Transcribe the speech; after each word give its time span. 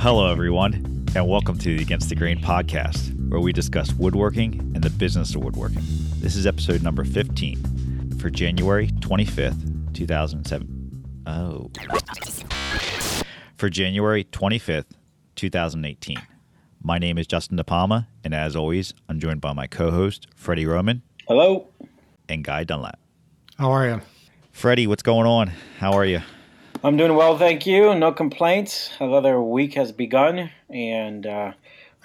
Hello, 0.00 0.32
everyone, 0.32 1.06
and 1.14 1.28
welcome 1.28 1.58
to 1.58 1.76
the 1.76 1.82
Against 1.82 2.08
the 2.08 2.14
Grain 2.14 2.40
podcast, 2.40 3.14
where 3.28 3.38
we 3.38 3.52
discuss 3.52 3.92
woodworking 3.92 4.54
and 4.74 4.82
the 4.82 4.88
business 4.88 5.34
of 5.34 5.44
woodworking. 5.44 5.82
This 6.20 6.36
is 6.36 6.46
episode 6.46 6.82
number 6.82 7.04
15 7.04 8.16
for 8.18 8.30
January 8.30 8.88
25th, 9.00 9.92
2007. 9.92 11.04
Oh. 11.26 11.70
For 13.58 13.68
January 13.68 14.24
25th, 14.24 14.86
2018. 15.36 16.16
My 16.82 16.96
name 16.96 17.18
is 17.18 17.26
Justin 17.26 17.58
DePalma, 17.58 18.06
and 18.24 18.32
as 18.32 18.56
always, 18.56 18.94
I'm 19.06 19.20
joined 19.20 19.42
by 19.42 19.52
my 19.52 19.66
co 19.66 19.90
host, 19.90 20.28
Freddy 20.34 20.64
Roman. 20.64 21.02
Hello. 21.28 21.68
And 22.26 22.42
Guy 22.42 22.64
Dunlap. 22.64 22.98
How 23.58 23.70
are 23.70 23.86
you? 23.86 24.00
Freddy, 24.50 24.86
what's 24.86 25.02
going 25.02 25.26
on? 25.26 25.52
How 25.78 25.92
are 25.92 26.06
you? 26.06 26.22
I'm 26.82 26.96
doing 26.96 27.14
well, 27.14 27.36
thank 27.36 27.66
you. 27.66 27.94
No 27.94 28.10
complaints. 28.10 28.88
Another 29.00 29.38
week 29.38 29.74
has 29.74 29.92
begun, 29.92 30.50
and 30.70 31.26
uh, 31.26 31.52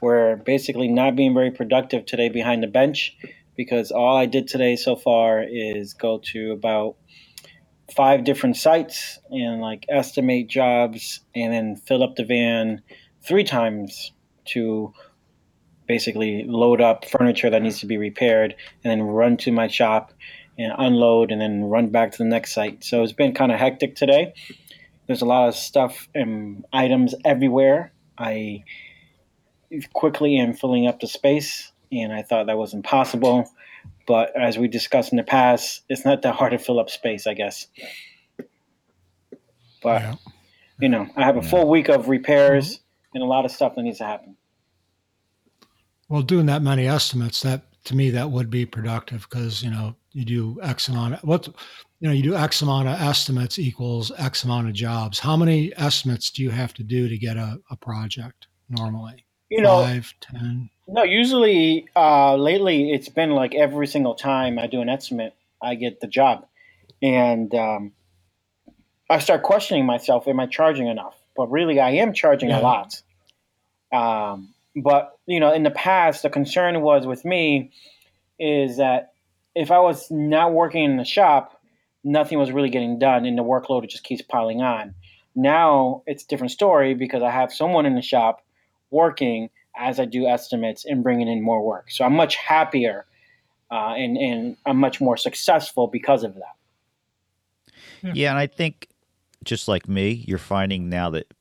we're 0.02 0.36
basically 0.36 0.90
not 0.90 1.16
being 1.16 1.34
very 1.34 1.50
productive 1.50 2.06
today 2.06 2.28
behind 2.28 2.62
the 2.62 2.68
bench 2.68 3.16
because 3.56 3.90
all 3.90 4.18
I 4.18 4.26
did 4.26 4.50
today 4.50 4.76
so 4.76 4.98
far 4.98 5.42
is 5.42 5.94
go 5.94 6.20
to 6.34 6.52
about 6.52 6.98
five 7.96 8.26
different 8.26 8.58
sites 8.58 9.18
and 9.32 9.62
like 9.62 9.86
estimate 9.88 10.50
jobs 10.50 11.22
and 11.34 11.54
then 11.54 11.78
fill 11.78 12.04
up 12.04 12.18
the 12.18 12.26
van 12.26 12.82
three 13.26 13.46
times 13.46 14.12
to 14.48 14.92
basically 15.88 16.44
load 16.50 16.82
up 16.82 17.06
furniture 17.06 17.50
that 17.50 17.62
needs 17.62 17.80
to 17.80 17.86
be 17.86 17.98
repaired 17.98 18.54
and 18.84 18.92
then 18.92 19.02
run 19.08 19.38
to 19.38 19.54
my 19.54 19.70
shop 19.70 20.12
and 20.58 20.74
unload 20.78 21.32
and 21.32 21.40
then 21.40 21.64
run 21.64 21.88
back 21.90 22.12
to 22.12 22.18
the 22.18 22.26
next 22.26 22.54
site. 22.54 22.84
So 22.84 23.04
it's 23.04 23.14
been 23.14 23.34
kind 23.34 23.54
of 23.54 23.60
hectic 23.60 23.96
today. 23.96 24.34
There's 25.08 25.22
a 25.22 25.26
lot 25.26 25.48
of 25.48 25.56
stuff 25.56 26.10
and 26.16 26.66
items 26.74 27.14
everywhere. 27.24 27.92
I 28.18 28.64
quickly 29.94 30.38
am 30.38 30.54
filling 30.54 30.88
up 30.88 31.00
the 31.00 31.08
space, 31.08 31.72
and 31.92 32.14
I 32.14 32.22
thought 32.22 32.48
that 32.48 32.58
was 32.58 32.74
impossible. 32.74 33.50
But 34.08 34.40
as 34.40 34.58
we 34.58 34.68
discussed 34.68 35.12
in 35.12 35.18
the 35.18 35.24
past, 35.24 35.84
it's 35.90 36.06
not 36.06 36.22
that 36.22 36.36
hard 36.36 36.52
to 36.52 36.60
fill 36.60 36.80
up 36.80 36.90
space, 36.90 37.28
I 37.28 37.34
guess. 37.34 37.68
But 39.82 40.02
yeah. 40.02 40.16
you 40.80 40.90
know, 40.90 41.08
I 41.16 41.24
have 41.24 41.38
a 41.38 41.42
full 41.42 41.70
week 41.70 41.90
of 41.90 42.10
repairs 42.10 42.76
mm-hmm. 42.76 43.18
and 43.18 43.24
a 43.24 43.28
lot 43.28 43.46
of 43.46 43.52
stuff 43.52 43.76
that 43.76 43.84
needs 43.84 44.00
to 44.00 44.06
happen. 44.06 44.36
Well, 46.10 46.22
doing 46.22 46.46
that 46.48 46.62
many 46.62 46.88
estimates, 46.88 47.42
that 47.42 47.64
to 47.86 47.96
me, 47.96 48.10
that 48.12 48.32
would 48.32 48.50
be 48.50 48.66
productive 48.66 49.28
because 49.30 49.64
you 49.64 49.72
know 49.72 49.96
you 50.12 50.26
do 50.26 50.60
X 50.62 50.88
amount. 50.88 51.16
Of, 51.16 51.24
what 51.24 51.48
you 52.00 52.08
know, 52.08 52.14
you 52.14 52.24
do 52.24 52.36
X 52.36 52.62
amount 52.62 52.88
of 52.88 53.00
estimates 53.00 53.58
equals 53.58 54.12
X 54.18 54.44
amount 54.44 54.68
of 54.68 54.74
jobs. 54.74 55.20
How 55.20 55.38
many 55.38 55.72
estimates 55.78 56.30
do 56.30 56.44
you 56.44 56.50
have 56.50 56.74
to 56.76 56.84
do 56.84 57.08
to 57.08 57.18
get 57.18 57.38
a, 57.38 57.60
a 57.72 57.76
project 57.76 58.48
normally? 58.70 59.26
You 59.50 59.62
know, 59.62 59.84
five, 59.84 60.14
ten. 60.22 60.70
No, 60.88 61.04
usually 61.04 61.88
uh, 61.96 62.36
lately 62.36 62.92
it's 62.92 63.10
been 63.10 63.32
like 63.32 63.56
every 63.56 63.88
single 63.88 64.16
time 64.16 64.60
I 64.60 64.68
do 64.68 64.82
an 64.82 64.90
estimate, 64.90 65.34
I 65.62 65.76
get 65.76 66.02
the 66.02 66.08
job, 66.08 66.46
and 67.02 67.54
um, 67.54 67.92
I 69.10 69.20
start 69.20 69.44
questioning 69.44 69.86
myself: 69.86 70.28
Am 70.28 70.40
I 70.40 70.48
charging 70.48 70.88
enough? 70.88 71.16
But 71.38 71.52
really, 71.52 71.80
I 71.80 71.92
am 71.92 72.14
charging 72.14 72.50
yeah. 72.50 72.60
a 72.60 72.62
lot. 72.62 73.02
Um, 73.94 74.54
but 74.76 75.18
you 75.26 75.40
know, 75.40 75.54
in 75.54 75.64
the 75.64 75.72
past, 75.72 76.24
the 76.24 76.30
concern 76.30 76.82
was 76.82 77.08
with 77.08 77.24
me 77.24 77.72
is 78.38 78.78
that 78.78 79.14
if 79.56 79.72
I 79.72 79.80
was 79.80 80.12
not 80.12 80.54
working 80.54 80.84
in 80.84 80.98
the 80.98 81.06
shop, 81.06 81.55
nothing 82.06 82.40
was 82.40 82.52
really 82.52 82.70
getting 82.70 82.98
done, 82.98 83.26
and 83.26 83.38
the 83.38 83.44
workload 83.44 83.90
just 83.90 84.06
keeps 84.06 84.22
piling 84.22 84.62
on. 84.62 84.96
Now 85.36 86.04
it's 86.06 86.24
a 86.24 86.28
different 86.28 86.52
story 86.52 86.94
because 86.94 87.22
I 87.22 87.32
have 87.32 87.52
someone 87.52 87.86
in 87.86 87.96
the 87.96 88.02
shop 88.02 88.46
working 88.92 89.50
as 89.76 90.00
I 90.00 90.06
do 90.06 90.26
estimates 90.26 90.86
and 90.86 91.04
bringing 91.04 91.28
in 91.28 91.44
more 91.44 91.62
work. 91.62 91.92
So 91.92 92.06
I'm 92.06 92.16
much 92.16 92.38
happier 92.38 93.06
uh, 93.72 93.94
and 93.98 94.18
and 94.18 94.58
I'm 94.66 94.78
much 94.78 95.02
more 95.02 95.18
successful 95.18 95.88
because 95.88 96.24
of 96.24 96.36
that. 96.36 96.56
Yeah. 98.02 98.12
yeah, 98.14 98.30
and 98.30 98.40
I 98.40 98.48
think 98.48 98.88
just 99.44 99.68
like 99.68 99.88
me, 99.88 100.24
you're 100.28 100.38
finding 100.38 100.90
now 100.90 101.10
that 101.12 101.34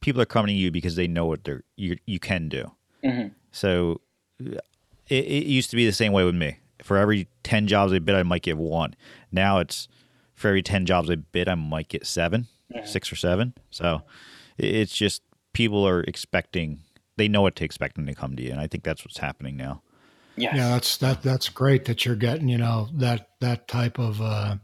people 0.00 0.22
are 0.22 0.26
coming 0.26 0.48
to 0.48 0.52
you 0.54 0.70
because 0.70 0.96
they 0.96 1.08
know 1.08 1.26
what 1.26 1.44
they're 1.44 1.64
you 1.76 1.98
you 2.06 2.18
can 2.18 2.48
do. 2.48 2.70
Mm-hmm. 3.04 3.28
So 3.52 4.00
it, 4.40 4.62
it, 5.08 5.46
used 5.46 5.70
to 5.70 5.76
be 5.76 5.84
the 5.84 5.92
same 5.92 6.12
way 6.12 6.24
with 6.24 6.34
me. 6.34 6.58
For 6.82 6.96
every 6.96 7.28
ten 7.42 7.66
jobs 7.66 7.92
I 7.92 7.98
bid, 7.98 8.14
I 8.14 8.22
might 8.22 8.42
get 8.42 8.56
one. 8.56 8.94
Now 9.32 9.58
it's 9.58 9.88
for 10.34 10.48
every 10.48 10.62
ten 10.62 10.86
jobs 10.86 11.10
I 11.10 11.16
bid, 11.16 11.48
I 11.48 11.54
might 11.54 11.88
get 11.88 12.06
7 12.06 12.46
mm-hmm. 12.72 12.86
six 12.86 13.12
or 13.12 13.16
seven. 13.16 13.54
So 13.70 14.02
it's 14.56 14.94
just 14.94 15.22
people 15.52 15.86
are 15.86 16.02
expecting. 16.02 16.80
They 17.16 17.28
know 17.28 17.42
what 17.42 17.56
to 17.56 17.64
expect 17.64 17.96
when 17.96 18.06
they 18.06 18.14
come 18.14 18.36
to 18.36 18.42
you, 18.42 18.52
and 18.52 18.60
I 18.60 18.66
think 18.66 18.84
that's 18.84 19.04
what's 19.04 19.18
happening 19.18 19.56
now. 19.56 19.82
Yes. 20.36 20.54
Yeah, 20.56 20.68
that's 20.68 20.96
that. 20.98 21.22
That's 21.22 21.48
great 21.48 21.84
that 21.86 22.04
you're 22.04 22.14
getting 22.14 22.48
you 22.48 22.58
know 22.58 22.88
that 22.94 23.30
that 23.40 23.66
type 23.66 23.98
of 23.98 24.20
uh, 24.20 24.56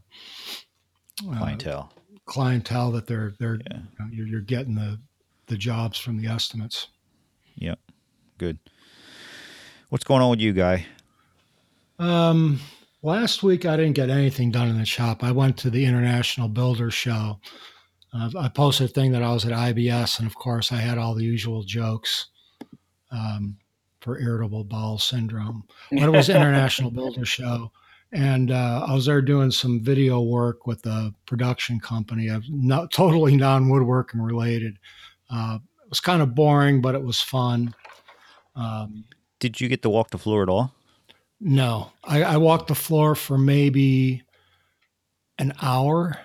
clientele. 1.21 1.91
Uh, 1.93 2.19
clientele 2.27 2.93
that 2.93 3.07
they're 3.07 3.35
they're 3.41 3.57
yeah. 3.57 3.79
you 3.79 3.99
know, 3.99 4.11
you're, 4.13 4.27
you're 4.27 4.41
getting 4.41 4.77
the 4.77 5.01
the 5.47 5.57
jobs 5.57 5.99
from 5.99 6.17
the 6.17 6.29
estimates. 6.29 6.89
Yep. 7.57 7.79
Good. 8.39 8.59
What's 9.89 10.05
going 10.05 10.23
on 10.23 10.31
with 10.31 10.41
you, 10.41 10.53
guy? 10.53 10.87
Um, 11.99 12.61
last 13.05 13.43
week 13.43 13.67
I 13.67 13.77
didn't 13.77 13.95
get 13.95 14.11
anything 14.11 14.51
done 14.51 14.69
in 14.69 14.79
the 14.79 14.85
shop. 14.85 15.23
I 15.23 15.31
went 15.31 15.57
to 15.59 15.71
the 15.71 15.85
International 15.85 16.49
Builder 16.49 16.91
Show. 16.91 17.39
Uh, 18.13 18.31
I 18.39 18.49
posted 18.49 18.91
a 18.91 18.93
thing 18.93 19.13
that 19.13 19.23
I 19.23 19.33
was 19.33 19.45
at 19.45 19.53
IBS, 19.53 20.19
and 20.19 20.27
of 20.27 20.35
course 20.35 20.73
I 20.73 20.77
had 20.77 20.99
all 20.99 21.15
the 21.15 21.25
usual 21.25 21.63
jokes 21.63 22.27
um, 23.13 23.57
for 24.01 24.19
irritable 24.19 24.65
bowel 24.65 24.99
syndrome. 24.99 25.65
But 25.91 26.05
it 26.05 26.13
was 26.13 26.29
International 26.31 26.91
Builder 26.91 27.25
Show, 27.25 27.71
and 28.13 28.51
uh, 28.51 28.87
I 28.89 28.95
was 28.95 29.07
there 29.07 29.23
doing 29.23 29.51
some 29.51 29.81
video 29.81 30.21
work 30.21 30.67
with 30.67 30.85
a 30.87 31.13
production 31.27 31.79
company 31.79 32.29
of 32.29 32.45
not 32.49 32.91
totally 32.91 33.37
non 33.37 33.69
woodworking 33.69 34.21
related. 34.21 34.79
Uh, 35.31 35.59
it 35.85 35.91
was 35.91 36.01
kind 36.01 36.23
of 36.23 36.35
boring, 36.35 36.81
but 36.81 36.95
it 36.95 37.03
was 37.03 37.21
fun. 37.21 37.75
Um, 38.57 39.05
Did 39.41 39.61
you 39.61 39.69
get 39.69 39.83
to 39.83 39.91
walk 39.91 40.11
the 40.11 40.19
floor 40.19 40.43
at 40.43 40.49
all? 40.49 40.73
No, 41.47 41.93
I, 42.03 42.23
I, 42.23 42.37
walked 42.39 42.69
the 42.69 42.75
floor 42.75 43.15
for 43.15 43.37
maybe 43.37 44.23
an 45.39 45.53
hour, 45.61 46.19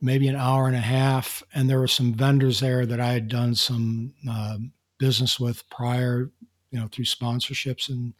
maybe 0.00 0.26
an 0.26 0.34
hour 0.34 0.66
and 0.66 0.74
a 0.74 0.80
half, 0.80 1.44
and 1.54 1.70
there 1.70 1.78
were 1.78 1.86
some 1.86 2.12
vendors 2.12 2.58
there 2.58 2.84
that 2.84 2.98
I 2.98 3.12
had 3.12 3.28
done 3.28 3.54
some 3.54 4.12
uh, 4.28 4.58
business 4.98 5.38
with 5.38 5.68
prior, 5.70 6.32
you 6.72 6.80
know, 6.80 6.88
through 6.88 7.04
sponsorships 7.04 7.88
and 7.88 8.14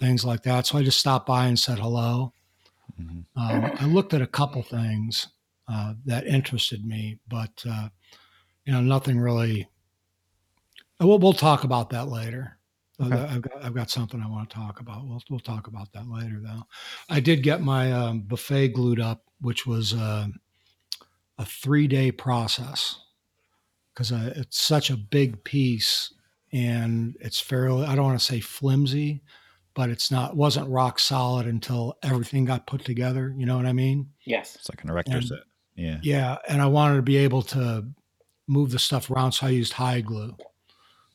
things 0.00 0.24
like 0.24 0.42
that. 0.42 0.66
So 0.66 0.76
I 0.76 0.82
just 0.82 0.98
stopped 0.98 1.26
by 1.26 1.46
and 1.46 1.58
said 1.58 1.78
hello. 1.78 2.32
Mm-hmm. 3.00 3.40
Um, 3.40 3.72
I 3.78 3.84
looked 3.86 4.12
at 4.12 4.22
a 4.22 4.26
couple 4.26 4.62
things 4.64 5.28
uh, 5.68 5.94
that 6.04 6.26
interested 6.26 6.84
me, 6.84 7.20
but 7.28 7.64
uh, 7.64 7.88
you 8.64 8.72
know, 8.72 8.80
nothing 8.80 9.20
really 9.20 9.68
We'll, 11.02 11.18
we'll 11.18 11.32
talk 11.32 11.64
about 11.64 11.90
that 11.90 12.08
later. 12.08 12.58
Okay. 13.00 13.16
I've, 13.16 13.42
got, 13.42 13.64
I've 13.64 13.74
got 13.74 13.90
something 13.90 14.20
I 14.20 14.28
want 14.28 14.50
to 14.50 14.56
talk 14.56 14.80
about. 14.80 15.06
We'll, 15.06 15.22
we'll 15.30 15.40
talk 15.40 15.66
about 15.66 15.92
that 15.92 16.08
later, 16.08 16.40
though. 16.42 16.62
I 17.08 17.20
did 17.20 17.42
get 17.42 17.62
my 17.62 17.92
um, 17.92 18.20
buffet 18.20 18.68
glued 18.68 19.00
up, 19.00 19.24
which 19.40 19.66
was 19.66 19.94
uh, 19.94 20.26
a 21.38 21.44
three 21.44 21.86
day 21.86 22.12
process 22.12 23.00
because 23.92 24.12
uh, 24.12 24.32
it's 24.36 24.60
such 24.60 24.90
a 24.90 24.96
big 24.96 25.42
piece 25.44 26.12
and 26.52 27.16
it's 27.20 27.40
fairly, 27.40 27.86
I 27.86 27.94
don't 27.94 28.04
want 28.04 28.18
to 28.18 28.24
say 28.24 28.40
flimsy, 28.40 29.22
but 29.74 29.88
it's 29.88 30.10
not, 30.10 30.36
wasn't 30.36 30.68
rock 30.68 30.98
solid 30.98 31.46
until 31.46 31.96
everything 32.02 32.44
got 32.44 32.66
put 32.66 32.84
together. 32.84 33.34
You 33.36 33.46
know 33.46 33.56
what 33.56 33.66
I 33.66 33.72
mean? 33.72 34.10
Yes. 34.26 34.54
It's 34.56 34.68
like 34.68 34.84
an 34.84 34.90
erector 34.90 35.16
and, 35.16 35.24
set. 35.24 35.38
Yeah. 35.76 35.98
Yeah. 36.02 36.36
And 36.46 36.60
I 36.60 36.66
wanted 36.66 36.96
to 36.96 37.02
be 37.02 37.16
able 37.16 37.42
to 37.42 37.86
move 38.46 38.70
the 38.70 38.78
stuff 38.78 39.10
around. 39.10 39.32
So 39.32 39.46
I 39.46 39.50
used 39.50 39.72
hide 39.72 40.04
glue 40.04 40.36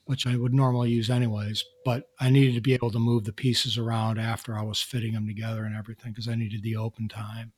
which 0.07 0.25
I 0.25 0.37
would 0.37 0.53
normally 0.53 0.89
use 0.89 1.09
anyways, 1.09 1.63
but 1.85 2.09
I 2.19 2.29
needed 2.29 2.55
to 2.55 2.61
be 2.61 2.73
able 2.73 2.91
to 2.91 2.99
move 2.99 3.25
the 3.25 3.33
pieces 3.33 3.77
around 3.77 4.17
after 4.17 4.57
I 4.57 4.61
was 4.63 4.81
fitting 4.81 5.13
them 5.13 5.27
together 5.27 5.65
and 5.65 5.75
everything 5.75 6.11
because 6.11 6.29
I 6.29 6.35
needed 6.35 6.63
the 6.63 6.77
open 6.77 7.09
time. 7.09 7.51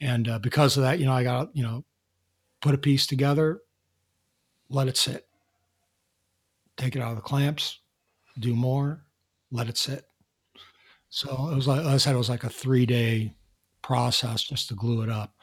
And 0.00 0.28
uh, 0.28 0.38
because 0.40 0.76
of 0.76 0.82
that, 0.82 0.98
you 0.98 1.06
know, 1.06 1.12
I 1.12 1.22
got, 1.22 1.56
you 1.56 1.62
know, 1.62 1.84
put 2.60 2.74
a 2.74 2.78
piece 2.78 3.06
together, 3.06 3.60
let 4.68 4.88
it 4.88 4.96
sit, 4.96 5.26
take 6.76 6.96
it 6.96 7.02
out 7.02 7.10
of 7.10 7.16
the 7.16 7.22
clamps, 7.22 7.78
do 8.38 8.54
more, 8.54 9.04
let 9.50 9.68
it 9.68 9.78
sit. 9.78 10.04
So 11.10 11.48
it 11.50 11.54
was 11.54 11.68
like, 11.68 11.84
I 11.84 11.96
said, 11.96 12.14
it 12.14 12.18
was 12.18 12.28
like 12.28 12.44
a 12.44 12.50
three 12.50 12.86
day 12.86 13.34
process 13.82 14.42
just 14.42 14.68
to 14.68 14.74
glue 14.74 15.02
it 15.02 15.10
up. 15.10 15.34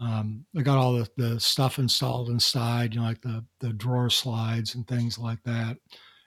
Um, 0.00 0.46
I 0.56 0.62
got 0.62 0.78
all 0.78 0.94
the, 0.94 1.08
the 1.16 1.38
stuff 1.38 1.78
installed 1.78 2.30
inside, 2.30 2.94
you 2.94 3.00
know, 3.00 3.06
like 3.06 3.20
the, 3.20 3.44
the 3.60 3.72
drawer 3.74 4.08
slides 4.08 4.74
and 4.74 4.86
things 4.86 5.18
like 5.18 5.42
that, 5.44 5.76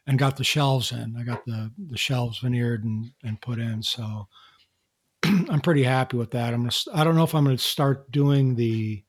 and 0.05 0.19
got 0.19 0.37
the 0.37 0.43
shelves 0.43 0.91
in. 0.91 1.15
I 1.17 1.23
got 1.23 1.43
the, 1.45 1.71
the 1.89 1.97
shelves 1.97 2.39
veneered 2.39 2.83
and, 2.83 3.11
and 3.23 3.41
put 3.41 3.57
in. 3.57 3.81
So 3.81 4.27
I'm 5.23 5.61
pretty 5.61 5.83
happy 5.83 6.17
with 6.17 6.31
that. 6.31 6.53
I'm 6.53 6.61
gonna, 6.61 6.99
I 6.99 7.03
don't 7.03 7.15
know 7.15 7.23
if 7.23 7.33
I'm 7.33 7.45
going 7.45 7.57
to 7.57 7.63
start 7.63 8.11
doing 8.11 8.55
the 8.55 9.03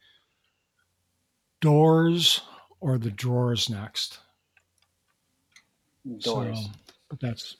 doors 1.61 2.41
or 2.81 2.99
the 2.99 3.11
drawers 3.11 3.69
next. 3.69 4.19
doors. 6.21 6.59
So, 6.59 6.71
but 7.11 7.21
that's 7.21 7.57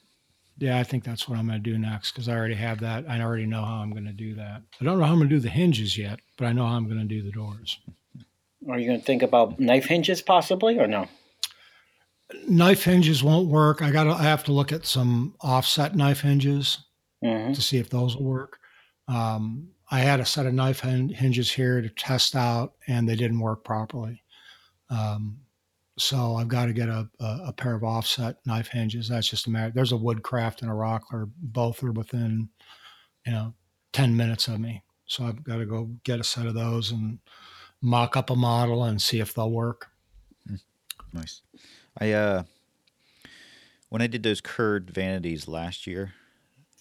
yeah, 0.57 0.79
I 0.79 0.83
think 0.83 1.03
that's 1.03 1.27
what 1.27 1.37
I'm 1.37 1.47
going 1.47 1.61
to 1.61 1.71
do 1.71 1.77
next 1.77 2.11
because 2.11 2.29
I 2.29 2.35
already 2.35 2.55
have 2.55 2.79
that. 2.79 3.05
I 3.09 3.21
already 3.21 3.45
know 3.45 3.63
how 3.63 3.75
I'm 3.75 3.91
going 3.91 4.05
to 4.05 4.13
do 4.13 4.35
that. 4.35 4.61
I 4.79 4.83
don't 4.85 4.99
know 4.99 5.05
how 5.05 5.11
I'm 5.11 5.19
going 5.19 5.29
to 5.29 5.35
do 5.35 5.41
the 5.41 5.49
hinges 5.49 5.97
yet, 5.97 6.19
but 6.37 6.45
I 6.45 6.53
know 6.53 6.65
how 6.65 6.75
I'm 6.75 6.87
going 6.87 6.99
to 6.99 7.05
do 7.05 7.21
the 7.21 7.31
doors. 7.31 7.79
Are 8.69 8.79
you 8.79 8.87
going 8.87 8.99
to 8.99 9.05
think 9.05 9.21
about 9.21 9.59
knife 9.59 9.85
hinges 9.85 10.21
possibly 10.21 10.79
or 10.79 10.87
no? 10.87 11.07
Knife 12.47 12.83
hinges 12.83 13.23
won't 13.23 13.49
work. 13.49 13.81
I 13.81 13.91
got. 13.91 14.07
I 14.07 14.23
have 14.23 14.43
to 14.45 14.51
look 14.51 14.71
at 14.71 14.85
some 14.85 15.35
offset 15.41 15.95
knife 15.95 16.21
hinges 16.21 16.79
mm-hmm. 17.23 17.53
to 17.53 17.61
see 17.61 17.77
if 17.77 17.89
those 17.89 18.15
will 18.15 18.25
work. 18.25 18.57
Um, 19.07 19.69
I 19.91 19.99
had 19.99 20.19
a 20.19 20.25
set 20.25 20.47
of 20.47 20.53
knife 20.53 20.79
hinges 20.79 21.51
here 21.51 21.81
to 21.81 21.89
test 21.89 22.35
out, 22.35 22.73
and 22.87 23.07
they 23.07 23.15
didn't 23.15 23.39
work 23.39 23.63
properly. 23.63 24.23
Um, 24.89 25.37
so 25.97 26.35
I've 26.35 26.47
got 26.47 26.65
to 26.65 26.73
get 26.73 26.89
a, 26.89 27.07
a, 27.19 27.39
a, 27.47 27.53
pair 27.53 27.73
of 27.73 27.83
offset 27.83 28.37
knife 28.45 28.67
hinges. 28.67 29.07
That's 29.07 29.29
just 29.29 29.47
a 29.47 29.49
matter. 29.49 29.71
There's 29.73 29.93
a 29.93 29.97
Woodcraft 29.97 30.61
and 30.61 30.69
a 30.69 30.73
Rockler. 30.73 31.29
Both 31.37 31.83
are 31.83 31.91
within, 31.91 32.49
you 33.25 33.31
know, 33.31 33.53
10 33.93 34.17
minutes 34.17 34.47
of 34.47 34.59
me. 34.59 34.83
So 35.05 35.25
I've 35.25 35.43
got 35.43 35.57
to 35.57 35.65
go 35.65 35.89
get 36.03 36.19
a 36.19 36.23
set 36.23 36.47
of 36.47 36.53
those 36.53 36.91
and 36.91 37.19
mock 37.81 38.17
up 38.17 38.29
a 38.29 38.35
model 38.35 38.83
and 38.83 39.01
see 39.01 39.19
if 39.19 39.33
they'll 39.33 39.51
work. 39.51 39.87
Hmm. 40.47 40.55
Nice. 41.13 41.41
I, 41.97 42.11
uh, 42.11 42.43
when 43.89 44.01
I 44.01 44.07
did 44.07 44.23
those 44.23 44.41
curved 44.41 44.89
vanities 44.89 45.47
last 45.47 45.87
year, 45.87 46.13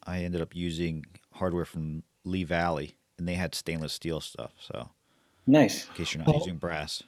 I 0.04 0.24
ended 0.24 0.40
up 0.40 0.56
using 0.56 1.06
hardware 1.34 1.64
from 1.64 2.02
Lee 2.24 2.44
Valley 2.44 2.96
and 3.16 3.28
they 3.28 3.34
had 3.34 3.54
stainless 3.54 3.92
steel 3.92 4.20
stuff. 4.20 4.52
So 4.58 4.90
nice. 5.46 5.86
In 5.86 5.94
case 5.94 6.14
you're 6.14 6.24
not 6.24 6.28
well, 6.28 6.38
using 6.38 6.56
brass. 6.56 7.02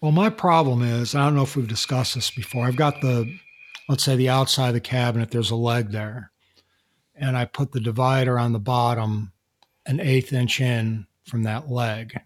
Well, 0.00 0.12
my 0.12 0.30
problem 0.30 0.82
is 0.82 1.14
I 1.14 1.24
don't 1.24 1.34
know 1.34 1.42
if 1.42 1.56
we've 1.56 1.66
discussed 1.66 2.14
this 2.14 2.30
before. 2.30 2.66
I've 2.66 2.76
got 2.76 3.00
the, 3.00 3.38
let's 3.88 4.04
say, 4.04 4.16
the 4.16 4.28
outside 4.28 4.68
of 4.68 4.74
the 4.74 4.80
cabinet, 4.80 5.30
there's 5.30 5.50
a 5.50 5.56
leg 5.56 5.90
there. 5.90 6.30
And 7.14 7.36
I 7.36 7.46
put 7.46 7.72
the 7.72 7.80
divider 7.80 8.38
on 8.38 8.52
the 8.52 8.60
bottom 8.60 9.32
an 9.86 10.00
eighth 10.00 10.32
inch 10.32 10.60
in 10.60 11.06
from 11.24 11.42
that 11.42 11.68
leg. 11.70 12.20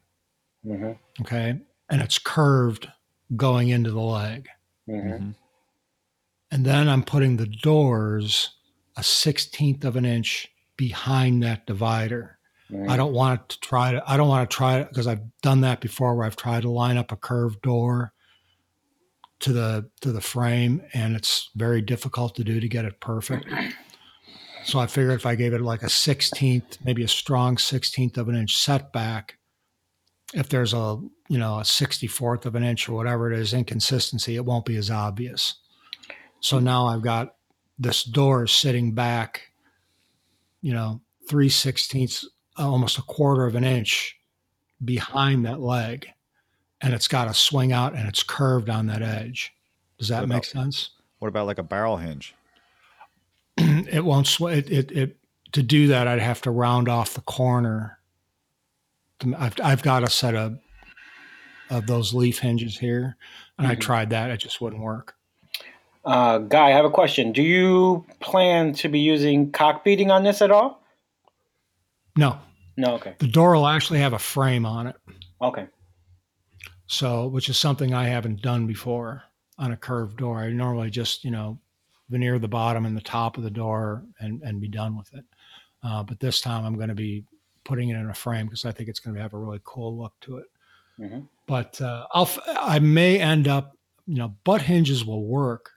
Mm-hmm. 0.67 0.93
Okay. 1.23 1.61
And 1.89 2.03
it's 2.03 2.19
curved 2.19 2.89
going 3.37 3.69
into 3.69 3.91
the 3.91 4.01
leg. 4.01 4.49
Mm-hmm. 4.89 5.31
And 6.51 6.67
then 6.67 6.89
I'm 6.89 7.05
putting 7.05 7.37
the 7.37 7.47
doors 7.47 8.51
a 8.97 9.01
16th 9.01 9.85
of 9.85 9.97
an 9.97 10.05
inch 10.05 10.51
behind 10.77 11.43
that 11.43 11.67
divider. 11.67 12.39
Right. 12.73 12.89
I 12.89 12.97
don't 12.97 13.13
want 13.13 13.51
to 13.51 13.61
try 13.61 13.93
to, 13.93 14.03
I 14.07 14.17
don't 14.17 14.29
want 14.29 14.49
to 14.49 14.57
try 14.57 14.79
it 14.79 14.89
because 14.89 15.07
I've 15.07 15.21
done 15.43 15.61
that 15.61 15.81
before 15.81 16.17
where 16.17 16.27
I've 16.27 16.37
tried 16.37 16.63
to 16.63 16.71
line 16.71 16.97
up 16.97 17.13
a 17.13 17.17
curved 17.17 17.61
door 17.61 18.13
to 19.41 19.53
the 19.53 19.91
to 20.01 20.13
the 20.13 20.21
frame 20.21 20.83
and 20.95 21.15
it's 21.15 21.51
very 21.55 21.83
difficult 21.83 22.37
to 22.37 22.45
do 22.45 22.61
to 22.61 22.69
get 22.69 22.85
it 22.85 23.01
perfect. 23.01 23.47
So 24.65 24.79
I 24.79 24.87
figured 24.87 25.15
if 25.15 25.27
I 25.27 25.35
gave 25.35 25.55
it 25.55 25.61
like 25.61 25.83
a 25.83 25.87
16th, 25.87 26.79
maybe 26.85 27.03
a 27.03 27.09
strong 27.09 27.57
16th 27.57 28.17
of 28.17 28.29
an 28.29 28.37
inch 28.37 28.57
setback, 28.57 29.39
if 30.35 30.49
there's 30.49 30.73
a, 30.73 31.01
you 31.29 31.39
know, 31.39 31.59
a 31.59 31.63
64th 31.63 32.47
of 32.47 32.55
an 32.55 32.63
inch 32.63 32.89
or 32.89 32.93
whatever 32.93 33.33
it 33.33 33.37
is 33.37 33.53
inconsistency, 33.53 34.37
it 34.37 34.45
won't 34.45 34.65
be 34.65 34.77
as 34.77 34.89
obvious. 34.89 35.57
So 36.39 36.59
mm. 36.59 36.63
now 36.63 36.87
I've 36.87 37.03
got 37.03 37.35
this 37.77 38.05
door 38.05 38.47
sitting 38.47 38.95
back, 38.95 39.51
you 40.61 40.73
know, 40.73 41.01
three 41.29 41.49
sixteenths 41.49 42.25
almost 42.57 42.99
a 42.99 43.03
quarter 43.03 43.47
of 43.47 43.55
an 43.55 43.65
inch 43.65 44.19
behind 44.85 45.45
that 45.47 45.61
leg 45.61 46.09
and 46.81 46.93
it's 46.93 47.09
got 47.09 47.27
to 47.27 47.35
swing 47.35 47.73
out 47.73 47.95
and 47.95 48.09
it's 48.09 48.23
curved 48.23 48.69
on 48.69 48.87
that 48.87 49.03
edge. 49.03 49.55
Does 49.99 50.09
that 50.09 50.29
make 50.29 50.45
sense? 50.45 50.91
What 51.21 51.29
about 51.29 51.47
like 51.47 51.59
a 51.59 51.63
barrel 51.63 51.97
hinge? 51.97 52.35
it 53.57 54.05
won't 54.05 54.27
swing. 54.27 54.59
It, 54.59 54.71
it, 54.71 54.93
it, 54.93 55.17
to 55.53 55.63
do 55.63 55.87
that, 55.89 56.09
I'd 56.09 56.19
have 56.19 56.41
to 56.43 56.51
round 56.51 56.89
off 56.89 57.15
the 57.15 57.21
corner. 57.21 57.99
I've, 59.39 59.55
I've 59.63 59.83
got 59.83 60.03
a 60.03 60.11
set 60.11 60.35
of, 60.35 60.59
of 61.71 61.87
those 61.87 62.13
leaf 62.13 62.41
hinges 62.41 62.77
here 62.77 63.17
and 63.59 63.67
mm-hmm. 63.67 63.73
I 63.73 63.75
tried 63.77 64.11
that. 64.11 64.31
It 64.31 64.39
just 64.39 64.61
wouldn't 64.61 64.83
work. 64.83 65.15
Uh, 66.05 66.39
Guy, 66.39 66.67
I 66.67 66.71
have 66.71 66.85
a 66.85 66.91
question. 66.91 67.31
Do 67.31 67.43
you 67.43 68.05
plan 68.19 68.73
to 68.75 68.89
be 68.89 68.99
using 68.99 69.53
cock 69.53 69.85
beading 69.85 70.11
on 70.11 70.25
this 70.25 70.43
at 70.43 70.51
all? 70.51 70.82
No. 72.17 72.39
No, 72.77 72.95
okay. 72.95 73.15
The 73.19 73.27
door 73.27 73.55
will 73.55 73.67
actually 73.67 74.01
have 74.01 74.13
a 74.13 74.19
frame 74.19 74.65
on 74.65 74.87
it. 74.87 74.97
Okay. 75.41 75.67
So, 76.87 77.27
which 77.27 77.49
is 77.49 77.59
something 77.59 77.95
I 77.95 78.05
haven't 78.05 78.43
done 78.43 78.67
before 78.67 79.23
on 79.59 79.73
a 79.73 79.77
curved 79.77 80.19
door. 80.19 80.41
I 80.41 80.51
normally 80.51 80.91
just, 80.91 81.25
you 81.25 81.31
know, 81.31 81.59
veneer 82.09 82.39
the 82.39 82.49
bottom 82.49 82.85
and 82.85 82.97
the 82.97 83.01
top 83.01 83.37
of 83.37 83.45
the 83.45 83.51
door 83.51 84.05
and, 84.21 84.43
and 84.43 84.61
be 84.61 84.69
done 84.69 84.97
with 84.97 85.13
it. 85.15 85.25
Uh, 85.83 86.03
but 86.03 86.21
this 86.21 86.41
time 86.41 86.65
I'm 86.65 86.77
going 86.77 86.89
to 86.89 86.95
be 86.95 87.25
putting 87.65 87.89
it 87.89 87.97
in 87.97 88.11
a 88.11 88.15
frame 88.15 88.47
because 88.47 88.65
I 88.65 88.73
think 88.73 88.89
it's 88.89 89.01
going 89.01 89.17
to 89.17 89.23
have 89.23 89.35
a 89.35 89.39
really 89.39 89.61
cool 89.65 89.97
look 89.97 90.13
to 90.23 90.39
it. 90.39 90.47
Mm-hmm. 90.99 91.21
But 91.47 91.81
uh, 91.81 92.07
I'll, 92.13 92.31
I 92.47 92.79
may 92.79 93.19
end 93.19 93.49
up, 93.49 93.77
you 94.07 94.17
know, 94.17 94.35
butt 94.45 94.63
hinges 94.63 95.05
will 95.05 95.25
work, 95.25 95.71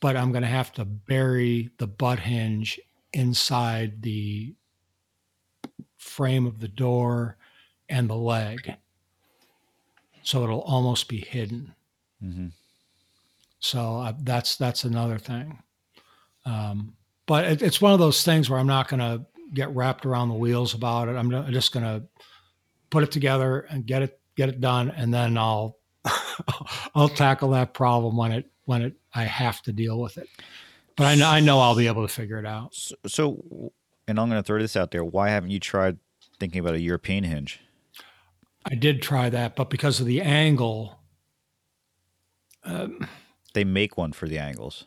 but 0.00 0.16
I'm 0.16 0.32
going 0.32 0.42
to 0.42 0.48
have 0.48 0.72
to 0.74 0.84
bury 0.84 1.70
the 1.78 1.86
butt 1.86 2.18
hinge 2.18 2.80
inside 3.12 4.02
the 4.02 4.54
frame 6.02 6.46
of 6.46 6.60
the 6.60 6.68
door 6.68 7.36
and 7.88 8.10
the 8.10 8.16
leg. 8.16 8.74
So 10.22 10.42
it'll 10.42 10.60
almost 10.60 11.08
be 11.08 11.18
hidden. 11.18 11.74
Mm-hmm. 12.22 12.48
So 13.60 14.00
uh, 14.00 14.12
that's 14.22 14.56
that's 14.56 14.84
another 14.84 15.18
thing. 15.18 15.62
Um, 16.44 16.94
but 17.26 17.44
it, 17.44 17.62
it's 17.62 17.80
one 17.80 17.92
of 17.92 18.00
those 18.00 18.24
things 18.24 18.50
where 18.50 18.58
I'm 18.58 18.66
not 18.66 18.88
going 18.88 19.00
to 19.00 19.24
get 19.54 19.74
wrapped 19.74 20.04
around 20.04 20.28
the 20.28 20.34
wheels 20.34 20.74
about 20.74 21.08
it. 21.08 21.12
I'm 21.12 21.30
just 21.52 21.72
going 21.72 21.84
to 21.84 22.04
put 22.90 23.04
it 23.04 23.12
together 23.12 23.60
and 23.70 23.86
get 23.86 24.02
it 24.02 24.18
get 24.36 24.48
it 24.48 24.60
done, 24.60 24.90
and 24.90 25.14
then 25.14 25.38
I'll 25.38 25.78
I'll 26.94 27.08
tackle 27.08 27.50
that 27.50 27.74
problem 27.74 28.16
when 28.16 28.32
it 28.32 28.50
when 28.64 28.82
it 28.82 28.94
I 29.14 29.24
have 29.24 29.62
to 29.62 29.72
deal 29.72 30.00
with 30.00 30.18
it. 30.18 30.28
But 30.96 31.06
I 31.06 31.14
know 31.14 31.28
I 31.28 31.40
know 31.40 31.60
I'll 31.60 31.76
be 31.76 31.86
able 31.86 32.06
to 32.06 32.12
figure 32.12 32.38
it 32.38 32.46
out. 32.46 32.74
So, 32.74 32.94
so 33.06 33.72
and 34.06 34.18
I'm 34.18 34.28
going 34.28 34.42
to 34.42 34.46
throw 34.46 34.58
this 34.58 34.76
out 34.76 34.90
there. 34.90 35.04
Why 35.04 35.30
haven't 35.30 35.50
you 35.50 35.60
tried 35.60 35.98
thinking 36.38 36.60
about 36.60 36.74
a 36.74 36.80
European 36.80 37.24
hinge? 37.24 37.60
I 38.64 38.74
did 38.74 39.02
try 39.02 39.28
that, 39.30 39.56
but 39.56 39.70
because 39.70 40.00
of 40.00 40.06
the 40.06 40.20
angle, 40.20 40.98
um, 42.64 43.06
they 43.54 43.64
make 43.64 43.96
one 43.96 44.12
for 44.12 44.28
the 44.28 44.38
angles 44.38 44.84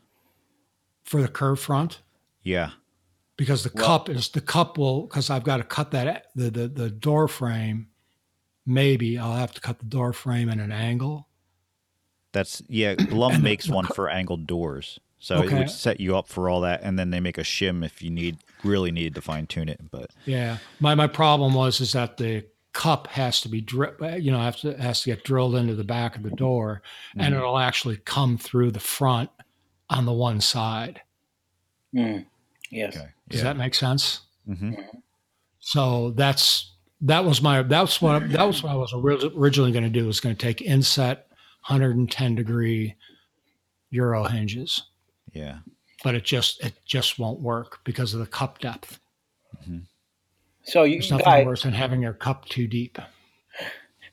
for 1.03 1.22
the 1.22 1.27
curve 1.27 1.60
front. 1.60 2.01
Yeah, 2.41 2.72
because 3.38 3.63
the 3.63 3.72
well, 3.74 3.86
cup 3.86 4.10
is 4.10 4.29
the 4.29 4.41
cup 4.41 4.77
will 4.77 5.03
because 5.03 5.29
I've 5.29 5.43
got 5.43 5.57
to 5.57 5.63
cut 5.63 5.91
that 5.91 6.27
the, 6.36 6.50
the 6.50 6.67
the 6.67 6.89
door 6.89 7.27
frame. 7.27 7.88
Maybe 8.65 9.17
I'll 9.19 9.36
have 9.36 9.53
to 9.53 9.62
cut 9.62 9.79
the 9.79 9.86
door 9.86 10.13
frame 10.13 10.50
in 10.50 10.60
an 10.60 10.72
angle. 10.72 11.27
That's 12.31 12.62
yeah. 12.67 12.95
Blum 13.10 13.41
makes 13.41 13.67
one 13.67 13.86
for 13.88 14.10
angled 14.10 14.48
doors. 14.48 15.00
So 15.19 15.38
okay. 15.38 15.55
it 15.55 15.60
would 15.60 15.69
set 15.69 16.00
you 16.00 16.15
up 16.17 16.27
for 16.27 16.50
all 16.50 16.62
that, 16.62 16.81
and 16.84 17.00
then 17.00 17.10
they 17.10 17.19
make 17.19 17.38
a 17.38 17.43
shim 17.43 17.84
if 17.84 18.01
you 18.01 18.10
need 18.10 18.38
really 18.65 18.91
need 18.91 19.15
to 19.15 19.22
fine 19.22 19.48
tune 19.48 19.69
it. 19.69 19.79
But 19.91 20.12
yeah, 20.25 20.57
my 20.79 20.95
my 20.95 21.07
problem 21.07 21.53
was 21.53 21.79
is 21.81 21.93
that 21.93 22.17
the 22.17 22.45
cup 22.74 23.07
has 23.07 23.41
to 23.41 23.50
be 23.50 23.62
drip, 23.62 24.01
you 24.19 24.31
know, 24.31 24.39
has 24.39 24.62
to 24.62 24.77
has 24.77 25.01
to 25.01 25.12
get 25.12 25.24
drilled 25.24 25.55
into 25.55 25.75
the 25.75 25.84
back 25.84 26.15
of 26.15 26.24
the 26.24 26.31
door, 26.31 26.81
mm-hmm. 27.12 27.22
and 27.22 27.36
it'll 27.36 27.57
actually 27.57 27.98
come 27.98 28.38
through 28.38 28.72
the 28.72 28.79
front 28.79 29.29
on 29.89 30.05
the 30.05 30.13
one 30.13 30.41
side. 30.41 31.01
Mm. 31.95 32.25
Yes. 32.72 32.95
Okay. 32.95 33.07
Does 33.29 33.39
yeah. 33.39 33.43
that 33.45 33.57
make 33.57 33.75
sense? 33.75 34.22
Mm-hmm. 34.48 34.74
So 35.60 36.12
that's 36.12 36.74
that 37.01 37.25
was 37.25 37.41
my 37.41 37.63
that's 37.63 38.01
what 38.01 38.29
that 38.31 38.43
was 38.43 38.63
what 38.63 38.72
I 38.72 38.75
was 38.75 38.93
originally 38.93 39.72
going 39.72 39.84
to 39.84 39.89
do 39.89 40.05
was 40.05 40.19
going 40.19 40.36
to 40.36 40.41
take 40.41 40.62
inset 40.62 41.27
110 41.67 42.36
degree 42.36 42.95
euro 43.89 44.25
hinges 44.25 44.84
yeah. 45.36 45.57
But 46.03 46.15
it 46.15 46.23
just 46.23 46.63
it 46.63 46.73
just 46.85 47.17
won't 47.19 47.39
work 47.39 47.79
because 47.83 48.13
of 48.13 48.19
the 48.19 48.25
cup 48.25 48.59
depth. 48.59 48.99
Mm-hmm. 49.61 49.79
So 50.63 50.83
you 50.83 50.95
There's 50.95 51.11
nothing 51.11 51.25
guy, 51.25 51.43
worse 51.43 51.63
than 51.63 51.73
having 51.73 52.01
your 52.01 52.13
cup 52.13 52.45
too 52.45 52.67
deep. 52.67 52.97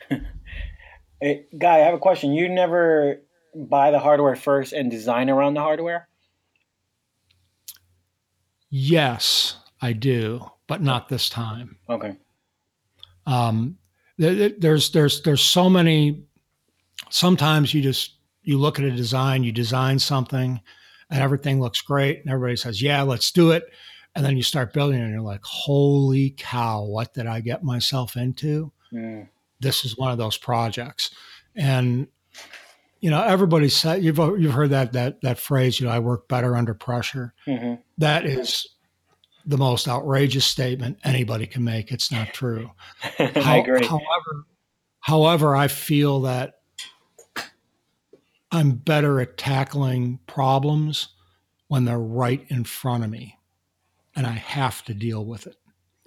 hey, 1.21 1.47
guy, 1.59 1.77
I 1.77 1.79
have 1.79 1.95
a 1.95 1.99
question. 1.99 2.33
You 2.33 2.49
never 2.49 3.21
buy 3.55 3.91
the 3.91 3.99
hardware 3.99 4.37
first 4.37 4.73
and 4.73 4.91
design 4.91 5.31
around 5.31 5.55
the 5.55 5.61
hardware? 5.61 6.09
Yes, 8.71 9.57
I 9.81 9.93
do, 9.93 10.51
but 10.67 10.83
not 10.83 11.09
this 11.09 11.29
time. 11.29 11.77
Okay. 11.89 12.17
Um, 13.27 13.79
there's 14.19 14.91
there's 14.91 15.23
there's 15.23 15.43
so 15.43 15.69
many. 15.69 16.23
Sometimes 17.11 17.75
you 17.75 17.83
just 17.83 18.15
you 18.43 18.59
look 18.59 18.79
at 18.79 18.85
a 18.85 18.91
design, 18.91 19.45
you 19.45 19.53
design 19.53 19.99
something, 19.99 20.61
and 21.13 21.23
everything 21.23 21.61
looks 21.61 21.81
great 21.81 22.21
and 22.21 22.31
everybody 22.31 22.57
says 22.57 22.83
yeah 22.83 23.03
let's 23.03 23.31
do 23.31 23.53
it 23.53 23.65
and 24.15 24.25
then 24.25 24.37
you 24.37 24.43
start 24.43 24.73
building 24.73 25.01
and 25.01 25.11
you're 25.13 25.21
like 25.21 25.45
holy 25.45 26.35
cow 26.37 26.83
what 26.83 27.15
did 27.15 27.27
i 27.27 27.41
get 27.41 27.63
myself 27.63 28.17
into 28.17 28.73
mm. 28.93 29.29
this 29.61 29.85
is 29.85 29.97
one 29.97 30.11
of 30.11 30.19
those 30.19 30.37
projects 30.37 31.15
and 31.55 32.09
you 33.03 33.11
know, 33.11 33.21
everybody 33.21 33.69
said 33.69 34.03
you've 34.05 34.19
you've 34.19 34.55
heard 34.55 34.71
that 34.71 34.93
that 34.93 35.21
that 35.23 35.39
phrase. 35.39 35.81
You 35.81 35.87
know, 35.87 35.93
I 35.93 35.99
work 35.99 36.29
better 36.29 36.57
under 36.57 36.73
pressure. 36.73 37.35
Mm-hmm. 37.49 37.75
That 37.99 38.25
is 38.25 38.65
the 39.45 39.59
most 39.59 39.89
outrageous 39.89 40.47
statement 40.47 40.99
anybody 41.03 41.49
can 41.49 41.65
make. 41.65 41.91
It's 41.91 42.13
not 42.13 42.29
true. 42.29 42.71
I 43.19 43.41
How, 43.41 43.61
agree. 43.61 43.85
However, 43.85 44.47
however, 45.01 45.57
I 45.57 45.67
feel 45.67 46.21
that 46.21 46.55
I'm 48.53 48.73
better 48.73 49.21
at 49.21 49.37
tackling 49.37 50.21
problems 50.27 51.09
when 51.69 51.85
they're 51.85 51.99
right 51.99 52.45
in 52.49 52.65
front 52.65 53.03
of 53.03 53.11
me, 53.11 53.39
and 54.15 54.27
I 54.27 54.33
have 54.33 54.85
to 54.85 54.95
deal 54.95 55.25
with 55.25 55.47
it. 55.47 55.57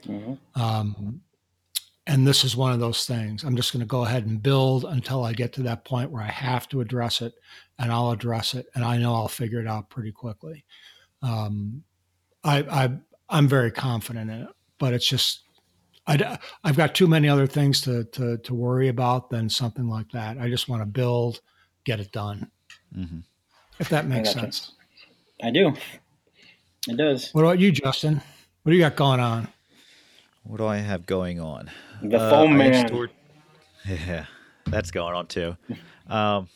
Mm-hmm. 0.08 0.62
Um, 0.62 1.22
and 2.08 2.28
this 2.28 2.44
is 2.44 2.56
one 2.56 2.72
of 2.72 2.80
those 2.80 3.06
things. 3.06 3.44
I'm 3.44 3.56
just 3.56 3.74
going 3.74 3.80
to 3.80 3.88
go 3.88 4.06
ahead 4.06 4.28
and 4.28 4.42
build 4.42 4.86
until 4.86 5.24
I 5.24 5.34
get 5.34 5.54
to 5.54 5.64
that 5.64 5.86
point 5.86 6.12
where 6.12 6.22
I 6.22 6.30
have 6.30 6.70
to 6.70 6.82
address 6.82 7.22
it, 7.22 7.34
and 7.80 7.92
I'll 7.92 8.12
address 8.12 8.54
it, 8.54 8.68
and 8.75 8.86
I 8.86 8.98
know 8.98 9.16
I'll 9.16 9.28
figure 9.28 9.60
it 9.60 9.68
out 9.68 9.90
pretty 9.90 10.12
quickly. 10.12 10.64
Um, 11.24 11.84
I, 12.44 12.60
I 12.70 12.90
I'm 13.28 13.48
very 13.48 13.72
confident 13.72 14.30
in 14.30 14.44
it, 14.44 14.50
but 14.78 14.94
it's 14.94 15.08
just 15.08 15.42
I, 16.08 16.38
have 16.64 16.78
got 16.78 16.94
too 16.94 17.08
many 17.08 17.28
other 17.28 17.48
things 17.48 17.82
to, 17.82 18.04
to 18.04 18.38
to 18.38 18.54
worry 18.54 18.90
about 18.90 19.32
than 19.32 19.50
something 19.50 19.90
like 19.90 20.12
that. 20.12 20.38
I 20.38 20.50
just 20.50 20.70
want 20.70 20.84
to 20.84 20.86
build, 20.86 21.42
get 21.86 22.00
it 22.00 22.12
done. 22.12 22.51
Mm-hmm. 22.96 23.20
If 23.80 23.89
that 23.89 24.06
makes 24.08 24.30
I 24.30 24.34
sense. 24.34 24.72
I 25.42 25.51
do. 25.51 25.74
It 26.88 26.98
does. 26.98 27.34
What 27.34 27.42
about 27.42 27.60
you, 27.60 27.72
Justin? 27.72 28.22
What 28.63 28.72
do 28.72 28.75
you 28.75 28.82
got 28.82 28.96
going 28.96 29.20
on? 29.20 29.48
What 30.44 30.58
do 30.58 30.65
I 30.65 30.77
have 30.77 31.06
going 31.06 31.39
on? 31.39 31.72
The 32.01 32.20
uh, 32.20 32.30
foam 32.30 32.58
man. 32.58 32.88
Stored... 32.88 33.12
Yeah, 33.88 34.25
that's 34.65 34.92
going 34.92 35.15
on 35.15 35.27
too. 35.27 35.56
Um, 36.08 36.50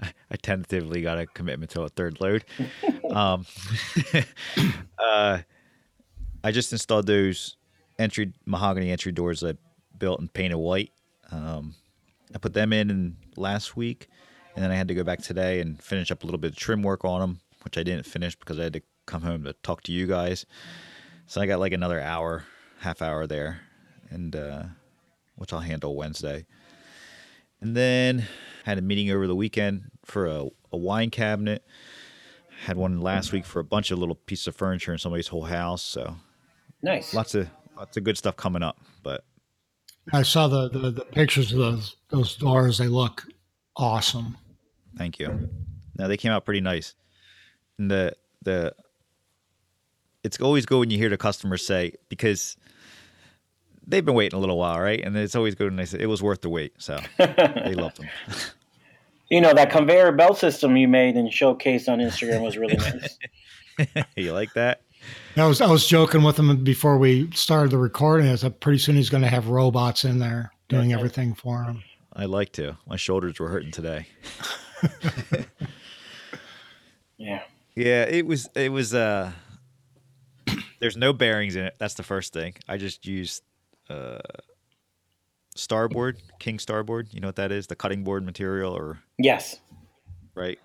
I, 0.00 0.12
I, 0.30 0.36
tentatively 0.36 1.02
got 1.02 1.18
a 1.18 1.26
commitment 1.26 1.70
to 1.72 1.82
a 1.82 1.90
third 1.90 2.22
load. 2.22 2.42
um, 3.10 3.44
uh, 4.98 5.40
I 6.42 6.52
just 6.52 6.72
installed 6.72 7.06
those 7.06 7.58
entry 7.98 8.32
mahogany 8.46 8.90
entry 8.90 9.12
doors 9.12 9.44
I 9.44 9.58
built 9.98 10.20
and 10.20 10.32
painted 10.32 10.56
white. 10.56 10.90
Um, 11.30 11.74
I 12.34 12.38
put 12.38 12.54
them 12.54 12.72
in, 12.72 12.88
in 12.88 13.16
last 13.36 13.76
week, 13.76 14.08
and 14.56 14.64
then 14.64 14.70
I 14.70 14.74
had 14.74 14.88
to 14.88 14.94
go 14.94 15.04
back 15.04 15.20
today 15.20 15.60
and 15.60 15.80
finish 15.80 16.10
up 16.10 16.22
a 16.22 16.26
little 16.26 16.40
bit 16.40 16.52
of 16.52 16.56
trim 16.56 16.82
work 16.82 17.04
on 17.04 17.20
them, 17.20 17.40
which 17.62 17.76
I 17.76 17.82
didn't 17.82 18.06
finish 18.06 18.34
because 18.34 18.58
I 18.58 18.64
had 18.64 18.72
to 18.72 18.82
come 19.04 19.22
home 19.22 19.44
to 19.44 19.52
talk 19.52 19.82
to 19.82 19.92
you 19.92 20.06
guys. 20.06 20.46
So 21.26 21.40
I 21.40 21.46
got 21.46 21.60
like 21.60 21.72
another 21.72 22.00
hour 22.00 22.44
half 22.80 23.02
hour 23.02 23.26
there, 23.26 23.60
and 24.10 24.34
uh, 24.34 24.62
which 25.36 25.52
I'll 25.52 25.60
handle 25.60 25.94
Wednesday. 25.94 26.46
And 27.60 27.76
then 27.76 28.24
had 28.64 28.78
a 28.78 28.82
meeting 28.82 29.10
over 29.10 29.26
the 29.26 29.36
weekend 29.36 29.90
for 30.04 30.26
a, 30.26 30.46
a 30.72 30.76
wine 30.76 31.10
cabinet. 31.10 31.64
Had 32.64 32.76
one 32.76 33.00
last 33.00 33.32
week 33.32 33.44
for 33.44 33.60
a 33.60 33.64
bunch 33.64 33.90
of 33.90 33.98
little 33.98 34.14
pieces 34.14 34.46
of 34.46 34.56
furniture 34.56 34.92
in 34.92 34.98
somebody's 34.98 35.28
whole 35.28 35.44
house. 35.44 35.82
So 35.82 36.16
nice. 36.82 37.12
Lots 37.12 37.34
of 37.34 37.48
lots 37.76 37.96
of 37.96 38.04
good 38.04 38.16
stuff 38.16 38.36
coming 38.36 38.62
up. 38.62 38.78
But 39.02 39.24
I 40.12 40.22
saw 40.22 40.48
the, 40.48 40.70
the, 40.70 40.90
the 40.90 41.04
pictures 41.04 41.52
of 41.52 41.58
those 41.58 41.96
those 42.08 42.36
doors. 42.36 42.78
They 42.78 42.88
look 42.88 43.26
awesome. 43.76 44.38
Thank 44.96 45.18
you. 45.18 45.48
Now 45.98 46.08
they 46.08 46.16
came 46.16 46.32
out 46.32 46.44
pretty 46.44 46.60
nice. 46.60 46.94
And 47.78 47.90
the 47.90 48.12
the 48.42 48.74
it's 50.22 50.40
always 50.40 50.66
good 50.66 50.78
when 50.78 50.90
you 50.90 50.98
hear 50.98 51.08
the 51.08 51.16
customers 51.16 51.64
say 51.64 51.92
because 52.08 52.56
they've 53.86 54.04
been 54.04 54.14
waiting 54.14 54.36
a 54.36 54.40
little 54.40 54.58
while, 54.58 54.80
right? 54.80 55.02
And 55.02 55.16
it's 55.16 55.36
always 55.36 55.54
good 55.54 55.66
when 55.68 55.76
they 55.76 55.84
say 55.84 55.98
it 56.00 56.06
was 56.06 56.22
worth 56.22 56.40
the 56.40 56.48
wait. 56.48 56.74
So 56.78 56.98
they 57.18 57.74
loved 57.74 57.98
them. 57.98 58.08
you 59.30 59.40
know 59.40 59.54
that 59.54 59.70
conveyor 59.70 60.12
belt 60.12 60.38
system 60.38 60.76
you 60.76 60.88
made 60.88 61.16
and 61.16 61.30
showcased 61.30 61.88
on 61.88 61.98
Instagram 61.98 62.42
was 62.42 62.56
really 62.56 62.76
nice. 62.76 63.18
you 64.16 64.32
like 64.32 64.52
that? 64.54 64.80
I 65.36 65.46
was 65.46 65.60
I 65.60 65.70
was 65.70 65.86
joking 65.86 66.22
with 66.22 66.38
him 66.38 66.64
before 66.64 66.98
we 66.98 67.30
started 67.32 67.70
the 67.70 67.78
recording. 67.78 68.28
I 68.28 68.34
said 68.36 68.58
pretty 68.60 68.78
soon 68.78 68.96
he's 68.96 69.10
going 69.10 69.22
to 69.22 69.28
have 69.28 69.48
robots 69.48 70.04
in 70.04 70.18
there 70.18 70.52
doing 70.68 70.92
everything 70.92 71.34
for 71.34 71.62
him. 71.62 71.82
I 72.12 72.24
like 72.24 72.52
to. 72.52 72.78
My 72.86 72.96
shoulders 72.96 73.38
were 73.38 73.48
hurting 73.48 73.70
today. 73.70 74.06
yeah. 77.16 77.42
Yeah, 77.74 78.04
it 78.04 78.26
was 78.26 78.48
it 78.54 78.70
was 78.70 78.94
uh 78.94 79.32
there's 80.80 80.96
no 80.96 81.12
bearings 81.12 81.56
in 81.56 81.64
it. 81.64 81.76
That's 81.78 81.94
the 81.94 82.02
first 82.02 82.32
thing. 82.32 82.54
I 82.68 82.76
just 82.78 83.06
used 83.06 83.42
uh, 83.88 84.18
starboard, 85.54 86.20
king 86.38 86.58
starboard. 86.58 87.08
You 87.12 87.20
know 87.20 87.28
what 87.28 87.36
that 87.36 87.52
is? 87.52 87.66
The 87.66 87.76
cutting 87.76 88.04
board 88.04 88.24
material, 88.24 88.72
or 88.72 89.00
yes, 89.18 89.60
right 90.34 90.58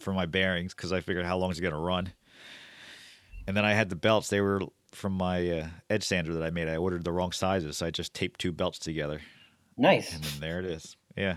for 0.00 0.12
my 0.12 0.26
bearings 0.26 0.74
because 0.74 0.92
I 0.92 1.00
figured 1.00 1.24
how 1.26 1.36
long 1.36 1.50
is 1.50 1.58
it 1.58 1.62
going 1.62 1.74
to 1.74 1.80
run. 1.80 2.12
And 3.46 3.56
then 3.56 3.64
I 3.64 3.72
had 3.72 3.88
the 3.88 3.96
belts. 3.96 4.28
They 4.28 4.40
were 4.40 4.62
from 4.92 5.12
my 5.12 5.48
uh, 5.50 5.68
edge 5.88 6.04
sander 6.04 6.34
that 6.34 6.42
I 6.42 6.50
made. 6.50 6.68
I 6.68 6.76
ordered 6.76 7.04
the 7.04 7.12
wrong 7.12 7.32
sizes, 7.32 7.76
so 7.78 7.86
I 7.86 7.90
just 7.90 8.14
taped 8.14 8.40
two 8.40 8.52
belts 8.52 8.78
together. 8.78 9.20
Nice. 9.76 10.14
And 10.14 10.22
then 10.24 10.40
there 10.40 10.58
it 10.58 10.64
is. 10.64 10.96
Yeah. 11.16 11.36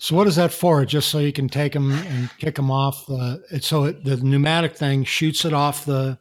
So 0.00 0.16
what 0.16 0.26
is 0.26 0.36
that 0.36 0.50
for? 0.50 0.86
Just 0.86 1.10
so 1.10 1.18
you 1.18 1.32
can 1.32 1.50
take 1.50 1.74
them 1.74 1.92
and 1.92 2.30
kick 2.38 2.54
them 2.54 2.70
off 2.70 3.06
the. 3.06 3.60
So 3.60 3.84
it, 3.84 4.02
the 4.02 4.16
pneumatic 4.16 4.74
thing 4.74 5.04
shoots 5.04 5.44
it 5.44 5.52
off 5.52 5.84
the 5.84 6.18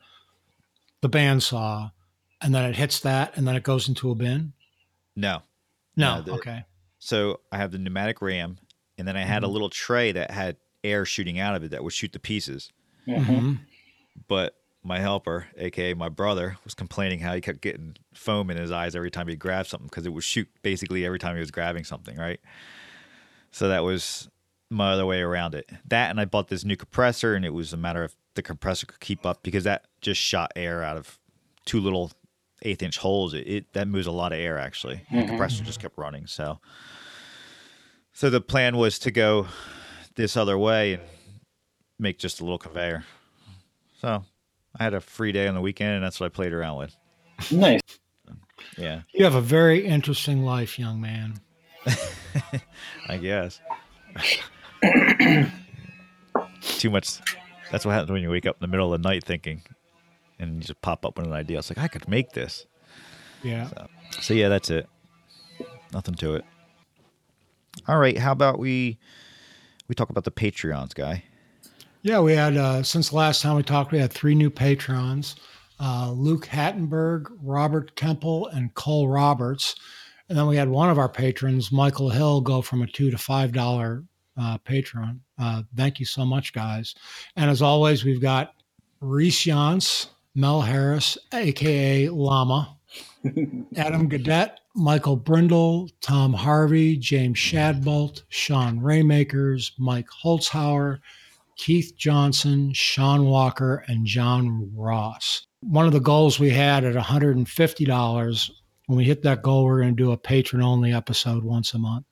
the 1.01 1.09
bandsaw, 1.09 1.91
and 2.41 2.53
then 2.53 2.69
it 2.69 2.75
hits 2.75 2.99
that, 2.99 3.37
and 3.37 3.47
then 3.47 3.55
it 3.55 3.63
goes 3.63 3.87
into 3.87 4.11
a 4.11 4.15
bin. 4.15 4.51
No. 5.15 5.43
No. 5.95 6.21
the, 6.21 6.33
okay. 6.33 6.65
So 6.99 7.39
I 7.53 7.57
have 7.57 7.71
the 7.71 7.77
pneumatic 7.77 8.21
ram, 8.21 8.57
and 8.97 9.07
then 9.07 9.15
I 9.15 9.21
had 9.21 9.43
mm-hmm. 9.43 9.45
a 9.45 9.53
little 9.53 9.69
tray 9.69 10.11
that 10.11 10.29
had 10.29 10.57
air 10.83 11.05
shooting 11.05 11.39
out 11.39 11.55
of 11.55 11.63
it 11.63 11.71
that 11.71 11.81
would 11.81 11.93
shoot 11.93 12.11
the 12.11 12.19
pieces. 12.19 12.69
Mm-hmm. 13.07 13.53
But 14.27 14.55
my 14.83 14.99
helper, 14.99 15.47
aka 15.57 15.93
my 15.93 16.09
brother, 16.09 16.57
was 16.65 16.73
complaining 16.73 17.19
how 17.19 17.33
he 17.33 17.39
kept 17.39 17.61
getting 17.61 17.95
foam 18.13 18.49
in 18.49 18.57
his 18.57 18.71
eyes 18.71 18.93
every 18.93 19.09
time 19.09 19.29
he 19.29 19.37
grabbed 19.37 19.69
something 19.69 19.87
because 19.87 20.05
it 20.05 20.11
would 20.11 20.25
shoot 20.25 20.49
basically 20.63 21.05
every 21.05 21.19
time 21.19 21.35
he 21.35 21.39
was 21.39 21.51
grabbing 21.51 21.85
something, 21.85 22.17
right? 22.17 22.41
So 23.51 23.67
that 23.67 23.83
was 23.83 24.29
my 24.69 24.93
other 24.93 25.05
way 25.05 25.21
around 25.21 25.55
it. 25.55 25.69
That 25.87 26.11
and 26.11 26.19
I 26.19 26.25
bought 26.25 26.47
this 26.47 26.63
new 26.63 26.75
compressor, 26.75 27.33
and 27.33 27.43
it 27.43 27.53
was 27.53 27.73
a 27.73 27.77
matter 27.77 28.03
of 28.03 28.15
the 28.35 28.41
compressor 28.41 28.85
could 28.85 28.99
keep 28.99 29.25
up 29.25 29.43
because 29.43 29.63
that 29.63 29.85
just 30.01 30.21
shot 30.21 30.51
air 30.55 30.83
out 30.83 30.97
of 30.97 31.17
two 31.65 31.79
little 31.79 32.11
eighth 32.61 32.83
inch 32.83 32.97
holes. 32.97 33.33
It, 33.33 33.47
it 33.47 33.73
that 33.73 33.87
moves 33.87 34.07
a 34.07 34.11
lot 34.11 34.31
of 34.31 34.39
air 34.39 34.57
actually. 34.57 34.97
Mm-hmm. 34.97 35.19
The 35.19 35.25
compressor 35.25 35.63
just 35.63 35.79
kept 35.79 35.97
running. 35.97 36.27
So, 36.27 36.59
so 38.13 38.29
the 38.29 38.41
plan 38.41 38.77
was 38.77 38.99
to 38.99 39.11
go 39.11 39.47
this 40.15 40.37
other 40.37 40.57
way 40.57 40.93
and 40.93 41.03
make 41.97 42.19
just 42.19 42.39
a 42.39 42.43
little 42.43 42.57
conveyor. 42.57 43.05
So 43.99 44.23
I 44.79 44.83
had 44.83 44.93
a 44.93 45.01
free 45.01 45.31
day 45.31 45.47
on 45.47 45.55
the 45.55 45.61
weekend, 45.61 45.95
and 45.95 46.03
that's 46.03 46.19
what 46.19 46.27
I 46.27 46.29
played 46.29 46.53
around 46.53 46.77
with. 46.77 46.95
Nice. 47.51 47.81
Yeah. 48.77 49.01
You 49.13 49.23
have 49.23 49.35
a 49.35 49.41
very 49.41 49.85
interesting 49.85 50.43
life, 50.43 50.77
young 50.77 51.01
man. 51.01 51.39
I 53.07 53.17
guess. 53.17 53.59
Too 56.61 56.89
much 56.89 57.19
that's 57.71 57.85
what 57.85 57.91
happens 57.91 58.11
when 58.11 58.21
you 58.21 58.29
wake 58.29 58.45
up 58.45 58.55
in 58.55 58.61
the 58.61 58.67
middle 58.67 58.93
of 58.93 59.01
the 59.01 59.07
night 59.07 59.23
thinking, 59.23 59.61
and 60.39 60.55
you 60.55 60.61
just 60.61 60.81
pop 60.81 61.05
up 61.05 61.17
with 61.17 61.27
an 61.27 61.33
idea. 61.33 61.59
It's 61.59 61.69
like 61.69 61.77
I 61.77 61.87
could 61.87 62.07
make 62.07 62.31
this. 62.31 62.65
Yeah. 63.43 63.67
So, 63.67 63.87
so 64.21 64.33
yeah, 64.33 64.49
that's 64.49 64.69
it. 64.69 64.87
Nothing 65.93 66.15
to 66.15 66.35
it. 66.35 66.45
All 67.87 67.97
right. 67.97 68.17
How 68.17 68.31
about 68.31 68.59
we 68.59 68.97
we 69.87 69.95
talk 69.95 70.09
about 70.09 70.23
the 70.23 70.31
Patreons, 70.31 70.93
guy? 70.93 71.23
Yeah, 72.01 72.19
we 72.21 72.33
had 72.33 72.57
uh, 72.57 72.83
since 72.83 73.09
the 73.09 73.15
last 73.15 73.41
time 73.41 73.55
we 73.55 73.63
talked, 73.63 73.91
we 73.91 73.99
had 73.99 74.11
three 74.11 74.35
new 74.35 74.49
patrons: 74.49 75.35
uh, 75.79 76.11
Luke 76.11 76.47
Hattenberg, 76.47 77.31
Robert 77.41 77.95
Temple, 77.95 78.47
and 78.47 78.73
Cole 78.73 79.07
Roberts. 79.07 79.75
And 80.29 80.37
then 80.37 80.47
we 80.47 80.55
had 80.55 80.69
one 80.69 80.89
of 80.89 80.99
our 80.99 81.09
patrons, 81.09 81.71
Michael 81.71 82.09
Hill, 82.09 82.41
go 82.41 82.61
from 82.61 82.81
a 82.83 82.87
two 82.87 83.11
to 83.11 83.17
five 83.17 83.51
dollar 83.51 84.03
uh, 84.39 84.57
Patreon. 84.59 85.19
Uh, 85.37 85.63
thank 85.75 85.99
you 85.99 86.05
so 86.05 86.25
much, 86.25 86.53
guys. 86.53 86.95
And 87.35 87.49
as 87.49 87.61
always, 87.61 88.05
we've 88.05 88.21
got 88.21 88.53
Reese 89.01 89.45
Yance, 89.45 90.07
Mel 90.35 90.61
Harris, 90.61 91.17
aka 91.33 92.09
Llama, 92.09 92.77
Adam 93.75 94.09
Gadet, 94.09 94.51
Michael 94.75 95.17
Brindle, 95.17 95.89
Tom 96.01 96.33
Harvey, 96.33 96.95
James 96.95 97.37
Shadbolt, 97.37 98.23
Sean 98.29 98.79
Raymakers, 98.79 99.71
Mike 99.77 100.07
Holzhauer, 100.23 100.99
Keith 101.57 101.93
Johnson, 101.97 102.71
Sean 102.73 103.25
Walker, 103.25 103.83
and 103.87 104.05
John 104.05 104.71
Ross. 104.75 105.47
One 105.61 105.85
of 105.85 105.91
the 105.91 105.99
goals 105.99 106.39
we 106.39 106.51
had 106.51 106.85
at 106.85 106.95
$150, 106.95 108.51
when 108.89 108.97
we 108.97 109.03
hit 109.03 109.21
that 109.21 109.43
goal, 109.43 109.65
we're 109.65 109.81
going 109.81 109.95
to 109.95 110.03
do 110.03 110.13
a 110.13 110.17
patron 110.17 110.63
only 110.63 110.93
episode 110.93 111.43
once 111.43 111.75
a 111.75 111.77
month. 111.77 112.07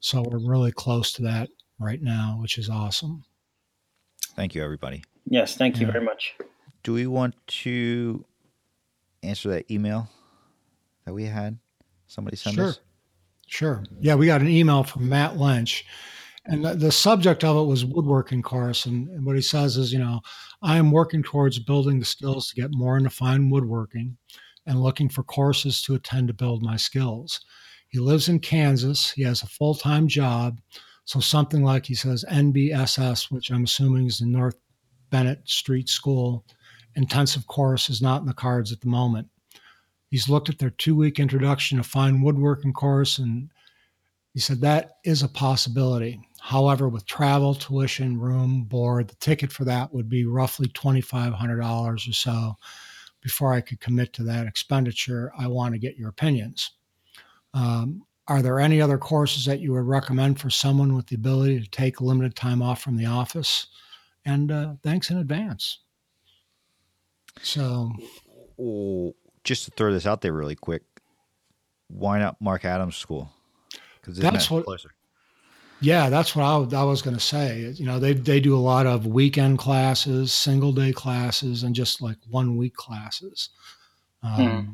So 0.00 0.24
we're 0.28 0.40
really 0.40 0.72
close 0.72 1.12
to 1.12 1.22
that 1.22 1.50
right 1.78 2.02
now, 2.02 2.36
which 2.40 2.58
is 2.58 2.68
awesome. 2.68 3.22
Thank 4.34 4.56
you, 4.56 4.64
everybody. 4.64 5.04
Yes, 5.24 5.56
thank 5.56 5.78
you 5.78 5.86
yeah. 5.86 5.92
very 5.92 6.04
much. 6.04 6.34
Do 6.82 6.94
we 6.94 7.06
want 7.06 7.36
to 7.46 8.24
answer 9.22 9.50
that 9.50 9.70
email 9.70 10.08
that 11.04 11.14
we 11.14 11.26
had? 11.26 11.58
Somebody 12.08 12.38
sent 12.38 12.56
sure. 12.56 12.64
us? 12.70 12.80
Sure. 13.46 13.84
Yeah, 14.00 14.16
we 14.16 14.26
got 14.26 14.40
an 14.40 14.48
email 14.48 14.82
from 14.82 15.08
Matt 15.08 15.36
Lynch. 15.36 15.84
And 16.44 16.64
the, 16.64 16.74
the, 16.74 16.92
subject 16.92 17.44
of 17.44 17.56
it 17.56 17.68
was 17.68 17.84
woodworking 17.84 18.42
course. 18.42 18.84
And, 18.84 19.08
and 19.10 19.24
what 19.24 19.36
he 19.36 19.42
says 19.42 19.76
is, 19.76 19.92
you 19.92 20.00
know, 20.00 20.22
I 20.60 20.76
am 20.76 20.90
working 20.90 21.22
towards 21.22 21.60
building 21.60 22.00
the 22.00 22.04
skills 22.04 22.48
to 22.48 22.60
get 22.60 22.72
more 22.72 22.96
into 22.96 23.10
fine 23.10 23.48
woodworking 23.48 24.16
and 24.66 24.82
looking 24.82 25.08
for 25.08 25.22
courses 25.22 25.82
to 25.82 25.94
attend 25.94 26.28
to 26.28 26.34
build 26.34 26.62
my 26.62 26.76
skills. 26.76 27.40
He 27.88 27.98
lives 27.98 28.28
in 28.28 28.40
Kansas. 28.40 29.12
He 29.12 29.22
has 29.22 29.42
a 29.42 29.46
full 29.46 29.74
time 29.74 30.08
job. 30.08 30.60
So 31.04 31.20
something 31.20 31.62
like 31.62 31.86
he 31.86 31.94
says 31.94 32.24
NBSS, 32.30 33.30
which 33.30 33.50
I'm 33.50 33.64
assuming 33.64 34.06
is 34.06 34.18
the 34.18 34.26
North 34.26 34.56
Bennet 35.10 35.48
Street 35.48 35.88
School 35.88 36.44
intensive 36.96 37.46
course, 37.46 37.90
is 37.90 38.00
not 38.00 38.20
in 38.20 38.26
the 38.26 38.34
cards 38.34 38.72
at 38.72 38.80
the 38.80 38.88
moment. 38.88 39.28
He's 40.10 40.28
looked 40.28 40.48
at 40.48 40.58
their 40.58 40.70
two 40.70 40.94
week 40.96 41.18
introduction 41.18 41.78
to 41.78 41.84
fine 41.84 42.22
woodworking 42.22 42.72
course 42.72 43.18
and 43.18 43.50
he 44.34 44.40
said 44.40 44.60
that 44.60 44.96
is 45.04 45.22
a 45.22 45.28
possibility. 45.28 46.20
However, 46.40 46.88
with 46.88 47.06
travel, 47.06 47.54
tuition, 47.54 48.18
room, 48.18 48.64
board, 48.64 49.08
the 49.08 49.14
ticket 49.14 49.52
for 49.52 49.64
that 49.64 49.94
would 49.94 50.08
be 50.08 50.26
roughly 50.26 50.66
$2,500 50.68 51.94
or 51.94 52.12
so. 52.12 52.56
Before 53.24 53.54
I 53.54 53.62
could 53.62 53.80
commit 53.80 54.12
to 54.12 54.22
that 54.24 54.46
expenditure, 54.46 55.32
I 55.36 55.48
want 55.48 55.72
to 55.74 55.78
get 55.78 55.96
your 55.96 56.10
opinions. 56.10 56.72
Um, 57.54 58.04
are 58.28 58.42
there 58.42 58.60
any 58.60 58.80
other 58.80 58.98
courses 58.98 59.46
that 59.46 59.60
you 59.60 59.72
would 59.72 59.86
recommend 59.86 60.38
for 60.38 60.50
someone 60.50 60.94
with 60.94 61.06
the 61.06 61.16
ability 61.16 61.58
to 61.60 61.70
take 61.70 62.02
limited 62.02 62.36
time 62.36 62.60
off 62.60 62.82
from 62.82 62.96
the 62.96 63.06
office? 63.06 63.68
And 64.26 64.52
uh, 64.52 64.74
thanks 64.82 65.10
in 65.10 65.18
advance. 65.18 65.80
So, 67.42 67.92
just 69.42 69.64
to 69.64 69.70
throw 69.72 69.92
this 69.92 70.06
out 70.06 70.20
there 70.20 70.32
really 70.32 70.54
quick, 70.54 70.82
why 71.88 72.18
not 72.18 72.40
Marc 72.40 72.64
Adams 72.64 72.96
School? 72.96 73.32
Because 74.00 74.18
that's 74.18 74.50
what. 74.50 74.64
Closer. 74.64 74.93
Yeah, 75.80 76.08
that's 76.08 76.34
what 76.34 76.44
I, 76.44 76.80
I 76.80 76.84
was 76.84 77.02
going 77.02 77.16
to 77.16 77.22
say. 77.22 77.72
You 77.76 77.84
know, 77.84 77.98
they 77.98 78.14
they 78.14 78.40
do 78.40 78.56
a 78.56 78.58
lot 78.58 78.86
of 78.86 79.06
weekend 79.06 79.58
classes, 79.58 80.32
single 80.32 80.72
day 80.72 80.92
classes, 80.92 81.62
and 81.62 81.74
just 81.74 82.00
like 82.00 82.16
one 82.30 82.56
week 82.56 82.74
classes. 82.74 83.50
Um, 84.22 84.36
hmm. 84.36 84.70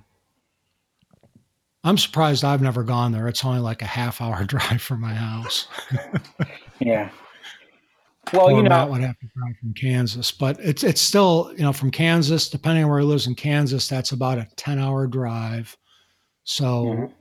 I'm 1.83 1.99
surprised 1.99 2.45
I've 2.45 2.63
never 2.63 2.83
gone 2.83 3.13
there. 3.13 3.27
It's 3.27 3.45
only 3.45 3.61
like 3.61 3.83
a 3.83 3.87
half 3.87 4.21
hour 4.21 4.45
drive 4.47 4.83
from 4.83 5.01
my 5.01 5.15
house. 5.15 5.67
yeah. 6.79 7.11
Well, 8.33 8.49
Poor 8.49 8.57
you 8.59 8.63
know, 8.63 8.69
Matt 8.69 8.91
would 8.91 9.01
have 9.01 9.19
to 9.19 9.27
drive 9.35 9.57
from 9.59 9.75
Kansas, 9.75 10.31
but 10.31 10.61
it's 10.61 10.85
it's 10.85 11.01
still 11.01 11.53
you 11.57 11.63
know 11.63 11.73
from 11.73 11.91
Kansas, 11.91 12.49
depending 12.49 12.85
on 12.85 12.91
where 12.91 13.01
he 13.01 13.07
lives 13.07 13.27
in 13.27 13.35
Kansas, 13.35 13.89
that's 13.89 14.13
about 14.13 14.39
a 14.39 14.47
ten 14.57 14.79
hour 14.79 15.07
drive. 15.07 15.77
So, 16.45 16.85
mm-hmm. 16.85 17.13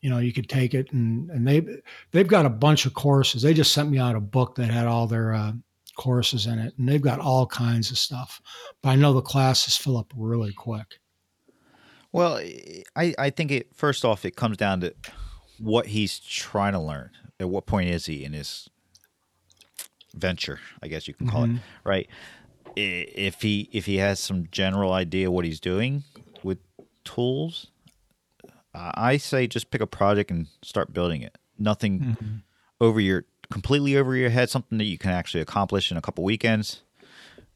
You 0.00 0.08
know, 0.08 0.18
you 0.18 0.32
could 0.32 0.48
take 0.48 0.74
it 0.74 0.92
and 0.92 1.30
and 1.30 1.46
they 1.46 1.64
they've 2.12 2.28
got 2.28 2.46
a 2.46 2.50
bunch 2.50 2.86
of 2.86 2.94
courses. 2.94 3.42
They 3.42 3.54
just 3.54 3.72
sent 3.72 3.90
me 3.90 3.98
out 3.98 4.16
a 4.16 4.20
book 4.20 4.54
that 4.56 4.70
had 4.70 4.86
all 4.86 5.06
their 5.06 5.34
uh, 5.34 5.52
courses 5.96 6.46
in 6.46 6.58
it, 6.58 6.74
and 6.78 6.88
they've 6.88 7.02
got 7.02 7.20
all 7.20 7.46
kinds 7.46 7.90
of 7.90 7.98
stuff. 7.98 8.40
But 8.82 8.90
I 8.90 8.96
know 8.96 9.12
the 9.12 9.20
classes 9.20 9.76
fill 9.76 9.98
up 9.98 10.12
really 10.16 10.52
quick. 10.52 10.98
Well, 12.12 12.40
I 12.96 13.14
I 13.18 13.30
think 13.30 13.50
it 13.50 13.74
first 13.74 14.04
off 14.04 14.24
it 14.24 14.36
comes 14.36 14.56
down 14.56 14.80
to 14.80 14.94
what 15.58 15.86
he's 15.86 16.18
trying 16.18 16.72
to 16.72 16.80
learn. 16.80 17.10
At 17.38 17.48
what 17.48 17.66
point 17.66 17.88
is 17.88 18.06
he 18.06 18.24
in 18.24 18.32
his 18.32 18.68
venture, 20.14 20.60
I 20.82 20.88
guess 20.88 21.08
you 21.08 21.14
can 21.14 21.28
call 21.28 21.44
mm-hmm. 21.44 21.56
it, 21.56 21.62
right? 21.84 22.08
If 22.76 23.42
he 23.42 23.68
if 23.72 23.86
he 23.86 23.96
has 23.96 24.20
some 24.20 24.48
general 24.50 24.92
idea 24.92 25.30
what 25.30 25.44
he's 25.44 25.60
doing 25.60 26.04
with 26.42 26.58
tools, 27.04 27.68
I 28.74 29.16
say 29.16 29.46
just 29.46 29.70
pick 29.70 29.80
a 29.80 29.86
project 29.86 30.30
and 30.30 30.46
start 30.62 30.92
building 30.92 31.22
it. 31.22 31.36
Nothing 31.58 32.00
mm-hmm. 32.00 32.36
over 32.80 33.00
your 33.00 33.24
completely 33.50 33.96
over 33.96 34.14
your 34.14 34.30
head, 34.30 34.48
something 34.48 34.78
that 34.78 34.84
you 34.84 34.98
can 34.98 35.10
actually 35.10 35.40
accomplish 35.40 35.90
in 35.90 35.96
a 35.96 36.00
couple 36.00 36.24
weekends, 36.24 36.82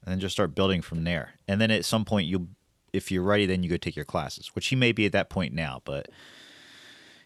and 0.05 0.13
then 0.13 0.21
just 0.21 0.35
start 0.35 0.55
building 0.55 0.83
from 0.83 1.05
there. 1.05 1.35
And 1.49 1.61
then 1.61 1.71
at 1.71 1.85
some 1.85 2.05
point, 2.05 2.27
you, 2.27 2.49
if 2.93 3.11
you're 3.11 3.23
ready, 3.23 3.47
then 3.47 3.63
you 3.63 3.71
go 3.71 3.77
take 3.77 3.97
your 3.97 4.05
classes, 4.05 4.49
which 4.55 4.69
he 4.69 4.77
may 4.77 4.93
be 4.93 5.07
at 5.07 5.13
that 5.13 5.31
point 5.31 5.55
now. 5.55 5.83
But 5.85 6.09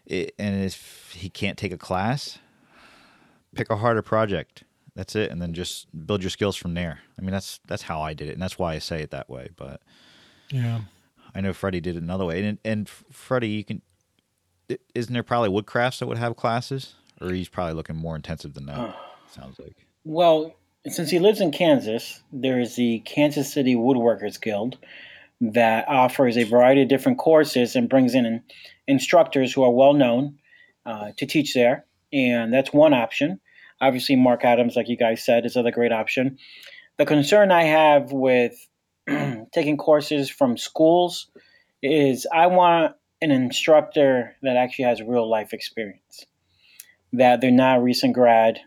it, 0.05 0.33
and 0.39 0.63
if 0.63 1.13
he 1.15 1.29
can't 1.29 1.57
take 1.57 1.73
a 1.73 1.77
class, 1.77 2.39
pick 3.55 3.69
a 3.69 3.77
harder 3.77 4.01
project 4.01 4.63
that's 4.95 5.15
it, 5.15 5.31
and 5.31 5.41
then 5.41 5.53
just 5.53 5.87
build 6.05 6.21
your 6.23 6.29
skills 6.29 6.55
from 6.55 6.73
there. 6.73 6.99
I 7.17 7.21
mean, 7.21 7.31
that's 7.31 7.59
that's 7.67 7.83
how 7.83 8.01
I 8.01 8.13
did 8.13 8.29
it, 8.29 8.33
and 8.33 8.41
that's 8.41 8.59
why 8.59 8.73
I 8.73 8.79
say 8.79 9.01
it 9.01 9.11
that 9.11 9.29
way. 9.29 9.49
But 9.55 9.81
yeah, 10.49 10.81
I 11.33 11.41
know 11.41 11.53
Freddy 11.53 11.79
did 11.79 11.95
it 11.95 12.03
another 12.03 12.25
way, 12.25 12.43
and 12.43 12.59
and 12.63 12.89
Freddy, 12.89 13.49
you 13.49 13.63
can 13.63 13.81
isn't 14.93 15.13
there 15.13 15.23
probably 15.23 15.49
woodcrafts 15.49 15.99
that 15.99 16.07
would 16.07 16.17
have 16.17 16.35
classes, 16.35 16.95
or 17.21 17.31
he's 17.31 17.49
probably 17.49 17.73
looking 17.73 17.95
more 17.95 18.15
intensive 18.15 18.53
than 18.53 18.65
that. 18.67 18.95
sounds 19.31 19.59
like. 19.59 19.75
Well, 20.03 20.55
since 20.87 21.09
he 21.09 21.19
lives 21.19 21.41
in 21.41 21.51
Kansas, 21.51 22.21
there 22.31 22.59
is 22.59 22.75
the 22.75 22.99
Kansas 22.99 23.51
City 23.51 23.75
Woodworkers 23.75 24.41
Guild 24.41 24.77
that 25.41 25.87
offers 25.87 26.37
a 26.37 26.43
variety 26.43 26.83
of 26.83 26.89
different 26.89 27.17
courses 27.17 27.75
and 27.75 27.89
brings 27.89 28.15
in 28.15 28.41
instructors 28.87 29.53
who 29.53 29.63
are 29.63 29.71
well 29.71 29.93
known 29.93 30.37
uh, 30.85 31.11
to 31.17 31.25
teach 31.25 31.53
there, 31.53 31.85
and 32.11 32.53
that's 32.53 32.73
one 32.73 32.93
option. 32.93 33.39
Obviously, 33.81 34.15
Marc 34.15 34.43
Adams, 34.43 34.75
like 34.75 34.89
you 34.89 34.97
guys 34.97 35.23
said, 35.23 35.45
is 35.45 35.55
another 35.55 35.71
great 35.71 35.91
option. 35.91 36.37
The 36.97 37.05
concern 37.05 37.51
I 37.51 37.63
have 37.63 38.11
with 38.11 38.53
taking 39.53 39.77
courses 39.77 40.29
from 40.29 40.57
schools 40.57 41.27
is 41.81 42.27
I 42.33 42.47
want 42.47 42.95
an 43.21 43.31
instructor 43.31 44.35
that 44.41 44.55
actually 44.55 44.85
has 44.85 45.01
real 45.01 45.29
life 45.29 45.53
experience, 45.53 46.25
that 47.13 47.41
they're 47.41 47.51
not 47.51 47.79
a 47.79 47.81
recent 47.81 48.13
grad, 48.13 48.59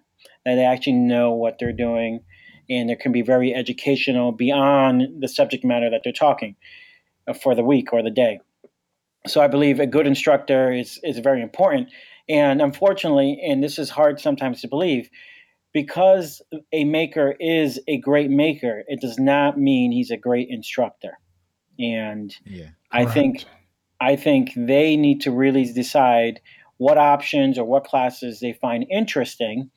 that 0.45 0.57
they 0.57 0.65
actually 0.65 0.95
know 0.95 1.33
what 1.33 1.59
they're 1.59 1.73
doing, 1.73 2.21
and 2.69 2.91
it 2.91 3.01
can 3.01 3.13
be 3.13 3.23
very 3.23 3.55
educational 3.55 4.33
beyond 4.33 5.21
the 5.21 5.29
subject 5.29 5.65
matter 5.65 5.91
that 5.91 6.03
they're 6.05 6.13
talking 6.13 6.57
for 7.41 7.55
the 7.55 7.65
week 7.65 7.93
or 7.93 8.03
the 8.03 8.11
day. 8.11 8.41
So 9.27 9.41
I 9.41 9.47
believe 9.47 9.79
a 9.79 9.87
good 9.87 10.07
instructor 10.07 10.73
is, 10.73 10.99
is 11.03 11.19
very 11.19 11.43
important. 11.43 11.89
And 12.29 12.61
unfortunately, 12.61 13.41
and 13.47 13.63
this 13.63 13.79
is 13.79 13.91
hard 13.91 14.21
sometimes 14.21 14.61
to 14.63 14.69
believe, 14.69 15.09
because 15.73 16.43
a 16.73 16.85
maker 16.85 17.35
is 17.41 17.81
a 17.89 17.99
great 17.99 18.31
maker, 18.31 18.85
it 18.89 19.01
does 19.01 19.19
not 19.19 19.59
mean 19.59 19.93
he's 19.93 20.11
a 20.11 20.17
great 20.17 20.49
instructor. 20.51 21.19
And 21.79 22.35
yeah, 22.45 22.71
I 22.91 23.07
think 23.07 23.45
I 24.03 24.17
think 24.17 24.51
they 24.57 24.97
need 24.97 25.21
to 25.23 25.31
really 25.31 25.65
decide 25.73 26.41
what 26.79 26.99
options 26.99 27.59
or 27.59 27.65
what 27.65 27.85
classes 27.85 28.41
they 28.41 28.53
find 28.53 28.85
interesting 28.91 29.71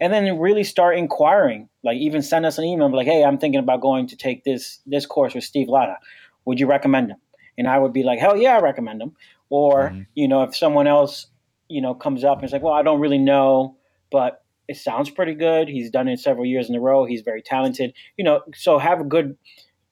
and 0.00 0.12
then 0.12 0.38
really 0.38 0.64
start 0.64 0.96
inquiring 0.96 1.68
like 1.84 1.98
even 1.98 2.22
send 2.22 2.44
us 2.46 2.58
an 2.58 2.64
email 2.64 2.90
like 2.90 3.06
hey 3.06 3.22
i'm 3.22 3.36
thinking 3.38 3.60
about 3.60 3.82
going 3.82 4.08
to 4.08 4.16
take 4.16 4.42
this 4.42 4.80
this 4.86 5.04
course 5.04 5.34
with 5.34 5.44
steve 5.44 5.68
latta 5.68 5.96
would 6.46 6.58
you 6.58 6.66
recommend 6.66 7.10
him 7.10 7.18
and 7.58 7.68
i 7.68 7.78
would 7.78 7.92
be 7.92 8.02
like 8.02 8.18
hell 8.18 8.36
yeah 8.36 8.56
i 8.56 8.60
recommend 8.60 9.00
him 9.00 9.12
or 9.50 9.90
mm-hmm. 9.90 10.00
you 10.14 10.26
know 10.26 10.42
if 10.42 10.56
someone 10.56 10.86
else 10.86 11.26
you 11.72 11.80
know, 11.80 11.94
comes 11.94 12.22
up 12.22 12.38
and 12.38 12.44
is 12.44 12.52
like, 12.52 12.62
well, 12.62 12.74
I 12.74 12.82
don't 12.82 13.00
really 13.00 13.18
know, 13.18 13.76
but 14.10 14.44
it 14.68 14.76
sounds 14.76 15.08
pretty 15.08 15.34
good. 15.34 15.68
He's 15.68 15.90
done 15.90 16.06
it 16.06 16.20
several 16.20 16.44
years 16.44 16.68
in 16.68 16.76
a 16.76 16.80
row. 16.80 17.06
He's 17.06 17.22
very 17.22 17.42
talented. 17.42 17.94
You 18.16 18.24
know, 18.24 18.42
so 18.54 18.78
have 18.78 19.00
a 19.00 19.04
good, 19.04 19.36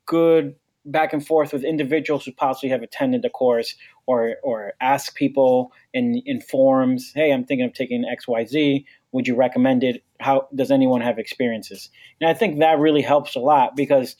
good 0.07 0.57
back 0.85 1.12
and 1.12 1.25
forth 1.27 1.53
with 1.53 1.64
individuals 1.64 2.25
who 2.25 2.33
possibly 2.33 2.71
have 2.71 2.83
attended 2.83 3.23
the 3.23 3.31
course 3.31 3.75
or 4.07 4.37
or 4.43 4.73
ask 4.81 5.14
people 5.14 5.73
in 5.93 6.23
in 6.27 6.40
forums, 6.40 7.12
hey, 7.14 7.33
I'm 7.33 7.45
thinking 7.45 7.66
of 7.66 7.73
taking 7.73 8.05
XYZ. 8.05 8.85
Would 9.12 9.27
you 9.27 9.35
recommend 9.35 9.85
it? 9.85 10.03
How 10.21 10.49
does 10.55 10.71
anyone 10.71 11.01
have 11.01 11.19
experiences? 11.19 11.90
And 12.21 12.31
I 12.31 12.35
think 12.35 12.59
that 12.59 12.79
really 12.79 13.03
helps 13.03 13.35
a 13.35 13.40
lot 13.40 13.77
because 13.77 14.16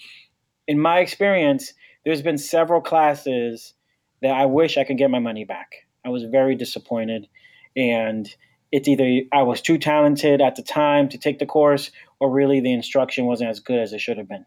in 0.66 0.79
my 0.79 0.99
experience, 0.99 1.73
there's 2.05 2.23
been 2.23 2.38
several 2.38 2.81
classes 2.81 3.75
that 4.23 4.35
I 4.35 4.46
wish 4.46 4.77
I 4.77 4.85
could 4.85 4.99
get 4.99 5.11
my 5.11 5.18
money 5.18 5.44
back. 5.44 5.87
I 6.05 6.09
was 6.09 6.25
very 6.25 6.55
disappointed 6.55 7.29
and 7.77 8.29
it's 8.73 8.88
either 8.88 9.23
I 9.33 9.42
was 9.42 9.61
too 9.61 9.79
talented 9.79 10.40
at 10.40 10.57
the 10.57 10.62
time 10.62 11.09
to 11.09 11.18
take 11.18 11.38
the 11.38 11.46
course, 11.46 11.90
or 12.20 12.31
really 12.31 12.61
the 12.61 12.73
instruction 12.73 13.27
wasn't 13.27 13.51
as 13.51 13.61
good 13.61 13.79
as 13.79 13.92
it 13.92 14.01
should 14.01 14.18
have 14.18 14.29
been. 14.29 14.46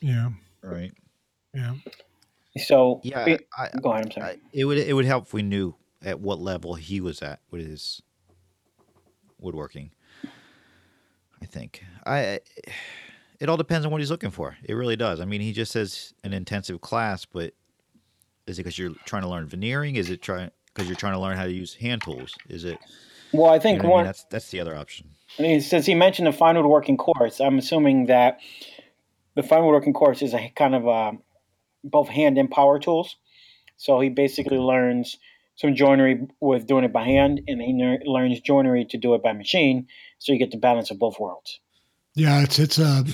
Yeah. 0.00 0.30
Right. 0.62 0.92
Yeah. 1.54 1.74
So 2.64 3.00
yeah, 3.02 3.24
it, 3.26 3.48
I, 3.56 3.68
go 3.80 3.92
ahead. 3.92 4.06
I'm 4.06 4.10
sorry. 4.10 4.26
I, 4.26 4.36
it 4.52 4.64
would 4.64 4.78
it 4.78 4.94
would 4.94 5.04
help 5.04 5.26
if 5.26 5.32
we 5.32 5.42
knew 5.42 5.74
at 6.02 6.20
what 6.20 6.40
level 6.40 6.74
he 6.74 7.00
was 7.00 7.22
at 7.22 7.40
with 7.50 7.66
his 7.66 8.02
woodworking. 9.38 9.90
I 11.42 11.46
think 11.46 11.84
I. 12.04 12.40
It 13.38 13.48
all 13.48 13.56
depends 13.56 13.86
on 13.86 13.92
what 13.92 14.02
he's 14.02 14.10
looking 14.10 14.30
for. 14.30 14.58
It 14.62 14.74
really 14.74 14.96
does. 14.96 15.18
I 15.18 15.24
mean, 15.24 15.40
he 15.40 15.52
just 15.52 15.72
says 15.72 16.12
an 16.22 16.34
intensive 16.34 16.82
class, 16.82 17.24
but 17.24 17.54
is 18.46 18.58
it 18.58 18.64
because 18.64 18.78
you're 18.78 18.92
trying 19.06 19.22
to 19.22 19.28
learn 19.28 19.46
veneering? 19.46 19.96
Is 19.96 20.10
it 20.10 20.20
trying? 20.20 20.50
because 20.72 20.88
you're 20.88 20.96
trying 20.96 21.14
to 21.14 21.18
learn 21.18 21.36
how 21.36 21.44
to 21.44 21.52
use 21.52 21.74
hand 21.74 22.02
tools? 22.02 22.34
Is 22.48 22.64
it? 22.64 22.78
Well, 23.32 23.50
I 23.50 23.58
think 23.58 23.78
you 23.78 23.82
know 23.84 23.90
one 23.90 24.00
I 24.00 24.02
mean? 24.02 24.06
that's 24.06 24.24
that's 24.24 24.50
the 24.50 24.60
other 24.60 24.76
option. 24.76 25.10
I 25.38 25.42
mean, 25.42 25.60
since 25.60 25.86
he 25.86 25.94
mentioned 25.94 26.28
a 26.28 26.32
fine 26.32 26.56
woodworking 26.56 26.96
course, 26.96 27.40
I'm 27.40 27.58
assuming 27.58 28.06
that 28.06 28.40
the 29.34 29.42
fine 29.42 29.64
woodworking 29.64 29.92
course 29.92 30.22
is 30.22 30.34
a 30.34 30.52
kind 30.56 30.74
of 30.74 30.86
a, 30.86 30.90
uh, 30.90 31.12
both 31.84 32.08
hand 32.08 32.36
and 32.38 32.50
power 32.50 32.78
tools. 32.78 33.16
So 33.76 34.00
he 34.00 34.10
basically 34.10 34.58
learns 34.58 35.16
some 35.56 35.74
joinery 35.74 36.26
with 36.40 36.66
doing 36.66 36.84
it 36.84 36.92
by 36.92 37.04
hand, 37.04 37.40
and 37.46 37.60
he 37.60 37.72
ner- 37.72 38.00
learns 38.04 38.40
joinery 38.40 38.84
to 38.86 38.98
do 38.98 39.14
it 39.14 39.22
by 39.22 39.32
machine. 39.32 39.86
So 40.18 40.32
you 40.32 40.38
get 40.38 40.50
the 40.50 40.58
balance 40.58 40.90
of 40.90 40.98
both 40.98 41.18
worlds. 41.18 41.60
Yeah, 42.14 42.42
it's 42.42 42.58
it's 42.58 42.78
a 42.78 43.04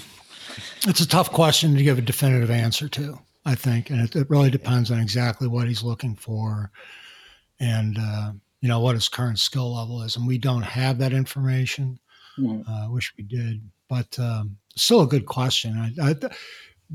it's 0.87 1.00
a 1.00 1.09
tough 1.09 1.31
question 1.33 1.76
to 1.76 1.83
give 1.83 1.98
a 1.98 2.02
definitive 2.02 2.50
answer 2.50 2.88
to. 2.88 3.18
I 3.44 3.55
think, 3.55 3.90
and 3.90 4.00
it, 4.00 4.16
it 4.16 4.29
really 4.29 4.50
depends 4.50 4.90
on 4.90 4.98
exactly 4.98 5.46
what 5.46 5.68
he's 5.68 5.85
looking 5.85 6.16
for, 6.16 6.72
and 7.61 7.96
uh, 7.98 8.33
you 8.61 8.68
know 8.68 8.81
what 8.81 8.96
his 8.96 9.09
current 9.09 9.38
skill 9.38 9.74
level 9.76 10.02
is. 10.02 10.16
And 10.16 10.26
we 10.26 10.38
don't 10.38 10.62
have 10.62 10.98
that 10.98 11.12
information. 11.12 12.00
Mm-hmm. 12.38 12.68
Uh, 12.68 12.87
I 12.87 12.88
wish 12.88 13.14
we 13.16 13.22
did, 13.22 13.62
but 13.88 14.18
um, 14.18 14.57
still 14.77 15.01
a 15.01 15.07
good 15.07 15.27
question. 15.27 15.95
I, 16.01 16.11
I, 16.11 16.15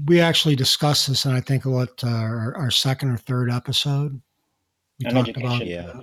we 0.05 0.21
actually 0.21 0.55
discussed 0.55 1.07
this, 1.07 1.25
and 1.25 1.35
I 1.35 1.41
think 1.41 1.65
what 1.65 2.03
uh, 2.03 2.09
our, 2.09 2.55
our, 2.55 2.71
second 2.71 3.09
or 3.09 3.17
third 3.17 3.51
episode 3.51 4.21
we 4.99 5.09
talked 5.09 5.29
education. 5.29 5.45
about 5.45 5.65
yeah. 5.65 5.93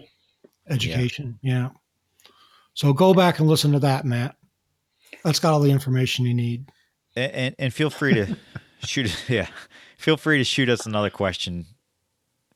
education. 0.68 1.38
Yeah. 1.42 1.52
yeah. 1.52 1.68
So 2.74 2.92
go 2.92 3.14
back 3.14 3.38
and 3.38 3.48
listen 3.48 3.72
to 3.72 3.78
that, 3.80 4.04
Matt. 4.04 4.36
That's 5.24 5.40
got 5.40 5.52
all 5.52 5.60
the 5.60 5.70
information 5.70 6.26
you 6.26 6.34
need. 6.34 6.70
And 7.16 7.32
and, 7.32 7.54
and 7.58 7.74
feel 7.74 7.90
free 7.90 8.14
to 8.14 8.36
shoot. 8.84 9.24
Yeah, 9.28 9.48
feel 9.96 10.16
free 10.16 10.38
to 10.38 10.44
shoot 10.44 10.68
us 10.68 10.86
another 10.86 11.10
question 11.10 11.66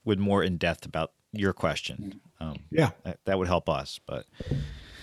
with 0.04 0.18
more 0.18 0.42
in 0.42 0.58
depth 0.58 0.84
about 0.84 1.12
your 1.32 1.52
question. 1.52 2.20
Um, 2.40 2.56
yeah, 2.70 2.90
that, 3.04 3.18
that, 3.24 3.38
would 3.38 3.48
help 3.48 3.68
us. 3.68 4.00
But 4.06 4.26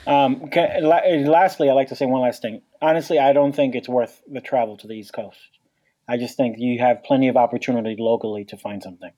um, 0.06 0.42
okay, 0.44 0.80
lastly, 0.82 1.70
I'd 1.70 1.74
like 1.74 1.88
to 1.90 1.96
say 1.96 2.06
one 2.06 2.22
last 2.22 2.42
thing. 2.42 2.62
Honestly, 2.82 3.20
I 3.20 3.34
don't 3.34 3.54
think 3.54 3.76
it's 3.76 3.90
worth 3.90 4.22
the 4.28 4.42
travel 4.42 4.78
to 4.78 4.88
the 4.88 4.94
East 4.94 5.14
Coast. 5.14 5.38
I 6.08 6.18
just 6.18 6.38
think 6.38 6.56
you 6.58 6.80
have 6.80 7.04
plenty 7.04 7.28
of 7.28 7.38
opportunity 7.38 7.96
locally 8.00 8.46
to 8.46 8.58
find 8.58 8.82
something 8.82 9.12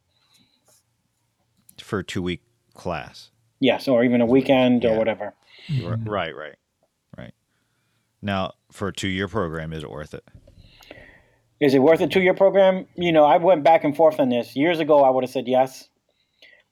for 1.81 1.99
a 1.99 2.03
two 2.03 2.21
week 2.21 2.41
class. 2.73 3.29
Yes, 3.59 3.87
or 3.87 4.03
even 4.03 4.21
a 4.21 4.25
weekend 4.25 4.83
yeah. 4.83 4.91
or 4.91 4.97
whatever. 4.97 5.33
Mm-hmm. 5.67 6.09
Right, 6.09 6.35
right, 6.35 6.55
right. 7.17 7.33
Now, 8.21 8.53
for 8.71 8.87
a 8.87 8.93
two 8.93 9.07
year 9.07 9.27
program, 9.27 9.73
is 9.73 9.83
it 9.83 9.91
worth 9.91 10.13
it? 10.13 10.23
Is 11.59 11.73
it 11.75 11.79
worth 11.79 12.01
a 12.01 12.07
two 12.07 12.21
year 12.21 12.33
program? 12.33 12.87
You 12.95 13.11
know, 13.11 13.25
I 13.25 13.37
went 13.37 13.63
back 13.63 13.83
and 13.83 13.95
forth 13.95 14.19
on 14.19 14.29
this. 14.29 14.55
Years 14.55 14.79
ago, 14.79 15.03
I 15.03 15.09
would 15.09 15.23
have 15.23 15.31
said 15.31 15.47
yes. 15.47 15.87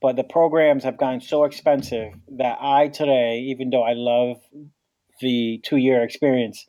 But 0.01 0.15
the 0.15 0.23
programs 0.23 0.85
have 0.85 0.97
gotten 0.97 1.19
so 1.19 1.43
expensive 1.43 2.13
that 2.37 2.57
I 2.61 2.87
today, 2.87 3.39
even 3.49 3.69
though 3.69 3.83
I 3.83 3.93
love 3.93 4.37
the 5.19 5.59
two 5.63 5.75
year 5.75 6.01
experience, 6.01 6.65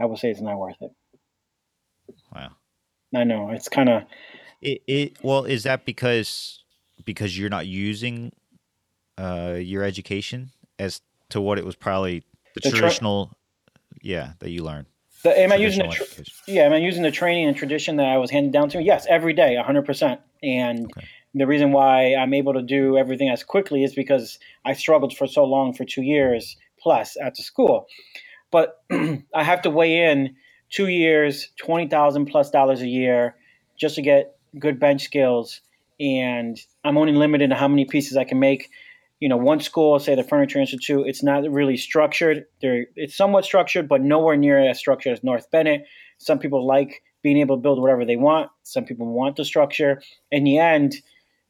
I 0.00 0.06
will 0.06 0.16
say 0.16 0.30
it's 0.30 0.40
not 0.40 0.58
worth 0.58 0.76
it. 0.80 0.90
Wow. 2.34 2.52
I 3.14 3.24
know. 3.24 3.50
It's 3.50 3.68
kind 3.68 3.88
of. 3.88 4.02
It, 4.62 4.82
it 4.86 5.18
well 5.22 5.44
is 5.44 5.64
that 5.64 5.84
because 5.84 6.64
because 7.04 7.38
you're 7.38 7.50
not 7.50 7.66
using 7.66 8.32
uh, 9.18 9.56
your 9.58 9.82
education 9.82 10.50
as 10.78 11.00
to 11.30 11.40
what 11.40 11.58
it 11.58 11.64
was 11.64 11.76
probably 11.76 12.22
the, 12.54 12.60
the 12.60 12.70
traditional 12.70 13.26
tra- 13.26 13.34
yeah 14.02 14.32
that 14.40 14.50
you 14.50 14.62
learned 14.62 14.86
the, 15.22 15.38
am 15.38 15.52
I 15.52 15.56
using 15.56 15.88
the 15.88 15.94
tra- 15.94 16.24
yeah? 16.46 16.62
Am 16.64 16.72
I 16.72 16.78
using 16.78 17.02
the 17.02 17.10
training 17.10 17.46
and 17.46 17.56
tradition 17.56 17.96
that 17.96 18.06
I 18.06 18.16
was 18.18 18.30
handed 18.30 18.52
down 18.52 18.68
to 18.70 18.78
me? 18.78 18.84
Yes, 18.84 19.06
every 19.08 19.32
day, 19.32 19.56
hundred 19.56 19.84
percent. 19.84 20.20
And 20.42 20.86
okay. 20.86 21.06
the 21.34 21.46
reason 21.46 21.72
why 21.72 22.14
I'm 22.14 22.32
able 22.32 22.54
to 22.54 22.62
do 22.62 22.96
everything 22.96 23.28
as 23.28 23.44
quickly 23.44 23.84
is 23.84 23.94
because 23.94 24.38
I 24.64 24.72
struggled 24.72 25.16
for 25.16 25.26
so 25.26 25.44
long 25.44 25.74
for 25.74 25.84
two 25.84 26.02
years 26.02 26.56
plus 26.78 27.16
at 27.22 27.34
the 27.34 27.42
school. 27.42 27.86
But 28.50 28.82
I 28.90 29.44
have 29.44 29.62
to 29.62 29.70
weigh 29.70 30.10
in 30.10 30.36
two 30.70 30.88
years, 30.88 31.48
twenty 31.56 31.88
thousand 31.88 32.26
plus 32.26 32.50
dollars 32.50 32.80
a 32.80 32.88
year, 32.88 33.36
just 33.78 33.94
to 33.96 34.02
get 34.02 34.36
good 34.58 34.80
bench 34.80 35.02
skills, 35.02 35.60
and 35.98 36.58
I'm 36.84 36.98
only 36.98 37.12
limited 37.12 37.50
to 37.50 37.56
how 37.56 37.68
many 37.68 37.84
pieces 37.84 38.16
I 38.16 38.24
can 38.24 38.38
make 38.38 38.70
you 39.20 39.28
know, 39.28 39.36
one 39.36 39.60
school, 39.60 39.98
say 39.98 40.14
the 40.14 40.24
Furniture 40.24 40.58
Institute, 40.58 41.06
it's 41.06 41.22
not 41.22 41.48
really 41.48 41.76
structured. 41.76 42.46
There, 42.62 42.86
it's 42.96 43.14
somewhat 43.14 43.44
structured, 43.44 43.86
but 43.86 44.00
nowhere 44.00 44.36
near 44.36 44.58
as 44.58 44.78
structured 44.78 45.12
as 45.12 45.22
North 45.22 45.50
Bennet. 45.50 45.84
Some 46.16 46.38
people 46.38 46.66
like 46.66 47.02
being 47.22 47.36
able 47.36 47.56
to 47.56 47.60
build 47.60 47.78
whatever 47.78 48.06
they 48.06 48.16
want. 48.16 48.50
Some 48.62 48.84
people 48.84 49.06
want 49.06 49.36
the 49.36 49.44
structure. 49.44 50.00
In 50.30 50.44
the 50.44 50.56
end, 50.56 50.96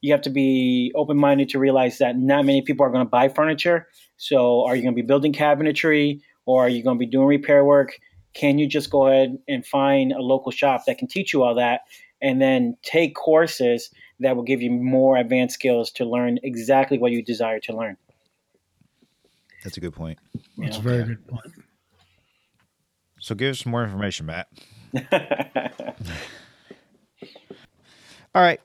you 0.00 0.12
have 0.12 0.22
to 0.22 0.30
be 0.30 0.92
open 0.96 1.16
minded 1.16 1.48
to 1.50 1.60
realize 1.60 1.98
that 1.98 2.18
not 2.18 2.44
many 2.44 2.60
people 2.60 2.84
are 2.84 2.90
going 2.90 3.06
to 3.06 3.10
buy 3.10 3.28
furniture. 3.28 3.86
So, 4.16 4.66
are 4.66 4.74
you 4.74 4.82
going 4.82 4.94
to 4.94 5.00
be 5.00 5.06
building 5.06 5.32
cabinetry 5.32 6.20
or 6.46 6.66
are 6.66 6.68
you 6.68 6.82
going 6.82 6.96
to 6.96 6.98
be 6.98 7.06
doing 7.06 7.26
repair 7.26 7.64
work? 7.64 7.98
Can 8.32 8.58
you 8.58 8.66
just 8.68 8.90
go 8.90 9.06
ahead 9.06 9.38
and 9.48 9.66
find 9.66 10.12
a 10.12 10.20
local 10.20 10.52
shop 10.52 10.84
that 10.86 10.98
can 10.98 11.08
teach 11.08 11.32
you 11.32 11.42
all 11.42 11.54
that 11.56 11.82
and 12.22 12.40
then 12.40 12.76
take 12.82 13.14
courses 13.14 13.90
that 14.20 14.36
will 14.36 14.42
give 14.42 14.62
you 14.62 14.70
more 14.70 15.16
advanced 15.16 15.54
skills 15.54 15.90
to 15.92 16.04
learn 16.04 16.38
exactly 16.42 16.98
what 16.98 17.12
you 17.12 17.22
desire 17.24 17.58
to 17.60 17.76
learn. 17.76 17.96
That's 19.64 19.76
a 19.76 19.80
good 19.80 19.94
point. 19.94 20.18
That's 20.58 20.78
a 20.78 20.80
very 20.80 21.04
good 21.04 21.26
point. 21.26 21.52
So 23.20 23.34
give 23.34 23.50
us 23.50 23.60
some 23.60 23.72
more 23.72 23.84
information, 23.84 24.26
Matt. 24.26 24.48
All 28.34 28.42
right. 28.42 28.60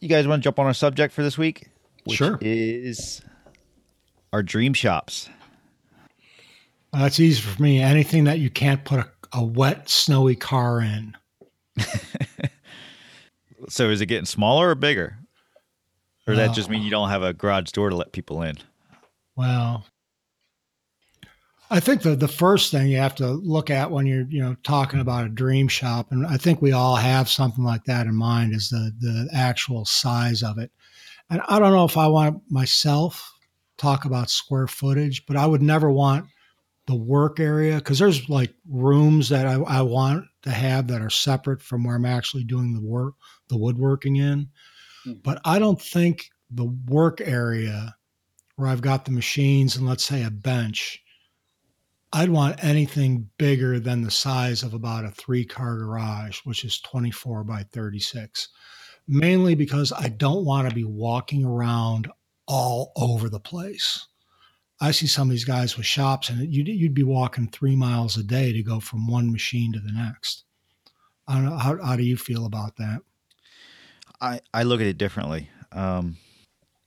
You 0.00 0.08
guys 0.08 0.26
want 0.26 0.42
to 0.42 0.44
jump 0.44 0.58
on 0.58 0.66
our 0.66 0.74
subject 0.74 1.14
for 1.14 1.22
this 1.22 1.38
week? 1.38 1.68
Which 2.04 2.18
sure. 2.18 2.38
Is 2.40 3.22
our 4.32 4.42
dream 4.42 4.72
shops. 4.72 5.28
Uh, 6.92 6.98
well, 6.98 7.02
that's 7.02 7.20
easy 7.20 7.40
for 7.40 7.62
me. 7.62 7.80
Anything 7.80 8.24
that 8.24 8.38
you 8.38 8.50
can't 8.50 8.84
put 8.84 9.00
a, 9.00 9.10
a 9.32 9.44
wet, 9.44 9.88
snowy 9.88 10.36
car 10.36 10.80
in. 10.80 11.16
So 13.70 13.88
is 13.88 14.00
it 14.00 14.06
getting 14.06 14.26
smaller 14.26 14.70
or 14.70 14.74
bigger? 14.74 15.16
Or 16.26 16.34
does 16.34 16.48
that 16.48 16.54
just 16.54 16.68
mean 16.68 16.82
you 16.82 16.88
uh, 16.88 16.90
don't 16.90 17.08
have 17.08 17.22
a 17.22 17.32
garage 17.32 17.70
door 17.70 17.90
to 17.90 17.96
let 17.96 18.12
people 18.12 18.42
in? 18.42 18.58
Well, 19.36 19.86
I 21.70 21.80
think 21.80 22.02
the 22.02 22.16
the 22.16 22.28
first 22.28 22.72
thing 22.72 22.88
you 22.88 22.98
have 22.98 23.14
to 23.16 23.28
look 23.28 23.70
at 23.70 23.90
when 23.90 24.06
you're 24.06 24.26
you 24.28 24.42
know 24.42 24.56
talking 24.62 25.00
about 25.00 25.24
a 25.24 25.28
dream 25.28 25.68
shop, 25.68 26.08
and 26.10 26.26
I 26.26 26.36
think 26.36 26.60
we 26.60 26.72
all 26.72 26.96
have 26.96 27.28
something 27.28 27.64
like 27.64 27.84
that 27.84 28.06
in 28.06 28.14
mind, 28.14 28.54
is 28.54 28.70
the 28.70 28.92
the 29.00 29.28
actual 29.32 29.84
size 29.84 30.42
of 30.42 30.58
it. 30.58 30.70
And 31.30 31.40
I 31.48 31.58
don't 31.58 31.72
know 31.72 31.84
if 31.84 31.96
I 31.96 32.06
want 32.08 32.42
myself 32.50 33.32
talk 33.78 34.04
about 34.04 34.30
square 34.30 34.66
footage, 34.66 35.24
but 35.26 35.36
I 35.36 35.46
would 35.46 35.62
never 35.62 35.90
want 35.90 36.26
the 36.86 36.94
work 36.94 37.38
area 37.38 37.76
because 37.76 37.98
there's 37.98 38.28
like 38.28 38.52
rooms 38.68 39.28
that 39.28 39.46
I, 39.46 39.54
I 39.54 39.82
want 39.82 40.24
to 40.42 40.50
have 40.50 40.88
that 40.88 41.02
are 41.02 41.10
separate 41.10 41.62
from 41.62 41.84
where 41.84 41.96
I'm 41.96 42.06
actually 42.06 42.44
doing 42.44 42.74
the 42.74 42.80
work, 42.80 43.14
the 43.48 43.58
woodworking 43.58 44.16
in. 44.16 44.48
Mm-hmm. 45.06 45.20
But 45.22 45.40
I 45.44 45.58
don't 45.58 45.80
think 45.80 46.30
the 46.50 46.66
work 46.86 47.20
area 47.20 47.94
where 48.56 48.68
I've 48.68 48.82
got 48.82 49.04
the 49.04 49.10
machines 49.12 49.76
and 49.76 49.86
let's 49.86 50.04
say 50.04 50.24
a 50.24 50.30
bench, 50.30 51.02
I'd 52.12 52.30
want 52.30 52.62
anything 52.64 53.28
bigger 53.38 53.78
than 53.78 54.02
the 54.02 54.10
size 54.10 54.62
of 54.62 54.74
about 54.74 55.04
a 55.04 55.10
three 55.10 55.44
car 55.44 55.76
garage, 55.76 56.40
which 56.44 56.64
is 56.64 56.80
24 56.80 57.44
by 57.44 57.62
36. 57.72 58.48
Mainly 59.06 59.54
because 59.54 59.92
I 59.92 60.08
don't 60.08 60.44
want 60.44 60.68
to 60.68 60.74
be 60.74 60.84
walking 60.84 61.44
around 61.44 62.08
all 62.46 62.92
over 62.96 63.28
the 63.28 63.40
place. 63.40 64.06
I 64.80 64.92
see 64.92 65.06
some 65.06 65.28
of 65.28 65.32
these 65.32 65.44
guys 65.44 65.76
with 65.76 65.86
shops, 65.86 66.30
and 66.30 66.52
you'd, 66.52 66.68
you'd 66.68 66.94
be 66.94 67.02
walking 67.02 67.48
three 67.48 67.76
miles 67.76 68.16
a 68.16 68.22
day 68.22 68.52
to 68.52 68.62
go 68.62 68.80
from 68.80 69.06
one 69.06 69.30
machine 69.30 69.72
to 69.72 69.80
the 69.80 69.92
next. 69.92 70.44
I 71.28 71.34
don't 71.34 71.44
know. 71.44 71.58
How, 71.58 71.82
how 71.82 71.96
do 71.96 72.02
you 72.02 72.16
feel 72.16 72.46
about 72.46 72.76
that? 72.76 73.02
I, 74.20 74.40
I 74.54 74.62
look 74.62 74.80
at 74.80 74.86
it 74.86 74.98
differently. 74.98 75.50
Um, 75.72 76.16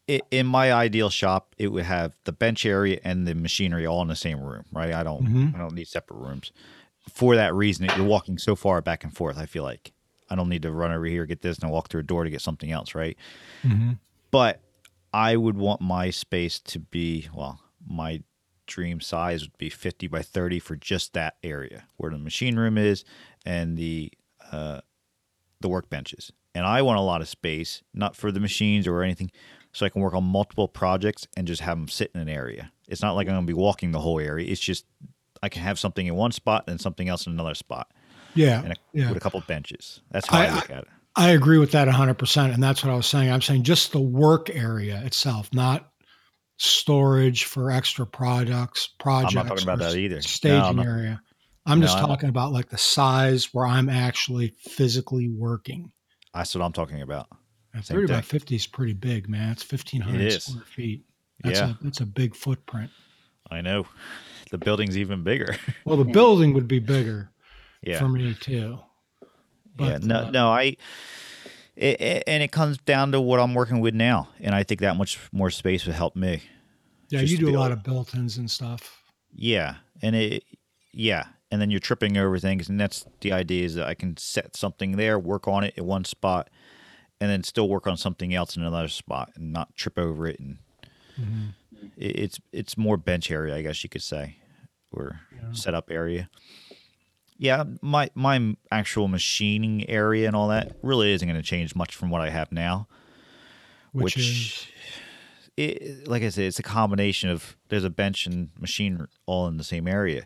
it, 0.07 0.23
in 0.31 0.47
my 0.47 0.73
ideal 0.73 1.09
shop, 1.09 1.55
it 1.57 1.67
would 1.67 1.85
have 1.85 2.15
the 2.25 2.31
bench 2.31 2.65
area 2.65 2.99
and 3.03 3.27
the 3.27 3.35
machinery 3.35 3.85
all 3.85 4.01
in 4.01 4.07
the 4.07 4.15
same 4.15 4.41
room, 4.41 4.65
right? 4.71 4.93
I 4.93 5.03
don't 5.03 5.23
mm-hmm. 5.23 5.55
I 5.55 5.59
don't 5.59 5.73
need 5.73 5.87
separate 5.87 6.17
rooms. 6.17 6.51
For 7.09 7.35
that 7.35 7.53
reason, 7.53 7.87
you're 7.95 8.05
walking 8.05 8.37
so 8.37 8.55
far 8.55 8.81
back 8.81 9.03
and 9.03 9.15
forth. 9.15 9.37
I 9.37 9.45
feel 9.45 9.63
like 9.63 9.93
I 10.29 10.35
don't 10.35 10.49
need 10.49 10.63
to 10.63 10.71
run 10.71 10.91
over 10.91 11.05
here 11.05 11.25
get 11.25 11.41
this 11.41 11.59
and 11.59 11.71
walk 11.71 11.89
through 11.89 12.01
a 12.01 12.03
door 12.03 12.25
to 12.25 12.29
get 12.29 12.41
something 12.41 12.71
else, 12.71 12.93
right? 12.95 13.17
Mm-hmm. 13.63 13.93
But 14.29 14.61
I 15.13 15.37
would 15.37 15.55
want 15.55 15.79
my 15.79 16.09
space 16.09 16.59
to 16.59 16.79
be 16.79 17.29
well 17.33 17.62
my 17.87 18.23
dream 18.65 19.01
size 19.01 19.41
would 19.41 19.57
be 19.57 19.69
50 19.69 20.07
by 20.07 20.21
30 20.21 20.59
for 20.59 20.75
just 20.75 21.13
that 21.13 21.35
area 21.43 21.85
where 21.97 22.11
the 22.11 22.17
machine 22.17 22.57
room 22.57 22.77
is 22.77 23.03
and 23.45 23.77
the 23.77 24.11
uh, 24.51 24.81
the 25.61 25.69
workbenches. 25.69 26.31
And 26.55 26.65
I 26.65 26.81
want 26.81 26.99
a 26.99 27.01
lot 27.01 27.21
of 27.21 27.27
space, 27.27 27.81
not 27.93 28.15
for 28.15 28.31
the 28.31 28.39
machines 28.39 28.87
or 28.87 29.01
anything, 29.01 29.31
so 29.71 29.85
I 29.85 29.89
can 29.89 30.01
work 30.01 30.13
on 30.13 30.23
multiple 30.23 30.67
projects 30.67 31.27
and 31.35 31.47
just 31.47 31.61
have 31.61 31.77
them 31.77 31.87
sit 31.87 32.11
in 32.13 32.21
an 32.21 32.29
area. 32.29 32.71
It's 32.87 33.01
not 33.01 33.13
like 33.13 33.27
I'm 33.27 33.33
going 33.33 33.47
to 33.47 33.53
be 33.53 33.57
walking 33.57 33.91
the 33.91 33.99
whole 33.99 34.19
area. 34.19 34.49
It's 34.49 34.61
just 34.61 34.85
I 35.41 35.49
can 35.49 35.63
have 35.63 35.79
something 35.79 36.05
in 36.05 36.15
one 36.15 36.31
spot 36.31 36.65
and 36.67 36.79
something 36.79 37.09
else 37.09 37.25
in 37.25 37.33
another 37.33 37.55
spot. 37.55 37.91
Yeah, 38.35 38.63
a, 38.65 38.75
yeah. 38.93 39.09
with 39.09 39.17
a 39.17 39.19
couple 39.19 39.41
benches. 39.41 40.01
That's 40.11 40.27
how 40.27 40.39
I, 40.39 40.45
I 40.45 40.55
look 40.55 40.69
at 40.69 40.83
it. 40.83 40.87
I 41.15 41.29
agree 41.29 41.59
with 41.59 41.71
that 41.71 41.87
100%. 41.87 42.53
And 42.53 42.63
that's 42.63 42.83
what 42.83 42.91
I 42.91 42.95
was 42.95 43.05
saying. 43.05 43.31
I'm 43.31 43.41
saying 43.41 43.63
just 43.63 43.91
the 43.91 43.99
work 44.01 44.49
area 44.49 45.01
itself, 45.05 45.49
not 45.53 45.91
storage 46.57 47.45
for 47.45 47.71
extra 47.71 48.05
products, 48.05 48.89
projects. 48.99 49.35
I'm 49.35 49.47
not 49.47 49.49
talking 49.49 49.63
about 49.63 49.79
that 49.79 49.95
either. 49.95 50.21
Staging 50.21 50.77
no, 50.77 50.83
area. 50.83 51.21
I'm 51.65 51.79
no, 51.79 51.85
just 51.85 51.97
I'm 51.97 52.07
talking 52.07 52.27
not. 52.27 52.31
about 52.31 52.51
like 52.51 52.69
the 52.69 52.77
size 52.77 53.53
where 53.53 53.65
I'm 53.65 53.89
actually 53.89 54.53
physically 54.57 55.29
working. 55.29 55.91
That's 56.33 56.53
what 56.55 56.63
I'm 56.63 56.73
talking 56.73 57.01
about. 57.01 57.27
Thirty 57.81 58.07
by 58.07 58.21
fifty 58.21 58.55
is 58.55 58.67
pretty 58.67 58.93
big, 58.93 59.27
man. 59.27 59.51
It's 59.51 59.63
fifteen 59.63 60.01
hundred 60.01 60.31
square 60.41 60.63
feet. 60.65 61.05
That's 61.43 61.59
yeah, 61.59 61.71
a, 61.71 61.75
that's 61.81 62.01
a 62.01 62.05
big 62.05 62.35
footprint. 62.35 62.91
I 63.49 63.61
know. 63.61 63.85
The 64.51 64.57
building's 64.57 64.97
even 64.97 65.23
bigger. 65.23 65.55
well, 65.85 65.97
the 65.97 66.05
building 66.05 66.53
would 66.53 66.67
be 66.67 66.79
bigger. 66.79 67.31
Yeah. 67.81 67.99
For 67.99 68.07
me 68.07 68.35
too. 68.39 68.79
But, 69.75 69.85
yeah. 69.85 69.97
No. 70.07 70.15
Uh, 70.15 70.29
no. 70.29 70.47
I. 70.49 70.77
It, 71.75 71.99
it, 71.99 72.23
and 72.27 72.43
it 72.43 72.51
comes 72.51 72.77
down 72.77 73.11
to 73.13 73.21
what 73.21 73.39
I'm 73.39 73.55
working 73.55 73.79
with 73.79 73.95
now, 73.95 74.29
and 74.39 74.53
I 74.53 74.63
think 74.63 74.81
that 74.81 74.95
much 74.95 75.19
more 75.31 75.49
space 75.49 75.85
would 75.85 75.95
help 75.95 76.15
me. 76.15 76.43
Yeah, 77.09 77.21
you 77.21 77.37
do 77.37 77.49
a 77.49 77.57
lot 77.57 77.71
of 77.71 77.83
built-ins 77.83 78.37
and 78.37 78.49
stuff. 78.49 79.03
Yeah, 79.31 79.75
and 80.01 80.15
it, 80.15 80.43
yeah, 80.91 81.25
and 81.49 81.59
then 81.59 81.71
you're 81.71 81.79
tripping 81.79 82.17
over 82.17 82.37
things, 82.37 82.69
and 82.69 82.79
that's 82.79 83.05
the 83.21 83.31
idea 83.31 83.65
is 83.65 83.75
that 83.75 83.87
I 83.87 83.95
can 83.95 84.17
set 84.17 84.55
something 84.55 84.97
there, 84.97 85.17
work 85.17 85.47
on 85.47 85.63
it 85.63 85.73
in 85.75 85.85
one 85.85 86.05
spot, 86.05 86.49
and 87.19 87.29
then 87.29 87.43
still 87.43 87.67
work 87.67 87.87
on 87.87 87.97
something 87.97 88.33
else 88.35 88.55
in 88.55 88.63
another 88.63 88.87
spot, 88.87 89.31
and 89.35 89.51
not 89.51 89.75
trip 89.75 89.97
over 89.97 90.27
it. 90.27 90.39
And 90.39 90.57
mm-hmm. 91.19 91.47
it, 91.97 92.19
it's 92.19 92.39
it's 92.51 92.77
more 92.77 92.97
bench 92.97 93.31
area, 93.31 93.55
I 93.55 93.63
guess 93.63 93.83
you 93.83 93.89
could 93.89 94.03
say, 94.03 94.37
or 94.91 95.21
yeah. 95.35 95.53
setup 95.53 95.89
area. 95.89 96.29
Yeah, 97.43 97.65
my 97.81 98.09
my 98.15 98.55
actual 98.71 99.09
machining 99.09 99.89
area 99.89 100.27
and 100.27 100.35
all 100.35 100.47
that 100.47 100.77
really 100.81 101.11
isn't 101.11 101.27
going 101.27 101.37
to 101.37 101.45
change 101.45 101.75
much 101.75 101.93
from 101.93 102.09
what 102.09 102.21
I 102.21 102.29
have 102.29 102.53
now. 102.53 102.87
Which, 103.91 104.15
which 104.15 104.73
it, 105.57 106.07
like 106.07 106.23
I 106.23 106.29
said, 106.29 106.45
it's 106.45 106.59
a 106.59 106.63
combination 106.63 107.29
of 107.29 107.57
there's 107.67 107.83
a 107.83 107.89
bench 107.89 108.25
and 108.27 108.47
machine 108.57 109.09
all 109.25 109.49
in 109.49 109.57
the 109.57 109.65
same 109.65 109.89
area, 109.89 110.25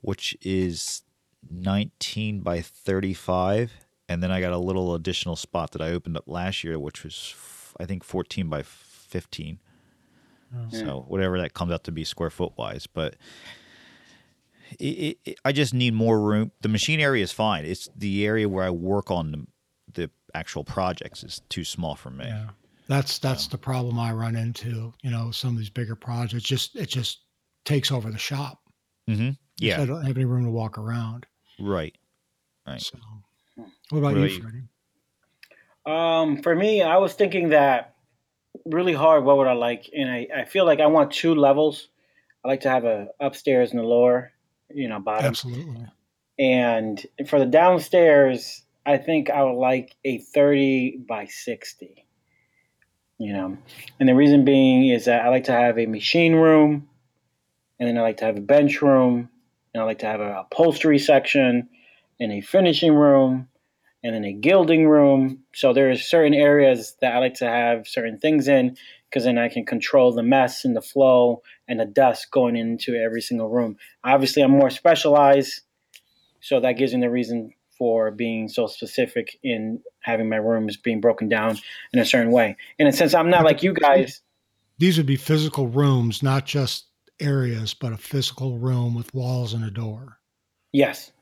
which 0.00 0.36
is 0.42 1.02
19 1.48 2.40
by 2.40 2.60
35, 2.60 3.70
and 4.08 4.20
then 4.20 4.32
I 4.32 4.40
got 4.40 4.52
a 4.52 4.58
little 4.58 4.96
additional 4.96 5.36
spot 5.36 5.70
that 5.70 5.80
I 5.80 5.90
opened 5.90 6.16
up 6.16 6.24
last 6.26 6.64
year, 6.64 6.76
which 6.76 7.04
was 7.04 7.36
I 7.78 7.84
think 7.84 8.02
14 8.02 8.48
by 8.48 8.62
15. 8.62 9.60
Oh. 10.56 10.66
So 10.72 11.04
whatever 11.06 11.40
that 11.40 11.54
comes 11.54 11.70
out 11.70 11.84
to 11.84 11.92
be 11.92 12.02
square 12.02 12.30
foot 12.30 12.54
wise, 12.56 12.88
but. 12.88 13.14
It, 14.78 15.18
it, 15.24 15.38
I 15.44 15.52
just 15.52 15.74
need 15.74 15.94
more 15.94 16.20
room. 16.20 16.52
The 16.60 16.68
machine 16.68 17.00
area 17.00 17.22
is 17.22 17.32
fine. 17.32 17.64
It's 17.64 17.88
the 17.96 18.26
area 18.26 18.48
where 18.48 18.64
I 18.64 18.70
work 18.70 19.10
on 19.10 19.32
the, 19.32 19.46
the 20.02 20.10
actual 20.34 20.64
projects 20.64 21.22
is 21.22 21.42
too 21.48 21.64
small 21.64 21.94
for 21.94 22.10
me. 22.10 22.26
Yeah. 22.26 22.48
That's 22.88 23.18
that's 23.18 23.46
the 23.46 23.58
problem 23.58 23.98
I 23.98 24.12
run 24.12 24.36
into. 24.36 24.92
You 25.02 25.10
know, 25.10 25.30
some 25.30 25.50
of 25.50 25.58
these 25.58 25.70
bigger 25.70 25.94
projects 25.94 26.42
just 26.42 26.76
it 26.76 26.88
just 26.88 27.20
takes 27.64 27.90
over 27.90 28.10
the 28.10 28.18
shop. 28.18 28.60
Mm-hmm. 29.08 29.30
Yeah, 29.58 29.80
I 29.80 29.86
don't 29.86 30.04
have 30.04 30.16
any 30.16 30.26
room 30.26 30.44
to 30.44 30.50
walk 30.50 30.78
around. 30.78 31.26
Right. 31.58 31.96
Right. 32.66 32.80
So, 32.80 32.98
what 33.90 33.98
about 33.98 34.16
what 34.16 34.30
you, 34.30 34.38
about 34.38 34.50
Freddy? 34.50 34.62
Um, 35.86 36.42
for 36.42 36.54
me, 36.54 36.82
I 36.82 36.96
was 36.96 37.14
thinking 37.14 37.50
that 37.50 37.94
really 38.66 38.92
hard. 38.92 39.24
What 39.24 39.38
would 39.38 39.46
I 39.46 39.54
like? 39.54 39.90
And 39.96 40.10
I, 40.10 40.28
I 40.36 40.44
feel 40.44 40.64
like 40.64 40.80
I 40.80 40.86
want 40.86 41.12
two 41.12 41.34
levels. 41.34 41.88
I 42.44 42.48
like 42.48 42.60
to 42.62 42.70
have 42.70 42.84
a 42.84 43.08
upstairs 43.20 43.70
and 43.70 43.80
a 43.80 43.86
lower, 43.86 44.31
you 44.74 44.88
know, 44.88 45.00
bottom. 45.00 45.26
Absolutely. 45.26 45.86
And 46.38 47.04
for 47.28 47.38
the 47.38 47.46
downstairs, 47.46 48.62
I 48.84 48.98
think 48.98 49.30
I 49.30 49.42
would 49.42 49.58
like 49.58 49.96
a 50.04 50.18
thirty 50.18 50.98
by 51.08 51.26
sixty 51.26 52.02
you 53.22 53.32
know. 53.32 53.56
And 54.00 54.08
the 54.08 54.16
reason 54.16 54.44
being 54.44 54.88
is 54.88 55.04
that 55.04 55.24
I 55.24 55.28
like 55.28 55.44
to 55.44 55.52
have 55.52 55.78
a 55.78 55.86
machine 55.86 56.34
room, 56.34 56.88
and 57.78 57.88
then 57.88 57.96
I 57.96 58.02
like 58.02 58.16
to 58.18 58.24
have 58.24 58.36
a 58.36 58.40
bench 58.40 58.82
room, 58.82 59.28
and 59.72 59.82
I 59.82 59.86
like 59.86 60.00
to 60.00 60.06
have 60.06 60.20
a 60.20 60.40
upholstery 60.40 60.98
section, 60.98 61.68
and 62.18 62.32
a 62.32 62.40
finishing 62.40 62.92
room, 62.92 63.48
and 64.02 64.14
then 64.14 64.24
a 64.24 64.32
gilding 64.32 64.88
room. 64.88 65.40
So 65.54 65.72
there's 65.72 66.04
certain 66.04 66.34
areas 66.34 66.96
that 67.00 67.14
I 67.14 67.18
like 67.18 67.34
to 67.34 67.48
have 67.48 67.86
certain 67.86 68.18
things 68.18 68.48
in 68.48 68.76
because 69.08 69.24
then 69.24 69.38
I 69.38 69.48
can 69.48 69.64
control 69.64 70.12
the 70.12 70.22
mess 70.22 70.64
and 70.64 70.74
the 70.74 70.80
flow 70.80 71.42
and 71.68 71.78
the 71.78 71.84
dust 71.84 72.30
going 72.30 72.56
into 72.56 72.94
every 72.94 73.20
single 73.20 73.48
room. 73.48 73.76
Obviously, 74.04 74.42
I'm 74.42 74.50
more 74.50 74.70
specialized, 74.70 75.60
so 76.40 76.60
that 76.60 76.72
gives 76.72 76.94
me 76.94 77.00
the 77.00 77.10
reason 77.10 77.52
for 77.78 78.10
being 78.10 78.48
so 78.48 78.66
specific 78.66 79.38
in 79.42 79.80
having 80.00 80.28
my 80.28 80.36
rooms 80.36 80.76
being 80.76 81.00
broken 81.00 81.28
down 81.28 81.58
in 81.92 81.98
a 81.98 82.04
certain 82.04 82.32
way. 82.32 82.56
And 82.78 82.94
since 82.94 83.14
I'm 83.14 83.30
not 83.30 83.44
like 83.44 83.62
you 83.62 83.74
guys, 83.74 84.22
these 84.78 84.96
would 84.96 85.06
be 85.06 85.16
physical 85.16 85.68
rooms, 85.68 86.22
not 86.22 86.46
just 86.46 86.86
areas, 87.20 87.74
but 87.74 87.92
a 87.92 87.96
physical 87.96 88.58
room 88.58 88.94
with 88.94 89.12
walls 89.14 89.54
and 89.54 89.64
a 89.64 89.70
door. 89.70 90.18
Yes. 90.72 91.12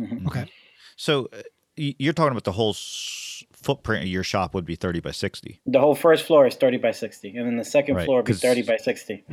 Mm-hmm. 0.00 0.26
Okay. 0.26 0.50
So 0.96 1.28
uh, 1.32 1.42
you're 1.80 2.12
talking 2.12 2.32
about 2.32 2.44
the 2.44 2.52
whole 2.52 2.70
s- 2.70 3.44
footprint 3.52 4.02
of 4.02 4.08
your 4.08 4.22
shop 4.22 4.54
would 4.54 4.64
be 4.64 4.76
30 4.76 5.00
by 5.00 5.10
60. 5.10 5.60
The 5.66 5.80
whole 5.80 5.94
first 5.94 6.24
floor 6.24 6.46
is 6.46 6.54
30 6.54 6.78
by 6.78 6.92
60, 6.92 7.36
and 7.36 7.46
then 7.46 7.56
the 7.56 7.64
second 7.64 7.96
right, 7.96 8.04
floor 8.04 8.18
would 8.18 8.26
be 8.26 8.32
30 8.34 8.62
by 8.62 8.76
60. 8.76 9.24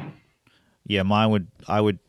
Yeah, 0.85 1.03
mine 1.03 1.29
would. 1.31 1.47
I 1.67 1.81
would. 1.81 1.99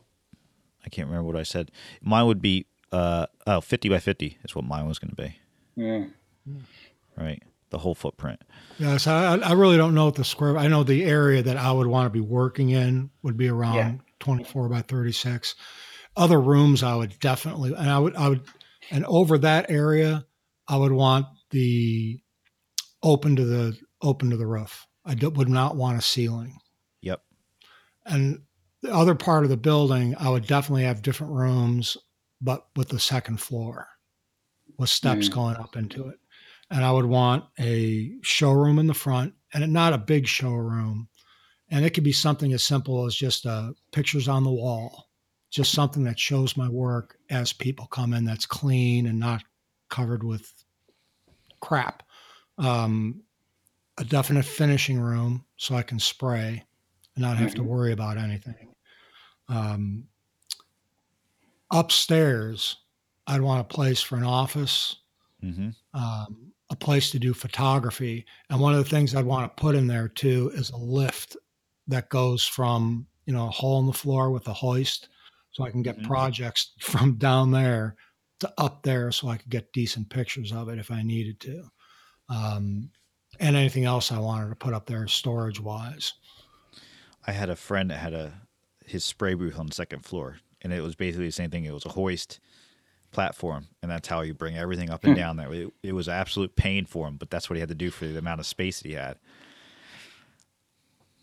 I 0.85 0.89
can't 0.89 1.07
remember 1.07 1.27
what 1.27 1.35
I 1.35 1.43
said. 1.43 1.71
Mine 2.01 2.25
would 2.25 2.41
be 2.41 2.65
uh, 2.91 3.27
oh, 3.45 3.61
50 3.61 3.89
by 3.89 3.99
50 3.99 4.37
is 4.43 4.55
what 4.55 4.65
mine 4.65 4.87
was 4.87 4.99
going 4.99 5.09
to 5.09 5.15
be. 5.15 5.35
Yeah. 5.75 6.05
Right. 7.17 7.43
The 7.69 7.77
whole 7.77 7.95
footprint. 7.95 8.41
Yeah. 8.79 8.97
So 8.97 9.13
I, 9.13 9.37
I 9.37 9.51
really 9.53 9.77
don't 9.77 9.93
know 9.93 10.05
what 10.05 10.15
the 10.15 10.23
square, 10.23 10.57
I 10.57 10.67
know 10.67 10.83
the 10.83 11.03
area 11.03 11.43
that 11.43 11.57
I 11.57 11.71
would 11.71 11.87
want 11.87 12.05
to 12.05 12.09
be 12.09 12.21
working 12.21 12.69
in 12.69 13.09
would 13.21 13.37
be 13.37 13.49
around 13.49 13.75
yeah. 13.75 13.93
24 14.19 14.69
by 14.69 14.81
36. 14.81 15.55
Other 16.15 16.39
rooms 16.39 16.81
I 16.81 16.95
would 16.95 17.19
definitely, 17.19 17.73
and 17.73 17.89
I 17.89 17.99
would, 17.99 18.15
I 18.15 18.29
would, 18.29 18.41
and 18.89 19.05
over 19.05 19.37
that 19.37 19.69
area, 19.69 20.25
I 20.69 20.77
would 20.77 20.91
want 20.91 21.25
the 21.49 22.19
open 23.03 23.35
to 23.35 23.43
the, 23.43 23.77
open 24.01 24.29
to 24.29 24.37
the 24.37 24.47
roof. 24.47 24.85
I 25.05 25.15
do, 25.15 25.29
would 25.29 25.49
not 25.49 25.75
want 25.75 25.97
a 25.97 26.01
ceiling. 26.01 26.59
Yep. 27.01 27.21
And 28.05 28.43
the 28.81 28.93
other 28.93 29.15
part 29.15 29.43
of 29.43 29.49
the 29.49 29.57
building, 29.57 30.15
I 30.17 30.29
would 30.29 30.47
definitely 30.47 30.83
have 30.83 31.01
different 31.01 31.33
rooms 31.33 31.97
but 32.41 32.67
with 32.75 32.89
the 32.89 32.99
second 32.99 33.37
floor 33.37 33.87
with 34.77 34.89
steps 34.89 35.27
mm. 35.27 35.33
going 35.33 35.55
up 35.57 35.75
into 35.75 36.07
it. 36.07 36.19
And 36.71 36.85
I 36.85 36.91
would 36.91 37.05
want 37.05 37.45
a 37.59 38.13
showroom 38.21 38.79
in 38.79 38.87
the 38.87 38.93
front 38.93 39.33
and 39.53 39.73
not 39.73 39.93
a 39.93 39.97
big 39.97 40.27
showroom. 40.27 41.09
And 41.69 41.85
it 41.85 41.91
could 41.91 42.03
be 42.03 42.11
something 42.11 42.53
as 42.53 42.63
simple 42.63 43.05
as 43.05 43.15
just 43.15 43.45
uh, 43.45 43.71
pictures 43.91 44.27
on 44.27 44.43
the 44.43 44.51
wall, 44.51 45.09
just 45.51 45.73
something 45.73 46.03
that 46.03 46.19
shows 46.19 46.55
my 46.55 46.69
work 46.69 47.17
as 47.29 47.53
people 47.53 47.87
come 47.87 48.13
in 48.13 48.23
that's 48.23 48.45
clean 48.45 49.07
and 49.07 49.19
not 49.19 49.43
covered 49.89 50.23
with 50.23 50.51
crap. 51.59 52.03
Um, 52.57 53.23
a 53.97 54.03
definite 54.03 54.45
finishing 54.45 54.99
room 54.99 55.45
so 55.57 55.75
I 55.75 55.83
can 55.83 55.99
spray 55.99 56.63
and 57.15 57.21
not 57.21 57.37
have 57.37 57.49
mm-hmm. 57.49 57.63
to 57.63 57.63
worry 57.63 57.91
about 57.91 58.17
anything. 58.17 58.73
Um, 59.49 60.05
upstairs, 61.71 62.77
I'd 63.27 63.41
want 63.41 63.61
a 63.61 63.75
place 63.75 64.01
for 64.01 64.15
an 64.15 64.23
office, 64.23 64.95
mm-hmm. 65.43 65.69
um, 65.93 66.51
a 66.69 66.75
place 66.75 67.11
to 67.11 67.19
do 67.19 67.33
photography. 67.33 68.25
And 68.49 68.59
one 68.59 68.73
of 68.73 68.83
the 68.83 68.89
things 68.89 69.13
I'd 69.13 69.25
want 69.25 69.55
to 69.55 69.61
put 69.61 69.75
in 69.75 69.87
there 69.87 70.07
too 70.07 70.51
is 70.53 70.69
a 70.69 70.77
lift 70.77 71.35
that 71.87 72.09
goes 72.09 72.45
from, 72.45 73.05
you 73.25 73.33
know, 73.33 73.47
a 73.47 73.51
hole 73.51 73.79
in 73.79 73.85
the 73.85 73.93
floor 73.93 74.31
with 74.31 74.47
a 74.47 74.53
hoist 74.53 75.09
so 75.51 75.63
I 75.63 75.71
can 75.71 75.81
get 75.81 75.97
mm-hmm. 75.97 76.07
projects 76.07 76.73
from 76.79 77.15
down 77.15 77.51
there 77.51 77.95
to 78.39 78.53
up 78.57 78.83
there 78.83 79.11
so 79.11 79.29
I 79.29 79.37
could 79.37 79.49
get 79.49 79.73
decent 79.73 80.09
pictures 80.09 80.51
of 80.51 80.69
it 80.69 80.79
if 80.79 80.91
I 80.91 81.03
needed 81.03 81.39
to. 81.41 81.63
Um, 82.29 82.89
and 83.39 83.55
anything 83.55 83.85
else 83.85 84.11
I 84.11 84.19
wanted 84.19 84.49
to 84.49 84.55
put 84.55 84.73
up 84.73 84.85
there 84.85 85.07
storage 85.07 85.59
wise. 85.59 86.13
I 87.25 87.31
had 87.31 87.49
a 87.49 87.55
friend 87.55 87.91
that 87.91 87.97
had 87.97 88.13
a 88.13 88.33
his 88.85 89.03
spray 89.03 89.35
booth 89.35 89.59
on 89.59 89.67
the 89.67 89.73
second 89.73 90.03
floor 90.03 90.37
and 90.61 90.73
it 90.73 90.81
was 90.81 90.95
basically 90.95 91.27
the 91.27 91.31
same 91.31 91.49
thing. 91.49 91.65
It 91.65 91.73
was 91.73 91.85
a 91.85 91.89
hoist 91.89 92.39
platform, 93.11 93.67
and 93.81 93.89
that's 93.89 94.07
how 94.07 94.21
you 94.21 94.33
bring 94.33 94.57
everything 94.57 94.89
up 94.89 95.03
and 95.03 95.13
hmm. 95.13 95.19
down 95.19 95.37
there. 95.37 95.51
It, 95.53 95.73
it 95.83 95.93
was 95.93 96.09
absolute 96.09 96.55
pain 96.55 96.85
for 96.85 97.07
him, 97.07 97.17
but 97.17 97.29
that's 97.29 97.49
what 97.49 97.55
he 97.55 97.59
had 97.59 97.69
to 97.69 97.75
do 97.75 97.91
for 97.91 98.05
the 98.07 98.17
amount 98.17 98.39
of 98.39 98.45
space 98.45 98.81
that 98.81 98.87
he 98.87 98.95
had. 98.95 99.17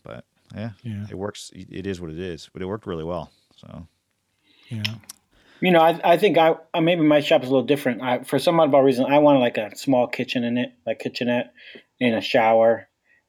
But 0.02 0.24
yeah, 0.54 0.70
yeah. 0.82 1.06
it 1.10 1.16
works. 1.16 1.50
It 1.54 1.86
is 1.86 2.00
what 2.00 2.10
it 2.10 2.18
is, 2.18 2.48
but 2.52 2.62
it 2.62 2.66
worked 2.66 2.86
really 2.86 3.04
well. 3.04 3.30
So 3.56 3.86
yeah. 4.68 4.82
You 5.60 5.70
know, 5.70 5.80
I, 5.80 5.98
I 6.04 6.16
think 6.16 6.36
I, 6.38 6.54
maybe 6.80 7.02
my 7.02 7.20
shop 7.20 7.42
is 7.42 7.48
a 7.48 7.52
little 7.52 7.66
different. 7.66 8.02
I, 8.02 8.22
for 8.24 8.38
some 8.38 8.56
oddball 8.56 8.84
reason, 8.84 9.06
I 9.06 9.18
wanted 9.18 9.40
like 9.40 9.56
a 9.56 9.74
small 9.76 10.06
kitchen 10.06 10.44
in 10.44 10.58
it, 10.58 10.72
like 10.86 10.98
kitchenette, 10.98 11.52
and 12.00 12.14
a 12.14 12.20
shower, 12.20 12.88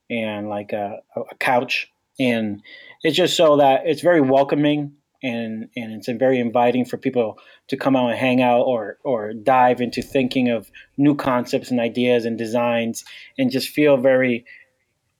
and 0.10 0.50
like 0.50 0.74
a, 0.74 1.00
a 1.16 1.36
couch, 1.36 1.92
and 2.20 2.62
it's 3.04 3.16
just 3.16 3.38
so 3.38 3.58
that 3.58 3.82
it's 3.86 4.02
very 4.02 4.22
welcoming 4.22 4.94
and 5.24 5.70
and 5.76 5.94
it's 5.94 6.08
very 6.08 6.40
inviting 6.40 6.86
for 6.86 6.98
people 6.98 7.40
to 7.68 7.78
come 7.78 7.96
out 7.96 8.10
and 8.10 8.20
hang 8.20 8.42
out 8.42 8.62
or 8.62 8.98
or 9.04 9.34
dive 9.34 9.82
into 9.82 10.02
thinking 10.02 10.50
of 10.50 10.70
new 10.98 11.16
concepts 11.16 11.72
and 11.72 11.80
ideas 11.80 12.26
and 12.26 12.38
designs 12.38 13.04
and 13.38 13.52
just 13.52 13.70
feel 13.70 13.98
very 13.98 14.46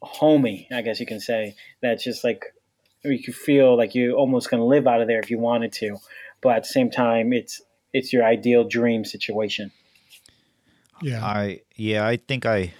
homey 0.04 0.68
i 0.72 0.82
guess 0.82 1.00
you 1.00 1.06
can 1.06 1.20
say. 1.20 1.56
That's 1.82 2.04
just 2.04 2.24
like 2.24 2.46
you 3.04 3.34
feel 3.34 3.78
like 3.78 3.96
you 3.96 4.14
almost 4.14 4.50
to 4.50 4.64
live 4.64 4.88
out 4.88 5.02
of 5.02 5.08
there 5.08 5.20
if 5.20 5.32
you 5.32 5.40
wanted 5.40 5.72
to 5.72 5.98
but 6.48 6.56
at 6.56 6.64
the 6.64 6.70
same 6.70 6.90
time 6.90 7.34
it's 7.34 7.62
it's 7.92 8.14
your 8.14 8.24
ideal 8.24 8.64
dream 8.64 9.04
situation 9.04 9.70
yeah 11.02 11.26
i 11.26 11.60
yeah 11.76 12.08
i 12.08 12.16
think 12.16 12.46
i 12.46 12.74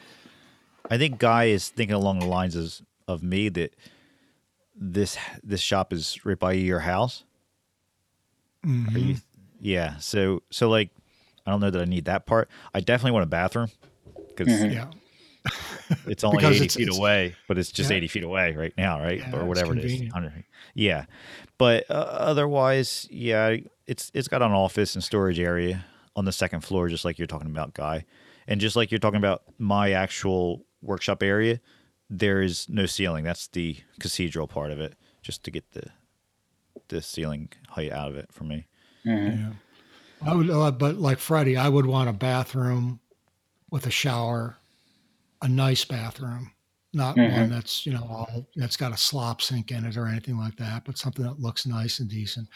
I 0.90 0.98
think 0.98 1.20
Guy 1.20 1.46
is 1.46 1.70
thinking 1.70 1.96
along 1.96 2.20
the 2.20 2.26
lines 2.26 2.56
of, 2.56 2.82
of 3.08 3.22
me 3.22 3.50
that 3.50 3.76
this 4.74 5.18
this 5.44 5.60
shop 5.60 5.92
is 5.92 6.26
right 6.26 6.40
by 6.40 6.54
your 6.54 6.80
house. 6.80 7.24
Mhm. 8.66 8.98
You, 8.98 9.16
yeah. 9.60 9.98
So 9.98 10.44
so 10.50 10.70
like, 10.70 10.92
I 11.46 11.52
don't 11.52 11.60
know 11.60 11.70
that 11.70 11.82
I 11.82 11.86
need 11.86 12.06
that 12.06 12.26
part. 12.26 12.50
I 12.74 12.80
definitely 12.80 13.12
want 13.12 13.24
a 13.24 13.28
bathroom 13.28 13.70
because 14.30 14.48
Mhm. 14.48 14.72
Yeah. 14.72 14.86
It's 16.08 16.24
only 16.24 16.44
eighty 16.46 16.56
it's- 16.56 16.76
feet 16.76 16.84
it's- 16.84 16.98
away, 16.98 17.36
but 17.48 17.58
it's 17.58 17.72
just 17.72 17.90
yeah. 17.90 17.98
eighty 17.98 18.08
feet 18.08 18.24
away 18.24 18.56
right 18.56 18.74
now, 18.78 19.00
right, 19.00 19.20
Yeah, 19.20 19.36
or 19.36 19.46
whatever 19.46 19.76
it 19.76 19.84
is. 19.84 20.02
Yeah, 20.74 21.06
but 21.58 21.90
uh, 21.90 21.94
otherwise, 21.94 23.08
yeah, 23.10 23.56
it's 23.88 24.12
it's 24.14 24.28
got 24.28 24.42
an 24.42 24.52
office 24.52 24.96
and 24.96 25.04
storage 25.04 25.40
area 25.40 25.86
on 26.16 26.26
the 26.26 26.32
second 26.32 26.62
floor, 26.62 26.88
just 26.88 27.06
like 27.06 27.18
you're 27.18 27.28
talking 27.28 27.50
about, 27.50 27.74
guy, 27.74 28.06
and 28.48 28.60
just 28.62 28.76
like 28.76 28.92
you're 28.92 29.00
talking 29.00 29.18
about 29.18 29.44
my 29.58 29.92
actual 29.92 30.66
workshop 30.82 31.24
area. 31.24 31.60
There 32.10 32.42
is 32.42 32.70
no 32.70 32.86
ceiling. 32.86 33.24
That's 33.26 33.48
the 33.48 33.78
cathedral 34.00 34.48
part 34.48 34.72
of 34.72 34.80
it, 34.80 34.94
just 35.22 35.44
to 35.44 35.52
get 35.52 35.72
the 35.72 35.84
the 36.90 37.02
ceiling 37.02 37.50
height 37.70 37.92
out 37.92 38.10
of 38.10 38.16
it 38.16 38.32
for 38.32 38.44
me. 38.46 38.68
Yeah. 39.04 39.52
I 40.26 40.34
would, 40.34 40.50
uh, 40.50 40.72
but 40.72 40.96
like 40.96 41.20
Freddie, 41.20 41.58
I 41.58 41.70
would 41.70 41.86
want 41.86 42.10
a 42.10 42.14
bathroom 42.14 43.00
with 43.70 43.86
a 43.86 43.92
shower, 43.92 44.58
a 45.42 45.48
nice 45.48 45.86
bathroom, 45.86 46.52
not 46.94 47.16
Mhm. 47.16 47.32
one 47.34 47.50
that's 47.50 47.86
you 47.86 47.94
know 47.94 48.04
all 48.10 48.48
that's 48.56 48.78
got 48.78 48.94
a 48.94 48.98
slop 48.98 49.42
sink 49.42 49.72
in 49.72 49.86
it 49.86 49.98
or 49.98 50.08
anything 50.08 50.38
like 50.38 50.56
that, 50.58 50.86
but 50.86 50.98
something 50.98 51.26
that 51.26 51.40
looks 51.40 51.66
nice 51.66 52.00
and 52.00 52.10
decent, 52.10 52.50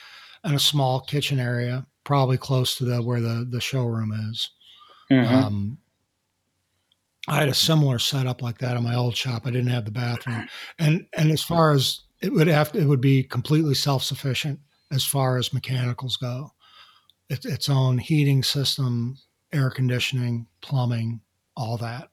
and 0.44 0.56
a 0.56 0.60
small 0.60 1.02
kitchen 1.02 1.40
area, 1.40 1.86
probably 2.04 2.38
close 2.38 2.76
to 2.78 2.86
the 2.86 3.02
where 3.02 3.22
the 3.22 3.46
the 3.50 3.62
showroom 3.62 4.12
is. 4.32 4.52
Mhm. 5.12 5.28
Um, 5.28 5.78
I 7.28 7.36
had 7.36 7.50
a 7.50 7.54
similar 7.54 8.00
setup 8.00 8.42
like 8.42 8.58
that 8.60 8.76
in 8.78 8.84
my 8.84 8.96
old 8.96 9.16
shop. 9.16 9.46
I 9.46 9.52
didn't 9.52 9.70
have 9.70 9.86
the 9.86 9.92
bathroom, 9.92 10.48
and 10.80 11.08
and 11.18 11.32
as 11.32 11.44
far 11.44 11.72
as 11.72 12.02
it 12.22 12.34
would 12.34 12.48
have, 12.48 12.72
to, 12.72 12.80
it 12.80 12.86
would 12.86 13.02
be 13.02 13.24
completely 13.24 13.76
self 13.76 14.04
sufficient 14.04 14.60
as 14.92 15.06
far 15.06 15.38
as 15.38 15.54
mechanicals 15.54 16.18
go. 16.18 16.52
It's 17.30 17.46
its 17.46 17.70
own 17.70 18.00
heating 18.00 18.44
system, 18.44 19.18
air 19.54 19.72
conditioning, 19.72 20.48
plumbing, 20.62 21.22
all 21.58 21.78
that. 21.80 22.11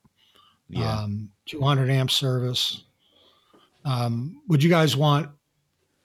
Yeah, 0.68 1.00
Um, 1.00 1.30
200 1.46 1.90
amp 1.90 2.10
service. 2.10 2.84
Um, 3.84 4.42
would 4.48 4.62
you 4.62 4.68
guys 4.70 4.96
want 4.96 5.30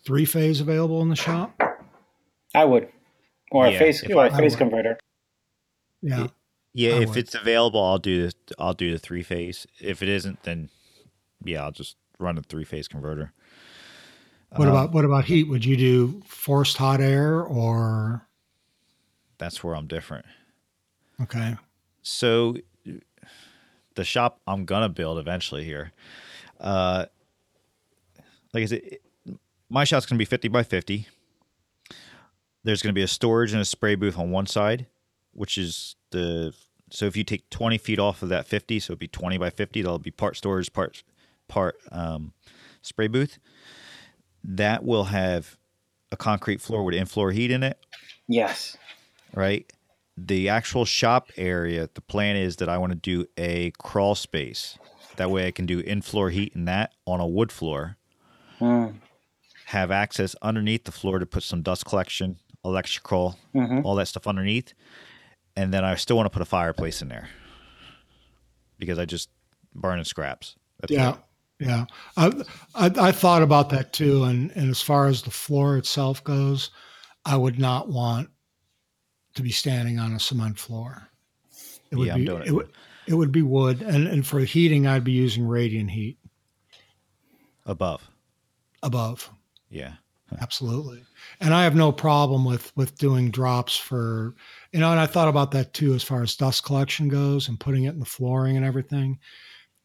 three 0.06 0.26
phase 0.26 0.62
available 0.62 1.02
in 1.02 1.10
the 1.10 1.16
shop? 1.16 1.60
I 2.56 2.66
would, 2.66 2.88
or 3.52 3.68
Yeah, 3.68 3.74
a 3.76 3.80
face 3.80 4.04
if 4.04 4.16
or 4.16 4.26
a 4.26 4.32
I 4.34 4.38
phase 4.38 4.56
converter. 4.56 4.98
Yeah. 6.02 6.28
yeah. 6.74 6.96
I 6.96 7.00
If 7.02 7.10
would. 7.10 7.18
it's 7.18 7.36
available, 7.36 7.84
I'll 7.84 7.98
do 7.98 8.28
the 8.28 8.34
I'll 8.60 8.74
do 8.74 8.92
the 8.92 9.00
three 9.00 9.24
phase. 9.24 9.66
If 9.82 10.02
it 10.02 10.10
isn't, 10.10 10.44
then 10.44 10.70
yeah, 11.44 11.64
I'll 11.64 11.72
just 11.72 11.98
run 12.20 12.38
a 12.38 12.42
three 12.44 12.64
phase 12.64 12.88
converter. 12.88 13.34
What 14.56 14.68
Um, 14.68 14.74
about 14.76 14.92
what 14.92 15.04
about 15.04 15.26
heat? 15.26 15.50
Would 15.50 15.66
you 15.66 15.76
do 15.76 16.22
forced 16.28 16.78
hot 16.78 17.02
air 17.02 17.42
or 17.42 18.28
That's 19.40 19.64
where 19.64 19.76
I'm 19.76 19.88
different. 19.88 20.26
okay? 21.22 21.56
So 22.04 22.58
the 23.96 24.04
shop 24.04 24.40
I'm 24.48 24.66
gonna 24.66 24.90
build 24.90 25.18
eventually 25.20 25.64
here, 25.64 25.92
uh, 26.60 27.06
like 28.54 28.64
I 28.64 28.66
said, 28.66 28.82
it- 28.84 29.02
my 29.70 29.84
shop's 29.84 30.06
gonna 30.06 30.20
be 30.20 30.26
50 30.26 30.48
by 30.50 30.64
50. 30.64 31.08
There's 32.64 32.82
gonna 32.82 32.94
be 32.94 33.02
a 33.02 33.08
storage 33.08 33.52
and 33.52 33.62
a 33.62 33.66
spray 33.66 33.96
booth 33.96 34.18
on 34.18 34.32
one 34.32 34.46
side, 34.46 34.88
which 35.34 35.58
is 35.58 35.96
the 36.12 36.54
so 36.92 37.06
if 37.06 37.18
you 37.18 37.24
take 37.24 37.50
20 37.50 37.80
feet 37.80 37.98
off 37.98 38.22
of 38.22 38.30
that 38.30 38.46
50, 38.48 38.80
so 38.80 38.92
it'd 38.92 39.00
be 39.00 39.08
20 39.08 39.40
by 39.40 39.50
50. 39.50 39.82
That'll 39.82 39.98
be 39.98 40.12
part 40.12 40.38
storage, 40.38 40.72
part 40.72 41.02
part 41.48 41.76
um, 41.92 42.34
spray 42.84 43.08
booth. 43.08 43.40
That 44.44 44.84
will 44.84 45.06
have 45.06 45.58
a 46.12 46.18
concrete 46.18 46.62
floor 46.62 46.84
with 46.84 46.94
in-floor 46.94 47.32
heat 47.32 47.50
in 47.50 47.64
it 47.64 47.80
Yes. 48.28 48.78
right? 49.34 49.72
The 50.16 50.48
actual 50.50 50.86
shop 50.86 51.32
area, 51.38 51.90
the 51.94 52.02
plan 52.02 52.36
is 52.36 52.58
that 52.58 52.70
I 52.70 52.78
want 52.78 52.92
to 52.92 52.98
do 52.98 53.26
a 53.38 53.72
crawl 53.80 54.16
space. 54.16 54.78
That 55.18 55.32
way 55.32 55.48
I 55.48 55.52
can 55.52 55.66
do 55.66 55.80
in 55.80 56.02
floor 56.02 56.30
heat 56.30 56.54
in 56.56 56.66
that 56.66 56.94
on 57.06 57.20
a 57.20 57.28
wood 57.28 57.52
floor, 57.52 57.98
Mm. 58.60 58.96
have 59.66 59.90
access 59.92 60.36
underneath 60.42 60.84
the 60.86 60.92
floor 60.92 61.20
to 61.20 61.26
put 61.26 61.44
some 61.44 61.62
dust 61.62 61.86
collection, 61.86 62.38
electrical, 62.64 63.38
hmm 63.54 63.82
all 63.84 63.96
that 63.96 64.08
stuff 64.08 64.28
underneath. 64.28 64.74
And 65.56 65.74
then 65.74 65.84
I 65.84 65.96
still 65.96 66.16
want 66.16 66.26
to 66.28 66.32
put 66.32 66.42
a 66.42 66.46
fireplace 66.46 67.02
in 67.02 67.10
there 67.10 67.30
because 68.80 68.98
I 69.00 69.06
just 69.06 69.30
burning 69.76 70.06
scraps. 70.06 70.56
That's 70.80 70.92
Yeah, 70.92 71.18
it. 71.60 71.66
yeah. 71.68 71.86
I, 72.18 72.28
I 72.76 72.92
I 73.08 73.12
thought 73.12 73.42
about 73.44 73.70
that 73.72 73.94
too, 73.94 74.24
and 74.24 74.52
and 74.52 74.70
as 74.70 74.82
far 74.82 75.08
as 75.08 75.22
the 75.22 75.32
floor 75.32 75.78
itself 75.78 76.24
goes, 76.24 76.70
I 77.26 77.36
would 77.38 77.60
not 77.60 77.90
want 77.90 78.30
to 79.36 79.42
be 79.42 79.52
standing 79.52 80.00
on 80.00 80.14
a 80.14 80.20
cement 80.20 80.60
floor. 80.60 81.10
It 81.92 81.96
would 81.98 82.08
Yeah, 82.08 82.16
be 82.16 82.26
doing 82.26 82.42
it. 82.44 82.48
it 82.50 82.52
would 82.52 82.70
it 83.08 83.14
would 83.16 83.32
be 83.32 83.42
wood, 83.42 83.82
and 83.82 84.08
and 84.08 84.26
for 84.26 84.40
heating, 84.40 84.88
I'd 84.88 85.04
be 85.04 85.12
using 85.12 85.48
radiant 85.48 85.92
heat 85.92 86.18
Above. 87.66 88.10
above. 88.82 89.32
Yeah. 89.70 89.96
Absolutely. 90.40 91.06
And 91.40 91.54
I 91.54 91.64
have 91.64 91.76
no 91.76 91.92
problem 91.92 92.44
with 92.44 92.76
with 92.76 92.98
doing 92.98 93.30
drops 93.30 93.78
for 93.78 94.36
you 94.72 94.80
know, 94.80 94.90
and 94.92 95.00
I 95.00 95.06
thought 95.06 95.28
about 95.28 95.52
that 95.52 95.74
too 95.74 95.94
as 95.94 96.04
far 96.04 96.24
as 96.24 96.36
dust 96.36 96.64
collection 96.64 97.08
goes 97.08 97.48
and 97.48 97.60
putting 97.60 97.84
it 97.84 97.94
in 97.94 98.00
the 98.00 98.06
flooring 98.06 98.58
and 98.58 98.66
everything. 98.66 99.20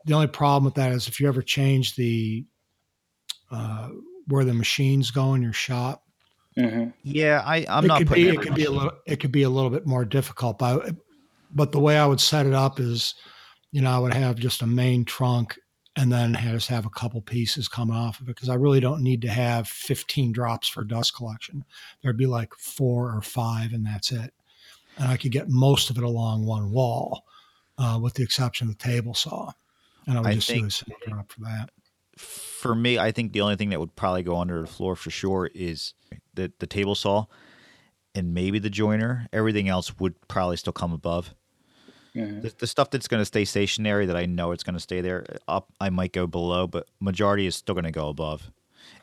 The 0.06 0.14
only 0.14 0.26
problem 0.28 0.64
with 0.64 0.74
that 0.74 0.92
is 0.92 1.06
if 1.06 1.20
you 1.20 1.28
ever 1.28 1.42
change 1.42 1.96
the 1.96 2.46
uh, 3.50 3.90
where 4.26 4.44
the 4.44 4.54
machines 4.54 5.10
go 5.10 5.34
in 5.34 5.42
your 5.42 5.52
shop, 5.52 6.04
hmm 6.58 6.88
Yeah, 7.02 7.42
I, 7.46 7.64
I'm 7.68 7.84
it 7.84 7.88
not 7.88 7.98
could 7.98 8.08
putting 8.08 8.24
be 8.24 8.30
it 8.30 8.40
could 8.42 8.54
be 8.54 8.64
a 8.64 8.70
little 8.70 8.92
it 9.06 9.20
could 9.20 9.32
be 9.32 9.42
a 9.42 9.50
little 9.50 9.70
bit 9.70 9.86
more 9.86 10.04
difficult. 10.04 10.58
But 10.58 10.94
but 11.54 11.72
the 11.72 11.80
way 11.80 11.98
I 11.98 12.06
would 12.06 12.20
set 12.20 12.46
it 12.46 12.52
up 12.52 12.80
is, 12.80 13.14
you 13.72 13.80
know, 13.80 13.90
I 13.90 13.98
would 13.98 14.14
have 14.14 14.36
just 14.36 14.62
a 14.62 14.66
main 14.66 15.04
trunk 15.04 15.58
and 15.96 16.12
then 16.12 16.34
just 16.34 16.68
have 16.68 16.86
a 16.86 16.90
couple 16.90 17.20
pieces 17.22 17.66
coming 17.68 17.96
off 17.96 18.20
of 18.20 18.28
it 18.28 18.34
because 18.36 18.48
I 18.48 18.54
really 18.54 18.80
don't 18.80 19.02
need 19.02 19.22
to 19.22 19.28
have 19.28 19.66
15 19.66 20.32
drops 20.32 20.68
for 20.68 20.84
dust 20.84 21.14
collection. 21.14 21.64
There'd 22.02 22.16
be 22.16 22.26
like 22.26 22.54
four 22.54 23.12
or 23.14 23.22
five, 23.22 23.72
and 23.72 23.84
that's 23.84 24.12
it. 24.12 24.32
And 24.96 25.08
I 25.08 25.16
could 25.16 25.32
get 25.32 25.48
most 25.48 25.90
of 25.90 25.96
it 25.98 26.04
along 26.04 26.44
one 26.44 26.70
wall, 26.70 27.24
uh, 27.78 27.98
with 28.00 28.14
the 28.14 28.22
exception 28.22 28.68
of 28.68 28.78
the 28.78 28.84
table 28.84 29.14
saw. 29.14 29.50
And 30.06 30.18
I 30.18 30.20
would 30.20 30.30
I 30.30 30.34
just 30.34 30.48
do 30.48 30.54
think- 30.54 30.66
a 30.66 30.70
single 30.70 30.98
drop 31.06 31.32
for 31.32 31.40
that. 31.40 31.70
For 32.58 32.74
me, 32.74 32.98
I 32.98 33.12
think 33.12 33.32
the 33.32 33.40
only 33.40 33.56
thing 33.56 33.70
that 33.70 33.78
would 33.80 33.94
probably 33.94 34.22
go 34.22 34.36
under 34.38 34.60
the 34.60 34.66
floor 34.66 34.96
for 34.96 35.10
sure 35.10 35.50
is 35.54 35.94
the 36.34 36.52
the 36.58 36.66
table 36.66 36.94
saw 36.94 37.26
and 38.14 38.34
maybe 38.34 38.58
the 38.58 38.70
joiner. 38.70 39.26
Everything 39.32 39.68
else 39.68 39.98
would 40.00 40.14
probably 40.28 40.56
still 40.56 40.72
come 40.72 40.92
above. 40.92 41.34
hmm 42.14 42.40
The, 42.40 42.52
the 42.58 42.66
stuff 42.66 42.90
that's 42.90 43.06
going 43.08 43.20
to 43.20 43.24
stay 43.24 43.44
stationary 43.44 44.06
that 44.06 44.16
I 44.16 44.26
know 44.26 44.52
it's 44.52 44.64
going 44.64 44.74
to 44.74 44.80
stay 44.80 45.00
there 45.00 45.24
up, 45.46 45.72
I 45.80 45.90
might 45.90 46.12
go 46.12 46.26
below, 46.26 46.66
but 46.66 46.88
majority 47.00 47.46
is 47.46 47.54
still 47.54 47.74
going 47.74 47.84
to 47.84 48.00
go 48.02 48.08
above. 48.08 48.50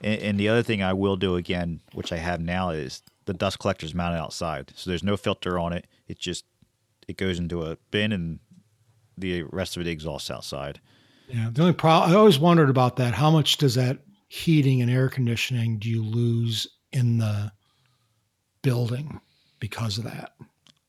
And, 0.02 0.22
and 0.22 0.40
the 0.40 0.50
other 0.50 0.64
thing 0.64 0.84
I 0.84 0.94
will 0.94 1.16
do 1.16 1.36
again, 1.36 1.82
which 1.94 2.12
I 2.12 2.18
have 2.18 2.42
now, 2.42 2.72
is 2.72 3.04
the 3.26 3.34
dust 3.34 3.60
collector's 3.60 3.94
mounted 3.96 4.20
outside, 4.20 4.74
so 4.76 4.90
there's 4.90 5.04
no 5.04 5.18
filter 5.18 5.58
on 5.58 5.72
it. 5.74 5.88
It 6.08 6.20
just 6.20 6.46
it 7.08 7.18
goes 7.18 7.40
into 7.40 7.64
a 7.64 7.78
bin, 7.92 8.12
and 8.12 8.40
the 9.18 9.44
rest 9.44 9.78
of 9.78 9.82
it 9.82 9.88
exhausts 9.88 10.30
outside. 10.30 10.82
Yeah. 11.28 11.50
The 11.52 11.62
only 11.62 11.74
problem 11.74 12.12
I 12.12 12.16
always 12.16 12.40
wondered 12.40 12.70
about 12.70 12.98
that. 12.98 13.14
How 13.14 13.32
much 13.32 13.58
does 13.58 13.76
that 13.76 14.00
heating 14.28 14.82
and 14.82 14.92
air 14.92 15.10
conditioning 15.10 15.80
do 15.80 15.90
you 15.90 16.04
lose 16.04 16.68
in 16.92 17.18
the 17.18 17.52
building 18.62 19.20
because 19.60 19.98
of 19.98 20.04
that? 20.06 20.34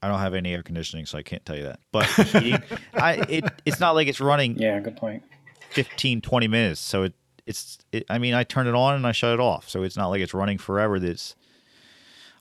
I 0.02 0.08
don't 0.08 0.18
have 0.18 0.34
any 0.34 0.52
air 0.52 0.62
conditioning, 0.62 1.06
so 1.06 1.18
I 1.18 1.22
can't 1.22 1.44
tell 1.44 1.56
you 1.56 1.64
that. 1.64 1.80
But 1.90 2.06
heating, 2.06 2.62
I, 2.94 3.14
it, 3.28 3.44
it's 3.64 3.80
not 3.80 3.94
like 3.94 4.08
it's 4.08 4.20
running 4.20 4.58
Yeah. 4.58 4.78
Good 4.80 4.96
point. 4.96 5.22
15, 5.70 6.20
20 6.20 6.48
minutes. 6.48 6.80
So 6.80 7.04
it, 7.04 7.14
it's, 7.46 7.78
it, 7.92 8.04
I 8.10 8.18
mean, 8.18 8.34
I 8.34 8.44
turn 8.44 8.66
it 8.66 8.74
on 8.74 8.94
and 8.94 9.06
I 9.06 9.12
shut 9.12 9.34
it 9.34 9.40
off. 9.40 9.68
So 9.68 9.82
it's 9.82 9.96
not 9.96 10.08
like 10.08 10.20
it's 10.20 10.34
running 10.34 10.58
forever. 10.58 10.98
That's, 10.98 11.34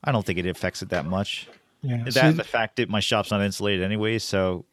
I 0.04 0.12
don't 0.12 0.26
think 0.26 0.38
it 0.40 0.46
affects 0.46 0.82
it 0.82 0.90
that 0.90 1.06
much. 1.06 1.48
Yeah. 1.82 2.04
That 2.04 2.14
see, 2.14 2.20
and 2.20 2.38
the 2.38 2.44
fact 2.44 2.78
that 2.78 2.90
my 2.90 3.00
shop's 3.00 3.32
not 3.32 3.42
insulated 3.42 3.84
anyway, 3.84 4.18
so 4.20 4.66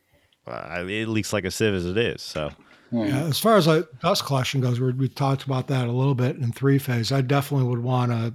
uh, 0.47 0.85
it 0.87 1.09
leaks 1.09 1.33
like 1.33 1.45
a 1.45 1.51
sieve 1.51 1.75
as 1.75 1.87
it 1.87 1.99
is. 1.99 2.23
So 2.23 2.51
Mhm. 2.93 3.09
yeah, 3.09 3.23
as 3.25 3.39
far 3.39 3.57
as 3.57 3.67
like 3.67 3.87
dust 4.01 4.25
collection 4.27 4.61
goes, 4.61 4.79
we, 4.81 4.93
we 4.93 5.09
talked 5.09 5.45
about 5.45 5.67
that 5.69 5.89
a 5.89 5.93
little 5.93 6.15
bit 6.15 6.37
in 6.37 6.53
three 6.53 6.79
phase. 6.79 7.11
I 7.11 7.23
definitely 7.23 7.67
would 7.69 7.79
want 7.79 8.13
a, 8.13 8.35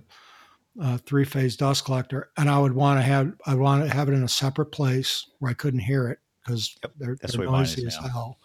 a 0.80 0.97
three 0.99 1.26
phase 1.26 1.55
dust 1.55 1.86
collector, 1.86 2.32
and 2.38 2.49
I 2.49 2.58
would 2.60 2.74
want 2.74 2.97
to 2.99 3.03
have 3.03 3.34
I 3.45 3.53
want 3.55 3.84
to 3.88 3.93
have 3.95 4.10
it 4.10 4.14
in 4.14 4.24
a 4.24 4.28
separate 4.28 4.72
place 4.72 5.28
where 5.39 5.51
I 5.51 5.53
couldn't 5.53 5.82
hear 5.82 6.10
it 6.10 6.20
because 6.43 6.76
Yep, 6.84 6.91
they're, 6.97 7.18
that's 7.22 7.34
they're 7.36 7.45
the 7.45 7.51
way 7.51 7.55
mine 7.58 7.64
is 7.66 7.78
noisy 7.78 7.88
as 7.88 7.95
hell. 7.97 8.39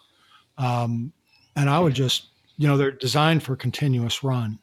Um, 0.59 1.11
and 1.55 1.69
I 1.69 1.79
would 1.79 1.93
just 1.95 2.27
you 2.57 2.67
know 2.67 2.77
they're 2.77 2.91
designed 2.91 3.41
for 3.43 3.55
continuous 3.55 4.23
run. 4.23 4.59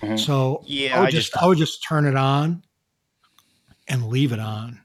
Mhm. 0.00 0.18
So 0.18 0.62
Yeah, 0.66 0.96
I 0.96 1.00
would 1.00 1.08
I 1.08 1.10
just, 1.10 1.32
just- 1.32 1.42
I 1.42 1.46
would 1.46 1.58
just 1.58 1.82
turn 1.82 2.04
it 2.06 2.16
on 2.16 2.62
and 3.88 4.06
leave 4.08 4.32
it 4.32 4.38
on. 4.38 4.80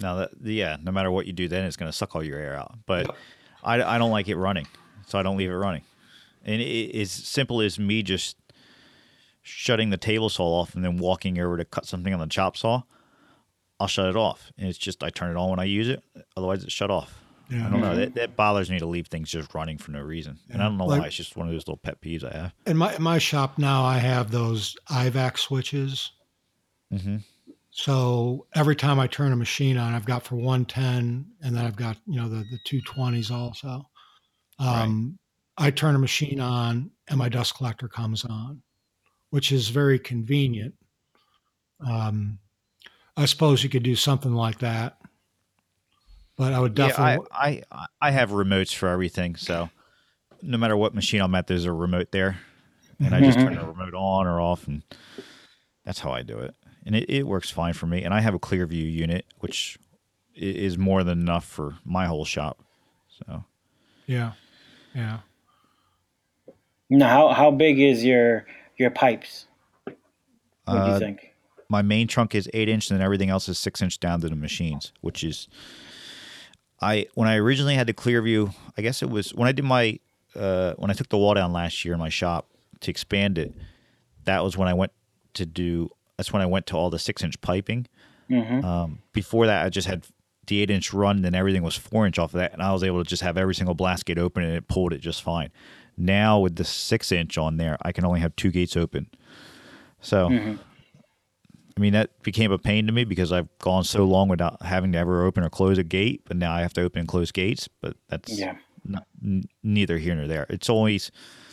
now 0.00 0.14
that, 0.16 0.30
yeah, 0.42 0.76
no 0.82 0.92
matter 0.92 1.10
what 1.10 1.26
you 1.26 1.32
do, 1.32 1.48
then 1.48 1.64
it's 1.64 1.76
going 1.76 1.90
to 1.90 1.96
suck 1.96 2.14
all 2.14 2.22
your 2.22 2.38
air 2.38 2.56
out. 2.56 2.78
But 2.86 3.14
I, 3.62 3.82
I 3.82 3.98
don't 3.98 4.10
like 4.10 4.28
it 4.28 4.36
running. 4.36 4.66
so 5.06 5.18
I 5.18 5.22
don't 5.22 5.36
leave 5.36 5.50
it 5.50 5.54
running. 5.54 5.82
And 6.44 6.62
it, 6.62 6.96
as 6.98 7.10
simple 7.10 7.60
as 7.60 7.78
me 7.78 8.02
just 8.02 8.36
shutting 9.42 9.90
the 9.90 9.96
table 9.96 10.28
saw 10.28 10.60
off 10.60 10.74
and 10.74 10.84
then 10.84 10.98
walking 10.98 11.38
over 11.38 11.56
to 11.56 11.64
cut 11.64 11.86
something 11.86 12.14
on 12.14 12.20
the 12.20 12.26
chop 12.26 12.56
saw, 12.56 12.82
I'll 13.78 13.88
shut 13.88 14.08
it 14.08 14.16
off. 14.16 14.52
And 14.58 14.68
it's 14.68 14.78
just 14.78 15.02
I 15.02 15.10
turn 15.10 15.30
it 15.30 15.36
on 15.36 15.50
when 15.50 15.58
I 15.58 15.64
use 15.64 15.88
it. 15.88 16.02
Otherwise, 16.36 16.64
it's 16.64 16.72
shut 16.72 16.90
off. 16.90 17.22
Yeah. 17.50 17.66
I 17.66 17.70
don't 17.70 17.80
know. 17.80 17.96
That, 17.96 18.14
that 18.14 18.36
bothers 18.36 18.70
me 18.70 18.78
to 18.78 18.86
leave 18.86 19.08
things 19.08 19.30
just 19.30 19.52
running 19.54 19.76
for 19.76 19.90
no 19.90 20.00
reason. 20.00 20.38
Yeah. 20.46 20.54
And 20.54 20.62
I 20.62 20.66
don't 20.66 20.78
know 20.78 20.86
like, 20.86 21.00
why. 21.00 21.06
It's 21.08 21.16
just 21.16 21.36
one 21.36 21.48
of 21.48 21.52
those 21.52 21.66
little 21.66 21.78
pet 21.78 22.00
peeves 22.00 22.24
I 22.24 22.36
have. 22.36 22.54
In 22.66 22.76
my 22.76 22.94
in 22.94 23.02
my 23.02 23.18
shop 23.18 23.58
now, 23.58 23.84
I 23.84 23.98
have 23.98 24.30
those 24.30 24.76
IVAC 24.88 25.38
switches. 25.38 26.12
Mm-hmm. 26.92 27.16
So 27.70 28.46
every 28.54 28.74
time 28.74 28.98
I 28.98 29.06
turn 29.06 29.32
a 29.32 29.36
machine 29.36 29.78
on, 29.78 29.94
I've 29.94 30.04
got 30.04 30.24
for 30.24 30.36
110, 30.36 31.26
and 31.42 31.56
then 31.56 31.64
I've 31.64 31.76
got 31.76 31.96
you 32.06 32.20
know 32.20 32.28
the 32.28 32.44
the 32.50 32.58
220s 32.68 33.30
also. 33.30 33.88
Um, 34.58 35.18
right. 35.58 35.66
I 35.66 35.70
turn 35.70 35.94
a 35.94 35.98
machine 35.98 36.40
on, 36.40 36.90
and 37.08 37.18
my 37.18 37.28
dust 37.28 37.56
collector 37.56 37.88
comes 37.88 38.24
on, 38.24 38.62
which 39.30 39.52
is 39.52 39.68
very 39.68 39.98
convenient. 39.98 40.74
Um, 41.86 42.38
I 43.16 43.26
suppose 43.26 43.62
you 43.62 43.70
could 43.70 43.82
do 43.82 43.96
something 43.96 44.34
like 44.34 44.58
that 44.60 44.98
but 46.40 46.54
I 46.54 46.58
would 46.58 46.74
definitely. 46.74 47.26
Yeah, 47.30 47.36
I, 47.38 47.62
I, 47.70 47.86
I 48.00 48.10
have 48.12 48.30
remotes 48.30 48.74
for 48.74 48.88
everything, 48.88 49.36
so 49.36 49.68
no 50.40 50.56
matter 50.56 50.74
what 50.74 50.94
machine 50.94 51.20
I'm 51.20 51.34
at, 51.34 51.46
there's 51.46 51.66
a 51.66 51.72
remote 51.72 52.12
there, 52.12 52.38
and 52.98 53.14
I 53.14 53.20
just 53.20 53.38
turn 53.38 53.54
the 53.54 53.66
remote 53.66 53.92
on 53.92 54.26
or 54.26 54.40
off, 54.40 54.66
and 54.66 54.82
that's 55.84 55.98
how 55.98 56.12
I 56.12 56.22
do 56.22 56.38
it, 56.38 56.54
and 56.90 56.96
it, 56.96 57.08
it 57.08 57.22
works 57.22 57.50
fine 57.50 57.72
for 57.72 57.86
me. 57.86 58.02
And 58.02 58.12
I 58.12 58.20
have 58.20 58.34
a 58.34 58.38
ClearVue 58.40 58.92
unit, 58.92 59.24
which 59.38 59.78
is 60.34 60.76
more 60.76 61.04
than 61.04 61.20
enough 61.20 61.44
for 61.44 61.76
my 61.84 62.06
whole 62.06 62.24
shop. 62.24 62.64
So. 63.08 63.44
Yeah, 64.06 64.32
yeah. 64.92 65.20
Now, 66.88 67.08
how 67.08 67.28
how 67.28 67.50
big 67.52 67.78
is 67.78 68.04
your 68.04 68.44
your 68.76 68.90
pipes? 68.90 69.46
What 69.84 69.94
do 70.66 70.74
you 70.74 70.78
uh, 70.78 70.98
think? 70.98 71.32
My 71.68 71.82
main 71.82 72.08
trunk 72.08 72.34
is 72.34 72.50
eight 72.52 72.68
inch, 72.68 72.90
and 72.90 72.98
then 72.98 73.04
everything 73.04 73.30
else 73.30 73.48
is 73.48 73.56
six 73.56 73.80
inch 73.80 74.00
down 74.00 74.20
to 74.22 74.28
the 74.28 74.34
machines, 74.34 74.92
which 75.00 75.22
is 75.22 75.46
I 76.80 77.06
when 77.14 77.28
I 77.28 77.36
originally 77.36 77.76
had 77.76 77.86
the 77.86 77.94
ClearVue, 77.94 78.52
I 78.76 78.82
guess 78.82 79.00
it 79.00 79.10
was 79.10 79.32
when 79.32 79.46
I 79.46 79.52
did 79.52 79.64
my 79.64 80.00
uh, 80.34 80.74
when 80.74 80.90
I 80.90 80.94
took 80.94 81.08
the 81.08 81.18
wall 81.18 81.34
down 81.34 81.52
last 81.52 81.84
year 81.84 81.94
in 81.94 82.00
my 82.00 82.08
shop 82.08 82.48
to 82.80 82.90
expand 82.90 83.38
it. 83.38 83.54
That 84.24 84.42
was 84.42 84.56
when 84.56 84.66
I 84.66 84.74
went 84.74 84.90
to 85.34 85.46
do. 85.46 85.90
That's 86.20 86.34
when 86.34 86.42
I 86.42 86.46
went 86.46 86.66
to 86.66 86.76
all 86.76 86.90
the 86.90 86.98
six 86.98 87.22
inch 87.22 87.40
piping. 87.40 87.86
Mm-hmm. 88.30 88.62
Um, 88.62 88.98
before 89.14 89.46
that, 89.46 89.64
I 89.64 89.70
just 89.70 89.88
had 89.88 90.06
the 90.48 90.60
eight 90.60 90.68
inch 90.68 90.92
run, 90.92 91.24
and 91.24 91.34
everything 91.34 91.62
was 91.62 91.76
four 91.76 92.04
inch 92.04 92.18
off 92.18 92.34
of 92.34 92.40
that, 92.40 92.52
and 92.52 92.60
I 92.60 92.74
was 92.74 92.84
able 92.84 93.02
to 93.02 93.08
just 93.08 93.22
have 93.22 93.38
every 93.38 93.54
single 93.54 93.74
blast 93.74 94.04
gate 94.04 94.18
open, 94.18 94.42
and 94.42 94.54
it 94.54 94.68
pulled 94.68 94.92
it 94.92 94.98
just 94.98 95.22
fine. 95.22 95.50
Now 95.96 96.38
with 96.38 96.56
the 96.56 96.64
six 96.64 97.10
inch 97.10 97.38
on 97.38 97.56
there, 97.56 97.78
I 97.80 97.92
can 97.92 98.04
only 98.04 98.20
have 98.20 98.36
two 98.36 98.50
gates 98.50 98.76
open. 98.76 99.08
So 100.02 100.28
mm-hmm. 100.28 100.56
I 101.74 101.80
mean, 101.80 101.94
that 101.94 102.22
became 102.22 102.52
a 102.52 102.58
pain 102.58 102.86
to 102.86 102.92
me 102.92 103.04
because 103.04 103.32
I've 103.32 103.48
gone 103.58 103.84
so 103.84 104.04
long 104.04 104.28
without 104.28 104.60
having 104.60 104.92
to 104.92 104.98
ever 104.98 105.24
open 105.24 105.42
or 105.42 105.48
close 105.48 105.78
a 105.78 105.82
gate, 105.82 106.20
but 106.26 106.36
now 106.36 106.52
I 106.52 106.60
have 106.60 106.74
to 106.74 106.82
open 106.82 106.98
and 106.98 107.08
close 107.08 107.32
gates. 107.32 107.66
But 107.80 107.96
that's 108.10 108.38
yeah. 108.38 108.56
not, 108.84 109.06
n- 109.24 109.44
neither 109.62 109.96
here 109.96 110.14
nor 110.14 110.26
there. 110.26 110.44
It's 110.50 110.68
always 110.68 111.10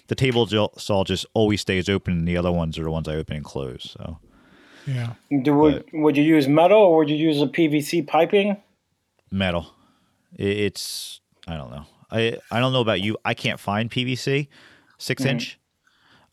the 0.08 0.16
table 0.16 0.46
saw 0.78 1.04
just 1.04 1.26
always 1.34 1.62
stays 1.62 1.88
open, 1.88 2.18
and 2.18 2.28
the 2.28 2.36
other 2.36 2.52
ones 2.52 2.78
are 2.78 2.84
the 2.84 2.92
ones 2.92 3.08
I 3.08 3.16
open 3.16 3.38
and 3.38 3.46
close. 3.46 3.96
So, 3.98 4.20
yeah. 4.88 5.14
Do 5.44 5.54
would, 5.54 5.86
would 5.94 6.18
you 6.18 6.24
use 6.24 6.48
metal 6.48 6.80
or 6.80 6.98
would 6.98 7.10
you 7.10 7.18
use 7.18 7.42
a 7.42 7.48
PVC 7.48 8.08
piping? 8.08 8.58
Metal. 9.30 9.68
It's 10.34 11.20
I 11.48 11.56
don't 11.56 11.72
know. 11.72 11.86
I 12.10 12.38
I 12.50 12.60
don't 12.60 12.74
know 12.74 12.82
about 12.82 13.02
you. 13.02 13.18
I 13.26 13.34
can't 13.34 13.60
find 13.60 13.92
PVC 13.92 14.48
6 14.98 15.22
mm-hmm. 15.22 15.30
inch. 15.30 15.60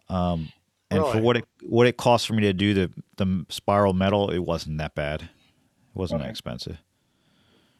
Um, 0.09 0.53
and 0.91 1.01
really? 1.01 1.13
for 1.13 1.21
what 1.21 1.37
it 1.37 1.45
what 1.63 1.87
it 1.87 1.97
cost 1.97 2.27
for 2.27 2.35
me 2.35 2.43
to 2.43 2.53
do 2.53 2.75
the 2.75 2.91
the 3.17 3.47
spiral 3.49 3.93
metal, 3.93 4.31
it 4.31 4.39
wasn't 4.39 4.79
that 4.79 4.95
bad. 4.95 5.23
It 5.23 5.29
wasn't 5.95 6.21
okay. 6.21 6.29
that 6.29 6.31
expensive. 6.31 6.79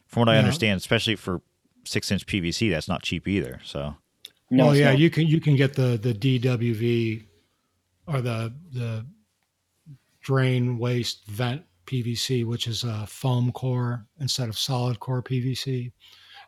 From 0.07 0.21
what 0.21 0.27
yeah. 0.29 0.35
I 0.35 0.37
understand, 0.39 0.77
especially 0.77 1.15
for 1.15 1.41
six 1.85 2.11
inch 2.11 2.25
PVC, 2.25 2.69
that's 2.69 2.87
not 2.87 3.03
cheap 3.03 3.27
either. 3.27 3.61
So. 3.63 3.95
No, 4.51 4.73
yeah, 4.73 4.91
not. 4.91 4.99
you 4.99 5.09
can 5.09 5.25
you 5.25 5.39
can 5.39 5.55
get 5.55 5.73
the 5.73 5.97
the 5.97 6.13
DWV 6.13 7.23
or 8.07 8.21
the 8.21 8.53
the 8.71 9.05
drain 10.25 10.77
waste 10.79 11.25
vent 11.27 11.61
PVC, 11.85 12.45
which 12.45 12.67
is 12.67 12.83
a 12.83 13.05
foam 13.07 13.51
core 13.51 14.05
instead 14.19 14.49
of 14.49 14.57
solid 14.57 14.99
core 14.99 15.21
PVC, 15.21 15.91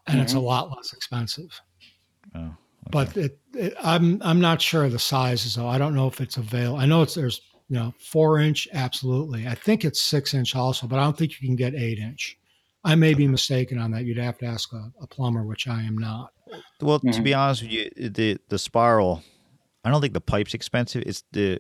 and 0.08 0.16
mm-hmm. 0.16 0.24
it's 0.24 0.34
a 0.34 0.36
mm-hmm. 0.36 0.46
lot 0.46 0.76
less 0.76 0.94
expensive. 0.94 1.62
Oh. 2.36 2.54
But 2.92 3.16
it, 3.16 3.38
it, 3.54 3.74
I'm 3.82 4.22
I'm 4.24 4.42
not 4.42 4.62
sure 4.62 4.86
of 4.86 4.92
the 4.92 5.00
sizes 5.00 5.56
though. 5.56 5.68
I 5.68 5.78
don't 5.78 5.94
know 5.94 6.08
if 6.08 6.20
it's 6.20 6.38
available. 6.38 6.80
I 6.80 6.86
know 6.86 7.04
it's 7.04 7.14
there's 7.16 7.42
you 7.70 7.76
know 7.78 7.94
four 8.00 8.40
inch 8.40 8.68
absolutely. 8.74 9.48
I 9.48 9.56
think 9.56 9.86
it's 9.86 10.02
six 10.02 10.34
inch 10.34 10.56
also, 10.56 10.88
but 10.88 10.98
I 10.98 11.04
don't 11.04 11.18
think 11.18 11.40
you 11.40 11.48
can 11.48 11.56
get 11.56 11.76
eight 11.76 12.00
inch. 12.00 12.38
I 12.84 12.96
may 12.96 13.14
be 13.14 13.28
mistaken 13.28 13.78
on 13.78 13.92
that. 13.92 14.06
You'd 14.06 14.18
have 14.18 14.38
to 14.40 14.46
ask 14.46 14.72
a, 14.72 14.92
a 15.02 15.08
plumber, 15.08 15.44
which 15.44 15.68
I 15.68 15.84
am 15.84 15.98
not. 15.98 16.32
Well, 16.82 17.00
mm-hmm. 17.00 17.12
to 17.12 17.22
be 17.22 17.34
honest 17.34 17.64
with 17.64 17.72
you, 17.72 17.92
the 17.96 18.40
the 18.50 18.58
spiral, 18.58 19.22
I 19.84 19.92
don't 19.92 20.02
think 20.02 20.14
the 20.14 20.22
pipe's 20.22 20.54
expensive. 20.54 21.04
It's 21.06 21.24
the 21.34 21.60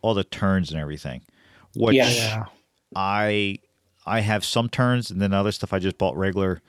all 0.00 0.14
the 0.14 0.24
turns 0.24 0.70
and 0.70 0.80
everything. 0.80 1.22
Which 1.86 1.96
yeah. 1.96 2.44
I 2.94 3.58
I 4.06 4.20
have 4.20 4.44
some 4.44 4.68
turns, 4.68 5.10
and 5.10 5.20
then 5.20 5.32
other 5.32 5.52
stuff 5.52 5.72
I 5.72 5.78
just 5.78 5.98
bought 5.98 6.16
regular 6.16 6.60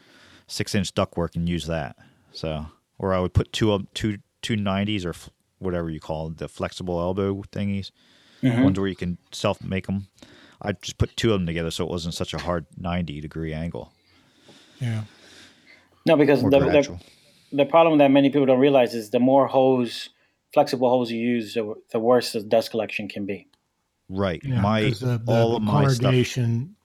six 0.47 0.75
inch 0.75 0.93
ductwork 0.93 1.35
and 1.35 1.47
use 1.47 1.67
that. 1.67 1.95
So 2.31 2.67
or 2.97 3.13
I 3.13 3.19
would 3.19 3.33
put 3.33 3.51
two 3.51 3.87
two 3.93 4.19
two 4.41 4.55
nineties 4.55 5.05
or 5.05 5.09
f- 5.09 5.29
whatever 5.57 5.89
you 5.89 5.99
call 5.99 6.27
it, 6.27 6.37
the 6.37 6.47
flexible 6.47 6.99
elbow 6.99 7.41
thingies, 7.51 7.91
mm-hmm. 8.43 8.63
ones 8.63 8.79
where 8.79 8.87
you 8.87 8.95
can 8.95 9.17
self 9.31 9.63
make 9.63 9.87
them. 9.87 10.07
I 10.61 10.73
just 10.73 10.97
put 10.97 11.15
two 11.15 11.33
of 11.33 11.39
them 11.39 11.47
together 11.47 11.71
so 11.71 11.85
it 11.85 11.89
wasn't 11.89 12.13
such 12.13 12.33
a 12.33 12.37
hard 12.37 12.65
ninety 12.77 13.21
degree 13.21 13.53
angle. 13.53 13.93
Yeah. 14.79 15.03
No, 16.05 16.15
because 16.15 16.41
the, 16.41 16.49
the, 16.49 16.99
the 17.51 17.65
problem 17.65 17.97
that 17.99 18.09
many 18.09 18.29
people 18.29 18.45
don't 18.45 18.59
realize 18.59 18.93
is 18.93 19.09
the 19.09 19.19
more 19.19 19.47
hose, 19.47 20.09
flexible 20.53 20.89
hose 20.89 21.11
you 21.11 21.19
use, 21.19 21.53
the, 21.53 21.75
the 21.91 21.99
worse 21.99 22.31
the 22.31 22.41
dust 22.41 22.71
collection 22.71 23.07
can 23.07 23.25
be. 23.25 23.47
Right. 24.09 24.41
Yeah, 24.43 24.61
my 24.61 24.89
the, 24.89 25.21
the, 25.23 25.31
all 25.31 25.55
of 25.55 25.61
my 25.61 25.87
stuff 25.87 26.15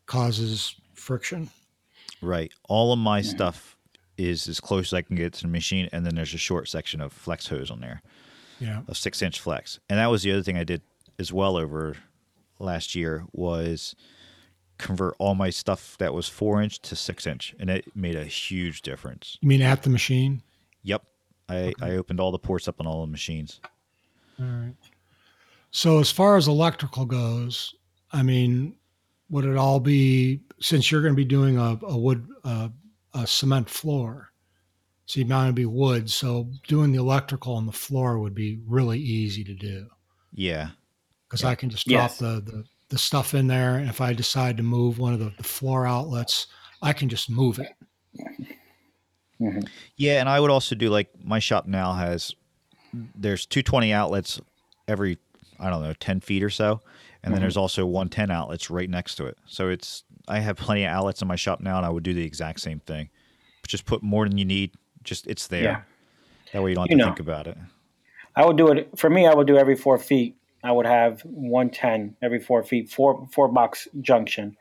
causes 0.06 0.74
friction. 0.94 1.48
Right. 2.20 2.52
All 2.68 2.92
of 2.92 2.98
my 2.98 3.20
mm-hmm. 3.20 3.30
stuff 3.30 3.76
is 4.16 4.46
as 4.46 4.60
close 4.60 4.88
as 4.88 4.92
I 4.94 5.02
can 5.02 5.16
get 5.16 5.32
to 5.34 5.42
the 5.42 5.48
machine, 5.48 5.88
and 5.92 6.04
then 6.06 6.14
there's 6.14 6.34
a 6.34 6.38
short 6.38 6.68
section 6.68 7.00
of 7.00 7.12
flex 7.12 7.48
hose 7.48 7.70
on 7.70 7.80
there. 7.80 8.02
Yeah, 8.60 8.82
a 8.86 8.94
six 8.94 9.20
inch 9.20 9.40
flex, 9.40 9.80
and 9.88 9.98
that 9.98 10.06
was 10.06 10.22
the 10.22 10.30
other 10.32 10.42
thing 10.42 10.56
I 10.56 10.64
did 10.64 10.82
as 11.18 11.32
well 11.32 11.56
over 11.56 11.96
last 12.58 12.94
year 12.94 13.24
was 13.32 13.96
convert 14.78 15.14
all 15.18 15.34
my 15.34 15.50
stuff 15.50 15.96
that 15.98 16.14
was 16.14 16.28
four 16.28 16.62
inch 16.62 16.80
to 16.82 16.96
six 16.96 17.26
inch, 17.26 17.54
and 17.58 17.68
it 17.68 17.84
made 17.96 18.14
a 18.14 18.24
huge 18.24 18.82
difference. 18.82 19.38
You 19.40 19.48
mean 19.48 19.62
at 19.62 19.82
the 19.82 19.90
machine? 19.90 20.42
Yep, 20.84 21.02
I 21.48 21.56
okay. 21.56 21.74
I 21.82 21.90
opened 21.96 22.20
all 22.20 22.30
the 22.30 22.38
ports 22.38 22.68
up 22.68 22.80
on 22.80 22.86
all 22.86 23.00
the 23.00 23.10
machines. 23.10 23.60
All 24.38 24.46
right. 24.46 24.74
So 25.74 25.98
as 25.98 26.08
far 26.08 26.36
as 26.36 26.46
electrical 26.46 27.04
goes, 27.04 27.74
I 28.12 28.22
mean, 28.22 28.76
would 29.28 29.44
it 29.44 29.56
all 29.56 29.80
be 29.80 30.40
since 30.60 30.90
you're 30.90 31.02
going 31.02 31.14
to 31.14 31.16
be 31.16 31.24
doing 31.24 31.58
a, 31.58 31.76
a 31.82 31.98
wood 31.98 32.28
uh, 32.44 32.68
a 33.14 33.26
cement 33.26 33.68
floor. 33.68 34.30
So 35.06 35.20
you'd 35.20 35.30
want 35.30 35.48
to 35.48 35.52
be 35.52 35.66
wood. 35.66 36.10
So 36.10 36.48
doing 36.66 36.92
the 36.92 36.98
electrical 36.98 37.54
on 37.54 37.66
the 37.66 37.72
floor 37.72 38.18
would 38.18 38.34
be 38.34 38.60
really 38.66 38.98
easy 38.98 39.44
to 39.44 39.54
do. 39.54 39.88
Yeah. 40.32 40.70
Because 41.28 41.42
yeah. 41.42 41.48
I 41.48 41.54
can 41.54 41.70
just 41.70 41.86
drop 41.86 42.10
yes. 42.10 42.18
the, 42.18 42.40
the, 42.44 42.64
the 42.88 42.98
stuff 42.98 43.34
in 43.34 43.46
there. 43.46 43.76
And 43.76 43.88
if 43.88 44.00
I 44.00 44.12
decide 44.12 44.56
to 44.56 44.62
move 44.62 44.98
one 44.98 45.12
of 45.12 45.18
the, 45.18 45.32
the 45.36 45.42
floor 45.42 45.86
outlets, 45.86 46.46
I 46.82 46.92
can 46.92 47.08
just 47.08 47.30
move 47.30 47.58
it. 47.58 47.72
Mm-hmm. 49.40 49.60
Yeah. 49.96 50.20
And 50.20 50.28
I 50.28 50.40
would 50.40 50.50
also 50.50 50.74
do 50.74 50.88
like 50.88 51.10
my 51.22 51.38
shop 51.38 51.66
now 51.66 51.92
has, 51.94 52.34
there's 53.14 53.46
220 53.46 53.92
outlets 53.92 54.40
every, 54.88 55.18
I 55.58 55.70
don't 55.70 55.82
know, 55.82 55.92
10 55.92 56.20
feet 56.20 56.42
or 56.42 56.50
so. 56.50 56.72
And 56.72 56.80
mm-hmm. 56.80 57.32
then 57.32 57.40
there's 57.42 57.56
also 57.56 57.86
110 57.86 58.30
outlets 58.30 58.70
right 58.70 58.88
next 58.88 59.16
to 59.16 59.26
it. 59.26 59.38
So 59.46 59.68
it's 59.68 60.04
I 60.28 60.40
have 60.40 60.56
plenty 60.56 60.84
of 60.84 60.90
outlets 60.90 61.22
in 61.22 61.28
my 61.28 61.36
shop 61.36 61.60
now, 61.60 61.76
and 61.76 61.86
I 61.86 61.90
would 61.90 62.02
do 62.02 62.14
the 62.14 62.24
exact 62.24 62.60
same 62.60 62.80
thing. 62.80 63.10
Just 63.66 63.86
put 63.86 64.02
more 64.02 64.28
than 64.28 64.38
you 64.38 64.44
need. 64.44 64.72
Just 65.02 65.26
it's 65.26 65.46
there. 65.48 65.62
Yeah. 65.62 65.80
That 66.52 66.62
way 66.62 66.70
you 66.70 66.76
don't 66.76 66.88
have 66.88 66.90
you 66.90 66.96
to 66.96 67.02
know, 67.02 67.08
think 67.08 67.20
about 67.20 67.46
it. 67.46 67.56
I 68.36 68.44
would 68.44 68.56
do 68.56 68.68
it 68.68 68.90
for 68.96 69.10
me. 69.10 69.26
I 69.26 69.34
would 69.34 69.46
do 69.46 69.56
every 69.56 69.76
four 69.76 69.98
feet. 69.98 70.36
I 70.62 70.72
would 70.72 70.86
have 70.86 71.20
110 71.22 72.16
every 72.22 72.40
four 72.40 72.62
feet, 72.62 72.90
four 72.90 73.28
four 73.32 73.48
box 73.48 73.86
junction, 74.00 74.56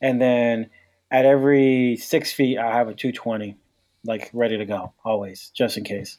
and 0.00 0.20
then 0.20 0.70
at 1.10 1.24
every 1.24 1.96
six 1.96 2.32
feet 2.32 2.58
I 2.58 2.72
have 2.72 2.88
a 2.88 2.94
220, 2.94 3.56
like 4.04 4.30
ready 4.32 4.58
to 4.58 4.64
go 4.64 4.92
always, 5.04 5.50
just 5.50 5.76
in 5.76 5.84
case. 5.84 6.18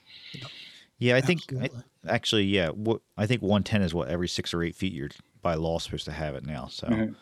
Yeah, 0.99 1.15
I 1.15 1.21
think 1.21 1.41
I, 1.59 1.69
actually, 2.07 2.43
yeah, 2.43 2.69
what 2.69 3.01
I 3.17 3.25
think 3.25 3.41
110 3.41 3.81
is 3.81 3.93
what 3.93 4.07
every 4.07 4.27
six 4.27 4.53
or 4.53 4.63
eight 4.63 4.75
feet 4.75 4.93
you're 4.93 5.09
by 5.41 5.55
law 5.55 5.79
supposed 5.79 6.05
to 6.05 6.11
have 6.11 6.35
it 6.35 6.45
now. 6.45 6.67
So. 6.67 6.87
Mm-hmm. 6.87 7.13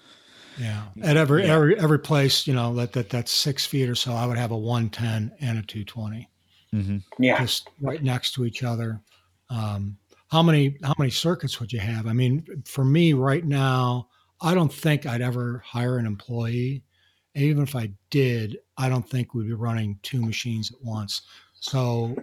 Yeah. 0.62 0.84
At 1.04 1.16
every 1.16 1.46
yeah. 1.46 1.56
every 1.56 1.80
every 1.80 2.00
place, 2.00 2.46
you 2.46 2.54
know, 2.54 2.76
that, 2.76 2.92
that 2.92 3.10
that's 3.10 3.32
six 3.32 3.66
feet 3.66 3.88
or 3.88 3.96
so, 3.96 4.14
I 4.14 4.26
would 4.26 4.38
have 4.38 4.52
a 4.52 4.58
one 4.58 4.90
ten 4.90 5.32
and 5.40 5.58
a 5.58 5.62
two 5.62 5.86
twenty. 5.86 6.30
Mm-hmm. 6.74 6.98
Yeah, 7.18 7.40
just 7.40 7.70
right 7.82 8.04
next 8.04 8.34
to 8.34 8.46
each 8.46 8.62
other. 8.62 9.02
Um, 9.50 9.98
how 10.30 10.44
many 10.44 10.78
how 10.84 10.94
many 11.00 11.12
circuits 11.12 11.60
would 11.60 11.72
you 11.72 11.80
have? 11.80 12.08
I 12.08 12.14
mean, 12.14 12.46
for 12.66 12.84
me 12.84 13.14
right 13.14 13.46
now, 13.46 14.10
I 14.42 14.54
don't 14.54 14.72
think 14.72 15.06
I'd 15.06 15.22
ever 15.22 15.64
hire 15.66 15.98
an 15.98 16.06
employee. 16.06 16.84
And 17.36 17.44
even 17.44 17.64
if 17.64 17.76
I 17.76 17.92
did, 18.10 18.58
I 18.78 18.90
don't 18.90 19.08
think 19.08 19.34
we'd 19.34 19.48
be 19.48 19.54
running 19.54 20.00
two 20.02 20.22
machines 20.22 20.72
at 20.72 20.84
once. 20.84 21.22
So, 21.54 22.16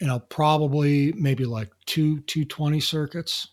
you 0.00 0.06
know, 0.06 0.18
probably 0.18 1.12
maybe 1.12 1.44
like 1.44 1.70
two 1.86 2.20
220 2.20 2.80
circuits 2.80 3.48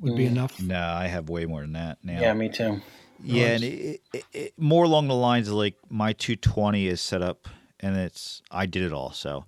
would 0.00 0.12
mm. 0.12 0.16
be 0.16 0.26
enough. 0.26 0.60
No, 0.60 0.80
I 0.80 1.06
have 1.06 1.28
way 1.28 1.46
more 1.46 1.60
than 1.60 1.72
that 1.72 1.98
now. 2.02 2.20
Yeah, 2.20 2.34
me 2.34 2.48
too. 2.48 2.80
Yeah, 3.22 3.46
and 3.46 3.62
it, 3.62 4.00
it, 4.12 4.24
it, 4.32 4.52
more 4.58 4.84
along 4.84 5.08
the 5.08 5.14
lines 5.14 5.48
of 5.48 5.54
like 5.54 5.76
my 5.88 6.12
220 6.12 6.88
is 6.88 7.00
set 7.00 7.22
up, 7.22 7.48
and 7.80 7.96
it's 7.96 8.42
I 8.50 8.66
did 8.66 8.82
it 8.82 8.92
all. 8.92 9.12
So 9.12 9.44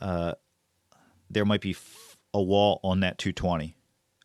uh, 0.00 0.34
there 1.30 1.44
might 1.44 1.60
be 1.60 1.76
a 2.34 2.42
wall 2.42 2.80
on 2.82 3.00
that 3.00 3.18
220. 3.18 3.76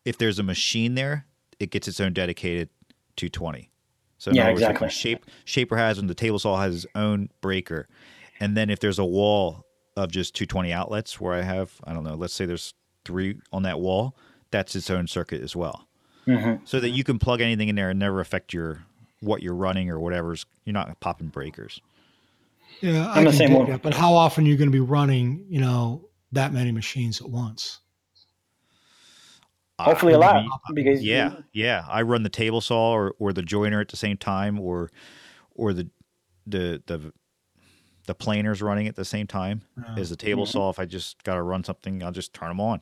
If 0.06 0.18
there's 0.18 0.40
a 0.40 0.44
machine 0.44 0.96
there, 0.96 1.28
it 1.60 1.70
gets 1.70 1.88
its 1.88 2.00
own 2.00 2.14
dedicated 2.14 2.70
220. 3.18 3.70
So 4.18 4.32
yeah, 4.32 4.48
exactly. 4.48 4.90
Shape, 4.90 5.26
Shaper 5.46 5.78
has 5.78 6.00
and 6.00 6.10
the 6.10 6.16
table 6.16 6.40
saw 6.40 6.60
has 6.60 6.84
its 6.84 6.86
own 6.96 7.30
breaker, 7.40 7.88
and 8.40 8.58
then 8.58 8.72
if 8.72 8.80
there's 8.80 8.98
a 8.98 9.06
wall 9.06 9.67
of 9.98 10.12
just 10.12 10.36
220 10.36 10.72
outlets 10.72 11.20
where 11.20 11.34
I 11.34 11.42
have 11.42 11.74
I 11.84 11.94
don't 11.94 12.04
know, 12.04 12.16
let's 12.16 12.34
say 12.34 12.46
there's 12.46 12.74
three 13.04 13.40
on 13.52 13.64
that 13.64 13.80
wall, 13.80 14.16
that's 14.52 14.76
its 14.76 14.90
own 14.90 15.08
circuit 15.08 15.42
as 15.42 15.56
well. 15.56 15.88
Mm-hmm. 16.28 16.66
So 16.66 16.80
that 16.80 16.90
you 16.90 17.04
can 17.04 17.20
plug 17.20 17.42
anything 17.42 17.70
in 17.70 17.76
there 17.76 17.90
and 17.90 18.00
never 18.00 18.20
affect 18.20 18.54
your 18.54 18.84
what 19.22 19.42
you're 19.42 19.56
running 19.56 19.90
or 19.90 20.00
whatever's. 20.00 20.46
You're 20.66 20.74
not 20.74 21.00
popping 21.00 21.30
breakers. 21.30 21.82
Yeah, 22.82 23.10
I'm 23.10 23.28
I 23.28 23.32
the 23.32 23.38
same 23.38 23.54
one. 23.54 23.70
That, 23.70 23.82
but 23.82 23.94
how 23.94 24.14
often 24.14 24.46
are 24.46 24.48
you 24.48 24.58
going 24.58 24.70
to 24.70 24.74
be 24.74 24.82
running? 24.82 25.46
You 25.50 25.62
know, 25.62 26.10
that 26.34 26.54
many 26.54 26.72
machines 26.72 27.22
at 27.22 27.30
once. 27.30 27.80
Hopefully 29.80 30.14
a 30.14 30.18
lot. 30.18 30.44
Because 30.74 31.04
yeah, 31.04 31.36
yeah. 31.54 31.86
I 31.88 32.02
run 32.02 32.24
the 32.24 32.30
table 32.30 32.62
saw 32.62 32.92
or, 32.92 33.16
or 33.20 33.32
the 33.32 33.44
joiner 33.44 33.80
at 33.80 33.90
the 33.90 33.98
same 33.98 34.18
time 34.18 34.60
or 34.60 34.92
or 35.56 35.74
the 35.74 35.90
the 36.46 36.82
the 36.88 37.14
the 38.08 38.16
planers 38.16 38.62
running 38.62 38.88
at 38.88 38.96
the 38.96 39.06
same 39.06 39.28
time 39.28 39.62
oh. 39.78 40.00
as 40.00 40.10
the 40.10 40.16
table 40.16 40.44
mm-hmm. 40.44 40.52
saw. 40.52 40.70
If 40.70 40.80
I 40.80 40.86
just 40.86 41.24
got 41.24 41.36
to 41.36 41.42
run 41.44 41.64
something, 41.64 42.02
I'll 42.02 42.12
just 42.12 42.34
turn 42.34 42.50
them 42.50 42.60
on. 42.60 42.82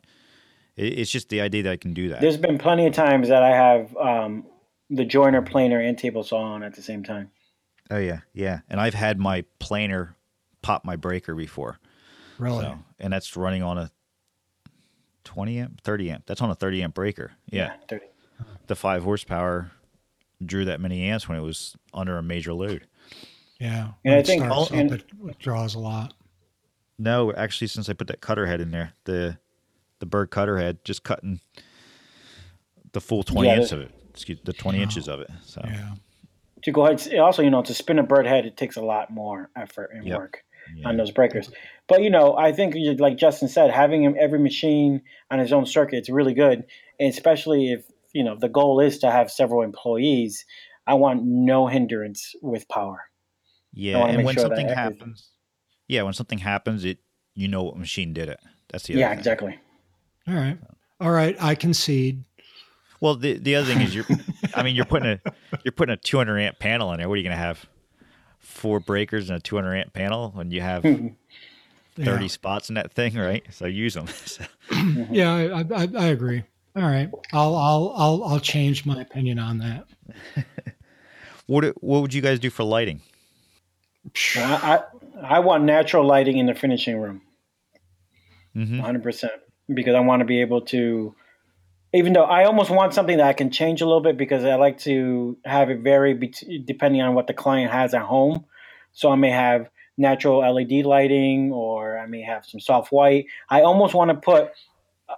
It, 0.77 0.99
it's 0.99 1.11
just 1.11 1.29
the 1.29 1.41
idea 1.41 1.63
that 1.63 1.71
I 1.71 1.77
can 1.77 1.93
do 1.93 2.09
that. 2.09 2.21
There's 2.21 2.37
been 2.37 2.57
plenty 2.57 2.87
of 2.87 2.93
times 2.93 3.27
that 3.27 3.43
I 3.43 3.49
have 3.49 3.95
um, 3.97 4.45
the 4.89 5.03
joiner, 5.03 5.41
planer, 5.41 5.79
and 5.79 5.97
table 5.97 6.23
saw 6.23 6.37
on 6.37 6.63
at 6.63 6.75
the 6.75 6.81
same 6.81 7.03
time. 7.03 7.31
Oh 7.91 7.97
yeah, 7.97 8.21
yeah. 8.33 8.61
And 8.69 8.79
I've 8.79 8.93
had 8.93 9.19
my 9.19 9.43
planer 9.59 10.15
pop 10.61 10.85
my 10.85 10.95
breaker 10.95 11.35
before. 11.35 11.79
Really? 12.37 12.63
So, 12.63 12.79
and 12.99 13.13
that's 13.13 13.35
running 13.35 13.61
on 13.61 13.77
a 13.77 13.91
20 15.23 15.59
amp, 15.59 15.81
30 15.81 16.11
amp. 16.11 16.23
That's 16.25 16.41
on 16.41 16.49
a 16.49 16.55
30 16.55 16.83
amp 16.83 16.95
breaker. 16.95 17.33
Yeah. 17.49 17.73
yeah 17.73 17.73
30. 17.89 18.05
The 18.67 18.75
five 18.75 19.03
horsepower 19.03 19.71
drew 20.43 20.65
that 20.65 20.81
many 20.81 21.03
amps 21.03 21.29
when 21.29 21.37
it 21.37 21.41
was 21.41 21.75
under 21.93 22.17
a 22.17 22.23
major 22.23 22.53
load. 22.53 22.87
Yeah. 23.59 23.91
And 24.03 24.15
I 24.15 24.23
think 24.23 24.43
starts 24.43 24.71
and, 24.71 24.91
up, 24.91 25.01
it 25.29 25.39
draws 25.39 25.75
a 25.75 25.79
lot. 25.79 26.13
No, 26.97 27.33
actually, 27.33 27.67
since 27.67 27.89
I 27.89 27.93
put 27.93 28.07
that 28.07 28.21
cutter 28.21 28.45
head 28.45 28.61
in 28.61 28.71
there, 28.71 28.93
the 29.03 29.37
the 29.99 30.05
Byrd 30.05 30.31
cutter 30.31 30.57
head, 30.57 30.79
just 30.83 31.03
cutting 31.03 31.39
the 32.91 33.01
full 33.01 33.23
20 33.23 33.47
yeah, 33.47 33.55
inches 33.55 33.71
of 33.71 33.81
it, 33.81 33.91
excuse 34.09 34.39
the 34.43 34.53
20 34.53 34.81
inches 34.81 35.07
of 35.07 35.19
it. 35.19 35.29
So, 35.43 35.61
yeah. 35.65 35.91
To 36.63 36.71
go 36.71 36.85
ahead, 36.85 37.13
also, 37.19 37.41
you 37.41 37.49
know, 37.49 37.61
to 37.63 37.73
spin 37.73 37.99
a 37.99 38.03
Byrd 38.03 38.25
head, 38.25 38.45
it 38.45 38.57
takes 38.57 38.75
a 38.75 38.81
lot 38.81 39.11
more 39.11 39.49
effort 39.55 39.91
and 39.93 40.05
yep. 40.05 40.17
work 40.17 40.43
yeah. 40.75 40.87
on 40.87 40.97
those 40.97 41.11
breakers. 41.11 41.51
But 41.87 42.01
you 42.01 42.09
know, 42.09 42.35
I 42.35 42.51
think 42.51 42.75
like 42.99 43.17
Justin 43.17 43.47
said, 43.47 43.71
having 43.71 44.17
every 44.17 44.39
machine 44.39 45.01
on 45.29 45.39
his 45.39 45.53
own 45.53 45.65
circuit 45.65 46.01
is 46.01 46.09
really 46.09 46.33
good, 46.33 46.65
and 46.99 47.09
especially 47.09 47.71
if 47.71 47.85
you 48.13 48.23
know 48.23 48.35
the 48.35 48.49
goal 48.49 48.79
is 48.79 48.99
to 48.99 49.11
have 49.11 49.31
several 49.31 49.61
employees. 49.61 50.45
I 50.87 50.93
want 50.93 51.23
no 51.23 51.65
hindrance 51.65 52.35
with 52.43 52.67
power. 52.67 53.01
Yeah, 53.75 54.05
and 54.05 54.23
when 54.23 54.35
sure 54.35 54.43
something 54.43 54.67
happens, 54.67 55.29
yeah, 55.87 56.01
when 56.03 56.13
something 56.13 56.39
happens, 56.39 56.85
it 56.85 56.99
you 57.33 57.47
know 57.47 57.63
what 57.63 57.77
machine 57.77 58.13
did 58.13 58.29
it. 58.29 58.39
That's 58.69 58.85
the 58.85 58.93
yeah, 58.93 59.09
thing. 59.09 59.19
exactly. 59.19 59.59
All 60.27 60.33
right, 60.33 60.57
all 60.99 61.11
right, 61.11 61.35
I 61.39 61.55
concede. 61.55 62.23
Well, 63.01 63.15
the 63.15 63.37
the 63.37 63.55
other 63.55 63.71
thing 63.71 63.81
is 63.81 63.93
you're, 63.93 64.05
I 64.55 64.63
mean, 64.63 64.75
you're 64.75 64.85
putting 64.85 65.09
a 65.09 65.19
you're 65.63 65.73
putting 65.73 65.93
a 65.93 65.97
200 65.97 66.39
amp 66.39 66.59
panel 66.59 66.91
in 66.93 66.99
there. 66.99 67.09
What 67.09 67.15
are 67.15 67.17
you 67.17 67.23
going 67.23 67.37
to 67.37 67.43
have? 67.43 67.65
four 68.45 68.79
breakers 68.79 69.29
and 69.29 69.37
a 69.37 69.41
200 69.41 69.75
amp 69.75 69.93
panel 69.93 70.31
when 70.31 70.51
you 70.51 70.61
have 70.61 70.81
30 70.83 71.15
yeah. 71.97 72.27
spots 72.27 72.69
in 72.69 72.75
that 72.75 72.93
thing, 72.93 73.15
right? 73.15 73.45
So 73.51 73.65
use 73.65 73.95
them. 73.95 74.07
yeah, 75.11 75.33
I, 75.33 75.83
I, 75.83 75.87
I, 75.97 76.05
agree. 76.07 76.43
All 76.75 76.83
right, 76.83 77.09
I'll 77.31 77.55
I'll 77.55 77.93
I'll 77.95 78.23
I'll 78.25 78.39
change 78.39 78.85
my 78.85 79.01
opinion 79.01 79.39
on 79.39 79.59
that. 79.59 79.85
what 81.45 81.63
what 81.81 82.01
would 82.01 82.13
you 82.13 82.21
guys 82.21 82.39
do 82.39 82.49
for 82.49 82.63
lighting? 82.63 83.01
I 84.35 84.83
I, 85.21 85.37
I 85.37 85.39
want 85.39 85.63
natural 85.63 86.05
lighting 86.05 86.37
in 86.37 86.45
the 86.45 86.55
finishing 86.55 86.99
room. 86.99 87.21
Mm-hmm. 88.55 88.79
100% 88.79 89.29
because 89.73 89.95
I 89.95 89.99
want 89.99 90.21
to 90.21 90.25
be 90.25 90.39
able 90.39 90.61
to 90.61 91.13
even 91.93 92.13
though 92.13 92.23
I 92.23 92.43
almost 92.43 92.69
want 92.69 92.93
something 92.93 93.17
that 93.17 93.27
I 93.27 93.33
can 93.33 93.51
change 93.51 93.81
a 93.81 93.85
little 93.85 94.01
bit 94.01 94.17
because 94.17 94.43
I 94.43 94.55
like 94.55 94.79
to 94.79 95.37
have 95.45 95.69
it 95.69 95.79
vary 95.79 96.13
depending 96.65 97.01
on 97.01 97.15
what 97.15 97.27
the 97.27 97.33
client 97.33 97.71
has 97.71 97.93
at 97.93 98.01
home. 98.01 98.45
So 98.91 99.09
I 99.11 99.15
may 99.15 99.29
have 99.29 99.69
natural 99.97 100.39
LED 100.39 100.85
lighting 100.85 101.53
or 101.53 101.97
I 101.97 102.05
may 102.05 102.21
have 102.21 102.45
some 102.45 102.59
soft 102.59 102.91
white. 102.91 103.27
I 103.49 103.61
almost 103.61 103.93
want 103.93 104.09
to 104.09 104.15
put 104.15 104.51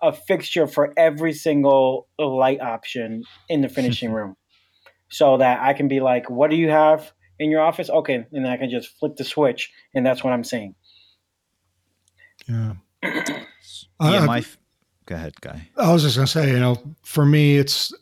a 0.03 0.13
fixture 0.13 0.67
for 0.67 0.93
every 0.97 1.33
single 1.33 2.07
light 2.19 2.61
option 2.61 3.23
in 3.49 3.61
the 3.61 3.69
finishing 3.69 4.11
room 4.13 4.35
so 5.09 5.38
that 5.38 5.61
I 5.61 5.73
can 5.73 5.88
be 5.88 5.99
like, 5.99 6.29
what 6.29 6.51
do 6.51 6.57
you 6.57 6.69
have 6.69 7.11
in 7.39 7.49
your 7.49 7.61
office? 7.61 7.89
Okay. 7.89 8.25
And 8.31 8.47
I 8.47 8.57
can 8.57 8.69
just 8.69 8.97
flip 8.99 9.15
the 9.15 9.23
switch 9.23 9.71
and 9.93 10.05
that's 10.05 10.23
what 10.23 10.33
I'm 10.33 10.43
seeing. 10.43 10.75
Yeah. 12.47 12.73
yeah, 13.03 13.41
uh, 13.99 14.25
my 14.25 14.43
Go 15.07 15.15
ahead, 15.15 15.39
guy. 15.39 15.69
I 15.77 15.93
was 15.93 16.03
just 16.03 16.17
gonna 16.17 16.27
say, 16.27 16.51
you 16.51 16.59
know, 16.59 16.75
for 17.01 17.25
me, 17.25 17.57
it's 17.57 17.93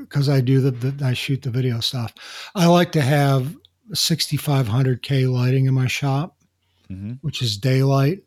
because 0.00 0.28
I 0.28 0.42
do 0.42 0.60
the, 0.60 0.70
the, 0.70 1.04
I 1.04 1.14
shoot 1.14 1.40
the 1.40 1.50
video 1.50 1.80
stuff. 1.80 2.12
I 2.54 2.66
like 2.66 2.92
to 2.92 3.00
have 3.00 3.56
6500K 3.94 5.32
lighting 5.32 5.64
in 5.64 5.72
my 5.72 5.86
shop, 5.86 6.36
mm-hmm. 6.90 7.14
which 7.22 7.40
is 7.40 7.56
daylight, 7.56 8.20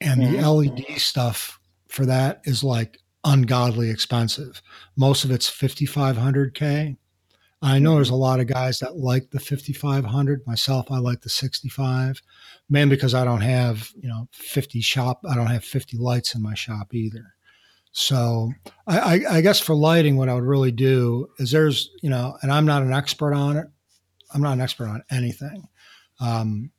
and 0.00 0.20
mm-hmm. 0.20 0.40
the 0.40 0.48
LED 0.48 1.00
stuff 1.00 1.58
for 1.88 2.06
that 2.06 2.40
is 2.44 2.62
like 2.62 3.00
ungodly 3.24 3.90
expensive. 3.90 4.62
Most 4.96 5.24
of 5.24 5.32
it's 5.32 5.50
5500K. 5.50 6.96
I 7.60 7.78
know 7.80 7.96
there's 7.96 8.10
a 8.10 8.14
lot 8.14 8.40
of 8.40 8.46
guys 8.46 8.78
that 8.78 8.96
like 8.96 9.30
the 9.30 9.40
5500. 9.40 10.46
Myself, 10.46 10.90
I 10.90 10.98
like 10.98 11.22
the 11.22 11.28
65, 11.28 12.22
man, 12.68 12.88
because 12.88 13.14
I 13.14 13.24
don't 13.24 13.40
have 13.40 13.90
you 14.00 14.08
know 14.08 14.28
50 14.32 14.80
shop. 14.80 15.20
I 15.28 15.34
don't 15.34 15.46
have 15.48 15.64
50 15.64 15.96
lights 15.98 16.34
in 16.34 16.42
my 16.42 16.54
shop 16.54 16.94
either. 16.94 17.34
So 17.92 18.52
I, 18.86 18.98
I, 18.98 19.20
I 19.36 19.40
guess 19.40 19.58
for 19.58 19.74
lighting, 19.74 20.16
what 20.16 20.28
I 20.28 20.34
would 20.34 20.44
really 20.44 20.70
do 20.70 21.28
is 21.38 21.50
there's 21.50 21.90
you 22.00 22.10
know, 22.10 22.36
and 22.42 22.52
I'm 22.52 22.66
not 22.66 22.82
an 22.82 22.92
expert 22.92 23.34
on 23.34 23.56
it. 23.56 23.66
I'm 24.32 24.42
not 24.42 24.52
an 24.52 24.60
expert 24.60 24.86
on 24.86 25.02
anything. 25.10 25.68
Um, 26.20 26.70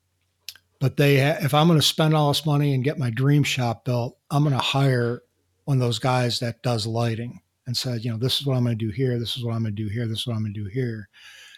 but 0.80 0.96
they, 0.96 1.20
ha- 1.20 1.40
if 1.42 1.54
I'm 1.54 1.68
going 1.68 1.80
to 1.80 1.86
spend 1.86 2.14
all 2.14 2.30
this 2.30 2.46
money 2.46 2.74
and 2.74 2.84
get 2.84 2.98
my 2.98 3.10
dream 3.10 3.44
shop 3.44 3.86
built, 3.86 4.18
I'm 4.32 4.44
going 4.44 4.56
to 4.56 4.62
hire 4.62 5.24
one 5.66 5.78
of 5.78 5.82
those 5.82 6.00
guys 6.00 6.40
that 6.40 6.64
does 6.64 6.88
lighting 6.88 7.42
and 7.70 7.78
said, 7.78 8.04
you 8.04 8.10
know, 8.10 8.18
this 8.18 8.42
is 8.42 8.48
what 8.48 8.58
I'm 8.58 8.64
going 8.64 8.76
to 8.76 8.84
do 8.84 8.92
here. 8.92 9.20
This 9.20 9.38
is 9.38 9.44
what 9.44 9.54
I'm 9.54 9.62
going 9.62 9.76
to 9.76 9.84
do 9.84 9.88
here. 9.88 10.08
This 10.08 10.22
is 10.22 10.28
what 10.28 10.36
I'm 10.36 10.42
going 10.42 10.56
to 10.56 10.64
do 10.64 10.68
here, 10.68 11.08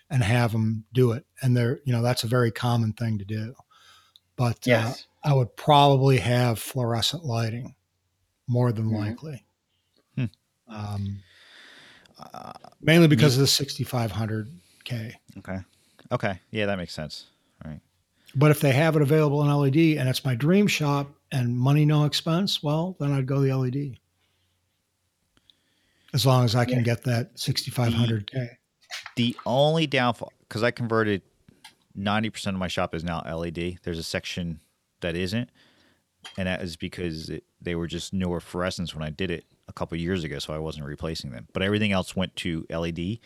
and 0.09 0.21
have 0.21 0.51
them 0.51 0.83
do 0.91 1.13
it. 1.13 1.25
And 1.41 1.55
they're, 1.55 1.79
you 1.85 1.93
know, 1.93 2.01
that's 2.01 2.25
a 2.25 2.27
very 2.27 2.51
common 2.51 2.91
thing 2.91 3.17
to 3.17 3.23
do. 3.23 3.55
But 4.35 4.57
uh, 4.57 4.65
yes. 4.65 5.07
uh, 5.23 5.29
I 5.29 5.33
would 5.33 5.55
probably 5.55 6.17
have 6.17 6.59
fluorescent 6.59 7.23
lighting 7.23 7.75
more 8.45 8.73
than 8.73 8.87
mm-hmm. 8.87 8.95
likely. 8.97 9.45
Hmm. 10.17 10.25
Um, 10.67 11.19
uh, 12.19 12.51
mainly 12.81 13.07
because 13.07 13.37
me- 13.37 13.43
of 13.43 13.57
the 13.57 13.65
6500K. 13.65 15.13
Okay. 15.37 15.59
Okay. 16.11 16.39
Yeah, 16.51 16.65
that 16.65 16.77
makes 16.77 16.93
sense. 16.93 17.27
All 17.63 17.71
right. 17.71 17.79
But 18.35 18.51
if 18.51 18.59
they 18.59 18.73
have 18.73 18.97
it 18.97 19.01
available 19.01 19.41
in 19.43 19.49
LED 19.49 19.97
and 19.97 20.09
it's 20.09 20.25
my 20.25 20.35
dream 20.35 20.67
shop 20.67 21.09
and 21.31 21.57
money 21.57 21.85
no 21.85 22.03
expense, 22.03 22.61
well, 22.61 22.97
then 22.99 23.13
I'd 23.13 23.27
go 23.27 23.39
the 23.39 23.53
LED 23.53 23.95
as 26.13 26.25
long 26.25 26.45
as 26.45 26.55
I 26.55 26.65
can 26.65 26.79
yeah. 26.79 26.83
get 26.83 27.03
that 27.03 27.35
6500K. 27.35 28.49
The 29.15 29.35
only 29.45 29.87
downfall, 29.87 30.33
because 30.47 30.63
I 30.63 30.71
converted 30.71 31.21
90% 31.97 32.47
of 32.47 32.55
my 32.55 32.67
shop 32.67 32.93
is 32.95 33.03
now 33.03 33.21
LED. 33.21 33.79
There's 33.83 33.99
a 33.99 34.03
section 34.03 34.59
that 35.01 35.15
isn't. 35.15 35.49
And 36.37 36.47
that 36.47 36.61
is 36.61 36.75
because 36.75 37.29
it, 37.29 37.43
they 37.59 37.75
were 37.75 37.87
just 37.87 38.13
newer 38.13 38.39
fluorescents 38.39 38.93
when 38.93 39.03
I 39.03 39.09
did 39.09 39.31
it 39.31 39.45
a 39.67 39.73
couple 39.73 39.97
years 39.97 40.23
ago, 40.23 40.39
so 40.39 40.53
I 40.53 40.59
wasn't 40.59 40.85
replacing 40.85 41.31
them. 41.31 41.47
But 41.51 41.63
everything 41.63 41.91
else 41.91 42.15
went 42.15 42.35
to 42.37 42.65
LED. 42.69 43.19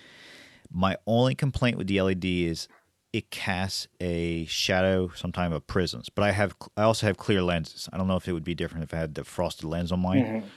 My 0.71 0.97
only 1.05 1.35
complaint 1.35 1.77
with 1.77 1.87
the 1.87 2.01
LED 2.01 2.25
is 2.25 2.67
it 3.11 3.31
casts 3.31 3.87
a 3.99 4.45
shadow, 4.45 5.09
sometimes 5.15 5.55
of 5.55 5.67
prisms. 5.67 6.09
But 6.09 6.23
I 6.23 6.31
have 6.31 6.55
I 6.77 6.83
also 6.83 7.07
have 7.07 7.17
clear 7.17 7.41
lenses. 7.41 7.89
I 7.91 7.97
don't 7.97 8.07
know 8.07 8.17
if 8.17 8.27
it 8.27 8.33
would 8.33 8.43
be 8.43 8.55
different 8.55 8.83
if 8.83 8.93
I 8.93 8.97
had 8.97 9.15
the 9.15 9.23
frosted 9.23 9.65
lens 9.65 9.91
on 9.91 10.01
mine. 10.01 10.25
Mm-hmm. 10.25 10.47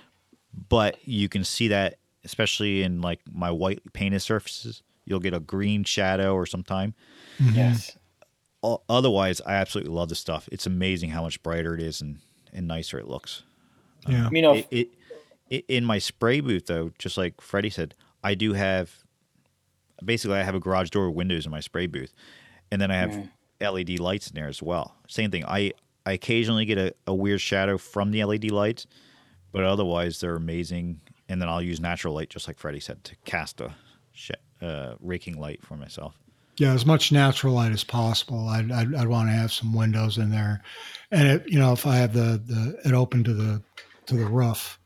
But 0.68 0.96
you 1.06 1.28
can 1.28 1.44
see 1.44 1.68
that, 1.68 1.98
especially 2.28 2.82
in 2.82 3.00
like 3.00 3.20
my 3.32 3.50
white 3.50 3.80
painted 3.94 4.20
surfaces, 4.20 4.82
you'll 5.06 5.18
get 5.18 5.32
a 5.32 5.40
green 5.40 5.82
shadow 5.82 6.34
or 6.34 6.44
sometime. 6.44 6.94
Mm-hmm. 7.40 7.56
Yes. 7.56 7.96
Otherwise, 8.62 9.40
I 9.46 9.54
absolutely 9.54 9.94
love 9.94 10.10
the 10.10 10.14
stuff. 10.14 10.46
It's 10.52 10.66
amazing 10.66 11.08
how 11.10 11.22
much 11.22 11.42
brighter 11.42 11.74
it 11.74 11.80
is 11.80 12.02
and, 12.02 12.18
and 12.52 12.68
nicer 12.68 12.98
it 12.98 13.08
looks. 13.08 13.44
Yeah. 14.06 14.26
Um, 14.26 14.36
you 14.36 14.42
know, 14.42 14.54
it, 14.54 14.66
it, 14.70 14.88
it, 15.48 15.64
in 15.68 15.84
my 15.86 15.98
spray 15.98 16.40
booth 16.40 16.66
though, 16.66 16.90
just 16.98 17.16
like 17.16 17.40
Freddie 17.40 17.70
said, 17.70 17.94
I 18.22 18.34
do 18.34 18.52
have 18.52 18.92
basically 20.04 20.36
I 20.36 20.42
have 20.42 20.54
a 20.54 20.60
garage 20.60 20.90
door 20.90 21.08
with 21.08 21.16
windows 21.16 21.46
in 21.46 21.50
my 21.50 21.60
spray 21.60 21.86
booth, 21.86 22.12
and 22.70 22.80
then 22.80 22.90
I 22.90 22.96
have 22.96 23.10
mm. 23.10 23.30
LED 23.60 24.00
lights 24.00 24.28
in 24.28 24.34
there 24.34 24.48
as 24.48 24.62
well. 24.62 24.94
Same 25.08 25.30
thing. 25.30 25.46
I 25.46 25.72
I 26.04 26.12
occasionally 26.12 26.64
get 26.64 26.78
a, 26.78 26.94
a 27.06 27.14
weird 27.14 27.40
shadow 27.40 27.78
from 27.78 28.10
the 28.10 28.24
LED 28.24 28.50
lights, 28.50 28.86
but 29.52 29.64
otherwise 29.64 30.20
they're 30.20 30.36
amazing. 30.36 31.00
And 31.28 31.40
then 31.40 31.48
I'll 31.48 31.62
use 31.62 31.80
natural 31.80 32.14
light, 32.14 32.30
just 32.30 32.46
like 32.46 32.58
Freddie 32.58 32.80
said, 32.80 33.04
to 33.04 33.16
cast 33.24 33.60
a 33.60 33.74
sh- 34.12 34.30
uh, 34.62 34.94
raking 35.00 35.38
light 35.38 35.62
for 35.62 35.76
myself. 35.76 36.14
Yeah, 36.56 36.72
as 36.72 36.84
much 36.84 37.12
natural 37.12 37.54
light 37.54 37.70
as 37.70 37.84
possible. 37.84 38.48
I'd, 38.48 38.72
I'd, 38.72 38.94
I'd, 38.94 39.06
want 39.06 39.28
to 39.28 39.32
have 39.32 39.52
some 39.52 39.72
windows 39.72 40.18
in 40.18 40.30
there, 40.30 40.60
and 41.12 41.28
it, 41.28 41.44
you 41.46 41.58
know, 41.58 41.72
if 41.72 41.86
I 41.86 41.96
have 41.96 42.12
the, 42.12 42.42
the 42.44 42.76
it 42.84 42.94
open 42.94 43.22
to 43.24 43.32
the 43.32 43.62
to 44.06 44.16
the 44.16 44.24
roof, 44.24 44.80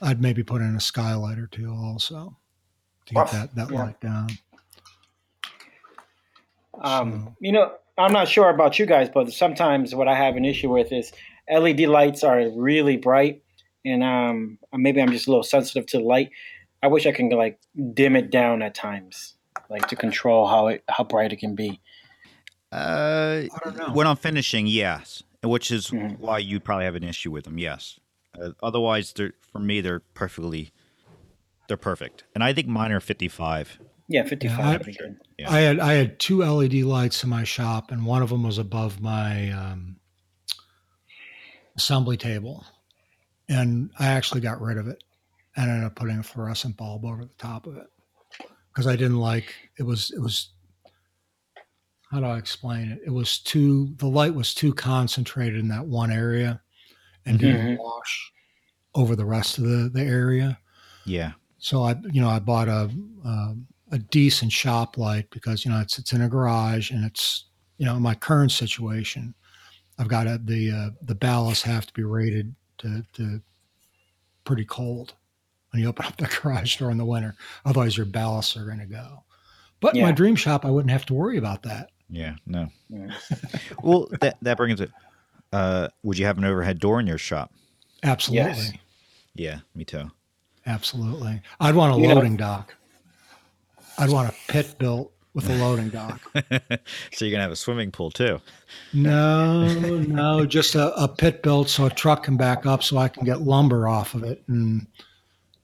I'd 0.00 0.22
maybe 0.22 0.44
put 0.44 0.60
in 0.60 0.76
a 0.76 0.80
skylight 0.80 1.38
or 1.38 1.48
two 1.48 1.74
also 1.74 2.36
to 3.06 3.14
get 3.14 3.30
that 3.32 3.54
that 3.56 3.70
yeah. 3.70 3.82
light 3.82 4.00
down. 4.00 4.28
Um, 6.80 7.24
so. 7.24 7.36
You 7.40 7.52
know, 7.52 7.72
I'm 7.96 8.12
not 8.12 8.28
sure 8.28 8.48
about 8.48 8.78
you 8.78 8.86
guys, 8.86 9.08
but 9.12 9.32
sometimes 9.32 9.94
what 9.94 10.06
I 10.06 10.14
have 10.14 10.36
an 10.36 10.44
issue 10.44 10.72
with 10.72 10.92
is 10.92 11.12
LED 11.50 11.80
lights 11.80 12.22
are 12.22 12.48
really 12.50 12.96
bright, 12.96 13.42
and 13.84 14.02
um, 14.02 14.58
maybe 14.72 15.00
I'm 15.00 15.10
just 15.10 15.26
a 15.26 15.30
little 15.30 15.44
sensitive 15.44 15.86
to 15.86 15.98
light. 15.98 16.30
I 16.82 16.86
wish 16.88 17.06
I 17.06 17.12
can 17.12 17.28
like 17.30 17.58
dim 17.94 18.16
it 18.16 18.30
down 18.30 18.62
at 18.62 18.74
times, 18.74 19.34
like 19.68 19.88
to 19.88 19.96
control 19.96 20.46
how 20.46 20.68
it 20.68 20.84
how 20.88 21.04
bright 21.04 21.32
it 21.32 21.36
can 21.36 21.54
be. 21.54 21.80
Uh, 22.70 23.42
when 23.92 24.06
I'm 24.06 24.16
finishing, 24.16 24.66
yes, 24.66 25.22
which 25.42 25.70
is 25.70 25.88
mm-hmm. 25.88 26.22
why 26.22 26.38
you 26.38 26.60
probably 26.60 26.84
have 26.84 26.96
an 26.96 27.04
issue 27.04 27.30
with 27.30 27.44
them. 27.44 27.58
Yes, 27.58 27.98
uh, 28.40 28.50
otherwise, 28.62 29.12
they're 29.12 29.32
for 29.40 29.58
me 29.58 29.80
they're 29.80 30.00
perfectly 30.00 30.70
they're 31.66 31.76
perfect, 31.76 32.24
and 32.34 32.44
I 32.44 32.52
think 32.52 32.66
mine 32.66 32.92
are 32.92 33.00
55. 33.00 33.78
Yeah, 34.10 34.24
55 34.24 34.88
yeah, 34.88 35.04
I, 35.04 35.10
yeah. 35.36 35.50
I, 35.50 35.60
had 35.60 35.80
I 35.80 35.92
had 35.92 36.18
two 36.18 36.42
LED 36.42 36.74
lights 36.76 37.22
in 37.22 37.28
my 37.28 37.44
shop, 37.44 37.90
and 37.90 38.06
one 38.06 38.22
of 38.22 38.30
them 38.30 38.42
was 38.42 38.56
above 38.56 39.02
my 39.02 39.50
um, 39.50 39.96
assembly 41.76 42.16
table, 42.16 42.64
and 43.48 43.90
I 43.98 44.08
actually 44.08 44.40
got 44.40 44.60
rid 44.60 44.76
of 44.78 44.88
it 44.88 45.02
and 45.56 45.70
ended 45.70 45.84
up 45.84 45.96
putting 45.96 46.18
a 46.18 46.22
fluorescent 46.22 46.76
bulb 46.76 47.04
over 47.04 47.24
the 47.24 47.30
top 47.38 47.66
of 47.66 47.76
it 47.76 47.86
because 48.72 48.86
I 48.86 48.96
didn't 48.96 49.18
like 49.18 49.54
it 49.78 49.82
was 49.82 50.10
it 50.10 50.20
was 50.20 50.50
how 52.10 52.20
do 52.20 52.26
I 52.26 52.38
explain 52.38 52.88
it? 52.88 53.00
It 53.04 53.10
was 53.10 53.38
too 53.38 53.94
the 53.96 54.06
light 54.06 54.34
was 54.34 54.54
too 54.54 54.72
concentrated 54.72 55.58
in 55.58 55.68
that 55.68 55.86
one 55.86 56.10
area 56.10 56.60
and 57.26 57.38
mm-hmm. 57.38 57.46
didn't 57.46 57.78
wash 57.78 58.32
over 58.94 59.14
the 59.14 59.26
rest 59.26 59.58
of 59.58 59.64
the, 59.64 59.90
the 59.92 60.02
area. 60.02 60.58
Yeah. 61.04 61.32
So 61.58 61.82
I 61.82 61.96
you 62.12 62.20
know 62.20 62.28
I 62.28 62.38
bought 62.38 62.68
a, 62.68 62.90
a 63.24 63.54
a 63.90 63.98
decent 63.98 64.52
shop 64.52 64.98
light 64.98 65.28
because 65.30 65.64
you 65.64 65.70
know 65.70 65.80
it's 65.80 65.98
it's 65.98 66.12
in 66.12 66.22
a 66.22 66.28
garage 66.28 66.90
and 66.90 67.04
it's 67.04 67.46
you 67.78 67.86
know 67.86 67.96
in 67.96 68.02
my 68.02 68.14
current 68.14 68.52
situation 68.52 69.34
I've 69.98 70.08
got 70.08 70.26
a, 70.26 70.40
the 70.42 70.70
uh, 70.70 70.90
the 71.02 71.14
ballasts 71.14 71.62
have 71.62 71.86
to 71.86 71.92
be 71.92 72.04
rated 72.04 72.54
to, 72.78 73.04
to 73.14 73.40
pretty 74.44 74.64
cold 74.64 75.14
when 75.70 75.82
you 75.82 75.88
open 75.88 76.06
up 76.06 76.16
the 76.16 76.26
garage 76.42 76.76
door 76.76 76.90
in 76.90 76.98
the 76.98 77.04
winter. 77.04 77.34
Otherwise, 77.64 77.96
your 77.96 78.06
ballasts 78.06 78.56
are 78.56 78.64
going 78.64 78.78
to 78.78 78.86
go. 78.86 79.24
But 79.80 79.94
yeah. 79.94 80.02
in 80.02 80.08
my 80.08 80.12
dream 80.12 80.34
shop, 80.34 80.64
I 80.64 80.70
wouldn't 80.70 80.90
have 80.90 81.06
to 81.06 81.14
worry 81.14 81.38
about 81.38 81.62
that. 81.62 81.90
Yeah, 82.10 82.36
no. 82.46 82.68
well, 83.82 84.08
that 84.20 84.38
that 84.42 84.56
brings 84.56 84.80
it. 84.80 84.90
Uh, 85.52 85.88
would 86.02 86.18
you 86.18 86.26
have 86.26 86.38
an 86.38 86.44
overhead 86.44 86.78
door 86.78 87.00
in 87.00 87.06
your 87.06 87.18
shop? 87.18 87.52
Absolutely. 88.02 88.48
Yes. 88.48 88.72
Yeah, 89.34 89.58
me 89.74 89.84
too. 89.84 90.10
Absolutely. 90.66 91.40
I'd 91.60 91.74
want 91.74 91.96
a 91.96 92.00
you 92.00 92.12
loading 92.12 92.32
know, 92.32 92.38
dock. 92.38 92.74
I'd 93.98 94.10
want 94.10 94.28
a 94.28 94.34
pit 94.48 94.74
built 94.78 95.12
with 95.38 95.50
a 95.50 95.54
loading 95.54 95.88
dock. 95.88 96.20
so 97.12 97.24
you're 97.24 97.30
gonna 97.30 97.42
have 97.44 97.52
a 97.52 97.56
swimming 97.56 97.92
pool 97.92 98.10
too? 98.10 98.40
No, 98.92 99.68
no, 99.78 100.44
just 100.44 100.74
a, 100.74 100.92
a, 101.00 101.06
pit 101.06 101.44
built 101.44 101.68
so 101.68 101.86
a 101.86 101.90
truck 101.90 102.24
can 102.24 102.36
back 102.36 102.66
up, 102.66 102.82
so 102.82 102.98
I 102.98 103.06
can 103.06 103.24
get 103.24 103.42
lumber 103.42 103.86
off 103.86 104.14
of 104.14 104.24
it, 104.24 104.42
and 104.48 104.88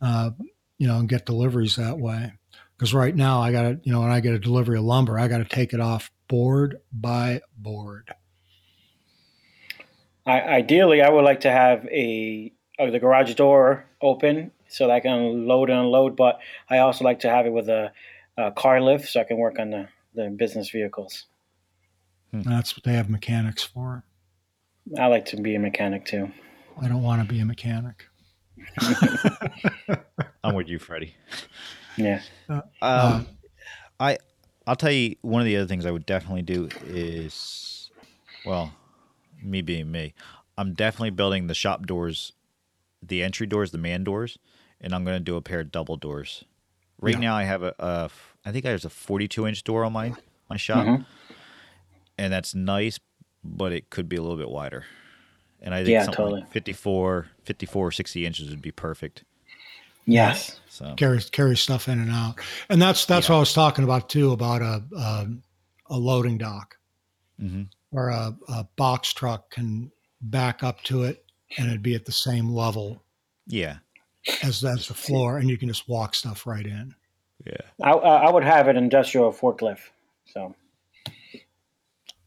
uh, 0.00 0.30
you 0.78 0.86
know, 0.86 0.98
and 1.00 1.08
get 1.08 1.26
deliveries 1.26 1.74
that 1.74 1.98
way. 1.98 2.32
Because 2.76 2.94
right 2.94 3.16
now, 3.16 3.40
I 3.40 3.50
got 3.50 3.62
to, 3.62 3.80
you 3.82 3.92
know, 3.92 4.02
when 4.02 4.12
I 4.12 4.20
get 4.20 4.34
a 4.34 4.38
delivery 4.38 4.78
of 4.78 4.84
lumber, 4.84 5.18
I 5.18 5.26
got 5.26 5.38
to 5.38 5.44
take 5.44 5.72
it 5.72 5.80
off 5.80 6.10
board 6.28 6.80
by 6.92 7.40
board. 7.56 8.14
I, 10.24 10.40
ideally, 10.40 11.02
I 11.02 11.10
would 11.10 11.24
like 11.24 11.40
to 11.40 11.50
have 11.50 11.84
a, 11.86 12.52
a 12.78 12.90
the 12.90 13.00
garage 13.00 13.34
door 13.34 13.86
open 14.00 14.52
so 14.68 14.86
that 14.86 14.92
I 14.92 15.00
can 15.00 15.46
load 15.48 15.68
and 15.68 15.80
unload, 15.80 16.14
but 16.16 16.38
I 16.70 16.78
also 16.78 17.04
like 17.04 17.20
to 17.20 17.30
have 17.30 17.46
it 17.46 17.52
with 17.52 17.68
a 17.68 17.92
uh, 18.36 18.50
car 18.50 18.80
lift 18.80 19.08
so 19.08 19.20
I 19.20 19.24
can 19.24 19.36
work 19.36 19.58
on 19.58 19.70
the, 19.70 19.88
the 20.14 20.30
business 20.30 20.70
vehicles. 20.70 21.26
Hmm. 22.32 22.42
That's 22.42 22.76
what 22.76 22.84
they 22.84 22.94
have 22.94 23.08
mechanics 23.08 23.62
for. 23.62 24.04
I 24.98 25.06
like 25.06 25.26
to 25.26 25.36
be 25.36 25.54
a 25.54 25.60
mechanic 25.60 26.04
too. 26.04 26.30
I 26.80 26.88
don't 26.88 27.02
want 27.02 27.22
to 27.22 27.28
be 27.32 27.40
a 27.40 27.44
mechanic. 27.44 28.06
I'm 30.44 30.54
with 30.54 30.68
you, 30.68 30.78
Freddie. 30.78 31.14
Yeah. 31.96 32.20
Uh, 32.48 32.60
um, 32.82 33.26
I 34.00 34.18
I'll 34.66 34.76
tell 34.76 34.90
you 34.90 35.16
one 35.22 35.40
of 35.40 35.46
the 35.46 35.56
other 35.56 35.66
things 35.66 35.86
I 35.86 35.90
would 35.90 36.06
definitely 36.06 36.42
do 36.42 36.68
is, 36.86 37.90
well, 38.44 38.72
me 39.42 39.62
being 39.62 39.90
me, 39.90 40.14
I'm 40.56 40.74
definitely 40.74 41.10
building 41.10 41.46
the 41.46 41.54
shop 41.54 41.86
doors, 41.86 42.32
the 43.02 43.22
entry 43.22 43.46
doors, 43.46 43.70
the 43.70 43.78
man 43.78 44.04
doors, 44.04 44.38
and 44.80 44.94
I'm 44.94 45.04
going 45.04 45.16
to 45.16 45.24
do 45.24 45.36
a 45.36 45.42
pair 45.42 45.60
of 45.60 45.70
double 45.70 45.96
doors 45.96 46.44
Right 47.04 47.14
yeah. 47.14 47.20
now, 47.20 47.36
I 47.36 47.44
have 47.44 47.62
a, 47.62 47.74
a, 47.78 48.10
I 48.46 48.52
think 48.52 48.64
there's 48.64 48.86
a 48.86 48.90
42 48.90 49.46
inch 49.46 49.62
door 49.62 49.84
on 49.84 49.92
my 49.92 50.14
my 50.48 50.56
shop, 50.56 50.86
mm-hmm. 50.86 51.02
and 52.16 52.32
that's 52.32 52.54
nice, 52.54 52.98
but 53.44 53.72
it 53.72 53.90
could 53.90 54.08
be 54.08 54.16
a 54.16 54.22
little 54.22 54.38
bit 54.38 54.48
wider. 54.48 54.84
And 55.60 55.74
I 55.74 55.78
think 55.78 55.90
yeah, 55.90 56.04
something 56.04 56.24
totally. 56.24 56.40
like 56.42 56.52
54, 56.52 57.26
54, 57.44 57.92
60 57.92 58.26
inches 58.26 58.48
would 58.50 58.62
be 58.62 58.70
perfect. 58.70 59.24
Yes. 60.06 60.60
So 60.68 60.94
carry 60.96 61.20
carry 61.20 61.56
stuff 61.56 61.88
in 61.88 62.00
and 62.00 62.10
out, 62.10 62.36
and 62.70 62.80
that's 62.80 63.04
that's 63.04 63.28
yeah. 63.28 63.34
what 63.34 63.36
I 63.36 63.40
was 63.40 63.52
talking 63.52 63.84
about 63.84 64.08
too 64.08 64.32
about 64.32 64.62
a 64.62 64.82
a, 64.96 65.26
a 65.90 65.98
loading 65.98 66.38
dock, 66.38 66.78
mm-hmm. 67.38 67.64
where 67.90 68.08
a, 68.08 68.34
a 68.48 68.64
box 68.76 69.12
truck 69.12 69.50
can 69.50 69.90
back 70.22 70.62
up 70.62 70.82
to 70.84 71.04
it, 71.04 71.22
and 71.58 71.68
it'd 71.68 71.82
be 71.82 71.94
at 71.94 72.06
the 72.06 72.12
same 72.12 72.48
level. 72.48 73.02
Yeah 73.46 73.76
as 74.42 74.64
as 74.64 74.88
the 74.88 74.94
floor, 74.94 75.38
and 75.38 75.48
you 75.48 75.56
can 75.56 75.68
just 75.68 75.88
walk 75.88 76.14
stuff 76.14 76.46
right 76.46 76.66
in. 76.66 76.94
Yeah, 77.46 77.56
I, 77.82 77.90
I 77.90 78.30
would 78.30 78.44
have 78.44 78.68
an 78.68 78.76
industrial 78.76 79.32
forklift. 79.32 79.80
So, 80.26 80.54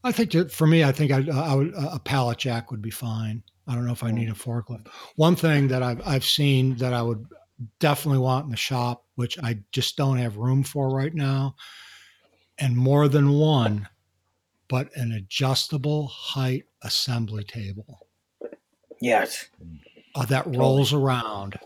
I 0.04 0.12
think 0.12 0.32
that 0.32 0.52
for 0.52 0.66
me, 0.66 0.84
I 0.84 0.92
think 0.92 1.10
I, 1.12 1.24
I 1.32 1.54
would 1.54 1.74
a 1.76 1.98
pallet 1.98 2.38
jack 2.38 2.70
would 2.70 2.82
be 2.82 2.90
fine. 2.90 3.42
I 3.66 3.74
don't 3.74 3.86
know 3.86 3.92
if 3.92 4.04
I 4.04 4.10
need 4.10 4.30
a 4.30 4.34
forklift. 4.34 4.88
One 5.16 5.36
thing 5.36 5.68
that 5.68 5.82
I've 5.82 6.06
I've 6.06 6.24
seen 6.24 6.76
that 6.76 6.92
I 6.92 7.02
would 7.02 7.26
definitely 7.80 8.20
want 8.20 8.44
in 8.44 8.50
the 8.50 8.56
shop, 8.56 9.04
which 9.16 9.38
I 9.42 9.58
just 9.72 9.96
don't 9.96 10.18
have 10.18 10.36
room 10.36 10.62
for 10.62 10.90
right 10.90 11.14
now, 11.14 11.56
and 12.58 12.76
more 12.76 13.08
than 13.08 13.32
one, 13.32 13.88
but 14.68 14.94
an 14.96 15.12
adjustable 15.12 16.06
height 16.06 16.64
assembly 16.82 17.44
table. 17.44 18.06
Yes. 19.00 19.46
Uh, 20.14 20.24
that 20.26 20.46
rolls 20.56 20.92
around 20.92 21.58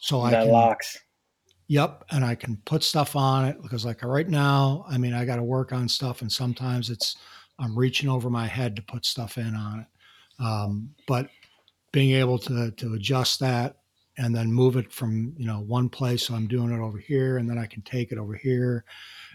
so 0.00 0.22
that 0.24 0.34
I 0.34 0.44
can, 0.44 0.52
locks. 0.52 0.98
Yep, 1.68 2.04
and 2.10 2.24
I 2.24 2.34
can 2.34 2.56
put 2.64 2.82
stuff 2.82 3.14
on 3.14 3.44
it 3.44 3.62
because, 3.62 3.84
like 3.84 4.02
right 4.02 4.28
now, 4.28 4.84
I 4.88 4.98
mean, 4.98 5.14
I 5.14 5.24
got 5.24 5.36
to 5.36 5.42
work 5.42 5.72
on 5.72 5.88
stuff, 5.88 6.22
and 6.22 6.32
sometimes 6.32 6.90
it's 6.90 7.16
I'm 7.58 7.78
reaching 7.78 8.08
over 8.08 8.28
my 8.28 8.46
head 8.46 8.74
to 8.76 8.82
put 8.82 9.06
stuff 9.06 9.38
in 9.38 9.54
on 9.54 9.80
it. 9.80 10.42
Um, 10.42 10.94
but 11.06 11.28
being 11.92 12.12
able 12.12 12.38
to 12.38 12.72
to 12.72 12.94
adjust 12.94 13.38
that 13.40 13.76
and 14.18 14.34
then 14.34 14.52
move 14.52 14.76
it 14.76 14.90
from 14.90 15.34
you 15.36 15.46
know 15.46 15.60
one 15.60 15.88
place, 15.88 16.26
so 16.26 16.34
I'm 16.34 16.48
doing 16.48 16.72
it 16.72 16.80
over 16.80 16.98
here, 16.98 17.36
and 17.36 17.48
then 17.48 17.58
I 17.58 17.66
can 17.66 17.82
take 17.82 18.10
it 18.10 18.18
over 18.18 18.34
here, 18.34 18.84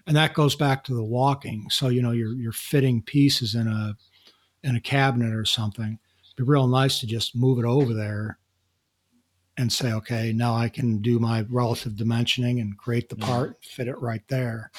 and 0.08 0.18
that 0.18 0.34
goes 0.34 0.56
back 0.56 0.84
to 0.86 0.96
the 0.96 1.04
walking. 1.04 1.70
So 1.70 1.88
you 1.88 2.02
know, 2.02 2.12
you're 2.12 2.34
you're 2.34 2.52
fitting 2.52 3.02
pieces 3.04 3.56
in 3.56 3.68
a 3.68 3.96
in 4.64 4.76
a 4.76 4.82
cabinet 4.82 5.34
or 5.34 5.46
something. 5.46 6.00
It'd 6.26 6.36
be 6.36 6.44
real 6.44 6.68
nice 6.68 7.00
to 7.00 7.08
just 7.08 7.36
move 7.36 7.60
it 7.60 7.66
over 7.66 7.94
there 7.94 8.40
and 9.58 9.72
say, 9.72 9.94
okay, 9.94 10.34
now 10.34 10.56
I 10.56 10.70
can 10.70 11.02
do 11.02 11.20
my 11.20 11.46
relative 11.50 11.94
dimensioning 11.94 12.62
and 12.62 12.78
create 12.78 13.10
the 13.10 13.16
part, 13.16 13.48
and 13.48 13.56
fit 13.64 13.88
it 13.88 14.00
right 14.00 14.24
there. 14.28 14.72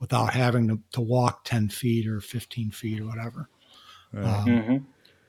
without 0.00 0.34
having 0.34 0.68
to, 0.68 0.78
to 0.92 1.00
walk 1.00 1.44
10 1.44 1.68
feet 1.68 2.06
or 2.06 2.20
15 2.20 2.70
feet 2.70 3.00
or 3.00 3.06
whatever. 3.06 3.48
Right. 4.12 4.24
Um, 4.24 4.46
mm-hmm. 4.46 4.76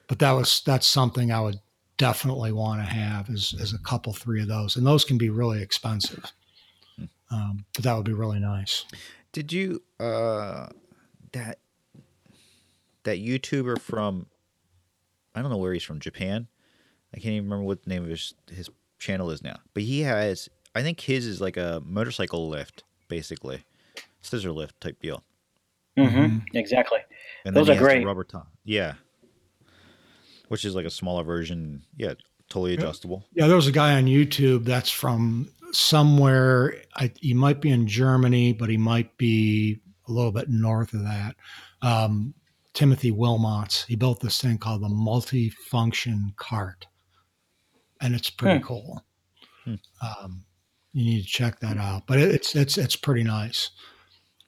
But 0.08 0.20
that 0.20 0.32
was 0.32 0.62
that's 0.66 0.88
something 0.88 1.32
I 1.32 1.42
would 1.42 1.60
definitely 1.98 2.52
want 2.52 2.82
to 2.82 2.86
have 2.86 3.30
is, 3.30 3.54
is 3.60 3.74
a 3.74 3.80
couple, 3.80 4.14
three 4.14 4.42
of 4.42 4.48
those. 4.48 4.76
And 4.76 4.86
those 4.86 5.04
can 5.04 5.18
be 5.18 5.30
really 5.30 5.62
expensive. 5.62 6.32
Hmm. 6.96 7.06
Um, 7.32 7.66
but 7.74 7.84
that 7.84 7.96
would 7.96 8.06
be 8.06 8.14
really 8.14 8.40
nice. 8.40 8.86
Did 9.32 9.52
you 9.52 9.84
uh 10.00 10.68
that 11.34 11.60
that 13.04 13.18
YouTuber 13.18 13.80
from 13.80 14.28
I 15.36 15.42
don't 15.42 15.52
know 15.52 15.58
where 15.58 15.74
he's 15.74 15.84
from, 15.84 16.00
Japan. 16.00 16.48
I 17.14 17.18
can't 17.18 17.34
even 17.34 17.46
remember 17.46 17.66
what 17.66 17.84
the 17.84 17.90
name 17.90 18.04
of 18.04 18.10
his 18.10 18.34
his 18.50 18.70
channel 19.00 19.32
is 19.32 19.44
now. 19.44 19.58
But 19.74 19.84
he 19.84 20.02
has 20.02 20.50
I 20.76 20.84
think 20.84 21.00
his 21.00 21.26
is 21.26 21.42
like 21.42 21.58
a 21.58 21.82
motorcycle 21.86 22.50
lift, 22.50 22.84
basically. 23.08 23.64
Scissor 24.22 24.52
lift 24.52 24.80
type 24.82 25.00
deal. 25.02 25.24
Mm-hmm. 25.98 26.18
mm-hmm. 26.18 26.38
Exactly. 26.58 27.00
And 27.46 27.56
Those 27.56 27.70
are 27.70 27.78
great. 27.78 28.06
rubber 28.06 28.24
top. 28.24 28.48
Yeah. 28.64 28.94
Which 30.50 30.66
is 30.66 30.76
like 30.76 30.86
a 30.86 30.92
smaller 30.92 31.24
version. 31.24 31.84
Yeah, 31.98 32.14
totally 32.50 32.74
adjustable. 32.76 33.26
Yeah, 33.34 33.48
there 33.48 33.56
was 33.56 33.68
a 33.68 33.72
guy 33.72 33.96
on 33.96 34.06
YouTube 34.06 34.66
that's 34.66 34.92
from 34.92 35.50
somewhere. 35.72 36.76
I, 36.96 37.12
he 37.20 37.34
might 37.34 37.62
be 37.62 37.72
in 37.72 37.88
Germany, 37.88 38.54
but 38.54 38.70
he 38.70 38.78
might 38.78 39.18
be 39.18 39.80
a 40.08 40.12
little 40.12 40.32
bit 40.32 40.50
north 40.50 40.94
of 40.94 41.02
that. 41.04 41.36
Um, 41.82 42.34
Timothy 42.74 43.12
Wilmots. 43.12 43.86
He 43.86 43.96
built 43.96 44.20
this 44.20 44.40
thing 44.40 44.58
called 44.58 44.84
the 44.84 44.90
multi-function 44.90 46.34
cart, 46.38 46.86
and 48.02 48.16
it's 48.16 48.30
pretty 48.30 48.60
hmm. 48.60 48.66
cool. 48.66 49.04
Hmm. 49.64 49.76
Um, 50.02 50.46
you 50.94 51.06
need 51.06 51.22
to 51.22 51.28
check 51.28 51.60
that 51.60 51.78
out. 51.78 52.08
But 52.08 52.20
it's 52.20 52.56
it's 52.56 52.78
it's 52.78 52.96
pretty 52.96 53.24
nice, 53.24 53.72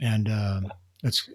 and 0.01 0.29
uh, 0.29 0.61
it's 1.03 1.29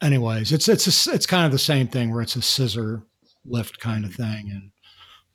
anyways. 0.00 0.52
It's 0.52 0.68
it's 0.68 1.06
a, 1.06 1.14
it's 1.14 1.26
kind 1.26 1.46
of 1.46 1.52
the 1.52 1.58
same 1.58 1.86
thing 1.86 2.12
where 2.12 2.22
it's 2.22 2.36
a 2.36 2.42
scissor 2.42 3.02
lift 3.44 3.78
kind 3.78 4.04
of 4.04 4.14
thing, 4.14 4.50
and 4.50 4.70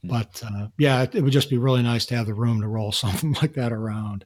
but 0.04 0.42
uh, 0.46 0.68
yeah, 0.78 1.04
it, 1.04 1.16
it, 1.16 1.22
would 1.22 1.34
just 1.34 1.50
be 1.50 1.58
really 1.58 1.84
nice 1.84 2.06
to 2.08 2.16
have 2.16 2.26
the 2.26 2.34
room 2.34 2.62
to 2.62 2.68
roll 2.68 2.92
something 2.94 3.34
like 3.34 3.54
that 3.54 3.74
around 3.74 4.26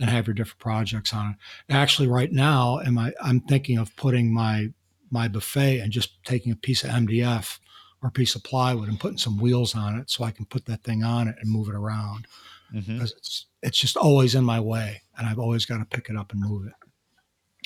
and 0.00 0.10
have 0.10 0.26
your 0.26 0.34
different 0.34 0.60
projects 0.60 1.12
on 1.12 1.30
it. 1.30 1.36
Actually, 1.72 2.08
right 2.08 2.30
now, 2.30 2.80
am 2.80 2.98
I? 2.98 3.12
I'm 3.22 3.40
thinking 3.40 3.78
of 3.78 3.94
putting 3.96 4.32
my 4.32 4.68
my 5.10 5.28
buffet 5.28 5.80
and 5.80 5.92
just 5.92 6.22
taking 6.24 6.52
a 6.52 6.56
piece 6.56 6.84
of 6.84 6.90
MDF 6.90 7.58
or 8.04 8.08
a 8.08 8.12
piece 8.12 8.34
of 8.34 8.44
plywood 8.44 8.88
and 8.88 9.00
putting 9.00 9.16
some 9.16 9.38
wheels 9.38 9.74
on 9.74 9.98
it 9.98 10.10
so 10.10 10.22
I 10.22 10.30
can 10.30 10.44
put 10.44 10.66
that 10.66 10.84
thing 10.84 11.02
on 11.02 11.26
it 11.26 11.36
and 11.40 11.50
move 11.50 11.68
it 11.68 11.74
around 11.74 12.26
mm-hmm. 12.72 13.00
it's 13.00 13.46
it's 13.62 13.78
just 13.78 13.96
always 13.96 14.34
in 14.34 14.44
my 14.44 14.60
way 14.60 15.02
and 15.16 15.26
I've 15.26 15.38
always 15.38 15.64
got 15.64 15.78
to 15.78 15.84
pick 15.84 16.10
it 16.10 16.16
up 16.16 16.32
and 16.32 16.40
move 16.40 16.66
it. 16.66 16.72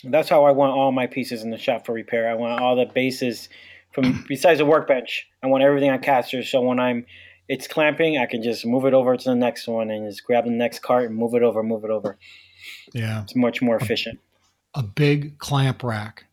That's 0.04 0.28
how 0.28 0.44
I 0.44 0.52
want 0.52 0.72
all 0.72 0.92
my 0.92 1.08
pieces 1.08 1.42
in 1.42 1.50
the 1.50 1.58
shop 1.58 1.84
for 1.84 1.92
repair. 1.92 2.30
I 2.30 2.34
want 2.34 2.60
all 2.60 2.76
the 2.76 2.86
bases 2.86 3.48
from 3.92 4.24
besides 4.28 4.58
the 4.58 4.66
workbench. 4.66 5.26
I 5.42 5.48
want 5.48 5.64
everything 5.64 5.90
on 5.90 5.98
casters 6.00 6.50
so 6.50 6.60
when 6.60 6.78
I'm 6.78 7.04
it's 7.48 7.66
clamping, 7.66 8.18
I 8.18 8.26
can 8.26 8.42
just 8.42 8.66
move 8.66 8.84
it 8.84 8.92
over 8.92 9.16
to 9.16 9.24
the 9.24 9.34
next 9.34 9.66
one 9.66 9.90
and 9.90 10.06
just 10.06 10.22
grab 10.22 10.44
the 10.44 10.50
next 10.50 10.80
cart 10.80 11.08
and 11.08 11.16
move 11.16 11.34
it 11.34 11.42
over, 11.42 11.62
move 11.62 11.82
it 11.82 11.90
over. 11.90 12.18
Yeah. 12.92 13.22
It's 13.22 13.34
much 13.34 13.62
more 13.62 13.76
efficient. 13.76 14.20
A, 14.74 14.80
a 14.80 14.82
big 14.82 15.38
clamp 15.38 15.82
rack. 15.82 16.26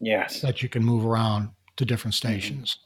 Yes. 0.00 0.40
That 0.40 0.60
you 0.60 0.68
can 0.68 0.84
move 0.84 1.06
around 1.06 1.50
to 1.82 1.86
different 1.86 2.14
mm-hmm. 2.14 2.28
stations 2.28 2.78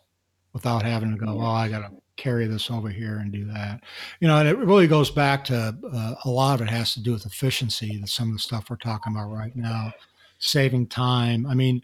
without 0.53 0.82
having 0.82 1.12
to 1.12 1.24
go, 1.24 1.38
oh, 1.40 1.47
I 1.47 1.68
got 1.68 1.80
to 1.80 1.90
carry 2.16 2.47
this 2.47 2.70
over 2.70 2.88
here 2.88 3.18
and 3.18 3.30
do 3.30 3.44
that. 3.44 3.82
You 4.20 4.28
know, 4.28 4.38
and 4.38 4.49
it 4.49 4.57
really 4.57 4.86
goes 4.86 5.11
back 5.11 5.44
to 5.47 5.76
uh, 5.92 6.14
a 6.24 6.30
lot 6.30 6.61
of 6.61 6.66
it 6.66 6.70
has 6.70 6.94
to 6.94 7.03
do 7.03 7.12
with 7.12 7.26
efficiency, 7.26 7.99
that 7.99 8.09
some 8.09 8.28
of 8.28 8.34
the 8.34 8.40
stuff 8.40 8.70
we're 8.70 8.76
talking 8.76 9.12
about 9.12 9.30
right 9.30 9.55
now, 9.55 9.92
saving 10.38 10.86
time. 10.86 11.47
I 11.47 11.55
mean, 11.55 11.82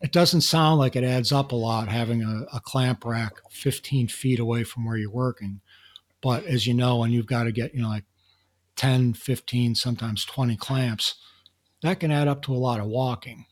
it 0.00 0.12
doesn't 0.12 0.42
sound 0.42 0.78
like 0.78 0.96
it 0.96 1.04
adds 1.04 1.32
up 1.32 1.52
a 1.52 1.56
lot 1.56 1.88
having 1.88 2.22
a, 2.22 2.46
a, 2.56 2.60
clamp 2.60 3.04
rack 3.04 3.34
15 3.50 4.08
feet 4.08 4.38
away 4.38 4.62
from 4.64 4.86
where 4.86 4.96
you're 4.96 5.10
working. 5.10 5.60
But 6.22 6.44
as 6.44 6.66
you 6.66 6.74
know, 6.74 6.98
when 6.98 7.10
you've 7.10 7.26
got 7.26 7.44
to 7.44 7.52
get, 7.52 7.74
you 7.74 7.82
know, 7.82 7.88
like 7.88 8.04
10, 8.76 9.14
15, 9.14 9.74
sometimes 9.74 10.24
20 10.24 10.56
clamps, 10.56 11.16
that 11.82 12.00
can 12.00 12.10
add 12.10 12.28
up 12.28 12.42
to 12.42 12.52
a 12.52 12.56
lot 12.56 12.80
of 12.80 12.86
walking. 12.86 13.46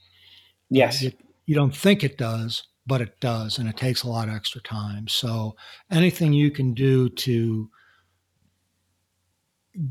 Yes. 0.71 1.03
You 1.03 1.55
don't 1.55 1.75
think 1.75 2.03
it 2.03 2.19
does, 2.19 2.65
but 2.87 3.01
it 3.01 3.19
does. 3.21 3.59
And 3.59 3.69
it 3.69 3.77
takes 3.77 4.03
a 4.03 4.09
lot 4.09 4.29
of 4.29 4.35
extra 4.35 4.61
time. 4.61 5.09
So 5.09 5.57
anything 5.91 6.33
you 6.33 6.51
can 6.51 6.73
do 6.75 7.09
to 7.09 7.69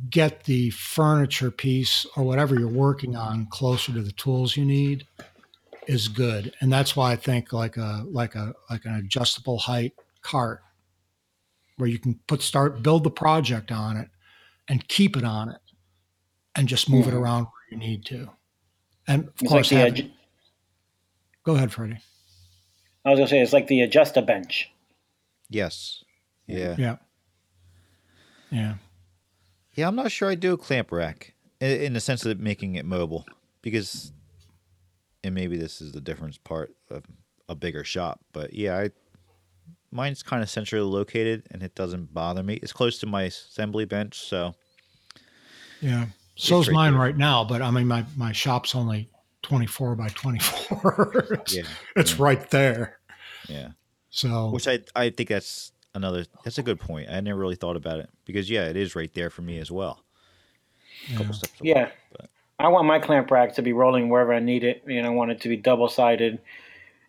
get 0.09 0.45
the 0.45 0.69
furniture 0.71 1.51
piece 1.51 2.05
or 2.15 2.23
whatever 2.23 2.57
you're 2.57 2.67
working 2.67 3.15
on 3.15 3.47
closer 3.47 3.93
to 3.93 4.01
the 4.01 4.11
tools 4.13 4.57
you 4.57 4.65
need 4.65 5.05
is 5.87 6.07
good, 6.07 6.53
and 6.61 6.73
that's 6.73 6.95
why 6.95 7.11
I 7.11 7.15
think 7.15 7.53
like 7.53 7.77
a 7.77 8.03
like 8.07 8.35
a 8.35 8.53
like 8.69 8.85
an 8.85 8.95
adjustable 8.95 9.59
height 9.59 9.93
cart 10.21 10.61
where 11.77 11.89
you 11.89 11.99
can 11.99 12.19
put 12.27 12.41
start 12.41 12.81
build 12.81 13.03
the 13.03 13.11
project 13.11 13.71
on 13.71 13.97
it 13.97 14.09
and 14.67 14.87
keep 14.87 15.15
it 15.15 15.23
on 15.23 15.49
it 15.49 15.61
and 16.55 16.67
just 16.67 16.89
move 16.89 17.05
mm-hmm. 17.05 17.15
it 17.15 17.19
around 17.19 17.43
where 17.43 17.69
you 17.71 17.77
need 17.77 18.05
to. 18.05 18.29
And 19.07 19.25
of 19.25 19.33
it's 19.39 19.51
course, 19.51 19.71
like 19.71 20.09
go 21.43 21.55
ahead, 21.55 21.71
Freddie. 21.71 21.99
I 23.05 23.11
was 23.11 23.19
gonna 23.19 23.29
say 23.29 23.39
it's 23.39 23.53
like 23.53 23.67
the 23.67 23.81
adjust 23.81 24.17
a 24.17 24.21
bench. 24.21 24.71
Yes. 25.49 26.03
Yeah. 26.47 26.75
Yeah. 26.77 26.95
Yeah. 28.49 28.73
Yeah, 29.73 29.87
I'm 29.87 29.95
not 29.95 30.11
sure 30.11 30.29
I 30.29 30.35
do 30.35 30.53
a 30.53 30.57
clamp 30.57 30.91
rack 30.91 31.33
in 31.59 31.93
the 31.93 31.99
sense 31.99 32.25
of 32.25 32.39
making 32.39 32.75
it 32.75 32.85
mobile 32.85 33.25
because 33.61 34.11
and 35.23 35.35
maybe 35.35 35.57
this 35.57 35.81
is 35.81 35.91
the 35.91 36.01
difference 36.01 36.37
part 36.37 36.75
of 36.89 37.03
a 37.49 37.55
bigger 37.55 37.83
shop, 37.83 38.19
but 38.31 38.53
yeah, 38.53 38.77
I 38.77 38.89
mine's 39.91 40.23
kind 40.23 40.41
of 40.41 40.49
centrally 40.49 40.85
located 40.85 41.43
and 41.51 41.61
it 41.63 41.75
doesn't 41.75 42.13
bother 42.13 42.43
me. 42.43 42.55
It's 42.55 42.73
close 42.73 42.99
to 42.99 43.05
my 43.05 43.23
assembly 43.23 43.85
bench, 43.85 44.19
so 44.19 44.55
yeah. 45.81 46.05
So's 46.37 46.69
mine 46.69 46.93
good. 46.93 46.99
right 46.99 47.17
now, 47.17 47.43
but 47.43 47.61
I 47.61 47.71
mean 47.71 47.87
my 47.87 48.05
my 48.15 48.31
shop's 48.31 48.75
only 48.75 49.09
24 49.45 49.95
by 49.95 50.07
24. 50.09 51.27
it's, 51.31 51.55
yeah, 51.55 51.63
it's 51.95 52.17
yeah. 52.17 52.23
right 52.23 52.49
there. 52.49 52.97
Yeah. 53.47 53.69
So 54.09 54.49
which 54.49 54.67
I 54.67 54.79
I 54.95 55.11
think 55.11 55.29
that's 55.29 55.71
another 55.93 56.25
that's 56.43 56.57
a 56.57 56.63
good 56.63 56.79
point. 56.79 57.09
I 57.09 57.19
never 57.21 57.39
really 57.39 57.55
thought 57.55 57.75
about 57.75 57.99
it 57.99 58.09
because 58.25 58.49
yeah, 58.49 58.67
it 58.67 58.75
is 58.75 58.95
right 58.95 59.13
there 59.13 59.29
for 59.29 59.43
me 59.43 59.59
as 59.59 59.71
well. 59.71 60.03
Yeah. 61.09 61.31
yeah. 61.61 61.89
but. 62.11 62.29
I 62.57 62.69
want 62.69 62.87
my 62.87 62.99
clamp 62.99 63.29
rack 63.29 63.55
to 63.55 63.61
be 63.61 63.73
rolling 63.73 64.09
wherever 64.09 64.33
I 64.33 64.39
need 64.39 64.63
it, 64.63 64.83
and 64.87 65.05
I 65.05 65.09
want 65.09 65.31
it 65.31 65.41
to 65.41 65.49
be 65.49 65.57
double 65.57 65.89
sided. 65.89 66.39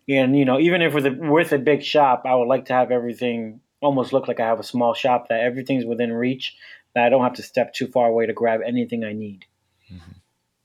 And 0.09 0.37
you 0.37 0.45
know, 0.45 0.59
even 0.59 0.81
if 0.81 0.93
with 0.93 1.05
a 1.05 1.11
with 1.11 1.53
a 1.53 1.57
big 1.57 1.81
shop, 1.83 2.23
I 2.25 2.35
would 2.35 2.47
like 2.47 2.65
to 2.65 2.73
have 2.73 2.91
everything 2.91 3.61
almost 3.81 4.13
look 4.13 4.27
like 4.27 4.39
I 4.39 4.45
have 4.45 4.59
a 4.59 4.63
small 4.63 4.93
shop 4.93 5.29
that 5.29 5.41
everything's 5.41 5.85
within 5.85 6.11
reach, 6.11 6.55
that 6.93 7.05
I 7.05 7.09
don't 7.09 7.23
have 7.23 7.35
to 7.35 7.43
step 7.43 7.73
too 7.73 7.87
far 7.87 8.07
away 8.07 8.25
to 8.25 8.33
grab 8.33 8.59
anything 8.65 9.03
I 9.03 9.13
need. 9.13 9.45
Mm-hmm. 9.91 10.11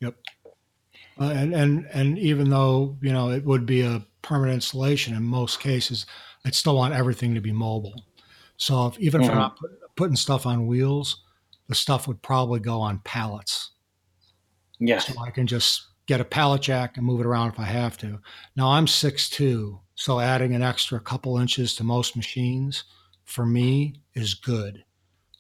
Yep. 0.01 0.15
Uh, 1.21 1.33
and 1.35 1.55
and 1.55 1.87
and 1.93 2.19
even 2.19 2.51
though 2.51 2.97
you 3.03 3.13
know 3.13 3.31
it 3.31 3.45
would 3.45 3.67
be 3.67 3.83
a 3.83 4.05
permanent 4.23 4.55
installation 4.55 5.15
in 5.15 5.23
most 5.23 5.61
cases, 5.61 6.07
I'd 6.45 6.55
still 6.55 6.77
want 6.77 6.95
everything 6.95 7.35
to 7.35 7.41
be 7.41 7.53
mobile. 7.53 7.95
So 8.57 8.87
if, 8.87 8.99
even 8.99 9.23
if 9.23 9.29
I'm 9.29 9.37
mm-hmm. 9.37 9.41
not 9.41 9.59
putting 9.97 10.17
stuff 10.17 10.47
on 10.47 10.67
wheels, 10.67 11.23
the 11.69 11.75
stuff 11.75 12.07
would 12.07 12.23
probably 12.23 12.61
go 12.61 12.81
on 12.81 13.01
pallets 13.05 13.73
Yes. 14.85 15.07
So 15.07 15.21
I 15.21 15.31
can 15.31 15.47
just 15.47 15.87
get 16.07 16.21
a 16.21 16.25
pallet 16.25 16.63
jack 16.63 16.97
and 16.97 17.07
move 17.07 17.21
it 17.21 17.27
around 17.27 17.53
if 17.53 17.61
I 17.61 17.65
have 17.65 17.97
to. 17.99 18.19
Now 18.57 18.73
I'm 18.73 18.87
6'2, 18.87 19.79
so 19.95 20.19
adding 20.19 20.55
an 20.55 20.63
extra 20.63 20.99
couple 20.99 21.39
inches 21.39 21.77
to 21.77 21.85
most 21.85 22.17
machines 22.17 22.83
for 23.25 23.47
me 23.47 24.01
is 24.15 24.35
good. 24.35 24.83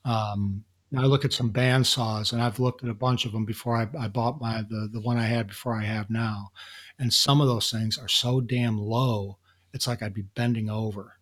Um, 0.05 0.65
I 0.97 1.03
look 1.07 1.25
at 1.25 1.33
some 1.33 1.51
band 1.51 1.87
saws, 1.87 2.33
and 2.33 2.43
I've 2.43 2.59
looked 2.59 2.83
at 2.85 2.91
a 2.91 2.95
bunch 2.95 3.25
of 3.25 3.33
them 3.33 3.45
before 3.45 3.77
I, 3.77 3.89
I 3.99 4.09
bought 4.09 4.41
my 4.41 4.63
the 4.63 4.89
the 4.93 5.01
one 5.01 5.19
I 5.19 5.25
had 5.25 5.49
before 5.49 5.75
I 5.75 5.85
have 5.85 6.11
now, 6.11 6.51
and 6.99 7.13
some 7.13 7.41
of 7.41 7.49
those 7.49 7.71
things 7.71 7.99
are 7.99 8.09
so 8.09 8.41
damn 8.41 8.79
low, 8.79 9.39
it's 9.73 9.87
like 9.87 10.03
I'd 10.03 10.15
be 10.15 10.23
bending 10.23 10.69
over. 10.69 11.15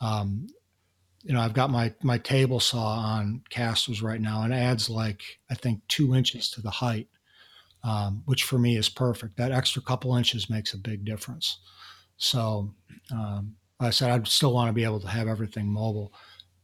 Um, 0.00 0.46
you 1.22 1.34
know, 1.34 1.40
I've 1.40 1.54
got 1.54 1.70
my 1.70 1.94
my 2.02 2.18
table 2.18 2.60
saw 2.60 2.98
on 2.98 3.42
casters 3.50 4.02
right 4.02 4.20
now, 4.20 4.42
and 4.42 4.54
adds 4.54 4.88
like 4.88 5.22
I 5.50 5.54
think 5.54 5.82
two 5.88 6.14
inches 6.14 6.50
to 6.52 6.62
the 6.62 6.70
height 6.70 7.08
um, 7.82 8.22
which 8.26 8.44
for 8.44 8.58
me 8.58 8.76
is 8.76 8.88
perfect. 8.88 9.36
That 9.36 9.52
extra 9.52 9.82
couple 9.82 10.16
inches 10.16 10.50
makes 10.50 10.74
a 10.74 10.78
big 10.78 11.04
difference. 11.04 11.58
So, 12.16 12.74
um, 13.10 13.56
like 13.80 13.88
I 13.88 13.90
said, 13.90 14.10
I'd 14.10 14.28
still 14.28 14.52
want 14.52 14.68
to 14.68 14.74
be 14.74 14.84
able 14.84 15.00
to 15.00 15.08
have 15.08 15.28
everything 15.28 15.66
mobile. 15.66 16.12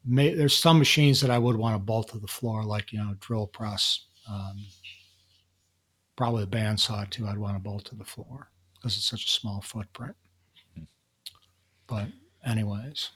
May, 0.06 0.34
there's 0.34 0.56
some 0.56 0.78
machines 0.78 1.20
that 1.20 1.30
I 1.30 1.38
would 1.38 1.56
want 1.56 1.74
to 1.74 1.78
bolt 1.78 2.10
to 2.10 2.18
the 2.18 2.26
floor, 2.26 2.64
like 2.64 2.92
you 2.92 2.98
know, 2.98 3.14
drill 3.20 3.46
press. 3.46 4.06
Um, 4.30 4.64
probably 6.16 6.44
a 6.44 6.46
bandsaw 6.46 7.08
too. 7.10 7.26
I'd 7.26 7.38
want 7.38 7.56
to 7.56 7.62
bolt 7.62 7.84
to 7.86 7.94
the 7.94 8.04
floor 8.04 8.48
because 8.74 8.96
it's 8.96 9.06
such 9.06 9.24
a 9.24 9.28
small 9.28 9.60
footprint. 9.60 10.14
But, 11.86 12.08
anyways, 12.44 13.10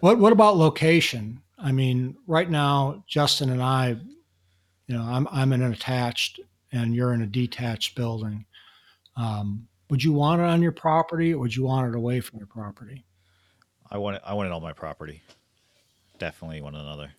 what 0.00 0.18
what 0.18 0.32
about 0.32 0.56
location? 0.56 1.40
I 1.58 1.72
mean, 1.72 2.16
right 2.26 2.50
now, 2.50 3.04
Justin 3.08 3.50
and 3.50 3.62
I, 3.62 3.96
you 4.86 4.96
know, 4.96 5.02
I'm 5.02 5.26
I'm 5.30 5.52
in 5.52 5.62
an 5.62 5.72
attached 5.72 6.40
and 6.72 6.94
you're 6.94 7.14
in 7.14 7.22
a 7.22 7.26
detached 7.26 7.96
building. 7.96 8.44
Um, 9.16 9.66
would 9.88 10.02
you 10.02 10.12
want 10.12 10.40
it 10.40 10.44
on 10.44 10.62
your 10.62 10.72
property 10.72 11.32
or 11.32 11.38
would 11.38 11.54
you 11.54 11.64
want 11.64 11.88
it 11.88 11.96
away 11.96 12.20
from 12.20 12.38
your 12.38 12.48
property? 12.48 13.04
I 13.90 13.98
want 13.98 14.16
it. 14.16 14.22
I 14.24 14.34
want 14.34 14.46
it 14.46 14.52
on 14.52 14.62
my 14.62 14.72
property. 14.72 15.22
Definitely 16.18 16.60
one 16.60 16.74
another. 16.74 17.12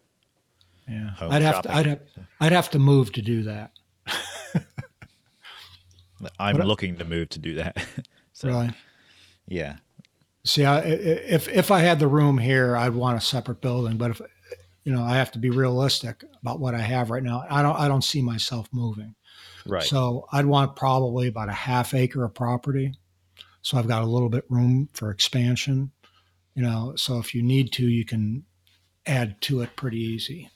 Yeah, 0.87 1.09
Home 1.11 1.31
I'd 1.31 1.41
have 1.41 1.61
to. 1.63 1.73
I'd 1.73 1.85
have. 1.85 1.99
I'd 2.39 2.51
have 2.51 2.69
to 2.71 2.79
move 2.79 3.11
to 3.13 3.21
do 3.21 3.43
that. 3.43 3.71
I'm 6.39 6.57
but, 6.57 6.65
looking 6.65 6.97
to 6.97 7.05
move 7.05 7.29
to 7.29 7.39
do 7.39 7.55
that. 7.55 7.85
so, 8.33 8.47
really? 8.47 8.71
Yeah. 9.47 9.77
See, 10.45 10.63
I, 10.63 10.79
if 10.79 11.47
if 11.49 11.71
I 11.71 11.79
had 11.79 11.99
the 11.99 12.07
room 12.07 12.37
here, 12.37 12.77
I'd 12.77 12.93
want 12.93 13.17
a 13.17 13.21
separate 13.21 13.61
building. 13.61 13.97
But 13.97 14.11
if 14.11 14.21
you 14.85 14.93
know, 14.93 15.03
I 15.03 15.15
have 15.15 15.31
to 15.33 15.39
be 15.39 15.49
realistic 15.49 16.23
about 16.41 16.61
what 16.61 16.73
I 16.73 16.79
have 16.79 17.09
right 17.09 17.23
now. 17.23 17.43
I 17.49 17.61
don't. 17.61 17.77
I 17.77 17.89
don't 17.89 18.03
see 18.03 18.21
myself 18.21 18.69
moving. 18.71 19.15
Right. 19.65 19.83
So 19.83 20.25
I'd 20.31 20.45
want 20.45 20.77
probably 20.77 21.27
about 21.27 21.49
a 21.49 21.53
half 21.53 21.93
acre 21.93 22.23
of 22.23 22.33
property. 22.33 22.93
So 23.61 23.77
I've 23.77 23.87
got 23.87 24.03
a 24.03 24.05
little 24.05 24.29
bit 24.29 24.45
room 24.49 24.87
for 24.93 25.11
expansion. 25.11 25.91
You 26.55 26.63
know, 26.63 26.93
so 26.95 27.19
if 27.19 27.35
you 27.35 27.43
need 27.43 27.73
to, 27.73 27.85
you 27.85 28.05
can 28.05 28.45
add 29.08 29.39
to 29.41 29.62
it 29.62 29.76
pretty 29.76 29.99
easy, 29.99 30.49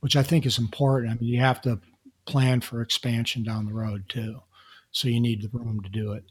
which 0.00 0.16
I 0.16 0.22
think 0.22 0.46
is 0.46 0.58
important. 0.58 1.12
I 1.12 1.14
mean, 1.14 1.32
you 1.32 1.40
have 1.40 1.60
to 1.62 1.80
plan 2.24 2.60
for 2.60 2.80
expansion 2.80 3.42
down 3.42 3.66
the 3.66 3.74
road 3.74 4.04
too. 4.08 4.40
So 4.90 5.08
you 5.08 5.20
need 5.20 5.42
the 5.42 5.58
room 5.58 5.80
to 5.82 5.88
do 5.88 6.12
it. 6.12 6.24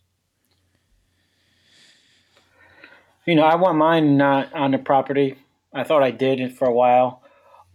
You 3.26 3.36
know, 3.36 3.44
I 3.44 3.56
want 3.56 3.78
mine 3.78 4.18
not 4.18 4.54
on 4.54 4.72
the 4.72 4.78
property. 4.78 5.36
I 5.74 5.84
thought 5.84 6.04
I 6.04 6.12
did 6.12 6.40
it 6.40 6.58
for 6.58 6.68
a 6.68 6.74
while, 6.74 7.22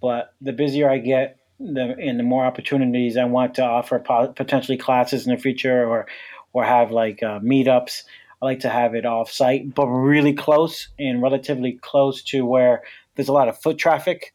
but 0.01 0.35
the 0.41 0.53
busier 0.53 0.91
I 0.91 0.99
get, 0.99 1.39
the 1.59 1.97
and 1.99 2.19
the 2.19 2.25
more 2.25 2.45
opportunities 2.45 3.17
I 3.17 3.25
want 3.25 3.55
to 3.55 3.63
offer 3.63 3.99
potentially 3.99 4.77
classes 4.77 5.27
in 5.27 5.35
the 5.35 5.41
future 5.41 5.87
or 5.87 6.07
or 6.53 6.65
have 6.65 6.91
like 6.91 7.23
uh, 7.23 7.41
meetups. 7.41 8.03
I 8.43 8.45
like 8.45 8.61
to 8.61 8.69
have 8.69 8.95
it 8.95 9.07
off 9.07 9.31
site, 9.31 9.75
but 9.75 9.87
really 9.87 10.35
close 10.35 10.89
and 10.99 11.23
relatively 11.23 11.73
close 11.81 12.23
to 12.25 12.45
where 12.45 12.83
there's 13.17 13.29
a 13.29 13.33
lot 13.33 13.49
of 13.49 13.61
foot 13.61 13.79
traffic 13.79 14.33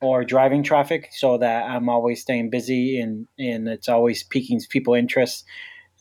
or 0.00 0.24
driving 0.24 0.62
traffic, 0.62 1.10
so 1.12 1.36
that 1.38 1.64
I'm 1.64 1.88
always 1.88 2.20
staying 2.20 2.50
busy 2.50 3.00
and 3.00 3.26
and 3.38 3.68
it's 3.68 3.88
always 3.88 4.22
piquing 4.22 4.60
people 4.68 4.94
interest. 4.94 5.44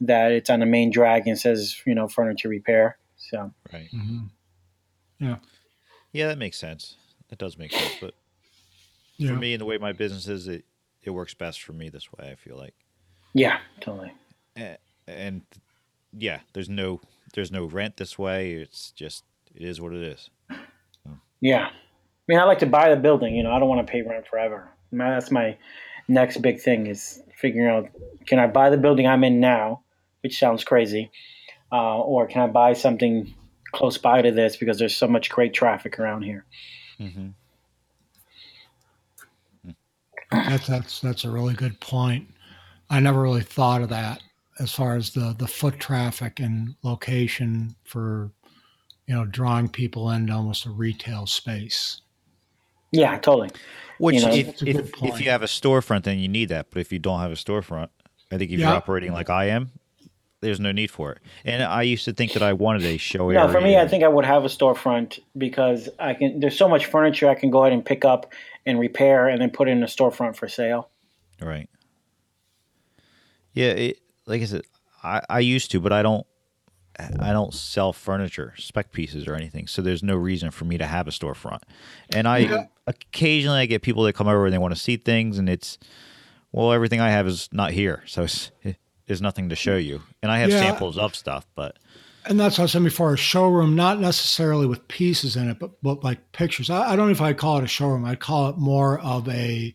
That 0.01 0.31
it's 0.31 0.49
on 0.49 0.61
the 0.61 0.65
main 0.65 0.91
drag 0.91 1.27
and 1.27 1.37
says 1.37 1.81
you 1.85 1.95
know 1.95 2.07
furniture 2.07 2.49
repair. 2.49 2.97
So 3.17 3.51
right. 3.73 3.89
Mm-hmm. 3.93 4.25
Yeah. 5.19 5.35
Yeah, 6.11 6.27
that 6.27 6.37
makes 6.37 6.57
sense. 6.57 6.95
That 7.29 7.39
does 7.39 7.57
make 7.57 7.71
sense. 7.71 7.95
But 8.01 8.15
yeah. 9.17 9.29
for 9.29 9.35
me 9.35 9.53
and 9.53 9.61
the 9.61 9.65
way 9.65 9.77
my 9.77 9.91
business 9.91 10.27
is, 10.27 10.47
it 10.47 10.65
it 11.03 11.11
works 11.11 11.33
best 11.33 11.61
for 11.61 11.73
me 11.73 11.89
this 11.89 12.11
way. 12.11 12.31
I 12.31 12.35
feel 12.35 12.57
like. 12.57 12.73
Yeah, 13.33 13.59
totally. 13.79 14.11
And, 14.55 14.77
and 15.07 15.41
yeah, 16.17 16.39
there's 16.53 16.69
no 16.69 17.01
there's 17.33 17.51
no 17.51 17.65
rent 17.65 17.97
this 17.97 18.17
way. 18.17 18.53
It's 18.53 18.91
just 18.91 19.23
it 19.53 19.61
is 19.61 19.79
what 19.79 19.93
it 19.93 20.01
is. 20.01 20.29
So. 20.49 21.11
Yeah, 21.41 21.67
I 21.67 21.71
mean, 22.29 22.39
I 22.39 22.43
like 22.43 22.59
to 22.59 22.67
buy 22.67 22.93
the 22.93 23.01
building. 23.01 23.35
You 23.35 23.43
know, 23.43 23.51
I 23.51 23.59
don't 23.59 23.67
want 23.67 23.85
to 23.85 23.91
pay 23.91 24.03
rent 24.03 24.27
forever. 24.27 24.69
that's 24.91 25.31
my 25.31 25.57
next 26.07 26.37
big 26.41 26.61
thing 26.61 26.87
is 26.87 27.21
figuring 27.35 27.67
out 27.67 27.89
can 28.27 28.39
I 28.39 28.47
buy 28.47 28.69
the 28.69 28.77
building 28.77 29.07
I'm 29.07 29.23
in 29.23 29.39
now, 29.39 29.81
which 30.21 30.37
sounds 30.37 30.63
crazy, 30.63 31.11
uh, 31.71 31.99
or 31.99 32.27
can 32.27 32.41
I 32.41 32.47
buy 32.47 32.73
something 32.73 33.33
close 33.71 33.97
by 33.97 34.21
to 34.21 34.31
this 34.31 34.57
because 34.57 34.77
there's 34.77 34.95
so 34.95 35.07
much 35.07 35.29
great 35.29 35.53
traffic 35.53 35.99
around 35.99 36.23
here. 36.23 36.45
Mm-hmm. 36.99 37.29
That's 40.31 40.67
that's 40.67 41.01
that's 41.01 41.23
a 41.23 41.31
really 41.31 41.55
good 41.55 41.79
point. 41.79 42.27
I 42.91 42.99
never 42.99 43.21
really 43.21 43.41
thought 43.41 43.81
of 43.81 43.89
that 43.89 44.21
as 44.59 44.71
far 44.71 44.95
as 44.95 45.11
the 45.11 45.35
the 45.37 45.47
foot 45.47 45.79
traffic 45.79 46.39
and 46.39 46.75
location 46.83 47.75
for 47.83 48.31
you 49.07 49.15
know 49.15 49.25
drawing 49.25 49.69
people 49.69 50.11
into 50.11 50.33
almost 50.33 50.67
a 50.67 50.69
retail 50.69 51.25
space. 51.25 52.01
Yeah, 52.91 53.17
totally. 53.19 53.49
Which 53.97 54.15
you 54.15 54.21
know, 54.21 54.33
if 54.33 54.63
if, 54.63 54.91
if, 55.03 55.21
you 55.21 55.29
have 55.29 55.43
a 55.43 55.47
storefront, 55.47 56.03
then 56.03 56.19
you 56.19 56.27
need 56.27 56.49
that. 56.49 56.67
But 56.71 56.79
if 56.79 56.91
you 56.91 56.99
don't 56.99 57.19
have 57.19 57.31
a 57.31 57.35
storefront, 57.35 57.89
I 58.31 58.37
think 58.37 58.51
if 58.51 58.59
yeah. 58.59 58.67
you're 58.67 58.77
operating 58.77 59.11
like 59.11 59.29
I 59.29 59.45
am, 59.45 59.71
there's 60.41 60.59
no 60.59 60.71
need 60.71 60.89
for 60.89 61.11
it. 61.11 61.19
And 61.43 61.63
I 61.63 61.81
used 61.81 62.05
to 62.05 62.13
think 62.13 62.33
that 62.33 62.41
I 62.41 62.53
wanted 62.53 62.83
a 62.83 62.97
show 62.97 63.29
area. 63.29 63.45
No, 63.45 63.51
for 63.51 63.59
me, 63.59 63.77
I 63.77 63.87
think 63.87 64.03
I 64.03 64.07
would 64.07 64.25
have 64.25 64.45
a 64.45 64.47
storefront 64.47 65.19
because 65.37 65.89
I 65.99 66.13
can. 66.13 66.39
There's 66.39 66.57
so 66.57 66.69
much 66.69 66.85
furniture 66.85 67.29
I 67.29 67.35
can 67.35 67.49
go 67.49 67.63
ahead 67.63 67.73
and 67.73 67.83
pick 67.85 68.05
up 68.05 68.31
and 68.65 68.79
repair, 68.79 69.27
and 69.27 69.41
then 69.41 69.49
put 69.49 69.67
in 69.67 69.83
a 69.83 69.87
storefront 69.87 70.35
for 70.35 70.47
sale. 70.47 70.89
Right. 71.41 71.69
Yeah, 73.53 73.71
it, 73.71 73.99
like 74.25 74.41
I 74.41 74.45
said, 74.45 74.61
I, 75.03 75.21
I 75.29 75.39
used 75.39 75.71
to, 75.71 75.79
but 75.79 75.91
I 75.91 76.01
don't. 76.01 76.25
I 77.19 77.31
don't 77.31 77.53
sell 77.53 77.93
furniture, 77.93 78.53
spec 78.57 78.91
pieces, 78.91 79.27
or 79.27 79.35
anything. 79.35 79.67
So 79.67 79.81
there's 79.81 80.03
no 80.03 80.15
reason 80.15 80.51
for 80.51 80.65
me 80.65 80.77
to 80.77 80.85
have 80.85 81.07
a 81.07 81.11
storefront. 81.11 81.61
And 82.13 82.27
I 82.27 82.37
yeah. 82.39 82.65
occasionally 82.87 83.59
I 83.59 83.65
get 83.65 83.81
people 83.81 84.03
that 84.03 84.13
come 84.13 84.27
over 84.27 84.45
and 84.45 84.53
they 84.53 84.57
want 84.57 84.73
to 84.73 84.79
see 84.79 84.97
things, 84.97 85.37
and 85.37 85.49
it's 85.49 85.77
well, 86.51 86.71
everything 86.71 86.99
I 86.99 87.09
have 87.09 87.27
is 87.27 87.49
not 87.51 87.71
here, 87.71 88.03
so 88.05 88.23
it's 88.23 88.51
there's 89.05 89.21
nothing 89.21 89.49
to 89.49 89.55
show 89.55 89.75
you. 89.77 90.01
And 90.21 90.31
I 90.31 90.39
have 90.39 90.49
yeah. 90.49 90.59
samples 90.59 90.97
of 90.97 91.15
stuff, 91.15 91.45
but 91.55 91.77
and 92.25 92.39
that's 92.39 92.57
what 92.57 92.65
I 92.65 92.67
said 92.67 92.83
before 92.83 93.13
a 93.13 93.17
showroom, 93.17 93.75
not 93.75 93.99
necessarily 93.99 94.67
with 94.67 94.87
pieces 94.87 95.35
in 95.35 95.49
it, 95.49 95.59
but 95.59 95.81
but 95.81 96.03
like 96.03 96.31
pictures. 96.31 96.69
I, 96.69 96.91
I 96.91 96.95
don't 96.95 97.07
know 97.07 97.11
if 97.11 97.21
I'd 97.21 97.37
call 97.37 97.57
it 97.57 97.63
a 97.63 97.67
showroom. 97.67 98.05
I'd 98.05 98.19
call 98.19 98.49
it 98.49 98.57
more 98.57 98.99
of 98.99 99.27
a 99.29 99.73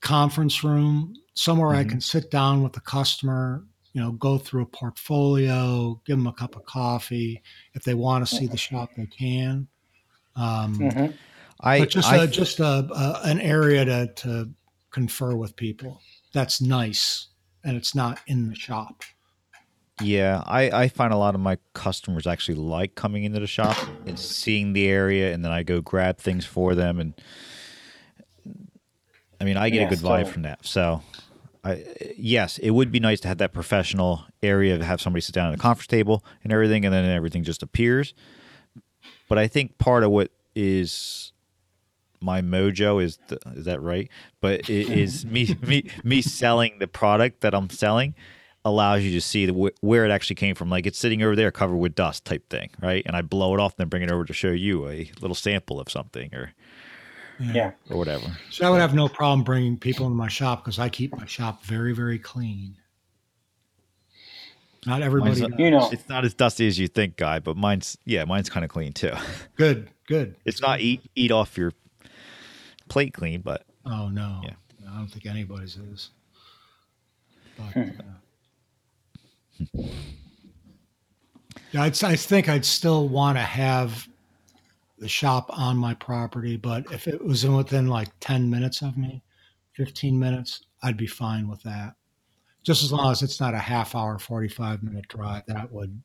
conference 0.00 0.62
room, 0.62 1.14
somewhere 1.34 1.70
mm-hmm. 1.70 1.88
I 1.88 1.90
can 1.90 2.00
sit 2.00 2.30
down 2.30 2.62
with 2.62 2.72
the 2.72 2.80
customer, 2.80 3.64
you 3.96 4.02
know, 4.02 4.12
go 4.12 4.36
through 4.36 4.60
a 4.60 4.66
portfolio, 4.66 5.98
give 6.04 6.18
them 6.18 6.26
a 6.26 6.32
cup 6.32 6.54
of 6.54 6.66
coffee. 6.66 7.42
If 7.72 7.82
they 7.82 7.94
want 7.94 8.28
to 8.28 8.36
see 8.36 8.46
the 8.46 8.58
shop, 8.58 8.90
they 8.94 9.06
can. 9.06 9.66
Um, 10.36 10.78
mm-hmm. 10.78 11.06
I 11.60 11.78
but 11.78 11.88
just 11.88 12.12
I, 12.12 12.24
a, 12.24 12.26
just 12.26 12.60
a, 12.60 12.86
a, 12.94 13.20
an 13.24 13.40
area 13.40 13.86
to 13.86 14.06
to 14.16 14.50
confer 14.90 15.34
with 15.34 15.56
people. 15.56 16.02
That's 16.34 16.60
nice 16.60 17.28
and 17.64 17.74
it's 17.74 17.94
not 17.94 18.20
in 18.26 18.50
the 18.50 18.54
shop. 18.54 19.02
Yeah, 20.02 20.42
I, 20.44 20.82
I 20.82 20.88
find 20.88 21.14
a 21.14 21.16
lot 21.16 21.34
of 21.34 21.40
my 21.40 21.56
customers 21.72 22.26
actually 22.26 22.56
like 22.56 22.96
coming 22.96 23.24
into 23.24 23.40
the 23.40 23.46
shop 23.46 23.78
and 24.04 24.18
seeing 24.18 24.74
the 24.74 24.88
area, 24.88 25.32
and 25.32 25.42
then 25.42 25.52
I 25.52 25.62
go 25.62 25.80
grab 25.80 26.18
things 26.18 26.44
for 26.44 26.74
them. 26.74 27.00
And 27.00 27.14
I 29.40 29.44
mean, 29.44 29.56
I 29.56 29.70
get 29.70 29.80
yeah, 29.80 29.86
a 29.86 29.88
good 29.88 30.00
so, 30.00 30.08
vibe 30.08 30.28
from 30.28 30.42
that. 30.42 30.66
So, 30.66 31.00
I, 31.66 31.84
yes, 32.16 32.58
it 32.58 32.70
would 32.70 32.92
be 32.92 33.00
nice 33.00 33.18
to 33.20 33.28
have 33.28 33.38
that 33.38 33.52
professional 33.52 34.24
area 34.40 34.78
to 34.78 34.84
have 34.84 35.00
somebody 35.00 35.20
sit 35.20 35.34
down 35.34 35.48
at 35.48 35.54
a 35.54 35.58
conference 35.58 35.88
table 35.88 36.24
and 36.44 36.52
everything, 36.52 36.84
and 36.84 36.94
then 36.94 37.04
everything 37.04 37.42
just 37.42 37.60
appears. 37.60 38.14
But 39.28 39.38
I 39.38 39.48
think 39.48 39.76
part 39.76 40.04
of 40.04 40.12
what 40.12 40.30
is 40.54 41.32
my 42.20 42.40
mojo 42.40 43.02
is 43.02 43.18
the, 43.26 43.40
is 43.56 43.64
that 43.64 43.82
right? 43.82 44.08
But 44.40 44.70
it 44.70 44.90
is 44.90 45.26
me 45.26 45.56
me 45.60 45.90
me 46.04 46.22
selling 46.22 46.78
the 46.78 46.86
product 46.86 47.40
that 47.40 47.52
I'm 47.52 47.68
selling 47.68 48.14
allows 48.64 49.02
you 49.02 49.12
to 49.12 49.20
see 49.20 49.46
the, 49.46 49.72
where 49.80 50.04
it 50.04 50.10
actually 50.10 50.36
came 50.36 50.54
from. 50.54 50.70
Like 50.70 50.86
it's 50.86 50.98
sitting 50.98 51.22
over 51.22 51.34
there 51.34 51.50
covered 51.50 51.76
with 51.76 51.94
dust 51.96 52.24
type 52.24 52.48
thing, 52.48 52.70
right? 52.80 53.02
And 53.06 53.16
I 53.16 53.22
blow 53.22 53.54
it 53.54 53.60
off 53.60 53.72
and 53.72 53.78
then 53.78 53.88
bring 53.88 54.02
it 54.02 54.10
over 54.10 54.24
to 54.24 54.32
show 54.32 54.50
you 54.50 54.88
a 54.88 55.10
little 55.20 55.34
sample 55.34 55.80
of 55.80 55.90
something 55.90 56.32
or 56.32 56.52
yeah, 57.40 57.72
or 57.90 57.98
whatever. 57.98 58.26
So 58.50 58.66
I 58.66 58.70
would 58.70 58.80
have 58.80 58.94
no 58.94 59.08
problem 59.08 59.44
bringing 59.44 59.76
people 59.76 60.06
into 60.06 60.16
my 60.16 60.28
shop 60.28 60.64
because 60.64 60.78
I 60.78 60.88
keep 60.88 61.16
my 61.16 61.26
shop 61.26 61.64
very 61.64 61.92
very 61.94 62.18
clean. 62.18 62.76
Not 64.86 65.02
everybody, 65.02 65.40
not, 65.40 65.58
you 65.58 65.70
know, 65.72 65.90
it's 65.90 66.08
not 66.08 66.24
as 66.24 66.32
dusty 66.32 66.68
as 66.68 66.78
you 66.78 66.86
think, 66.86 67.16
guy. 67.16 67.40
But 67.40 67.56
mine's 67.56 67.98
yeah, 68.04 68.24
mine's 68.24 68.48
kind 68.48 68.64
of 68.64 68.70
clean 68.70 68.92
too. 68.92 69.12
Good, 69.56 69.90
good. 70.06 70.36
It's 70.44 70.62
not 70.62 70.80
eat 70.80 71.00
eat 71.16 71.32
off 71.32 71.58
your 71.58 71.72
plate 72.88 73.12
clean, 73.12 73.40
but 73.40 73.64
oh 73.84 74.08
no, 74.08 74.42
yeah. 74.44 74.54
I 74.88 74.98
don't 74.98 75.08
think 75.08 75.26
anybody's 75.26 75.76
is. 75.76 76.10
But, 77.58 77.72
hmm. 77.72 77.90
uh, 79.58 79.82
yeah, 81.72 81.82
I'd, 81.82 82.04
I 82.04 82.14
think 82.14 82.48
I'd 82.48 82.64
still 82.64 83.08
want 83.08 83.38
to 83.38 83.42
have 83.42 84.06
the 84.98 85.08
shop 85.08 85.46
on 85.50 85.76
my 85.76 85.94
property, 85.94 86.56
but 86.56 86.90
if 86.92 87.06
it 87.06 87.24
was 87.24 87.46
within 87.46 87.88
like 87.88 88.08
ten 88.20 88.48
minutes 88.50 88.82
of 88.82 88.96
me, 88.96 89.22
fifteen 89.74 90.18
minutes, 90.18 90.62
I'd 90.82 90.96
be 90.96 91.06
fine 91.06 91.48
with 91.48 91.62
that. 91.62 91.94
Just 92.62 92.82
as 92.82 92.92
long 92.92 93.12
as 93.12 93.22
it's 93.22 93.40
not 93.40 93.54
a 93.54 93.58
half 93.58 93.94
hour, 93.94 94.18
forty 94.18 94.48
five 94.48 94.82
minute 94.82 95.08
drive, 95.08 95.42
that 95.46 95.70
would 95.72 96.02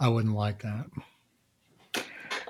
I 0.00 0.08
wouldn't 0.08 0.34
like 0.34 0.62
that. 0.62 0.86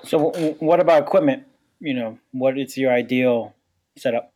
So, 0.03 0.31
what 0.59 0.79
about 0.79 1.03
equipment? 1.03 1.45
you 1.79 1.93
know, 1.93 2.17
what 2.31 2.57
is 2.57 2.77
your 2.77 2.91
ideal 2.91 3.55
setup? 3.97 4.33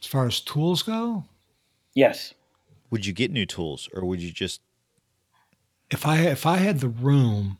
As 0.00 0.06
far 0.06 0.26
as 0.26 0.40
tools 0.40 0.82
go? 0.82 1.24
Yes. 1.94 2.34
Would 2.90 3.06
you 3.06 3.12
get 3.12 3.30
new 3.30 3.46
tools 3.46 3.88
or 3.92 4.04
would 4.04 4.20
you 4.20 4.32
just 4.32 4.60
if 5.90 6.06
I 6.06 6.20
if 6.20 6.46
I 6.46 6.56
had 6.56 6.80
the 6.80 6.88
room, 6.88 7.58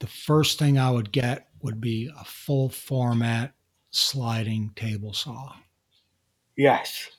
the 0.00 0.06
first 0.06 0.58
thing 0.58 0.78
I 0.78 0.90
would 0.90 1.12
get 1.12 1.48
would 1.62 1.80
be 1.80 2.10
a 2.18 2.24
full 2.24 2.68
format 2.68 3.54
sliding 3.90 4.70
table 4.76 5.12
saw. 5.12 5.54
Yes. 6.56 7.10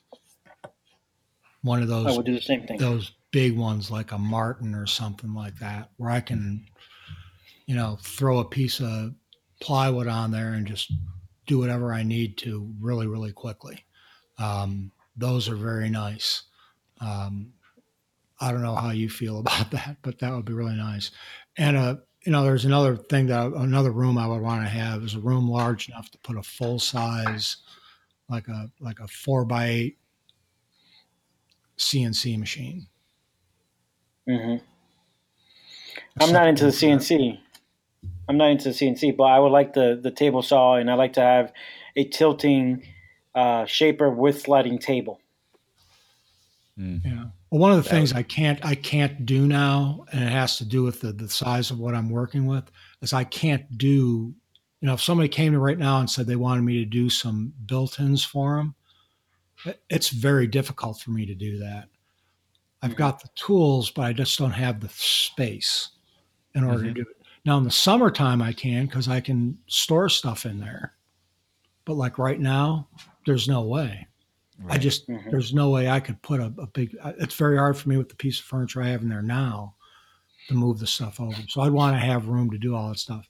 one 1.61 1.81
of 1.81 1.87
those. 1.87 2.07
I 2.07 2.15
would 2.15 2.25
do 2.25 2.33
the 2.33 2.41
same 2.41 2.65
thing. 2.67 2.77
Those 2.77 3.11
big 3.31 3.57
ones 3.57 3.91
like 3.91 4.11
a 4.11 4.17
Martin 4.17 4.73
or 4.75 4.85
something 4.85 5.33
like 5.33 5.57
that, 5.59 5.89
where 5.97 6.09
I 6.09 6.21
can, 6.21 6.65
you 7.65 7.75
know, 7.75 7.97
throw 8.01 8.39
a 8.39 8.45
piece 8.45 8.79
of 8.79 9.13
plywood 9.59 10.07
on 10.07 10.31
there 10.31 10.53
and 10.53 10.67
just 10.67 10.91
do 11.47 11.59
whatever 11.59 11.93
I 11.93 12.03
need 12.03 12.37
to 12.39 12.71
really, 12.79 13.07
really 13.07 13.31
quickly. 13.31 13.83
Um, 14.37 14.91
those 15.15 15.49
are 15.49 15.55
very 15.55 15.89
nice. 15.89 16.43
Um, 17.01 17.53
I 18.39 18.51
don't 18.51 18.61
know 18.61 18.75
how 18.75 18.91
you 18.91 19.09
feel 19.09 19.39
about 19.39 19.71
that, 19.71 19.97
but 20.01 20.19
that 20.19 20.33
would 20.33 20.45
be 20.45 20.53
really 20.53 20.75
nice. 20.75 21.11
And 21.57 21.77
uh, 21.77 21.95
you 22.25 22.31
know, 22.31 22.43
there's 22.43 22.65
another 22.65 22.95
thing 22.95 23.27
that 23.27 23.53
another 23.53 23.91
room 23.91 24.17
I 24.17 24.27
would 24.27 24.41
want 24.41 24.63
to 24.63 24.69
have 24.69 25.03
is 25.03 25.13
a 25.13 25.19
room 25.19 25.49
large 25.49 25.87
enough 25.89 26.09
to 26.11 26.17
put 26.19 26.37
a 26.37 26.43
full 26.43 26.79
size, 26.79 27.57
like 28.29 28.47
a 28.47 28.71
like 28.79 28.99
a 28.99 29.07
four 29.07 29.45
by 29.45 29.67
eight 29.67 29.97
CNC 31.77 32.39
machine. 32.39 32.87
Mm-hmm. 34.27 34.65
I'm 36.19 36.33
not 36.33 36.47
into 36.47 36.65
the 36.65 36.71
CNC. 36.71 37.39
I'm 38.27 38.37
not 38.37 38.49
into 38.49 38.69
the 38.69 38.75
CNC, 38.75 39.15
but 39.15 39.25
I 39.25 39.39
would 39.39 39.51
like 39.51 39.73
the 39.73 39.99
the 40.01 40.11
table 40.11 40.41
saw, 40.41 40.77
and 40.77 40.89
I 40.89 40.95
like 40.95 41.13
to 41.13 41.21
have 41.21 41.53
a 41.95 42.05
tilting 42.05 42.87
uh, 43.35 43.65
shaper 43.65 44.09
with 44.09 44.41
sliding 44.41 44.79
table. 44.79 45.21
Mm. 46.79 47.01
Yeah. 47.05 47.25
Well, 47.55 47.61
one 47.61 47.71
of 47.71 47.81
the 47.81 47.89
things 47.89 48.11
I 48.11 48.21
can't 48.21 48.59
I 48.65 48.75
can't 48.75 49.25
do 49.25 49.47
now, 49.47 50.05
and 50.11 50.21
it 50.21 50.29
has 50.29 50.57
to 50.57 50.65
do 50.65 50.83
with 50.83 50.99
the, 50.99 51.13
the 51.13 51.29
size 51.29 51.71
of 51.71 51.79
what 51.79 51.95
I'm 51.95 52.09
working 52.09 52.47
with, 52.47 52.69
is 53.01 53.13
I 53.13 53.23
can't 53.23 53.77
do. 53.77 54.35
You 54.81 54.87
know, 54.87 54.93
if 54.95 55.01
somebody 55.01 55.29
came 55.29 55.53
to 55.53 55.59
right 55.59 55.79
now 55.79 56.01
and 56.01 56.09
said 56.09 56.27
they 56.27 56.35
wanted 56.35 56.63
me 56.63 56.79
to 56.79 56.85
do 56.85 57.09
some 57.09 57.53
built-ins 57.65 58.25
for 58.25 58.57
them, 58.57 58.75
it's 59.89 60.09
very 60.09 60.47
difficult 60.47 60.99
for 60.99 61.11
me 61.11 61.25
to 61.25 61.33
do 61.33 61.57
that. 61.59 61.87
I've 62.81 62.89
mm-hmm. 62.91 62.97
got 62.97 63.21
the 63.21 63.29
tools, 63.35 63.89
but 63.89 64.01
I 64.01 64.11
just 64.11 64.37
don't 64.37 64.51
have 64.51 64.81
the 64.81 64.89
space 64.89 65.91
in 66.55 66.65
order 66.65 66.79
mm-hmm. 66.79 66.87
to 66.87 66.93
do 66.93 67.01
it. 67.09 67.25
Now 67.45 67.57
in 67.57 67.63
the 67.63 67.71
summertime 67.71 68.41
I 68.41 68.51
can 68.51 68.85
because 68.85 69.07
I 69.07 69.21
can 69.21 69.57
store 69.67 70.09
stuff 70.09 70.45
in 70.45 70.59
there. 70.59 70.95
But 71.85 71.93
like 71.93 72.17
right 72.17 72.41
now, 72.41 72.89
there's 73.25 73.47
no 73.47 73.61
way. 73.61 74.07
Right. 74.59 74.75
I 74.75 74.77
just 74.77 75.07
mm-hmm. 75.07 75.29
there's 75.29 75.53
no 75.53 75.69
way 75.69 75.89
I 75.89 75.99
could 75.99 76.21
put 76.21 76.39
a, 76.39 76.53
a, 76.57 76.67
big. 76.67 76.95
Uh, 77.01 77.13
it's 77.19 77.35
very 77.35 77.57
hard 77.57 77.77
for 77.77 77.89
me 77.89 77.97
with 77.97 78.09
the 78.09 78.15
piece 78.15 78.39
of 78.39 78.45
furniture 78.45 78.81
I 78.81 78.87
have 78.87 79.01
in 79.01 79.09
there 79.09 79.21
now 79.21 79.75
to 80.47 80.53
move 80.53 80.79
the 80.79 80.87
stuff 80.87 81.19
over. 81.19 81.35
So 81.49 81.61
I'd 81.61 81.71
want 81.71 81.95
to 81.95 81.99
have 81.99 82.27
room 82.27 82.49
to 82.51 82.57
do 82.57 82.75
all 82.75 82.89
that 82.89 82.99
stuff, 82.99 83.27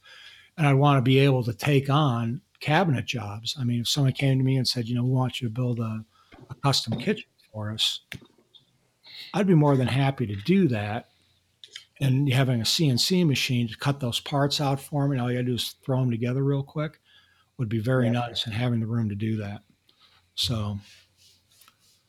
and 0.57 0.67
I'd 0.67 0.73
want 0.73 0.97
to 0.97 1.01
be 1.01 1.19
able 1.19 1.43
to 1.43 1.53
take 1.53 1.89
on 1.89 2.41
cabinet 2.59 3.05
jobs. 3.05 3.55
I 3.59 3.63
mean, 3.63 3.81
if 3.81 3.87
someone 3.87 4.13
came 4.13 4.37
to 4.37 4.43
me 4.43 4.57
and 4.57 4.67
said, 4.67 4.87
you 4.87 4.95
know, 4.95 5.03
we 5.03 5.11
want 5.11 5.41
you 5.41 5.47
to 5.47 5.53
build 5.53 5.79
a, 5.79 6.05
a 6.49 6.55
custom 6.63 6.99
kitchen 6.99 7.29
for 7.51 7.71
us, 7.71 8.01
I'd 9.33 9.47
be 9.47 9.55
more 9.55 9.75
than 9.75 9.87
happy 9.87 10.27
to 10.27 10.35
do 10.35 10.67
that. 10.69 11.09
And 12.01 12.31
having 12.31 12.59
a 12.59 12.65
CNC 12.65 13.25
machine 13.25 13.69
to 13.69 13.77
cut 13.77 14.01
those 14.01 14.19
parts 14.19 14.59
out 14.59 14.81
for 14.81 15.07
me, 15.07 15.15
and 15.15 15.21
all 15.21 15.31
you 15.31 15.37
got 15.37 15.43
to 15.43 15.47
do 15.47 15.55
is 15.55 15.75
throw 15.83 15.99
them 16.01 16.11
together 16.11 16.43
real 16.43 16.63
quick, 16.63 16.99
would 17.57 17.69
be 17.69 17.79
very 17.79 18.07
yeah. 18.07 18.11
nice. 18.11 18.45
And 18.45 18.53
having 18.53 18.81
the 18.81 18.85
room 18.85 19.07
to 19.09 19.15
do 19.15 19.37
that. 19.37 19.61
So 20.35 20.77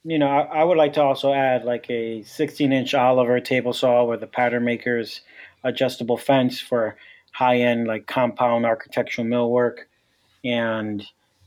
you 0.06 0.20
know, 0.20 0.28
I, 0.28 0.60
I, 0.60 0.64
would 0.64 0.78
like 0.78 0.92
to 0.92 1.02
also 1.02 1.32
add 1.32 1.64
like 1.64 1.90
a 1.90 2.22
16 2.22 2.72
inch 2.72 2.94
Oliver 2.94 3.40
table 3.40 3.72
saw 3.72 4.04
with 4.04 4.22
a 4.22 4.28
pattern 4.28 4.64
maker's 4.64 5.22
adjustable 5.64 6.16
fence 6.16 6.60
for 6.60 6.96
high 7.32 7.56
end 7.56 7.88
like 7.88 8.06
compound 8.06 8.64
architectural 8.64 9.26
millwork. 9.26 9.78
And, 10.44 11.04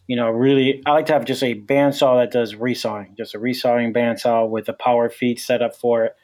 you 0.07 0.17
know, 0.17 0.29
really, 0.29 0.83
I 0.85 0.91
like 0.91 1.05
to 1.05 1.13
have 1.13 1.23
just 1.23 1.41
a 1.41 1.55
bandsaw 1.55 2.21
that 2.21 2.31
does 2.31 2.53
resawing, 2.53 3.15
just 3.15 3.33
a 3.33 3.39
resawing 3.39 3.95
bandsaw 3.95 4.49
with 4.49 4.67
a 4.67 4.73
power 4.73 5.09
feed 5.09 5.39
set 5.39 5.61
up 5.61 5.73
for 5.73 6.03
it 6.03 6.17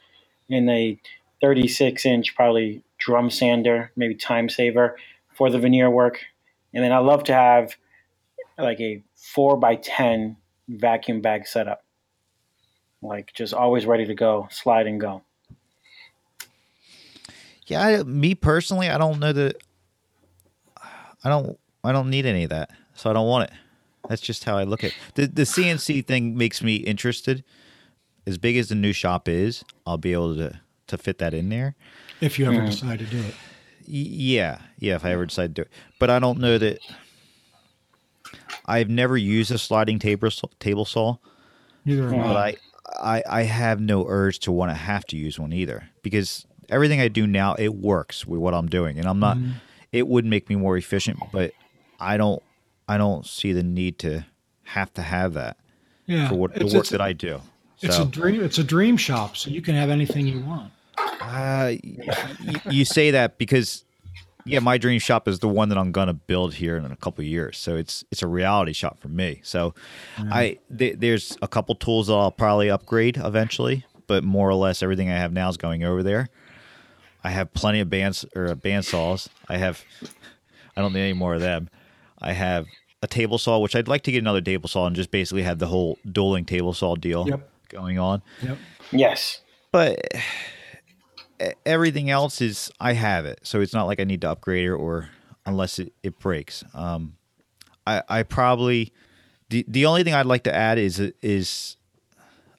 and 0.49 0.69
a 0.69 0.99
36 1.41 2.05
inch, 2.05 2.35
probably 2.35 2.83
drum 2.97 3.29
sander, 3.29 3.91
maybe 3.95 4.13
time 4.13 4.49
saver 4.49 4.97
for 5.33 5.49
the 5.49 5.57
veneer 5.57 5.89
work. 5.89 6.19
And 6.73 6.83
then 6.83 6.91
I 6.91 6.97
love 6.97 7.23
to 7.25 7.33
have 7.33 7.75
like 8.57 8.81
a 8.81 9.01
4 9.15 9.55
by 9.55 9.77
10 9.77 10.35
vacuum 10.67 11.21
bag 11.21 11.47
setup 11.47 11.84
like 13.05 13.33
just 13.33 13.53
always 13.53 13.85
ready 13.85 14.05
to 14.05 14.15
go, 14.15 14.47
slide 14.51 14.87
and 14.87 14.99
go. 14.99 15.21
Yeah, 17.67 17.81
I, 17.81 18.03
me 18.03 18.35
personally, 18.35 18.89
I 18.89 18.97
don't 18.97 19.19
know 19.19 19.33
that. 19.33 19.57
I 21.23 21.29
don't. 21.29 21.57
I 21.83 21.91
don't 21.91 22.09
need 22.09 22.25
any 22.25 22.43
of 22.43 22.49
that, 22.49 22.71
so 22.93 23.09
I 23.09 23.13
don't 23.13 23.27
want 23.27 23.49
it. 23.49 23.57
That's 24.07 24.21
just 24.21 24.43
how 24.43 24.57
I 24.57 24.63
look 24.63 24.83
at 24.83 24.91
it. 24.91 24.95
the 25.15 25.27
the 25.27 25.41
CNC 25.43 26.05
thing. 26.05 26.37
Makes 26.37 26.61
me 26.61 26.75
interested. 26.75 27.43
As 28.27 28.37
big 28.37 28.57
as 28.57 28.69
the 28.69 28.75
new 28.75 28.91
shop 28.91 29.29
is, 29.29 29.63
I'll 29.85 29.97
be 29.97 30.13
able 30.13 30.35
to 30.35 30.59
to 30.87 30.97
fit 30.97 31.17
that 31.19 31.33
in 31.33 31.49
there. 31.49 31.75
If 32.21 32.37
you 32.39 32.45
ever 32.45 32.57
mm. 32.57 32.69
decide 32.69 32.99
to 32.99 33.05
do 33.05 33.19
it. 33.19 33.35
Yeah, 33.87 34.59
yeah. 34.79 34.95
If 34.95 35.05
I 35.05 35.11
ever 35.11 35.25
decide 35.25 35.55
to 35.55 35.61
do 35.63 35.65
it, 35.67 35.71
but 35.99 36.09
I 36.09 36.19
don't 36.19 36.39
know 36.39 36.57
that. 36.57 36.79
I've 38.67 38.89
never 38.89 39.15
used 39.15 39.51
a 39.51 39.59
sliding 39.59 39.99
table 39.99 40.29
table 40.59 40.85
saw. 40.85 41.17
Neither 41.85 42.09
but 42.09 42.35
I. 42.35 42.47
I, 42.47 42.55
I 42.93 43.23
I 43.27 43.43
have 43.43 43.79
no 43.79 44.05
urge 44.07 44.39
to 44.39 44.51
want 44.51 44.71
to 44.71 44.75
have 44.75 45.05
to 45.07 45.17
use 45.17 45.39
one 45.39 45.53
either 45.53 45.89
because 46.01 46.45
everything 46.69 46.99
I 46.99 47.07
do 47.07 47.27
now 47.27 47.55
it 47.55 47.75
works 47.75 48.25
with 48.25 48.39
what 48.39 48.53
I'm 48.53 48.67
doing 48.67 48.97
and 48.99 49.07
I'm 49.07 49.19
not 49.19 49.37
mm-hmm. 49.37 49.51
it 49.91 50.07
would 50.07 50.25
make 50.25 50.49
me 50.49 50.55
more 50.55 50.77
efficient 50.77 51.19
but 51.31 51.51
I 51.99 52.17
don't 52.17 52.41
I 52.87 52.97
don't 52.97 53.25
see 53.25 53.53
the 53.53 53.63
need 53.63 53.99
to 53.99 54.25
have 54.63 54.93
to 54.95 55.01
have 55.01 55.33
that 55.33 55.57
yeah, 56.05 56.29
for 56.29 56.35
what 56.35 56.53
the 56.53 56.65
work 56.67 56.87
that 56.87 57.01
I 57.01 57.13
do. 57.13 57.41
It's 57.81 57.97
a 57.97 58.05
dream 58.05 58.43
it's 58.43 58.57
a 58.57 58.63
dream 58.63 58.97
shop 58.97 59.37
so 59.37 59.49
you 59.49 59.61
can 59.61 59.75
have 59.75 59.89
anything 59.89 60.27
you 60.27 60.41
want. 60.41 60.71
Uh, 60.97 61.73
you, 61.83 62.59
you 62.69 62.85
say 62.85 63.11
that 63.11 63.37
because 63.37 63.84
yeah, 64.45 64.59
my 64.59 64.77
dream 64.77 64.99
shop 64.99 65.27
is 65.27 65.39
the 65.39 65.47
one 65.47 65.69
that 65.69 65.77
I'm 65.77 65.91
gonna 65.91 66.13
build 66.13 66.53
here 66.53 66.77
in 66.77 66.85
a 66.85 66.95
couple 66.95 67.23
years. 67.23 67.57
So 67.57 67.75
it's 67.75 68.05
it's 68.11 68.21
a 68.21 68.27
reality 68.27 68.73
shop 68.73 68.99
for 68.99 69.07
me. 69.07 69.41
So 69.43 69.73
mm-hmm. 70.17 70.33
I 70.33 70.59
th- 70.75 70.97
there's 70.99 71.37
a 71.41 71.47
couple 71.47 71.75
tools 71.75 72.07
that 72.07 72.13
I'll 72.13 72.31
probably 72.31 72.69
upgrade 72.69 73.17
eventually, 73.17 73.85
but 74.07 74.23
more 74.23 74.49
or 74.49 74.53
less 74.53 74.83
everything 74.83 75.09
I 75.09 75.15
have 75.15 75.33
now 75.33 75.49
is 75.49 75.57
going 75.57 75.83
over 75.83 76.03
there. 76.03 76.29
I 77.23 77.31
have 77.31 77.53
plenty 77.53 77.79
of 77.79 77.89
bands 77.89 78.23
or 78.35 78.53
band 78.53 78.85
saws. 78.85 79.29
I 79.49 79.57
have 79.57 79.83
I 80.77 80.81
don't 80.81 80.93
need 80.93 81.01
any 81.01 81.13
more 81.13 81.33
of 81.33 81.41
them. 81.41 81.69
I 82.19 82.33
have 82.33 82.67
a 83.01 83.07
table 83.07 83.37
saw, 83.37 83.59
which 83.59 83.75
I'd 83.75 83.87
like 83.87 84.03
to 84.03 84.11
get 84.11 84.19
another 84.19 84.41
table 84.41 84.69
saw 84.69 84.85
and 84.85 84.95
just 84.95 85.11
basically 85.11 85.43
have 85.43 85.59
the 85.59 85.67
whole 85.67 85.97
dueling 86.11 86.45
table 86.45 86.73
saw 86.73 86.95
deal 86.95 87.27
yep. 87.27 87.49
going 87.69 87.97
on. 87.97 88.21
Yep. 88.43 88.57
Yes. 88.91 89.41
But 89.71 89.99
everything 91.65 92.09
else 92.09 92.41
is 92.41 92.71
I 92.79 92.93
have 92.93 93.25
it, 93.25 93.39
so 93.43 93.61
it's 93.61 93.73
not 93.73 93.85
like 93.85 93.99
I 93.99 94.03
need 94.03 94.21
to 94.21 94.29
upgrade 94.29 94.65
it 94.65 94.71
or 94.71 95.09
unless 95.45 95.79
it, 95.79 95.93
it 96.03 96.19
breaks. 96.19 96.63
Um, 96.73 97.17
I 97.85 98.03
I 98.07 98.23
probably 98.23 98.93
the 99.49 99.65
the 99.67 99.85
only 99.85 100.03
thing 100.03 100.13
I'd 100.13 100.25
like 100.25 100.43
to 100.43 100.55
add 100.55 100.77
is 100.77 100.99
is 101.21 101.77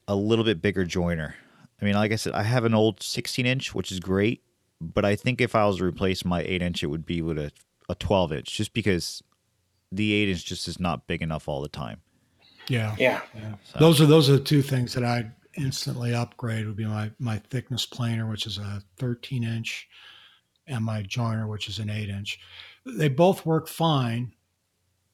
a 0.09 0.15
little 0.15 0.45
bit 0.45 0.63
bigger 0.63 0.85
joiner. 0.85 1.35
I 1.81 1.85
mean, 1.85 1.95
like 1.95 2.13
I 2.13 2.17
said, 2.17 2.33
I 2.33 2.43
have 2.43 2.65
an 2.65 2.75
old 2.75 3.03
16 3.03 3.45
inch, 3.45 3.75
which 3.75 3.93
is 3.93 4.01
great, 4.01 4.43
but 4.81 5.05
I 5.05 5.15
think 5.15 5.41
if 5.41 5.55
I 5.55 5.67
was 5.67 5.79
to 5.79 5.85
replace 5.85 6.25
my 6.25 6.43
8 6.43 6.63
inch, 6.63 6.83
it 6.83 6.87
would 6.87 7.05
be 7.05 7.21
with 7.21 7.39
a, 7.39 7.51
a 7.89 7.95
12 7.95 8.33
inch, 8.33 8.57
just 8.57 8.73
because 8.73 9.23
the 9.93 10.15
8 10.15 10.31
inch 10.31 10.45
just 10.47 10.69
is 10.69 10.81
not 10.81 11.07
big 11.07 11.21
enough 11.21 11.49
all 11.49 11.61
the 11.61 11.69
time. 11.69 12.01
Yeah, 12.69 12.97
yeah. 12.99 13.21
yeah. 13.35 13.55
So. 13.65 13.79
Those 13.79 14.01
are 14.01 14.07
those 14.07 14.31
are 14.31 14.35
the 14.35 14.45
two 14.45 14.63
things 14.63 14.95
that 14.95 15.05
I 15.05 15.31
instantly 15.57 16.15
upgrade 16.15 16.67
would 16.67 16.77
be 16.77 16.87
my 16.87 17.11
my 17.19 17.39
thickness 17.51 17.87
planer, 17.87 18.29
which 18.29 18.47
is 18.47 18.59
a 18.59 18.83
13 18.99 19.45
inch, 19.45 19.89
and 20.67 20.85
my 20.85 21.03
joiner, 21.03 21.47
which 21.47 21.69
is 21.69 21.79
an 21.79 21.91
eight 21.91 22.09
inch. 22.09 22.39
They 22.85 23.09
both 23.09 23.47
work 23.47 23.69
fine, 23.69 24.33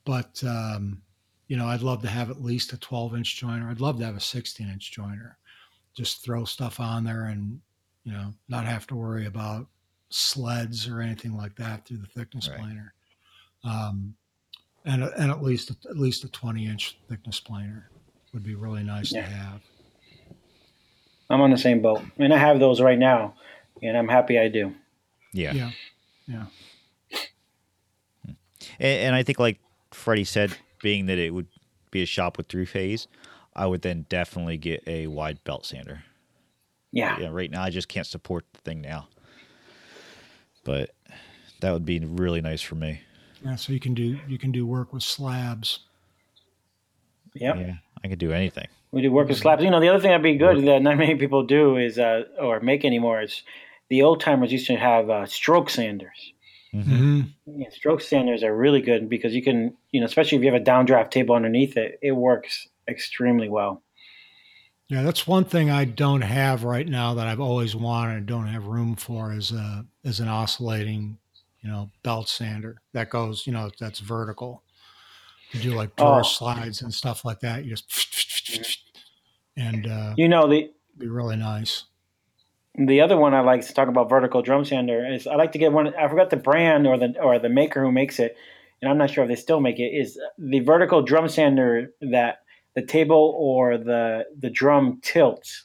but 0.04 0.42
um, 0.44 1.02
you 1.48 1.56
know 1.56 1.66
I'd 1.66 1.82
love 1.82 2.02
to 2.02 2.08
have 2.08 2.30
at 2.30 2.42
least 2.42 2.72
a 2.72 2.78
12 2.78 3.16
inch 3.16 3.36
joiner. 3.36 3.68
I'd 3.68 3.80
love 3.80 3.98
to 3.98 4.04
have 4.04 4.16
a 4.16 4.20
16 4.20 4.68
inch 4.68 4.92
joiner. 4.92 5.38
Just 5.94 6.24
throw 6.24 6.44
stuff 6.44 6.80
on 6.80 7.04
there 7.04 7.24
and 7.24 7.60
you 8.04 8.12
know 8.12 8.32
not 8.48 8.64
have 8.64 8.86
to 8.88 8.96
worry 8.96 9.26
about 9.26 9.66
sleds 10.10 10.88
or 10.88 11.00
anything 11.00 11.36
like 11.36 11.56
that 11.56 11.86
through 11.86 11.98
the 11.98 12.06
thickness 12.06 12.48
right. 12.48 12.58
planer. 12.58 12.94
Um, 13.64 14.14
and 14.84 15.04
and 15.04 15.30
at 15.30 15.42
least 15.42 15.70
at 15.70 15.96
least 15.96 16.24
a 16.24 16.28
20 16.28 16.66
inch 16.66 16.98
thickness 17.08 17.40
planer 17.40 17.90
would 18.32 18.42
be 18.42 18.54
really 18.54 18.82
nice 18.82 19.12
yeah. 19.12 19.22
to 19.22 19.30
have. 19.30 19.60
I'm 21.32 21.40
on 21.40 21.50
the 21.50 21.58
same 21.58 21.80
boat, 21.80 22.02
and 22.18 22.32
I 22.32 22.38
have 22.38 22.60
those 22.60 22.80
right 22.80 22.98
now, 22.98 23.34
and 23.82 23.96
I'm 23.96 24.08
happy 24.08 24.38
I 24.38 24.48
do. 24.48 24.74
Yeah, 25.32 25.52
yeah, 25.54 25.70
yeah. 26.26 26.44
And, 28.28 28.36
and 28.78 29.14
I 29.14 29.22
think, 29.22 29.38
like 29.38 29.58
Freddy 29.90 30.24
said, 30.24 30.54
being 30.82 31.06
that 31.06 31.18
it 31.18 31.32
would 31.32 31.46
be 31.90 32.02
a 32.02 32.06
shop 32.06 32.36
with 32.36 32.48
three 32.48 32.66
phase, 32.66 33.08
I 33.54 33.66
would 33.66 33.82
then 33.82 34.06
definitely 34.08 34.56
get 34.56 34.82
a 34.86 35.06
wide 35.06 35.42
belt 35.44 35.64
sander. 35.66 36.04
Yeah. 36.90 37.18
Yeah. 37.18 37.28
Right 37.30 37.50
now, 37.50 37.62
I 37.62 37.70
just 37.70 37.88
can't 37.88 38.06
support 38.06 38.44
the 38.52 38.60
thing 38.60 38.82
now, 38.82 39.08
but 40.64 40.90
that 41.60 41.72
would 41.72 41.86
be 41.86 41.98
really 42.00 42.40
nice 42.40 42.60
for 42.60 42.74
me. 42.74 43.00
Yeah. 43.44 43.56
So 43.56 43.72
you 43.72 43.80
can 43.80 43.94
do 43.94 44.18
you 44.28 44.38
can 44.38 44.52
do 44.52 44.66
work 44.66 44.92
with 44.92 45.02
slabs. 45.02 45.80
Yep. 47.34 47.56
Yeah. 47.56 47.74
I 48.04 48.08
could 48.08 48.18
do 48.18 48.32
anything. 48.32 48.66
We 48.92 49.00
do 49.02 49.10
work 49.10 49.28
with 49.28 49.38
slabs. 49.38 49.64
You 49.64 49.70
know, 49.70 49.80
the 49.80 49.88
other 49.88 50.00
thing 50.00 50.10
that'd 50.10 50.22
be 50.22 50.36
good 50.36 50.64
that 50.66 50.82
not 50.82 50.98
many 50.98 51.14
people 51.14 51.44
do 51.44 51.76
is 51.76 51.98
uh, 51.98 52.24
or 52.38 52.60
make 52.60 52.84
anymore 52.84 53.22
is 53.22 53.42
the 53.88 54.02
old 54.02 54.20
timers 54.20 54.52
used 54.52 54.66
to 54.66 54.76
have 54.76 55.10
uh, 55.10 55.26
stroke 55.26 55.70
sanders. 55.70 56.32
Mm-hmm. 56.74 57.22
Yeah, 57.46 57.68
stroke 57.70 58.00
sanders 58.00 58.42
are 58.42 58.56
really 58.56 58.80
good 58.80 59.08
because 59.08 59.34
you 59.34 59.42
can, 59.42 59.76
you 59.90 60.00
know, 60.00 60.06
especially 60.06 60.38
if 60.38 60.44
you 60.44 60.52
have 60.52 60.60
a 60.60 60.64
downdraft 60.64 61.10
table 61.10 61.34
underneath 61.34 61.76
it, 61.76 61.98
it 62.02 62.12
works 62.12 62.68
extremely 62.88 63.48
well. 63.48 63.82
Yeah, 64.88 65.02
that's 65.02 65.26
one 65.26 65.44
thing 65.44 65.70
I 65.70 65.84
don't 65.84 66.22
have 66.22 66.64
right 66.64 66.86
now 66.86 67.14
that 67.14 67.26
I've 67.26 67.40
always 67.40 67.74
wanted 67.74 68.16
and 68.18 68.26
don't 68.26 68.46
have 68.46 68.66
room 68.66 68.94
for 68.94 69.32
is 69.32 69.52
a 69.52 69.86
is 70.04 70.20
an 70.20 70.28
oscillating, 70.28 71.18
you 71.60 71.70
know, 71.70 71.90
belt 72.02 72.28
sander 72.28 72.76
that 72.92 73.08
goes, 73.08 73.46
you 73.46 73.54
know, 73.54 73.70
that's 73.78 74.00
vertical. 74.00 74.62
You 75.52 75.60
do 75.60 75.70
like 75.72 75.96
tour 75.96 76.20
oh. 76.20 76.22
slides 76.22 76.82
and 76.82 76.92
stuff 76.92 77.24
like 77.24 77.40
that. 77.40 77.64
You 77.64 77.74
just 77.74 78.81
and 79.56 79.86
uh, 79.86 80.14
you 80.16 80.28
know 80.28 80.48
the 80.48 80.70
be 80.98 81.08
really 81.08 81.36
nice. 81.36 81.84
The 82.74 83.02
other 83.02 83.18
one 83.18 83.34
I 83.34 83.40
like 83.40 83.66
to 83.66 83.74
talk 83.74 83.88
about 83.88 84.08
vertical 84.08 84.40
drum 84.40 84.64
sander 84.64 85.06
is 85.06 85.26
I 85.26 85.36
like 85.36 85.52
to 85.52 85.58
get 85.58 85.72
one. 85.72 85.94
I 85.94 86.08
forgot 86.08 86.30
the 86.30 86.36
brand 86.36 86.86
or 86.86 86.96
the 86.98 87.18
or 87.20 87.38
the 87.38 87.48
maker 87.48 87.82
who 87.82 87.92
makes 87.92 88.18
it, 88.18 88.36
and 88.80 88.90
I'm 88.90 88.98
not 88.98 89.10
sure 89.10 89.24
if 89.24 89.28
they 89.28 89.36
still 89.36 89.60
make 89.60 89.78
it. 89.78 89.90
Is 89.94 90.18
the 90.38 90.60
vertical 90.60 91.02
drum 91.02 91.28
sander 91.28 91.92
that 92.00 92.42
the 92.74 92.82
table 92.82 93.34
or 93.38 93.76
the 93.78 94.26
the 94.38 94.50
drum 94.50 95.00
tilts? 95.02 95.64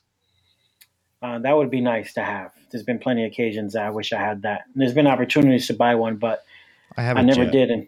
Uh, 1.21 1.39
that 1.39 1.55
would 1.55 1.71
be 1.71 1.81
nice 1.81 2.13
to 2.13 2.23
have. 2.23 2.51
There's 2.71 2.83
been 2.83 2.99
plenty 2.99 3.25
of 3.25 3.31
occasions 3.31 3.75
I 3.75 3.89
wish 3.89 4.13
I 4.13 4.19
had 4.19 4.43
that. 4.43 4.65
And 4.73 4.81
there's 4.81 4.93
been 4.93 5.07
opportunities 5.07 5.67
to 5.67 5.73
buy 5.73 5.95
one, 5.95 6.17
but 6.17 6.45
I, 6.95 7.01
have 7.01 7.17
I 7.17 7.21
never 7.21 7.45
jet. 7.45 7.51
did. 7.51 7.71
And 7.71 7.87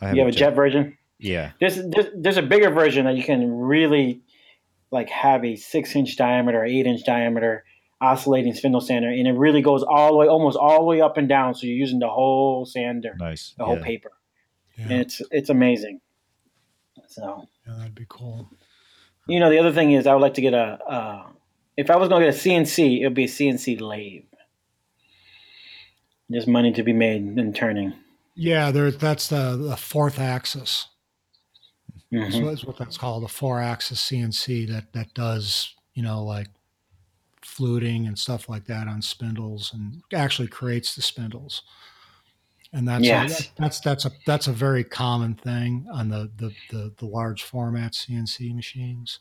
I 0.00 0.06
have 0.08 0.16
you 0.16 0.22
have 0.22 0.28
a 0.28 0.32
jet. 0.32 0.50
jet 0.50 0.56
version. 0.56 0.98
Yeah. 1.18 1.52
There's, 1.60 1.76
there's 1.76 2.06
there's 2.14 2.36
a 2.36 2.42
bigger 2.42 2.70
version 2.70 3.04
that 3.04 3.16
you 3.16 3.22
can 3.22 3.52
really 3.52 4.20
like 4.90 5.08
have 5.10 5.44
a 5.44 5.56
six 5.56 5.94
inch 5.96 6.16
diameter, 6.16 6.64
eight 6.64 6.86
inch 6.86 7.04
diameter 7.04 7.64
oscillating 8.00 8.54
spindle 8.54 8.80
sander, 8.80 9.08
and 9.08 9.26
it 9.26 9.32
really 9.32 9.62
goes 9.62 9.82
all 9.82 10.12
the 10.12 10.16
way, 10.16 10.26
almost 10.26 10.56
all 10.56 10.80
the 10.80 10.84
way 10.84 11.00
up 11.00 11.16
and 11.16 11.28
down. 11.28 11.54
So 11.54 11.66
you're 11.66 11.76
using 11.76 11.98
the 11.98 12.08
whole 12.08 12.66
sander, 12.66 13.16
nice, 13.18 13.54
the 13.56 13.64
yeah. 13.64 13.66
whole 13.66 13.82
paper, 13.82 14.12
yeah. 14.76 14.84
and 14.84 14.92
it's 15.00 15.22
it's 15.30 15.50
amazing. 15.50 16.00
So 17.08 17.48
yeah, 17.66 17.74
that'd 17.76 17.94
be 17.94 18.06
cool. 18.08 18.50
You 19.26 19.40
know, 19.40 19.50
the 19.50 19.58
other 19.58 19.72
thing 19.72 19.92
is, 19.92 20.06
I 20.06 20.14
would 20.14 20.22
like 20.22 20.34
to 20.34 20.40
get 20.40 20.54
a. 20.54 20.78
Uh, 20.86 21.26
if 21.76 21.90
I 21.90 21.96
was 21.96 22.08
going 22.08 22.22
to 22.22 22.30
get 22.30 22.34
a 22.34 22.48
CNC, 22.48 23.00
it 23.00 23.04
would 23.04 23.14
be 23.14 23.24
a 23.24 23.28
CNC 23.28 23.80
lathe. 23.80 24.24
There's 26.28 26.46
money 26.46 26.72
to 26.72 26.82
be 26.82 26.92
made 26.92 27.38
in 27.38 27.52
turning. 27.52 27.92
Yeah, 28.34 28.70
there. 28.70 28.90
That's 28.90 29.28
the, 29.28 29.56
the 29.56 29.76
fourth 29.76 30.18
axis. 30.18 30.88
Mm-hmm. 32.16 32.38
So 32.38 32.46
that's 32.46 32.64
what 32.64 32.78
that's 32.78 32.98
called, 32.98 33.24
a 33.24 33.28
four 33.28 33.60
axis 33.60 34.02
CNC 34.02 34.68
that 34.68 34.92
that 34.92 35.14
does 35.14 35.74
you 35.94 36.02
know 36.02 36.22
like 36.24 36.48
fluting 37.42 38.06
and 38.06 38.18
stuff 38.18 38.48
like 38.48 38.66
that 38.66 38.88
on 38.88 39.00
spindles 39.00 39.72
and 39.72 40.02
actually 40.12 40.48
creates 40.48 40.94
the 40.94 41.02
spindles. 41.02 41.62
And 42.72 42.86
that's 42.86 43.04
yes. 43.04 43.40
a, 43.40 43.62
that's 43.62 43.80
that's 43.80 44.04
a 44.04 44.10
that's 44.26 44.48
a 44.48 44.52
very 44.52 44.84
common 44.84 45.34
thing 45.34 45.86
on 45.92 46.08
the 46.08 46.30
the 46.36 46.52
the, 46.70 46.92
the 46.98 47.06
large 47.06 47.42
format 47.42 47.92
CNC 47.92 48.54
machines. 48.54 49.20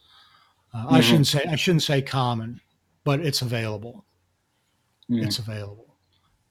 Uh, 0.74 0.86
mm-hmm. 0.86 0.96
I 0.96 1.02
shouldn't 1.02 1.28
say 1.28 1.44
I 1.48 1.56
shouldn't 1.56 1.84
say 1.84 2.02
common, 2.02 2.60
but 3.04 3.20
it's 3.20 3.42
available. 3.42 4.06
Mm-hmm. 5.10 5.28
It's 5.28 5.40
available. 5.40 5.86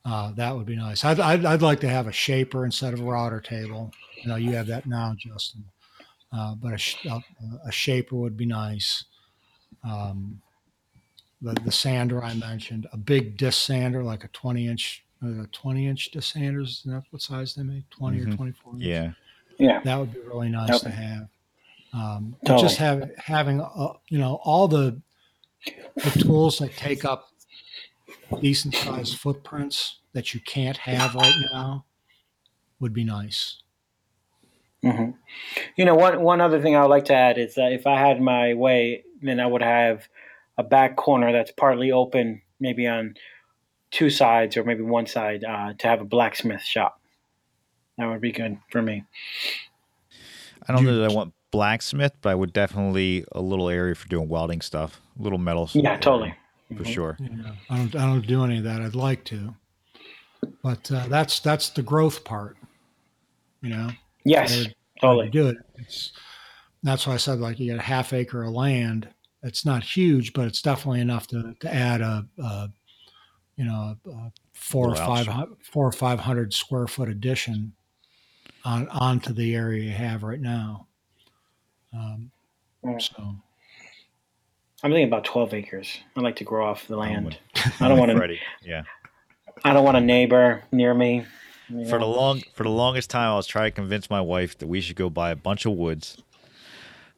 Uh, 0.04 0.32
that 0.32 0.54
would 0.54 0.66
be 0.66 0.76
nice. 0.76 1.02
I'd, 1.04 1.18
I'd, 1.18 1.44
I'd 1.46 1.62
like 1.62 1.80
to 1.80 1.88
have 1.88 2.06
a 2.06 2.12
shaper 2.12 2.66
instead 2.66 2.92
of 2.92 3.00
a 3.00 3.04
router 3.04 3.40
table. 3.40 3.90
You 4.22 4.28
know, 4.28 4.36
you 4.36 4.52
have 4.52 4.66
that 4.66 4.86
now, 4.86 5.14
Justin. 5.16 5.64
Uh, 6.34 6.54
but 6.56 6.72
a, 6.72 7.08
a, 7.08 7.22
a, 7.68 7.72
shaper 7.72 8.16
would 8.16 8.36
be 8.36 8.46
nice. 8.46 9.04
Um, 9.84 10.40
the, 11.40 11.54
the 11.64 11.70
sander 11.70 12.24
I 12.24 12.34
mentioned, 12.34 12.88
a 12.92 12.96
big 12.96 13.36
disc 13.36 13.62
sander, 13.62 14.02
like 14.02 14.24
a 14.24 14.28
20 14.28 14.66
inch, 14.66 15.04
uh, 15.22 15.42
a 15.42 15.46
20 15.46 15.86
inch 15.86 16.10
disc 16.10 16.32
sanders. 16.32 16.82
Is 16.84 16.92
that 16.92 17.04
what 17.10 17.22
size 17.22 17.54
they 17.54 17.62
make? 17.62 17.88
20 17.90 18.18
mm-hmm. 18.18 18.32
or 18.32 18.36
24 18.36 18.72
inch? 18.72 18.82
Yeah. 18.82 19.12
Yeah. 19.58 19.80
That 19.84 19.98
would 20.00 20.12
be 20.12 20.20
really 20.20 20.48
nice 20.48 20.80
to 20.80 20.90
have. 20.90 21.28
Um, 21.92 22.36
totally. 22.44 22.62
Just 22.62 22.78
have, 22.78 23.10
having, 23.18 23.60
uh, 23.60 23.92
you 24.08 24.18
know, 24.18 24.40
all 24.42 24.66
the, 24.66 25.00
the 25.94 26.10
tools 26.18 26.58
that 26.58 26.76
take 26.76 27.04
up 27.04 27.28
decent 28.40 28.74
sized 28.74 29.18
footprints 29.18 30.00
that 30.12 30.34
you 30.34 30.40
can't 30.40 30.78
have 30.78 31.14
right 31.14 31.34
now 31.52 31.84
would 32.80 32.92
be 32.92 33.04
nice. 33.04 33.62
Mm-hmm. 34.84 35.10
You 35.76 35.84
know, 35.84 35.94
one 35.94 36.20
one 36.20 36.40
other 36.40 36.60
thing 36.60 36.76
I 36.76 36.82
would 36.82 36.90
like 36.90 37.06
to 37.06 37.14
add 37.14 37.38
is 37.38 37.54
that 37.54 37.72
if 37.72 37.86
I 37.86 37.98
had 37.98 38.20
my 38.20 38.54
way, 38.54 39.04
then 39.22 39.40
I 39.40 39.46
would 39.46 39.62
have 39.62 40.06
a 40.58 40.62
back 40.62 40.96
corner 40.96 41.32
that's 41.32 41.50
partly 41.50 41.90
open, 41.90 42.42
maybe 42.60 42.86
on 42.86 43.14
two 43.90 44.10
sides 44.10 44.56
or 44.56 44.64
maybe 44.64 44.82
one 44.82 45.06
side, 45.06 45.42
uh, 45.44 45.72
to 45.78 45.88
have 45.88 46.00
a 46.00 46.04
blacksmith 46.04 46.62
shop. 46.62 47.00
That 47.96 48.08
would 48.08 48.20
be 48.20 48.32
good 48.32 48.58
for 48.70 48.82
me. 48.82 49.04
I 50.68 50.72
don't 50.72 50.84
know 50.84 50.98
that 50.98 51.10
I 51.10 51.14
want 51.14 51.32
blacksmith, 51.50 52.12
but 52.20 52.30
I 52.30 52.34
would 52.34 52.52
definitely 52.52 53.24
a 53.32 53.40
little 53.40 53.68
area 53.68 53.94
for 53.94 54.08
doing 54.08 54.28
welding 54.28 54.60
stuff, 54.60 55.00
little 55.18 55.38
metal. 55.38 55.70
Yeah, 55.72 55.96
totally, 55.96 56.34
for 56.68 56.74
mm-hmm. 56.74 56.84
sure. 56.84 57.16
Yeah, 57.20 57.52
I 57.70 57.76
don't, 57.76 57.96
I 57.96 58.06
don't 58.06 58.26
do 58.26 58.44
any 58.44 58.58
of 58.58 58.64
that. 58.64 58.82
I'd 58.82 58.94
like 58.94 59.24
to, 59.24 59.54
but 60.62 60.90
uh, 60.90 61.06
that's 61.08 61.40
that's 61.40 61.70
the 61.70 61.82
growth 61.82 62.24
part, 62.24 62.56
you 63.62 63.70
know. 63.70 63.90
Yes, 64.24 64.66
totally. 65.00 65.28
Do 65.28 65.48
it. 65.48 65.56
It's, 65.76 66.12
that's 66.82 67.06
why 67.06 67.14
I 67.14 67.18
said 67.18 67.38
like 67.40 67.58
you 67.58 67.72
get 67.72 67.78
a 67.78 67.82
half 67.82 68.12
acre 68.12 68.44
of 68.44 68.52
land 68.52 69.08
it's 69.44 69.66
not 69.66 69.84
huge, 69.84 70.32
but 70.32 70.46
it's 70.46 70.62
definitely 70.62 71.00
enough 71.00 71.26
to, 71.28 71.54
to 71.60 71.72
add 71.72 72.00
a, 72.00 72.26
a 72.38 72.68
you 73.56 73.64
know 73.64 73.96
a 74.06 74.32
four 74.54 74.90
or 74.90 74.96
five 74.96 75.28
four 75.62 75.86
or 75.86 75.92
five 75.92 76.18
hundred 76.18 76.52
square 76.52 76.86
foot 76.86 77.08
addition 77.08 77.72
on 78.64 78.88
onto 78.88 79.32
the 79.32 79.54
area 79.54 79.84
you 79.84 79.90
have 79.90 80.22
right 80.22 80.40
now. 80.40 80.86
Um, 81.92 82.30
so. 82.98 83.36
I'm 84.82 84.90
thinking 84.90 85.06
about 85.06 85.24
12 85.24 85.54
acres. 85.54 86.00
I 86.14 86.20
like 86.20 86.36
to 86.36 86.44
grow 86.44 86.66
off 86.66 86.86
the 86.88 86.96
land. 86.96 87.38
I 87.80 87.88
don't 87.88 87.98
want 87.98 88.10
to. 88.10 88.36
Yeah. 88.62 88.82
I 89.64 89.72
don't 89.72 89.84
want 89.84 89.96
a 89.96 90.00
neighbor 90.00 90.62
near 90.72 90.92
me. 90.92 91.24
You 91.68 91.86
for 91.86 91.98
the 91.98 92.06
long 92.06 92.42
for 92.54 92.62
the 92.62 92.70
longest 92.70 93.10
time, 93.10 93.30
I 93.30 93.36
was 93.36 93.46
trying 93.46 93.70
to 93.70 93.74
convince 93.74 94.10
my 94.10 94.20
wife 94.20 94.58
that 94.58 94.66
we 94.66 94.80
should 94.80 94.96
go 94.96 95.08
buy 95.08 95.30
a 95.30 95.36
bunch 95.36 95.64
of 95.66 95.72
woods, 95.72 96.22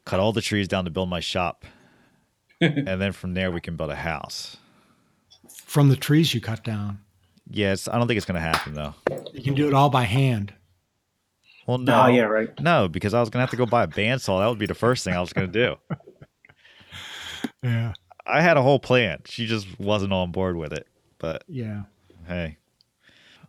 cut 0.05 0.19
all 0.19 0.33
the 0.33 0.41
trees 0.41 0.67
down 0.67 0.85
to 0.85 0.91
build 0.91 1.09
my 1.09 1.19
shop, 1.19 1.65
and 2.61 3.01
then 3.01 3.11
from 3.11 3.33
there 3.33 3.51
we 3.51 3.61
can 3.61 3.75
build 3.75 3.91
a 3.91 3.95
house. 3.95 4.57
From 5.65 5.89
the 5.89 5.97
trees 5.97 6.33
you 6.33 6.41
cut 6.41 6.63
down. 6.63 6.99
Yes, 7.49 7.87
I 7.87 7.97
don't 7.97 8.07
think 8.07 8.17
it's 8.17 8.25
going 8.25 8.35
to 8.35 8.41
happen 8.41 8.73
though. 8.73 8.95
You 9.33 9.41
can 9.41 9.53
do 9.53 9.67
it 9.67 9.73
all 9.73 9.89
by 9.89 10.03
hand. 10.03 10.53
Well, 11.65 11.77
oh, 11.77 11.83
no, 11.83 12.03
oh, 12.03 12.07
yeah, 12.07 12.21
right. 12.21 12.49
No, 12.61 12.87
because 12.87 13.13
I 13.13 13.19
was 13.19 13.29
going 13.29 13.39
to 13.39 13.41
have 13.41 13.49
to 13.49 13.57
go 13.57 13.65
buy 13.65 13.83
a 13.83 13.87
bandsaw. 13.87 14.39
That 14.39 14.47
would 14.47 14.57
be 14.57 14.67
the 14.67 14.73
first 14.73 15.03
thing 15.03 15.13
I 15.13 15.19
was 15.19 15.33
going 15.33 15.51
to 15.51 15.65
do. 15.91 15.97
yeah. 17.63 17.93
I 18.25 18.41
had 18.41 18.55
a 18.55 18.61
whole 18.61 18.79
plan. 18.79 19.19
She 19.25 19.47
just 19.47 19.79
wasn't 19.79 20.13
on 20.13 20.31
board 20.31 20.55
with 20.55 20.71
it. 20.71 20.87
But 21.19 21.43
yeah, 21.47 21.83
hey, 22.27 22.57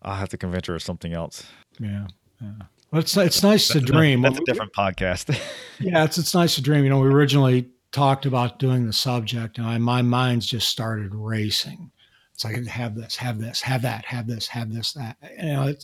I'll 0.02 0.16
have 0.16 0.28
to 0.30 0.38
convince 0.38 0.66
her 0.66 0.74
of 0.74 0.82
something 0.82 1.12
else. 1.12 1.44
Yeah. 1.78 2.06
yeah. 2.40 2.52
Well, 2.90 3.00
it's 3.00 3.16
it's 3.16 3.42
nice 3.42 3.68
to 3.68 3.80
dream. 3.80 4.22
That's 4.22 4.38
a 4.38 4.44
different 4.44 4.72
podcast. 4.72 5.38
yeah, 5.80 6.04
it's 6.04 6.16
it's 6.18 6.34
nice 6.34 6.54
to 6.54 6.62
dream. 6.62 6.84
You 6.84 6.90
know, 6.90 7.00
we 7.00 7.08
originally 7.08 7.68
talked 7.92 8.24
about 8.26 8.58
doing 8.58 8.86
the 8.86 8.92
subject, 8.92 9.58
and 9.58 9.66
I, 9.66 9.78
my 9.78 10.02
mind's 10.02 10.46
just 10.46 10.68
started 10.68 11.14
racing. 11.14 11.90
It's 12.32 12.44
like 12.44 12.64
have 12.66 12.94
this, 12.94 13.16
have 13.16 13.40
this, 13.40 13.60
have 13.62 13.82
that, 13.82 14.04
have 14.04 14.26
this, 14.26 14.46
have 14.46 14.72
this, 14.72 14.92
that. 14.92 15.16
You 15.38 15.52
know, 15.52 15.74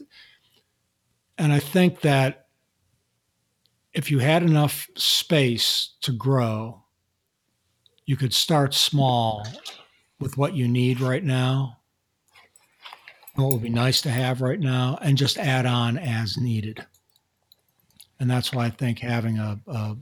and 1.36 1.52
I 1.52 1.58
think 1.58 2.00
that 2.02 2.46
if 3.92 4.10
you 4.10 4.20
had 4.20 4.42
enough 4.42 4.88
space 4.96 5.94
to 6.02 6.12
grow, 6.12 6.84
you 8.06 8.16
could 8.16 8.34
start 8.34 8.74
small 8.74 9.46
with 10.20 10.36
what 10.36 10.54
you 10.54 10.68
need 10.68 11.00
right 11.00 11.24
now, 11.24 11.73
what 13.34 13.52
would 13.52 13.62
be 13.62 13.68
nice 13.68 14.00
to 14.02 14.10
have 14.10 14.40
right 14.40 14.60
now, 14.60 14.98
and 15.02 15.18
just 15.18 15.38
add 15.38 15.66
on 15.66 15.98
as 15.98 16.36
needed. 16.36 16.86
And 18.20 18.30
that's 18.30 18.52
why 18.52 18.66
I 18.66 18.70
think 18.70 19.00
having 19.00 19.38
a, 19.38 19.60
a 19.66 19.96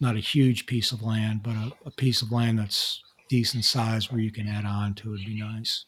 not 0.00 0.16
a 0.16 0.20
huge 0.20 0.66
piece 0.66 0.92
of 0.92 1.02
land, 1.02 1.42
but 1.42 1.54
a, 1.54 1.72
a 1.86 1.90
piece 1.90 2.22
of 2.22 2.32
land 2.32 2.58
that's 2.58 3.02
decent 3.28 3.64
size 3.64 4.10
where 4.10 4.20
you 4.20 4.30
can 4.30 4.46
add 4.46 4.64
on 4.64 4.94
to 4.94 5.10
would 5.10 5.24
be 5.24 5.40
nice. 5.40 5.86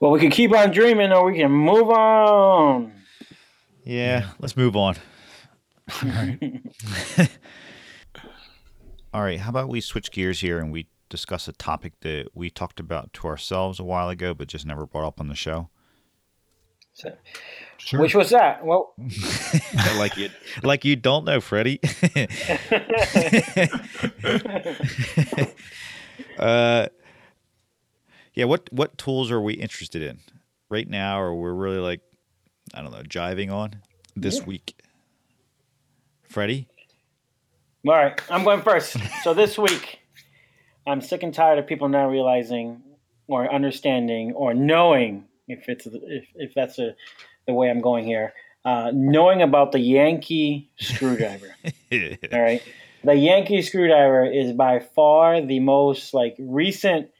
Well, 0.00 0.10
we 0.10 0.20
can 0.20 0.30
keep 0.30 0.52
on 0.52 0.70
dreaming 0.70 1.12
or 1.12 1.24
we 1.24 1.38
can 1.38 1.50
move 1.50 1.88
on. 1.88 2.92
Yeah, 3.84 4.20
yeah. 4.20 4.28
let's 4.38 4.56
move 4.56 4.76
on. 4.76 4.96
All 6.02 6.08
right. 6.08 6.60
All 9.14 9.22
right. 9.22 9.40
How 9.40 9.50
about 9.50 9.68
we 9.68 9.80
switch 9.80 10.10
gears 10.10 10.40
here 10.40 10.58
and 10.58 10.72
we 10.72 10.88
discuss 11.08 11.46
a 11.46 11.52
topic 11.52 11.92
that 12.00 12.28
we 12.34 12.50
talked 12.50 12.80
about 12.80 13.12
to 13.12 13.28
ourselves 13.28 13.78
a 13.78 13.84
while 13.84 14.08
ago, 14.08 14.34
but 14.34 14.48
just 14.48 14.66
never 14.66 14.86
brought 14.86 15.06
up 15.06 15.20
on 15.20 15.28
the 15.28 15.34
show? 15.34 15.68
So, 17.02 17.12
sure. 17.78 18.00
Which 18.00 18.14
was 18.14 18.30
that? 18.30 18.64
Well, 18.64 18.94
like 19.96 20.16
you, 20.16 20.30
like 20.62 20.84
you 20.84 20.94
don't 20.94 21.24
know, 21.24 21.40
Freddy. 21.40 21.80
uh, 26.38 26.86
yeah. 28.34 28.44
What 28.44 28.72
what 28.72 28.96
tools 28.98 29.32
are 29.32 29.40
we 29.40 29.54
interested 29.54 30.02
in 30.02 30.20
right 30.68 30.88
now, 30.88 31.20
or 31.20 31.34
we're 31.34 31.52
really 31.52 31.78
like, 31.78 32.02
I 32.72 32.82
don't 32.82 32.92
know, 32.92 33.02
jiving 33.02 33.52
on 33.52 33.82
this 34.14 34.38
yeah. 34.38 34.44
week? 34.44 34.80
Freddy. 36.28 36.68
All 37.84 37.94
right, 37.94 38.20
I'm 38.30 38.44
going 38.44 38.62
first. 38.62 38.96
So 39.24 39.34
this 39.34 39.58
week, 39.58 39.98
I'm 40.86 41.00
sick 41.00 41.24
and 41.24 41.34
tired 41.34 41.58
of 41.58 41.66
people 41.66 41.88
not 41.88 42.04
realizing 42.04 42.80
or 43.26 43.52
understanding 43.52 44.34
or 44.34 44.54
knowing 44.54 45.24
if 45.48 45.68
it's 45.68 45.86
if, 45.86 46.24
if 46.34 46.54
that's 46.54 46.78
a, 46.78 46.94
the 47.46 47.54
way 47.54 47.70
I'm 47.70 47.80
going 47.80 48.04
here. 48.04 48.32
Uh, 48.64 48.92
knowing 48.94 49.42
about 49.42 49.72
the 49.72 49.80
Yankee 49.80 50.70
screwdriver. 50.78 51.54
All 52.32 52.40
right. 52.40 52.62
The 53.02 53.14
Yankee 53.14 53.62
screwdriver 53.62 54.24
is 54.24 54.52
by 54.52 54.78
far 54.78 55.40
the 55.44 55.58
most 55.58 56.14
like 56.14 56.36
recent 56.38 57.10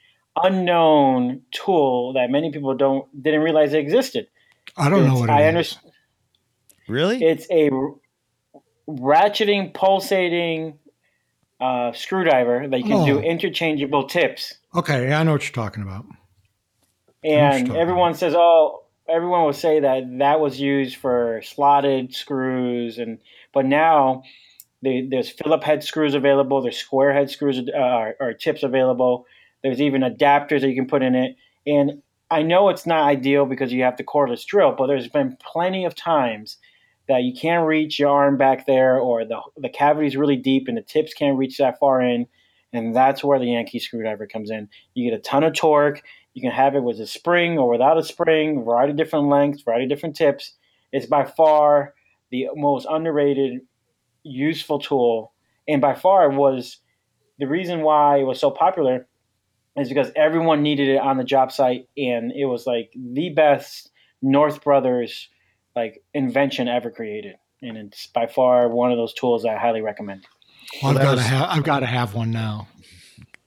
unknown 0.41 1.43
tool 1.51 2.13
that 2.13 2.31
many 2.31 2.53
people 2.53 2.75
don't 2.77 3.23
didn't 3.23 3.41
realize 3.41 3.73
it 3.73 3.81
existed. 3.81 4.29
I 4.77 4.89
don't 4.89 5.01
it's, 5.01 5.09
know 5.13 5.21
what 5.21 5.31
I 5.31 5.49
understand. 5.49 5.93
Really? 6.89 7.23
It's 7.23 7.47
a 7.51 7.71
ratcheting, 8.89 9.75
pulsating 9.75 10.79
uh, 11.61 11.93
screwdriver 11.93 12.69
that 12.69 12.79
you 12.79 12.85
can 12.85 12.93
oh. 12.93 13.07
do 13.07 13.19
interchangeable 13.19 14.07
tips. 14.07 14.55
Okay, 14.75 15.13
I 15.13 15.23
know 15.23 15.33
what 15.33 15.43
you're 15.43 15.53
talking 15.53 15.83
about. 15.83 16.05
And 17.25 17.77
everyone 17.77 18.15
says, 18.15 18.35
"Oh, 18.37 18.85
everyone 19.09 19.45
will 19.45 19.53
say 19.53 19.81
that 19.81 20.19
that 20.19 20.41
was 20.41 20.61
used 20.61 20.97
for 20.97 21.41
slotted 21.43 22.15
screws," 22.15 22.99
and 22.99 23.19
but 23.53 23.65
now 23.65 24.25
they, 24.83 25.07
there's 25.09 25.31
Phillip 25.31 25.63
head 25.63 25.85
screws 25.85 26.15
available. 26.15 26.61
There's 26.61 26.77
square 26.77 27.13
head 27.13 27.31
screws 27.31 27.61
uh, 27.69 28.13
or 28.21 28.35
tips 28.35 28.63
available. 28.63 29.27
There's 29.63 29.81
even 29.81 30.03
adapters 30.03 30.61
that 30.63 30.69
you 30.69 30.75
can 30.75 30.89
put 30.89 31.03
in 31.03 31.15
it. 31.15 31.37
And 31.67 32.03
I 32.31 32.43
know 32.43 32.69
it's 32.69 32.87
not 32.87 33.07
ideal 33.07 33.47
because 33.47 33.73
you 33.73 33.85
have 33.85 33.97
the 33.97 34.05
cordless 34.05 34.45
drill, 34.45 34.75
but 34.77 34.89
there's 34.89 35.09
been 35.09 35.37
plenty 35.41 35.85
of 35.85 35.95
times 35.95 36.57
that 37.09 37.23
you 37.23 37.33
can't 37.39 37.67
reach 37.67 37.99
your 37.99 38.09
arm 38.11 38.37
back 38.37 38.67
there, 38.67 38.99
or 38.99 39.25
the 39.25 39.41
the 39.57 39.69
cavity 39.69 40.07
is 40.07 40.17
really 40.17 40.37
deep 40.37 40.67
and 40.67 40.77
the 40.77 40.83
tips 40.83 41.15
can't 41.15 41.39
reach 41.39 41.59
that 41.59 41.79
far 41.79 42.01
in, 42.01 42.27
and 42.73 42.95
that's 42.95 43.23
where 43.23 43.39
the 43.39 43.47
Yankee 43.47 43.79
screwdriver 43.79 44.27
comes 44.27 44.51
in. 44.51 44.69
You 44.95 45.11
get 45.11 45.19
a 45.19 45.23
ton 45.23 45.45
of 45.45 45.55
torque. 45.55 46.03
You 46.35 46.43
can 46.43 46.51
have 46.51 46.75
it 46.75 46.83
with 46.83 46.99
a 47.01 47.07
spring 47.07 47.59
or 47.59 47.71
without 47.71 47.99
a 47.99 48.03
spring, 48.03 48.65
variety 48.65 48.93
of 48.93 48.97
different 48.97 49.29
lengths, 49.29 49.63
variety 49.63 49.85
of 49.85 49.91
different 49.91 50.17
tips. 50.17 50.55
It's 50.93 51.07
by 51.07 51.25
far 51.25 51.95
the 52.31 52.49
most 52.55 52.87
underrated, 52.89 53.61
useful 54.23 54.79
tool, 54.79 55.33
and 55.69 55.81
by 55.81 55.95
far 55.95 56.31
was 56.31 56.79
the 57.39 57.47
reason 57.47 57.83
why 57.83 58.19
it 58.19 58.25
was 58.25 58.41
so 58.41 58.51
popular 58.51 59.07
is 59.77 59.89
because 59.89 60.11
everyone 60.17 60.63
needed 60.63 60.89
it 60.89 60.99
on 60.99 61.17
the 61.17 61.25
job 61.25 61.51
site, 61.53 61.89
and 61.97 62.33
it 62.33 62.45
was 62.47 62.67
like 62.67 62.93
the 62.95 63.31
best 63.31 63.91
North 64.21 64.63
Brothers 64.63 65.29
like 65.75 66.03
invention 66.15 66.69
ever 66.69 66.91
created, 66.91 67.37
and 67.63 67.77
it's 67.77 68.07
by 68.07 68.27
far 68.27 68.69
one 68.69 68.93
of 68.93 68.99
those 68.99 69.15
tools 69.15 69.45
I 69.45 69.57
highly 69.57 69.81
recommend. 69.81 70.27
Well, 70.83 70.97
I've 70.97 71.03
got 71.03 71.15
to 71.17 71.23
have 71.23 71.49
I've 71.51 71.65
got 71.65 71.81
to 71.81 71.87
have 71.87 72.15
one 72.15 72.31
now. 72.31 72.69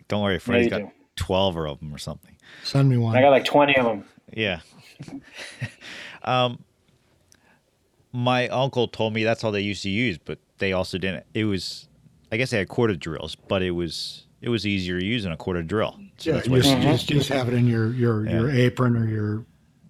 Don't 0.08 0.22
worry, 0.22 0.40
Freddy's 0.40 0.70
got 0.70 0.80
do. 0.80 0.92
twelve 1.16 1.56
of 1.58 1.80
them 1.80 1.94
or 1.94 1.98
something. 1.98 2.35
Send 2.64 2.90
me 2.90 2.98
one. 2.98 3.16
I 3.16 3.22
got 3.22 3.30
like 3.30 3.46
twenty 3.46 3.76
of 3.76 3.86
them. 3.86 4.06
Yeah. 4.34 4.60
um, 6.24 6.64
my 8.12 8.48
uncle 8.48 8.88
told 8.88 9.14
me 9.14 9.24
that's 9.24 9.44
all 9.44 9.52
they 9.52 9.62
used 9.62 9.84
to 9.84 9.90
use, 9.90 10.18
but 10.18 10.40
they 10.60 10.74
also 10.74 10.98
didn't. 10.98 11.26
It 11.34 11.46
was, 11.46 11.88
I 12.32 12.38
guess 12.38 12.52
they 12.52 12.58
had 12.58 12.70
quarter 12.70 12.96
drills, 12.96 13.36
but 13.36 13.62
it 13.62 13.72
was 13.72 14.26
it 14.42 14.50
was 14.50 14.66
easier 14.66 15.00
to 15.00 15.06
use 15.06 15.24
than 15.24 15.32
a 15.32 15.38
quarter 15.38 15.64
drill. 15.64 16.00
So 16.18 16.36
yeah, 16.36 16.42
just, 16.42 16.82
just, 16.82 17.08
just 17.08 17.30
have 17.30 17.48
it 17.48 17.54
in 17.54 17.68
your 17.68 17.92
your 17.94 18.26
yeah. 18.26 18.40
your 18.40 18.50
apron 18.50 18.96
or 18.96 19.08
your 19.08 19.46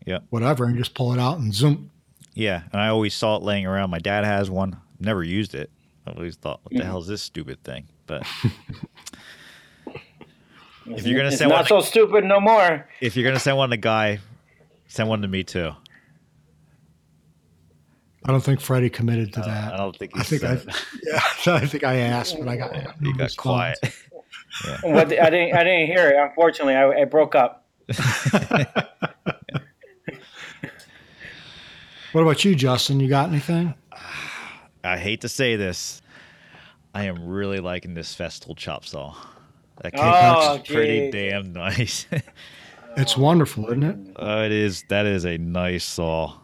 yeah 0.06 0.20
whatever, 0.30 0.66
and 0.66 0.78
just 0.78 0.94
pull 0.96 1.14
it 1.14 1.20
out 1.20 1.38
and 1.38 1.54
zoom. 1.54 1.92
Yeah, 2.34 2.64
and 2.72 2.82
I 2.82 2.90
always 2.90 3.14
saw 3.14 3.38
it 3.38 3.44
laying 3.44 3.66
around. 3.66 3.92
My 3.92 4.00
dad 4.00 4.26
has 4.26 4.50
one. 4.50 4.78
Never 5.00 5.24
used 5.24 5.56
it. 5.56 5.70
I 6.08 6.12
always 6.12 6.36
thought, 6.36 6.60
what 6.64 6.74
the 6.74 6.86
hell 6.86 7.00
is 7.00 7.08
this 7.08 7.22
stupid 7.22 7.64
thing? 7.64 7.88
But 8.06 8.24
if 10.88 11.06
you're 11.06 11.18
gonna 11.18 11.30
it's 11.30 11.38
send 11.38 11.50
not 11.50 11.70
one, 11.70 11.82
so 11.82 11.82
stupid 11.82 12.24
no 12.24 12.40
more. 12.40 12.88
If 13.02 13.16
you're 13.16 13.28
gonna 13.28 13.40
send 13.40 13.58
one 13.58 13.70
to 13.70 13.78
Guy, 13.78 14.20
send 14.88 15.10
one 15.10 15.22
to 15.22 15.28
me 15.28 15.44
too. 15.44 15.72
I 18.28 18.32
don't 18.32 18.42
think 18.42 18.60
Freddy 18.60 18.90
committed 18.90 19.34
to 19.34 19.42
uh, 19.42 19.46
that. 19.46 19.74
I 19.74 19.78
don't 19.78 19.96
think. 19.96 20.18
I 20.18 20.24
think 20.24 20.44
I, 20.44 20.54
yeah, 21.04 21.22
I 21.54 21.66
think 21.66 21.84
I 21.84 21.98
asked, 21.98 22.38
but 22.40 22.48
I 22.48 22.58
got. 22.58 22.74
Yeah, 22.74 22.92
no 23.00 23.12
got 23.12 23.24
response. 23.24 23.36
quiet. 23.38 23.78
yeah. 24.66 24.80
What 24.94 25.08
I 25.20 25.30
didn't, 25.30 25.56
I 25.56 25.64
didn't 25.64 25.88
hear 25.88 26.10
it. 26.10 26.18
Unfortunately, 26.18 26.76
I, 26.76 27.02
I 27.02 27.06
broke 27.06 27.36
up. 27.36 27.66
What 32.16 32.22
about 32.22 32.46
you, 32.46 32.56
Justin? 32.56 33.02
You 33.02 33.10
got 33.10 33.28
anything? 33.28 33.74
I 34.86 34.98
hate 34.98 35.20
to 35.22 35.28
say 35.28 35.58
this. 35.58 36.02
I 36.94 37.04
am 37.08 37.28
really 37.28 37.60
liking 37.60 37.94
this 37.94 38.16
Festool 38.16 38.56
chop 38.56 38.86
saw. 38.86 39.14
That 39.82 39.94
oh, 39.98 40.62
pretty 40.66 41.12
damn 41.12 41.52
nice. 41.52 42.08
it's 42.98 43.18
wonderful, 43.18 43.66
isn't 43.68 43.84
it? 43.84 43.98
Uh, 44.16 44.44
it 44.46 44.52
is. 44.52 44.84
That 44.90 45.06
is 45.06 45.26
a 45.26 45.38
nice 45.38 45.84
saw. 45.84 46.38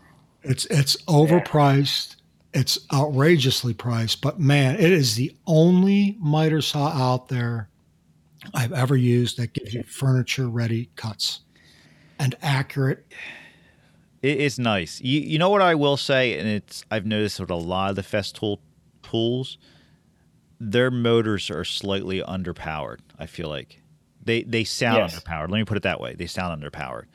It's 0.43 0.65
it's 0.65 0.97
overpriced. 1.03 2.17
It's 2.53 2.79
outrageously 2.93 3.73
priced, 3.73 4.21
but 4.21 4.39
man, 4.39 4.75
it 4.75 4.91
is 4.91 5.15
the 5.15 5.33
only 5.47 6.17
miter 6.19 6.61
saw 6.61 6.89
out 6.89 7.29
there 7.29 7.69
I've 8.53 8.73
ever 8.73 8.97
used 8.97 9.37
that 9.37 9.53
gives 9.53 9.73
you 9.73 9.83
furniture 9.83 10.49
ready 10.49 10.89
cuts 10.97 11.41
and 12.19 12.35
accurate 12.41 13.05
it's 14.21 14.59
nice. 14.59 15.01
You 15.01 15.21
you 15.21 15.39
know 15.39 15.49
what 15.49 15.61
I 15.61 15.75
will 15.75 15.97
say, 15.97 16.37
and 16.37 16.47
it's 16.47 16.83
I've 16.91 17.05
noticed 17.05 17.39
with 17.39 17.49
a 17.49 17.55
lot 17.55 17.91
of 17.91 17.95
the 17.95 18.03
Festool 18.03 18.59
tools, 19.01 19.57
their 20.63 20.91
motors 20.91 21.49
are 21.49 21.65
slightly 21.65 22.21
underpowered. 22.21 22.99
I 23.17 23.25
feel 23.25 23.49
like 23.49 23.81
they 24.23 24.43
they 24.43 24.63
sound 24.63 24.97
yes. 24.97 25.19
underpowered. 25.19 25.49
Let 25.49 25.57
me 25.57 25.65
put 25.65 25.77
it 25.77 25.83
that 25.83 25.99
way. 25.99 26.13
They 26.13 26.27
sound 26.27 26.61
underpowered. 26.61 27.05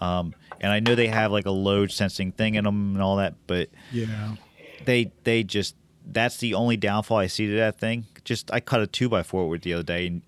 Um, 0.00 0.34
and 0.60 0.72
I 0.72 0.78
know 0.78 0.94
they 0.94 1.08
have 1.08 1.32
like 1.32 1.46
a 1.46 1.50
load 1.50 1.90
sensing 1.90 2.30
thing 2.30 2.54
in 2.54 2.64
them 2.64 2.94
and 2.94 3.02
all 3.02 3.16
that, 3.16 3.34
but 3.48 3.70
yeah, 3.92 4.36
they 4.84 5.10
they 5.24 5.42
just 5.42 5.74
that's 6.06 6.36
the 6.38 6.54
only 6.54 6.76
downfall 6.76 7.18
I 7.18 7.26
see 7.26 7.48
to 7.48 7.56
that 7.56 7.78
thing. 7.78 8.06
Just 8.24 8.52
I 8.52 8.60
cut 8.60 8.80
a 8.80 8.86
two 8.86 9.08
by 9.08 9.24
four 9.24 9.48
with 9.48 9.62
the 9.62 9.74
other 9.74 9.82
day, 9.82 10.06
and 10.06 10.22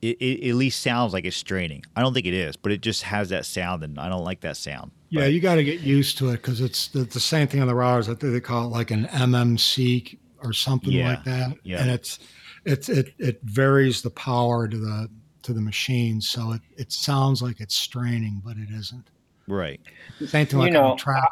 it, 0.00 0.16
it, 0.18 0.48
at 0.48 0.54
least 0.54 0.80
sounds 0.80 1.12
like 1.12 1.26
it's 1.26 1.36
straining. 1.36 1.84
I 1.94 2.00
don't 2.00 2.14
think 2.14 2.26
it 2.26 2.34
is, 2.34 2.56
but 2.56 2.72
it 2.72 2.80
just 2.80 3.02
has 3.02 3.28
that 3.28 3.44
sound, 3.44 3.84
and 3.84 3.98
I 3.98 4.08
don't 4.08 4.24
like 4.24 4.40
that 4.40 4.56
sound. 4.56 4.92
Yeah, 5.10 5.22
but, 5.22 5.32
you 5.34 5.40
got 5.40 5.56
to 5.56 5.64
get 5.64 5.80
used 5.80 6.16
to 6.18 6.30
it 6.30 6.38
because 6.38 6.62
it's 6.62 6.88
the, 6.88 7.04
the, 7.04 7.20
same 7.20 7.48
thing 7.48 7.60
on 7.60 7.68
the 7.68 7.74
routers. 7.74 8.04
I 8.04 8.14
think 8.14 8.32
they 8.32 8.40
call 8.40 8.64
it 8.66 8.70
like 8.70 8.90
an 8.90 9.04
MMC 9.06 10.18
or 10.44 10.52
something 10.52 10.92
yeah, 10.92 11.08
like 11.08 11.24
that. 11.24 11.56
Yeah. 11.62 11.80
And 11.80 11.90
it's 11.90 12.18
it's 12.64 12.88
it 12.88 13.14
it 13.18 13.40
varies 13.42 14.02
the 14.02 14.10
power 14.10 14.68
to 14.68 14.76
the 14.76 15.08
to 15.42 15.52
the 15.52 15.60
machine, 15.60 16.20
so 16.20 16.52
it, 16.52 16.62
it 16.76 16.92
sounds 16.92 17.42
like 17.42 17.60
it's 17.60 17.76
straining, 17.76 18.40
but 18.44 18.56
it 18.56 18.68
isn't. 18.70 19.10
Right. 19.46 19.80
Same 20.26 20.46
thing 20.46 20.58
like 20.58 20.68
you 20.68 20.72
know, 20.72 20.84
on 20.86 20.92
a 20.92 20.96
track. 20.96 21.28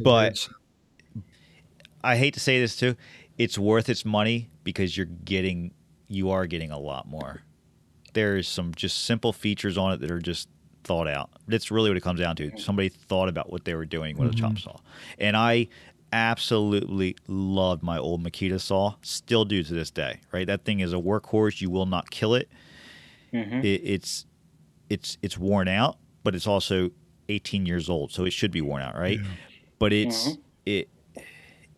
But 0.00 0.48
I 2.02 2.16
hate 2.16 2.34
to 2.34 2.40
say 2.40 2.60
this 2.60 2.76
too, 2.76 2.96
it's 3.36 3.58
worth 3.58 3.88
its 3.88 4.04
money 4.04 4.50
because 4.64 4.96
you're 4.96 5.06
getting 5.06 5.72
you 6.08 6.30
are 6.30 6.46
getting 6.46 6.70
a 6.70 6.78
lot 6.78 7.08
more 7.08 7.42
there's 8.12 8.48
some 8.48 8.74
just 8.74 9.04
simple 9.04 9.32
features 9.32 9.78
on 9.78 9.92
it 9.92 10.00
that 10.00 10.10
are 10.10 10.20
just 10.20 10.48
thought 10.84 11.08
out. 11.08 11.30
That's 11.48 11.70
really 11.70 11.90
what 11.90 11.96
it 11.96 12.02
comes 12.02 12.20
down 12.20 12.36
to. 12.36 12.56
Somebody 12.58 12.88
thought 12.88 13.28
about 13.28 13.50
what 13.50 13.64
they 13.64 13.74
were 13.74 13.86
doing 13.86 14.16
with 14.16 14.34
mm-hmm. 14.34 14.44
a 14.44 14.48
chop 14.48 14.58
saw. 14.58 14.76
And 15.18 15.36
I 15.36 15.68
absolutely 16.12 17.16
loved 17.26 17.82
my 17.82 17.98
old 17.98 18.22
Makita 18.22 18.60
saw, 18.60 18.94
still 19.02 19.44
do 19.44 19.62
to 19.62 19.74
this 19.74 19.90
day. 19.90 20.20
Right, 20.32 20.46
that 20.46 20.64
thing 20.64 20.80
is 20.80 20.92
a 20.92 20.96
workhorse. 20.96 21.60
You 21.60 21.70
will 21.70 21.86
not 21.86 22.10
kill 22.10 22.34
it. 22.34 22.48
Mm-hmm. 23.32 23.60
it 23.60 23.80
it's 23.82 24.26
it's 24.90 25.16
it's 25.22 25.38
worn 25.38 25.68
out, 25.68 25.96
but 26.22 26.34
it's 26.34 26.46
also 26.46 26.90
18 27.28 27.64
years 27.64 27.88
old, 27.88 28.12
so 28.12 28.24
it 28.24 28.32
should 28.32 28.50
be 28.50 28.60
worn 28.60 28.82
out, 28.82 28.94
right? 28.94 29.18
Yeah. 29.18 29.28
But 29.78 29.92
it's 29.92 30.28
mm-hmm. 30.28 30.40
it 30.66 30.88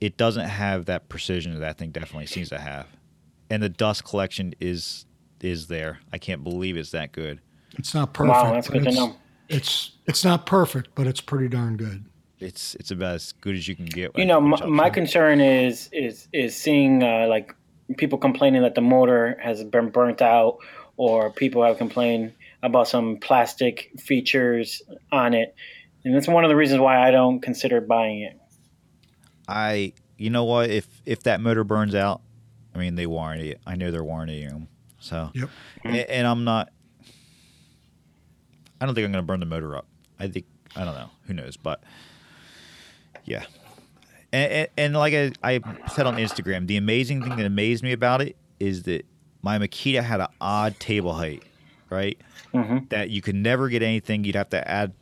it 0.00 0.16
doesn't 0.16 0.46
have 0.46 0.86
that 0.86 1.08
precision 1.08 1.54
that 1.54 1.60
that 1.60 1.78
thing 1.78 1.90
definitely 1.90 2.26
seems 2.26 2.48
to 2.48 2.58
have. 2.58 2.86
And 3.50 3.62
the 3.62 3.68
dust 3.68 4.04
collection 4.04 4.54
is 4.60 5.06
is 5.40 5.68
there. 5.68 6.00
I 6.12 6.18
can't 6.18 6.42
believe 6.42 6.76
it's 6.76 6.90
that 6.90 7.12
good. 7.12 7.40
It's 7.78 7.94
not 7.94 8.12
perfect. 8.12 8.34
Wow, 8.34 8.52
that's 8.52 8.68
good 8.68 8.84
to 8.84 8.92
know. 8.92 9.16
It's 9.48 9.92
it's 10.06 10.24
not 10.24 10.46
perfect, 10.46 10.94
but 10.94 11.06
it's 11.06 11.20
pretty 11.20 11.48
darn 11.48 11.76
good. 11.76 12.04
It's 12.40 12.74
it's 12.76 12.90
about 12.90 13.14
as 13.16 13.32
good 13.32 13.54
as 13.54 13.68
you 13.68 13.76
can 13.76 13.86
get. 13.86 14.16
You 14.18 14.24
know, 14.26 14.40
my, 14.40 14.64
my 14.66 14.90
concern 14.90 15.40
is 15.40 15.88
is 15.92 16.28
is 16.32 16.56
seeing 16.56 17.02
uh, 17.02 17.26
like 17.28 17.54
people 17.96 18.18
complaining 18.18 18.62
that 18.62 18.74
the 18.74 18.80
motor 18.80 19.38
has 19.42 19.62
been 19.64 19.90
burnt 19.90 20.20
out, 20.20 20.58
or 20.96 21.30
people 21.30 21.62
have 21.62 21.78
complained 21.78 22.32
about 22.62 22.88
some 22.88 23.18
plastic 23.18 23.90
features 23.98 24.82
on 25.12 25.34
it. 25.34 25.54
and 26.04 26.14
that's 26.14 26.26
one 26.28 26.44
of 26.44 26.48
the 26.48 26.56
reasons 26.56 26.80
why 26.80 27.06
I 27.06 27.10
don't 27.10 27.40
consider 27.40 27.80
buying 27.80 28.22
it. 28.22 28.38
I, 29.46 29.92
you 30.16 30.30
know 30.30 30.44
what? 30.44 30.70
If 30.70 30.88
if 31.06 31.22
that 31.24 31.40
motor 31.40 31.62
burns 31.64 31.94
out, 31.94 32.20
I 32.74 32.78
mean 32.78 32.94
they 32.94 33.06
warranty 33.06 33.50
it. 33.52 33.60
I 33.66 33.76
know 33.76 33.90
they're 33.90 34.02
warrantying 34.02 34.48
them. 34.48 34.68
So, 34.98 35.30
Yep. 35.34 35.50
and, 35.84 35.96
and 35.96 36.26
I'm 36.26 36.44
not. 36.44 36.70
I 38.80 38.86
don't 38.86 38.94
think 38.94 39.04
I'm 39.04 39.12
going 39.12 39.22
to 39.22 39.26
burn 39.26 39.40
the 39.40 39.46
motor 39.46 39.76
up. 39.76 39.86
I 40.18 40.28
think 40.28 40.46
I 40.74 40.84
don't 40.84 40.94
know. 40.94 41.10
Who 41.26 41.34
knows? 41.34 41.56
But 41.56 41.82
yeah, 43.24 43.44
and, 44.32 44.52
and, 44.52 44.68
and 44.76 44.96
like 44.96 45.14
I, 45.14 45.32
I 45.42 45.60
said 45.92 46.06
on 46.06 46.16
Instagram, 46.16 46.66
the 46.66 46.76
amazing 46.76 47.22
thing 47.22 47.36
that 47.36 47.46
amazed 47.46 47.84
me 47.84 47.92
about 47.92 48.20
it 48.20 48.36
is 48.58 48.82
that 48.84 49.06
my 49.42 49.58
Makita 49.58 50.02
had 50.02 50.20
an 50.20 50.28
odd 50.40 50.78
table 50.80 51.12
height, 51.12 51.44
right? 51.90 52.18
Mm-hmm. 52.52 52.86
That 52.88 53.10
you 53.10 53.22
could 53.22 53.36
never 53.36 53.68
get 53.68 53.82
anything. 53.82 54.24
You'd 54.24 54.34
have 54.34 54.48
to 54.50 54.68
add 54.68 54.92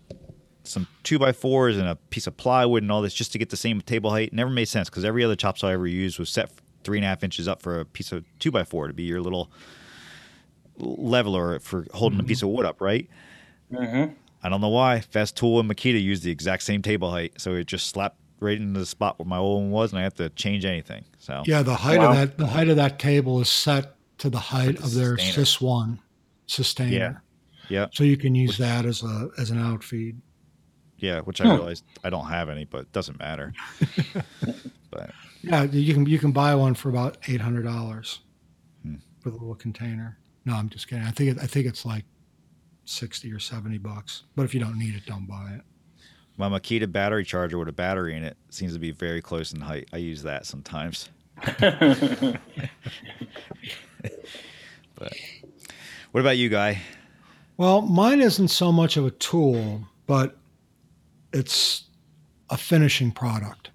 some 0.64 0.86
two 1.02 1.18
by 1.18 1.32
fours 1.32 1.76
and 1.76 1.88
a 1.88 1.96
piece 1.96 2.26
of 2.26 2.36
plywood 2.36 2.82
and 2.82 2.92
all 2.92 3.02
this 3.02 3.14
just 3.14 3.32
to 3.32 3.38
get 3.38 3.50
the 3.50 3.56
same 3.56 3.80
table 3.80 4.10
height. 4.10 4.32
Never 4.32 4.50
made 4.50 4.66
sense 4.66 4.90
because 4.90 5.04
every 5.04 5.24
other 5.24 5.36
chop 5.36 5.58
saw 5.58 5.68
I 5.68 5.72
ever 5.72 5.86
used 5.86 6.18
was 6.18 6.28
set 6.28 6.50
three 6.84 6.98
and 6.98 7.04
a 7.04 7.08
half 7.08 7.24
inches 7.24 7.48
up 7.48 7.62
for 7.62 7.80
a 7.80 7.84
piece 7.84 8.12
of 8.12 8.24
two 8.38 8.50
by 8.50 8.64
four 8.64 8.86
to 8.88 8.92
be 8.92 9.04
your 9.04 9.20
little 9.20 9.50
leveler 10.76 11.58
for 11.60 11.86
holding 11.94 12.20
a 12.20 12.24
piece 12.24 12.42
of 12.42 12.48
wood 12.48 12.66
up, 12.66 12.80
right? 12.80 13.08
Mm-hmm. 13.72 14.12
I 14.42 14.48
don't 14.48 14.60
know 14.60 14.68
why. 14.68 15.02
Festool 15.12 15.60
and 15.60 15.70
Makita 15.70 16.02
used 16.02 16.22
the 16.24 16.30
exact 16.30 16.62
same 16.64 16.82
table 16.82 17.10
height, 17.10 17.34
so 17.40 17.54
it 17.54 17.66
just 17.66 17.86
slapped 17.88 18.18
right 18.40 18.58
into 18.60 18.80
the 18.80 18.86
spot 18.86 19.18
where 19.18 19.26
my 19.26 19.36
old 19.38 19.62
one 19.62 19.70
was, 19.70 19.92
and 19.92 20.00
I 20.00 20.02
have 20.02 20.14
to 20.14 20.28
change 20.30 20.64
anything. 20.64 21.04
So 21.18 21.44
Yeah, 21.46 21.62
the 21.62 21.76
height 21.76 21.98
Wow. 22.00 22.10
of 22.10 22.16
that 22.16 22.38
the 22.38 22.46
height 22.48 22.68
of 22.68 22.76
that 22.76 22.98
table 22.98 23.40
is 23.40 23.48
set 23.48 23.94
to 24.18 24.28
the 24.30 24.38
height 24.40 24.76
the 24.78 24.82
of 24.84 24.94
their 24.94 25.16
Systainer. 25.16 25.34
Sys 25.44 25.60
One 25.60 26.00
Systainer. 26.48 26.90
yeah, 26.90 27.12
yeah. 27.68 27.86
So 27.92 28.02
you 28.04 28.16
can 28.16 28.34
use 28.34 28.58
that 28.58 28.84
as 28.84 29.02
a 29.04 29.28
as 29.38 29.50
an 29.50 29.58
outfeed. 29.60 30.20
yeah, 30.98 31.20
which 31.20 31.40
I 31.40 31.44
Huh. 31.44 31.54
realized 31.54 31.84
I 32.02 32.10
don't 32.10 32.26
have 32.26 32.48
any, 32.48 32.64
but 32.64 32.80
it 32.82 32.92
doesn't 32.92 33.18
matter. 33.20 33.52
but 34.90 35.14
Yeah, 35.42 35.64
you 35.64 35.94
can 35.94 36.06
you 36.06 36.18
can 36.18 36.32
buy 36.32 36.54
one 36.56 36.74
for 36.74 36.88
about 36.88 37.16
eight 37.28 37.40
hundred 37.40 37.62
dollars 37.62 38.20
Hmm. 38.82 38.96
with 39.24 39.34
a 39.34 39.36
little 39.36 39.54
container. 39.54 40.18
No, 40.44 40.54
I'm 40.54 40.68
just 40.68 40.88
kidding. 40.88 41.04
I 41.04 41.10
think 41.12 41.36
it, 41.36 41.38
I 41.42 41.46
think 41.46 41.66
it's 41.66 41.84
like 41.84 42.04
sixty 42.84 43.32
or 43.32 43.38
seventy 43.38 43.78
bucks. 43.78 44.24
But 44.36 44.44
if 44.44 44.54
you 44.54 44.60
don't 44.60 44.78
need 44.78 44.94
it, 44.94 45.06
don't 45.06 45.26
buy 45.26 45.52
it. 45.56 45.62
my 46.36 46.48
Makita 46.48 46.90
battery 46.90 47.24
charger 47.24 47.58
with 47.58 47.68
a 47.68 47.72
battery 47.72 48.16
in 48.16 48.22
it 48.24 48.36
seems 48.50 48.72
to 48.74 48.78
be 48.78 48.90
very 48.90 49.20
close 49.22 49.52
in 49.52 49.60
height. 49.60 49.88
I 49.92 49.98
use 49.98 50.22
that 50.22 50.46
sometimes. 50.46 51.08
But 54.94 55.12
what 56.12 56.20
about 56.20 56.36
you, 56.36 56.48
Guy? 56.48 56.80
Well, 57.56 57.82
mine 57.82 58.20
isn't 58.20 58.48
so 58.48 58.70
much 58.72 58.96
of 58.96 59.06
a 59.06 59.10
tool, 59.10 59.82
but 60.06 60.36
it's 61.32 61.84
a 62.50 62.56
finishing 62.56 63.10
product 63.10 63.70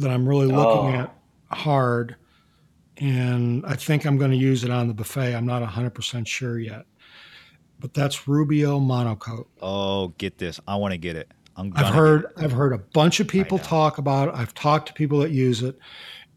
that 0.00 0.10
I'm 0.10 0.28
really 0.28 0.46
looking 0.46 0.96
Oh. 0.96 1.00
at 1.00 1.14
hard. 1.50 2.16
And 2.96 3.64
I 3.66 3.76
think 3.76 4.04
I'm 4.06 4.16
going 4.18 4.30
to 4.32 4.36
use 4.36 4.64
it 4.64 4.70
on 4.70 4.88
the 4.88 4.94
buffet. 4.94 5.34
I'm 5.34 5.46
not 5.46 5.62
100% 5.62 6.26
sure 6.26 6.58
yet. 6.58 6.84
But 7.80 7.94
that's 7.94 8.26
Rubio 8.26 8.80
Monocoat. 8.80 9.46
Oh, 9.62 10.08
get 10.18 10.38
this! 10.38 10.60
I 10.66 10.76
want 10.76 10.92
to 10.92 10.98
get 10.98 11.16
it. 11.16 11.30
I'm. 11.56 11.72
I've 11.76 11.94
heard 11.94 12.24
it. 12.24 12.30
I've 12.36 12.52
heard 12.52 12.72
a 12.72 12.78
bunch 12.78 13.20
of 13.20 13.28
people 13.28 13.58
talk 13.58 13.98
about 13.98 14.28
it. 14.28 14.34
I've 14.34 14.54
talked 14.54 14.88
to 14.88 14.94
people 14.94 15.20
that 15.20 15.30
use 15.30 15.62
it. 15.62 15.78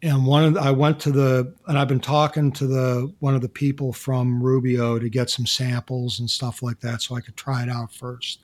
And 0.04 0.26
one 0.26 0.44
of 0.44 0.54
the, 0.54 0.60
I 0.60 0.72
went 0.72 0.98
to 1.00 1.12
the 1.12 1.54
and 1.68 1.78
I've 1.78 1.86
been 1.86 2.00
talking 2.00 2.50
to 2.52 2.66
the 2.66 3.12
one 3.20 3.34
of 3.36 3.40
the 3.40 3.48
people 3.48 3.92
from 3.92 4.42
Rubio 4.42 4.98
to 4.98 5.08
get 5.08 5.30
some 5.30 5.46
samples 5.46 6.18
and 6.18 6.28
stuff 6.28 6.62
like 6.62 6.80
that 6.80 7.02
so 7.02 7.14
I 7.14 7.20
could 7.20 7.36
try 7.36 7.62
it 7.62 7.68
out 7.68 7.92
first. 7.92 8.40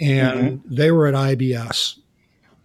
And 0.00 0.60
mm-hmm. 0.60 0.74
they 0.74 0.92
were 0.92 1.08
at 1.08 1.14
IBS, 1.14 1.98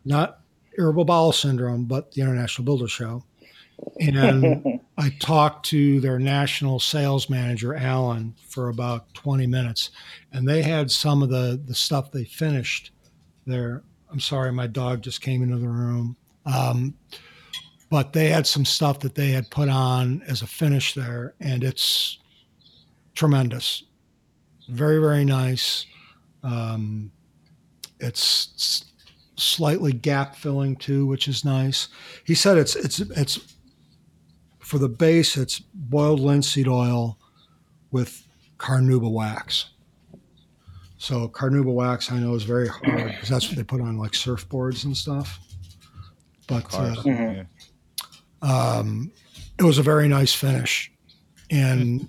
not 0.06 0.42
irritable 0.78 1.06
bowel 1.06 1.32
syndrome, 1.32 1.86
but 1.86 2.12
the 2.12 2.22
International 2.22 2.66
Builder 2.66 2.88
Show. 2.88 3.24
And 4.00 4.80
I 4.98 5.10
talked 5.20 5.66
to 5.68 6.00
their 6.00 6.20
national 6.20 6.80
sales 6.80 7.30
manager, 7.30 7.76
Alan, 7.76 8.36
for 8.48 8.70
about 8.70 9.14
20 9.14 9.48
minutes. 9.48 9.92
And 10.32 10.48
they 10.48 10.62
had 10.62 10.92
some 10.92 11.22
of 11.22 11.30
the, 11.30 11.62
the 11.66 11.76
stuff 11.76 12.12
they 12.12 12.26
finished 12.26 12.92
there. 13.46 13.84
I'm 14.12 14.20
sorry, 14.20 14.52
my 14.52 14.68
dog 14.68 15.02
just 15.02 15.22
came 15.22 15.44
into 15.44 15.58
the 15.58 15.68
room. 15.68 16.16
Um, 16.46 16.96
but 17.90 18.14
they 18.14 18.30
had 18.30 18.46
some 18.46 18.66
stuff 18.66 19.00
that 19.00 19.16
they 19.16 19.30
had 19.30 19.50
put 19.50 19.70
on 19.70 20.22
as 20.28 20.42
a 20.42 20.48
finish 20.48 20.94
there, 20.94 21.36
and 21.40 21.64
it's 21.64 22.20
tremendous. 23.16 23.84
Very, 24.68 25.00
very 25.00 25.24
nice. 25.24 25.86
Um, 26.44 27.12
it's 28.00 28.86
slightly 29.38 29.94
gap 29.94 30.36
filling 30.36 30.76
too, 30.76 31.06
which 31.06 31.28
is 31.28 31.46
nice. 31.46 31.88
He 32.26 32.36
said 32.36 32.58
it's 32.58 32.76
it's 32.76 33.00
it's 33.00 33.57
for 34.68 34.78
the 34.78 34.90
base. 34.90 35.38
It's 35.38 35.60
boiled 35.60 36.20
linseed 36.20 36.68
oil 36.68 37.18
with 37.92 38.28
carnauba 38.58 39.10
wax. 39.10 39.70
So 40.98 41.30
carnauba 41.30 41.74
wax, 41.74 42.12
I 42.12 42.20
know, 42.20 42.36
is 42.36 42.44
very 42.44 42.68
hard 42.68 43.08
because 43.08 43.30
that's 43.30 43.48
what 43.48 43.56
they 43.56 43.64
put 43.64 43.80
on 43.80 43.98
like 43.98 44.12
surfboards 44.12 44.84
and 44.84 44.96
stuff. 44.96 45.40
But 46.48 46.66
uh. 46.74 46.96
Mhm. 46.96 47.48
Um, 48.42 49.12
it 49.58 49.64
was 49.64 49.78
a 49.78 49.84
very 49.84 50.08
nice 50.08 50.34
finish. 50.34 50.92
And 51.50 52.08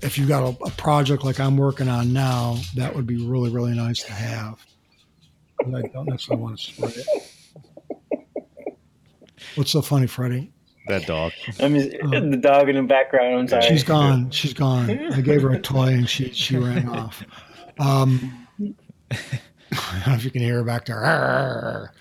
if 0.00 0.16
you've 0.16 0.28
got 0.28 0.42
a, 0.44 0.64
a 0.64 0.70
project 0.70 1.24
like 1.24 1.40
I'm 1.40 1.56
working 1.56 1.88
on 1.88 2.12
now, 2.12 2.58
that 2.76 2.94
would 2.94 3.06
be 3.06 3.16
really, 3.26 3.50
really 3.50 3.74
nice 3.74 4.02
to 4.04 4.12
have. 4.12 4.64
But 5.58 5.74
I 5.74 5.82
don't 5.88 6.08
necessarily 6.08 6.42
want 6.42 6.58
to 6.58 6.64
spray 6.64 6.92
it. 6.94 7.32
What's 9.56 9.70
so 9.72 9.82
funny, 9.82 10.06
Freddy? 10.06 10.52
That 10.88 11.06
dog. 11.06 11.32
I 11.60 11.68
mean, 11.68 11.90
the 12.30 12.36
dog 12.40 12.68
in 12.68 12.76
the 12.76 12.82
background. 12.82 13.34
I'm 13.34 13.48
sorry. 13.48 13.62
She's 13.66 13.82
gone. 13.84 14.30
She's 14.30 14.54
gone. 14.54 14.90
I 15.12 15.20
gave 15.20 15.42
her 15.42 15.50
a 15.52 15.60
toy 15.60 15.88
and 15.88 16.08
she 16.08 16.30
she 16.32 16.56
ran 16.56 16.88
off. 16.88 17.22
Um, 17.78 18.46
I 19.10 19.16
don't 19.72 20.06
know 20.06 20.14
if 20.14 20.24
you 20.24 20.30
can 20.30 20.42
hear 20.42 20.56
her 20.56 20.64
back 20.64 20.86
there. 20.86 21.02
"Arr." 21.04 21.92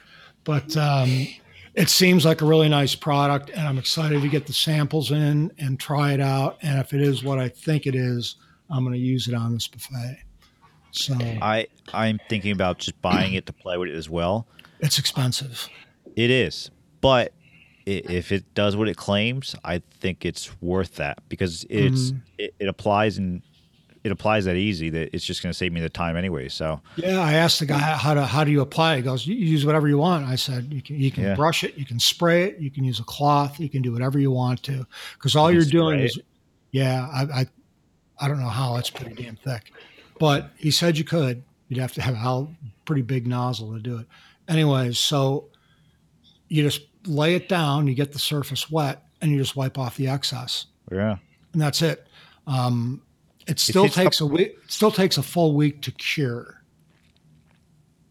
But 0.43 0.77
um, 0.77 1.27
it 1.73 1.89
seems 1.89 2.23
like 2.25 2.41
a 2.41 2.45
really 2.45 2.69
nice 2.69 2.93
product, 2.95 3.49
and 3.49 3.67
I'm 3.67 3.77
excited 3.79 4.21
to 4.21 4.27
get 4.29 4.45
the 4.45 4.53
samples 4.53 5.11
in 5.11 5.51
and 5.57 5.79
try 5.79 6.13
it 6.13 6.21
out. 6.21 6.57
And 6.61 6.79
if 6.79 6.93
it 6.93 7.01
is 7.01 7.23
what 7.23 7.39
I 7.39 7.49
think 7.49 7.87
it 7.87 7.95
is, 7.95 8.35
I'm 8.69 8.83
going 8.83 8.93
to 8.93 8.99
use 8.99 9.27
it 9.27 9.33
on 9.33 9.53
this 9.53 9.67
buffet. 9.67 10.19
So 10.91 11.15
I 11.19 11.67
I'm 11.93 12.19
thinking 12.29 12.51
about 12.51 12.77
just 12.79 13.01
buying 13.01 13.33
it 13.33 13.45
to 13.47 13.53
play 13.53 13.77
with 13.77 13.89
it 13.89 13.95
as 13.95 14.09
well. 14.09 14.47
it's 14.79 14.97
expensive. 14.99 15.67
It 16.15 16.29
is, 16.31 16.69
but 17.01 17.33
i- 17.33 17.44
if 17.85 18.31
it 18.31 18.53
does 18.55 18.75
what 18.75 18.87
it 18.87 18.97
claims, 18.97 19.55
I 19.63 19.81
think 19.99 20.25
it's 20.25 20.49
worth 20.61 20.95
that 20.95 21.19
because 21.29 21.65
it's 21.69 22.11
Mhm. 22.11 22.21
it, 22.37 22.55
it 22.59 22.67
applies 22.67 23.17
and 23.17 23.41
it 24.03 24.11
applies 24.11 24.45
that 24.45 24.55
easy 24.55 24.89
that 24.91 25.09
it's 25.15 25.25
just 25.25 25.41
going 25.41 25.51
to 25.51 25.57
save 25.57 25.71
me 25.73 25.81
the 25.81 25.89
time 25.89 26.15
anyway. 26.15 26.47
So 26.47 26.79
Yeah, 26.95 27.19
I 27.19 27.33
asked 27.33 27.59
the 27.59 27.65
guy 27.65 27.79
how 27.79 28.13
to 28.13 28.25
how 28.25 28.43
do 28.43 28.51
you 28.51 28.61
apply 28.61 28.93
it. 28.93 28.97
He 28.97 29.01
goes, 29.03 29.25
you 29.25 29.35
use 29.35 29.65
whatever 29.65 29.87
you 29.87 29.97
want. 29.97 30.27
I 30.27 30.35
said 30.35 30.71
you 30.71 30.81
can 30.81 30.99
you 30.99 31.11
can 31.11 31.23
Yeah. 31.23 31.35
brush 31.35 31.63
it, 31.63 31.75
you 31.77 31.85
can 31.85 31.99
spray 31.99 32.43
it, 32.45 32.59
you 32.59 32.69
can 32.69 32.83
use 32.83 32.99
a 32.99 33.03
cloth, 33.03 33.59
you 33.59 33.69
can 33.69 33.81
do 33.81 33.91
whatever 33.91 34.19
you 34.19 34.31
want 34.31 34.61
to, 34.63 34.85
because 35.15 35.35
all 35.35 35.51
You 35.51 35.57
you're 35.59 35.65
doing 35.69 35.99
is, 36.01 36.19
yeah, 36.71 37.07
I, 37.11 37.41
I 37.41 37.45
I 38.19 38.27
don't 38.27 38.39
know 38.39 38.47
how 38.49 38.77
it's 38.77 38.89
pretty 38.89 39.21
damn 39.23 39.35
thick, 39.37 39.71
but 40.19 40.51
he 40.57 40.71
said 40.71 40.97
you 40.97 41.03
could. 41.03 41.43
You'd 41.67 41.79
have 41.79 41.93
to 41.93 42.01
have 42.01 42.13
a 42.15 42.47
pretty 42.85 43.01
big 43.01 43.25
nozzle 43.27 43.73
to 43.73 43.79
do 43.79 43.97
it. 43.97 44.07
Anyways, 44.47 44.99
so 44.99 45.49
you 46.47 46.61
just 46.61 46.81
lay 47.07 47.35
it 47.35 47.47
down, 47.49 47.87
you 47.87 47.93
get 47.93 48.11
the 48.11 48.19
surface 48.19 48.69
wet, 48.69 49.03
and 49.21 49.31
you 49.31 49.37
just 49.37 49.55
wipe 49.55 49.77
off 49.77 49.97
the 49.97 50.07
excess 50.07 50.67
yeah, 50.91 51.17
and 51.53 51.61
that's 51.61 51.81
it. 51.81 52.07
Um, 52.47 53.01
it 53.47 53.59
still 53.59 53.85
takes 53.85 53.97
a 53.97 54.03
takes 54.03 54.21
a 54.21 54.25
week. 54.25 54.55
Still 54.67 54.91
takes 54.91 55.17
a 55.17 55.23
full 55.23 55.55
week 55.55 55.81
to 55.83 55.91
cure, 55.91 56.61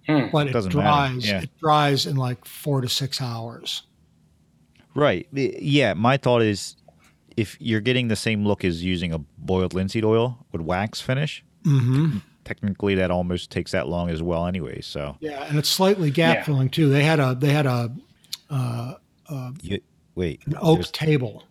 Hmm. 0.09 0.27
but 0.33 0.49
it 0.49 0.53
Doesn't 0.53 0.75
matter, 0.75 1.13
dries. 1.15 1.29
yeah. 1.29 1.43
It 1.43 1.51
dries 1.61 2.07
in 2.07 2.17
like 2.17 2.45
four 2.45 2.81
to 2.81 2.89
six 2.89 3.21
hours. 3.23 3.83
right. 4.95 5.27
Yeah, 5.33 5.95
my 5.95 6.17
thought 6.17 6.43
is 6.43 6.77
if 7.37 7.57
you're 7.61 7.81
getting 7.81 8.09
the 8.09 8.17
same 8.17 8.47
look 8.47 8.65
as 8.65 8.85
using 8.85 9.13
a 9.13 9.19
boiled 9.39 9.75
linseed 9.75 10.05
oil 10.05 10.45
with 10.53 10.61
wax 10.61 11.01
finish, 11.01 11.45
Mm-hmm. 11.65 12.19
technically 12.45 12.95
that 12.97 13.11
almost 13.11 13.51
takes 13.51 13.73
that 13.73 13.89
long 13.89 14.11
as 14.11 14.23
well 14.23 14.47
anyway. 14.47 14.81
So 14.83 15.17
Yeah, 15.21 15.45
and 15.45 15.59
it's 15.59 15.69
slightly 15.69 16.11
gap 16.11 16.37
Yeah. 16.39 16.43
filling 16.45 16.69
too. 16.69 16.91
They 16.91 17.03
had 17.03 17.19
a 17.19 17.35
they 17.35 17.51
had 17.53 17.65
a 17.67 17.91
uh, 18.51 18.95
you 19.63 19.81
wait, 20.15 20.43
an 20.47 20.57
oak 20.61 20.83
table. 20.93 21.45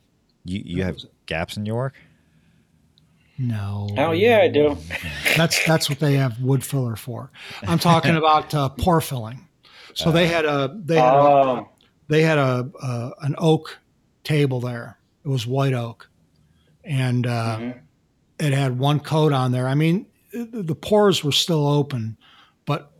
you 0.45 0.61
you 0.65 0.83
have 0.83 0.97
gaps 1.25 1.57
in 1.57 1.65
your 1.65 1.75
work? 1.75 1.95
No. 3.37 3.87
Oh 3.97 4.11
yeah, 4.11 4.39
I 4.43 4.47
do. 4.47 4.77
That's 5.35 5.65
that's 5.65 5.89
what 5.89 5.99
they 5.99 6.13
have 6.15 6.39
wood 6.39 6.63
filler 6.63 6.95
for. 6.95 7.31
I'm 7.67 7.79
talking 7.79 8.15
about 8.15 8.53
uh, 8.53 8.69
pore 8.69 9.01
filling. 9.01 9.47
So 9.95 10.11
they 10.11 10.27
had 10.27 10.45
a 10.45 10.79
they 10.83 10.95
had 10.99 11.13
a, 11.13 11.17
Oh, 11.17 11.69
they 12.07 12.21
had 12.21 12.37
a, 12.37 12.69
a 12.81 13.11
an 13.21 13.35
oak 13.39 13.79
table 14.23 14.59
there. 14.59 14.99
It 15.25 15.29
was 15.29 15.47
white 15.47 15.73
oak, 15.73 16.09
and 16.83 17.25
uh, 17.25 17.57
Mhm. 17.57 17.79
it 18.39 18.53
had 18.53 18.77
one 18.77 18.99
coat 18.99 19.33
on 19.33 19.51
there. 19.51 19.67
I 19.67 19.73
mean, 19.73 20.05
the 20.31 20.61
the 20.63 20.75
pores 20.75 21.23
were 21.23 21.31
still 21.31 21.67
open, 21.67 22.17
but 22.65 22.91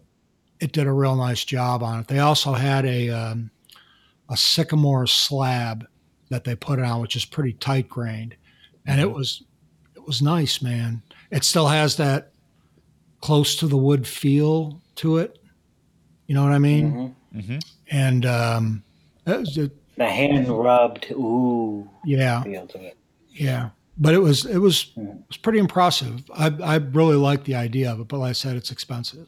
it 0.60 0.72
did 0.72 0.88
a 0.88 0.92
real 0.92 1.16
nice 1.16 1.46
job 1.46 1.84
on 1.84 2.00
it. 2.00 2.08
They 2.08 2.20
also 2.20 2.54
had 2.54 2.86
a 2.86 3.10
um, 3.10 3.52
a 4.30 4.38
sycamore 4.38 5.08
slab 5.08 5.88
that 6.30 6.44
they 6.44 6.56
put 6.56 6.80
on, 6.80 7.02
which 7.02 7.16
is 7.16 7.26
pretty 7.26 7.54
tight 7.54 7.90
grained, 7.90 8.36
and 8.86 9.00
it 9.00 9.12
was 9.12 9.44
it 9.96 10.06
was 10.06 10.22
nice, 10.22 10.62
man. 10.62 11.02
It 11.32 11.44
still 11.44 11.68
has 11.68 11.98
that 11.98 12.32
close 13.22 13.56
to 13.58 13.68
the 13.68 13.78
wood 13.78 14.08
feel 14.08 14.82
to 14.96 15.18
it. 15.18 15.40
You 16.28 16.36
know 16.36 16.44
what 16.44 16.52
I 16.52 16.60
mean? 16.60 16.92
Mm-hmm. 16.92 17.40
Mm-hmm. 17.40 17.58
And 17.90 18.26
um, 18.26 18.84
it, 19.26 19.72
the 19.98 20.06
hand 20.06 20.48
rubbed, 20.48 21.12
ooh, 21.12 21.90
yeah, 22.04 22.44
feel 22.44 22.68
to 22.68 22.80
it. 22.80 22.98
Yeah, 23.30 23.70
but 23.98 24.14
it 24.14 24.20
was 24.20 24.46
it 24.46 24.58
was 24.58 24.92
mm-hmm. 24.98 25.18
it 25.18 25.28
was 25.28 25.38
pretty 25.38 25.60
impressive. 25.60 26.24
I 26.34 26.48
I 26.64 26.76
really 26.76 27.16
like 27.16 27.44
the 27.44 27.56
idea 27.56 27.92
of 27.92 28.00
it, 28.00 28.08
but 28.08 28.18
like 28.18 28.30
I 28.32 28.34
said, 28.34 28.56
it's 28.56 28.72
expensive. 28.72 29.28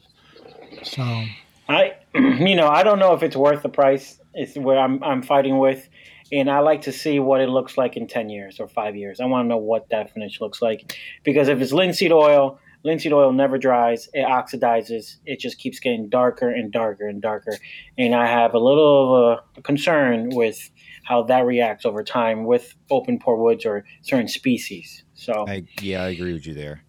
So 0.82 1.24
I, 1.68 1.94
you 2.14 2.54
know, 2.54 2.68
I 2.68 2.82
don't 2.82 2.98
know 2.98 3.14
if 3.14 3.22
it's 3.22 3.36
worth 3.36 3.62
the 3.62 3.68
price. 3.68 4.18
It's 4.34 4.56
where 4.56 4.78
I'm 4.78 5.02
I'm 5.02 5.22
fighting 5.22 5.58
with, 5.58 5.88
and 6.30 6.50
I 6.50 6.60
like 6.60 6.82
to 6.82 6.92
see 6.92 7.18
what 7.18 7.40
it 7.40 7.48
looks 7.48 7.78
like 7.78 7.96
in 7.96 8.06
ten 8.06 8.28
years 8.28 8.60
or 8.60 8.68
five 8.68 8.96
years. 8.96 9.20
I 9.20 9.24
want 9.26 9.44
to 9.44 9.48
know 9.48 9.56
what 9.56 9.88
that 9.90 10.12
finish 10.12 10.40
looks 10.40 10.60
like, 10.60 10.96
because 11.24 11.48
if 11.48 11.60
it's 11.60 11.72
linseed 11.72 12.12
oil, 12.12 12.58
linseed 12.84 13.12
oil 13.12 13.32
never 13.32 13.58
dries. 13.58 14.08
It 14.12 14.26
oxidizes. 14.26 15.16
It 15.24 15.40
just 15.40 15.58
keeps 15.58 15.80
getting 15.80 16.08
darker 16.08 16.50
and 16.50 16.70
darker 16.70 17.08
and 17.08 17.22
darker, 17.22 17.56
and 17.96 18.14
I 18.14 18.26
have 18.26 18.54
a 18.54 18.58
little 18.58 19.32
of 19.32 19.40
a 19.56 19.62
concern 19.62 20.30
with 20.30 20.70
how 21.04 21.22
that 21.22 21.46
reacts 21.46 21.86
over 21.86 22.02
time 22.02 22.44
with 22.44 22.74
open 22.90 23.18
pore 23.18 23.36
woods 23.36 23.64
or 23.64 23.84
certain 24.02 24.26
species. 24.26 25.04
So, 25.14 25.46
I, 25.46 25.64
yeah, 25.80 26.02
I 26.02 26.08
agree 26.08 26.32
with 26.32 26.48
you 26.48 26.52
there. 26.52 26.82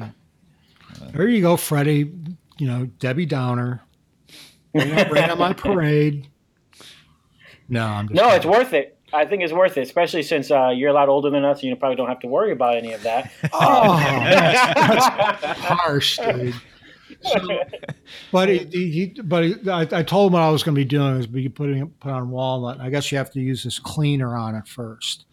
Uh, 0.00 0.08
there 1.12 1.28
you 1.28 1.40
go, 1.40 1.56
Freddy 1.56 2.12
you 2.60 2.66
know, 2.66 2.84
Debbie 2.98 3.26
Downer. 3.26 3.82
Ran 4.74 5.30
on 5.30 5.38
my 5.38 5.52
parade. 5.52 6.28
No, 7.68 7.86
I'm 7.86 8.08
just 8.08 8.16
no, 8.16 8.24
kidding. 8.24 8.36
it's 8.36 8.46
worth 8.46 8.72
it. 8.72 8.98
I 9.12 9.24
think 9.24 9.42
it's 9.42 9.52
worth 9.52 9.76
it, 9.76 9.82
especially 9.82 10.22
since 10.22 10.50
uh, 10.50 10.68
you're 10.68 10.90
a 10.90 10.92
lot 10.92 11.08
older 11.08 11.30
than 11.30 11.44
us, 11.44 11.60
and 11.60 11.70
you 11.70 11.76
probably 11.76 11.96
don't 11.96 12.08
have 12.08 12.20
to 12.20 12.28
worry 12.28 12.52
about 12.52 12.76
any 12.76 12.92
of 12.92 13.02
that. 13.02 13.30
oh, 13.52 13.96
that's, 13.98 15.40
that's 15.40 15.60
harsh, 15.60 16.18
dude. 16.18 16.54
So, 17.22 17.40
but 18.32 18.48
he, 18.48 18.58
he 18.70 19.06
but 19.22 19.44
he, 19.44 19.70
I, 19.70 19.80
I, 19.80 20.02
told 20.02 20.28
him 20.28 20.34
what 20.34 20.42
I 20.42 20.50
was 20.50 20.62
going 20.62 20.74
to 20.74 20.80
be 20.80 20.86
doing 20.86 21.16
is 21.16 21.26
be 21.26 21.48
putting 21.48 21.88
put 22.00 22.12
on 22.12 22.30
walnut. 22.30 22.80
I 22.80 22.88
guess 22.88 23.12
you 23.12 23.18
have 23.18 23.30
to 23.32 23.40
use 23.40 23.64
this 23.64 23.78
cleaner 23.78 24.36
on 24.36 24.54
it 24.54 24.66
first 24.66 25.26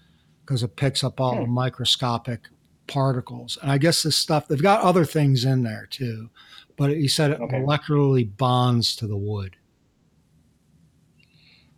because 0.46 0.64
it 0.64 0.76
picks 0.76 1.04
up 1.04 1.22
all 1.22 1.36
hmm. 1.36 1.42
the 1.42 1.48
microscopic 1.48 2.50
particles. 2.88 3.58
And 3.62 3.72
I 3.72 3.78
guess 3.78 4.04
this 4.04 4.18
stuff 4.18 4.48
they've 4.48 4.62
got 4.62 4.82
other 4.82 5.06
things 5.06 5.46
in 5.46 5.64
there 5.64 5.88
too 5.90 6.30
but 6.78 6.91
he 6.91 7.08
said 7.08 7.32
it 7.32 7.41
okay. 7.41 7.58
molecularly 7.58 8.38
bonds 8.38 8.95
to 8.95 9.08
the 9.08 9.18
wood. 9.18 9.58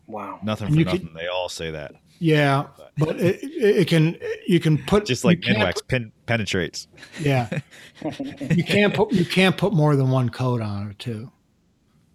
Wow. 0.05 0.39
Nothing 0.43 0.69
for 0.69 0.75
nothing. 0.75 1.07
Can, 1.07 1.13
they 1.13 1.27
all 1.27 1.49
say 1.49 1.71
that. 1.71 1.93
Yeah, 2.19 2.67
but 2.97 3.15
it, 3.17 3.39
it, 3.41 3.87
can 3.87 4.17
you 4.45 4.59
can 4.59 4.77
put 4.77 5.05
just 5.05 5.23
like 5.23 5.39
Minwax 5.39 5.87
pen, 5.87 6.11
penetrates. 6.25 6.87
Yeah, 7.21 7.47
you 8.51 8.63
can't 8.63 8.93
put 8.93 9.13
you 9.13 9.23
can't 9.23 9.55
put 9.55 9.71
more 9.71 9.95
than 9.95 10.09
one 10.09 10.29
coat 10.29 10.61
on 10.61 10.91
it 10.91 10.99
too. 10.99 11.31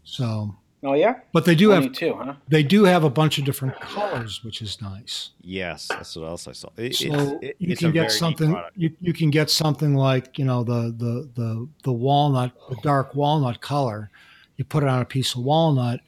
So 0.02 0.55
Oh 0.86 0.93
yeah, 0.93 1.20
but 1.32 1.47
they 1.47 1.55
do 1.55 1.70
have 1.70 1.93
two, 1.93 2.15
huh? 2.15 2.35
They 2.48 2.62
do 2.62 2.85
have 2.85 3.05
a 3.05 3.11
bunch 3.11 3.39
of 3.39 3.44
different 3.44 3.81
colors, 3.81 4.44
which 4.44 4.61
is 4.61 4.82
nice. 4.82 5.31
Yes, 5.40 5.89
that's 5.89 6.15
what 6.15 6.27
else 6.27 6.47
I 6.47 6.52
saw. 6.52 6.69
It, 6.77 6.94
so 6.94 7.39
it, 7.40 7.56
you 7.59 7.74
can 7.74 7.90
get 7.90 8.12
something. 8.12 8.55
You, 8.77 8.94
you 9.01 9.15
can 9.15 9.31
get 9.31 9.48
something 9.48 9.94
like 9.94 10.39
you 10.39 10.44
know 10.44 10.62
the 10.62 10.94
the 10.97 11.31
the 11.35 11.69
the 11.85 11.93
walnut, 11.93 12.52
the 12.69 12.77
dark 12.82 13.15
walnut 13.15 13.62
color. 13.62 14.11
You 14.56 14.65
put 14.65 14.82
it 14.82 14.89
on 14.90 15.01
a 15.01 15.06
piece 15.06 15.35
of 15.35 15.43
walnut, 15.43 16.01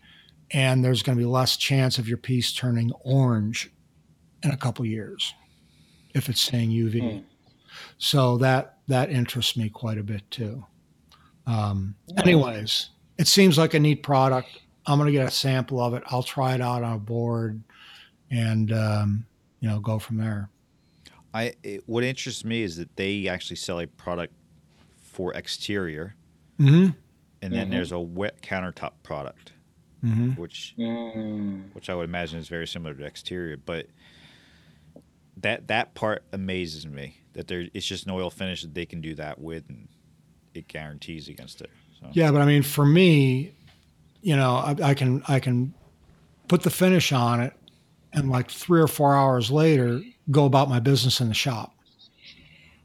and 0.51 0.85
there's 0.85 1.03
going 1.03 1.17
to 1.17 1.23
be 1.23 1.27
less 1.27 1.57
chance 1.57 1.99
of 1.99 2.07
your 2.07 2.19
piece 2.19 2.53
turning 2.53 2.93
orange 3.01 3.71
in 4.43 4.51
a 4.51 4.57
couple 4.59 4.85
years 4.85 5.33
if 6.15 6.29
it's 6.29 6.41
saying 6.41 6.71
UV. 6.71 7.03
Mm. 7.03 7.25
So 7.97 8.37
that 8.39 8.79
that 8.89 9.11
interests 9.11 9.57
me 9.57 9.71
quite 9.71 9.97
a 9.97 10.03
bit 10.03 10.31
too. 10.31 10.67
Um, 11.47 11.95
anyways, 12.19 12.91
it 13.19 13.27
seems 13.27 13.57
like 13.57 13.75
a 13.75 13.81
neat 13.81 14.03
product. 14.03 14.49
I'm 14.87 14.99
going 14.99 15.07
to 15.07 15.13
get 15.13 15.27
a 15.27 15.31
sample 15.31 15.81
of 15.81 15.95
it. 15.95 16.03
I'll 16.07 16.23
try 16.23 16.55
it 16.55 16.61
out 16.61 16.83
on 16.83 16.93
a 16.93 16.99
board, 16.99 17.63
and 18.31 18.73
um, 18.73 19.27
you 19.61 19.69
know, 19.69 19.81
go 19.81 19.99
from 19.99 20.19
there. 20.19 20.49
I 21.35 21.55
it, 21.63 21.83
what 21.87 22.05
interests 22.05 22.45
me 22.45 22.63
is 22.63 22.77
that 22.77 22.97
they 22.97 23.29
actually 23.29 23.57
sell 23.57 23.81
a 23.81 23.87
product 23.87 24.33
for 24.97 25.35
exterior, 25.35 26.15
mm-hmm. 26.61 26.91
and 27.43 27.53
then 27.53 27.53
mm-hmm. 27.53 27.71
there's 27.71 27.93
a 27.93 27.99
wet 27.99 28.43
countertop 28.43 28.93
product, 29.03 29.53
mm-hmm. 30.05 30.41
which 30.41 30.75
mm. 30.79 31.63
which 31.75 31.91
I 31.91 31.95
would 31.95 32.05
imagine 32.05 32.39
is 32.39 32.49
very 32.49 32.67
similar 32.67 32.95
to 32.95 33.05
exterior, 33.05 33.57
but 33.57 33.87
that 35.39 35.69
that 35.69 35.95
part 35.95 36.25
amazes 36.33 36.87
me 36.87 37.19
that 37.35 37.49
there 37.49 37.67
it's 37.75 37.87
just 37.87 38.07
an 38.07 38.13
oil 38.13 38.31
finish 38.31 38.63
that 38.63 38.75
they 38.75 38.87
can 38.87 39.01
do 39.01 39.15
that 39.17 39.39
with, 39.39 39.69
and 39.69 39.89
it 40.55 40.69
guarantees 40.69 41.29
against 41.29 41.61
it. 41.61 41.71
So. 42.01 42.09
Yeah, 42.13 42.31
but 42.33 42.41
I 42.41 42.47
mean, 42.47 42.63
for 42.63 42.87
me, 42.87 43.53
you 44.27 44.35
know, 44.35 44.57
I, 44.57 44.75
I 44.83 44.95
can 44.95 45.23
I 45.29 45.39
can 45.39 45.73
put 46.49 46.63
the 46.63 46.71
finish 46.71 47.13
on 47.13 47.41
it, 47.41 47.53
and 48.13 48.29
like 48.29 48.51
three 48.51 48.81
or 48.81 48.89
four 48.89 49.15
hours 49.15 49.53
later, 49.53 50.03
go 50.33 50.47
about 50.47 50.69
my 50.69 50.81
business 50.81 51.21
in 51.21 51.29
the 51.29 51.35
shop 51.35 51.73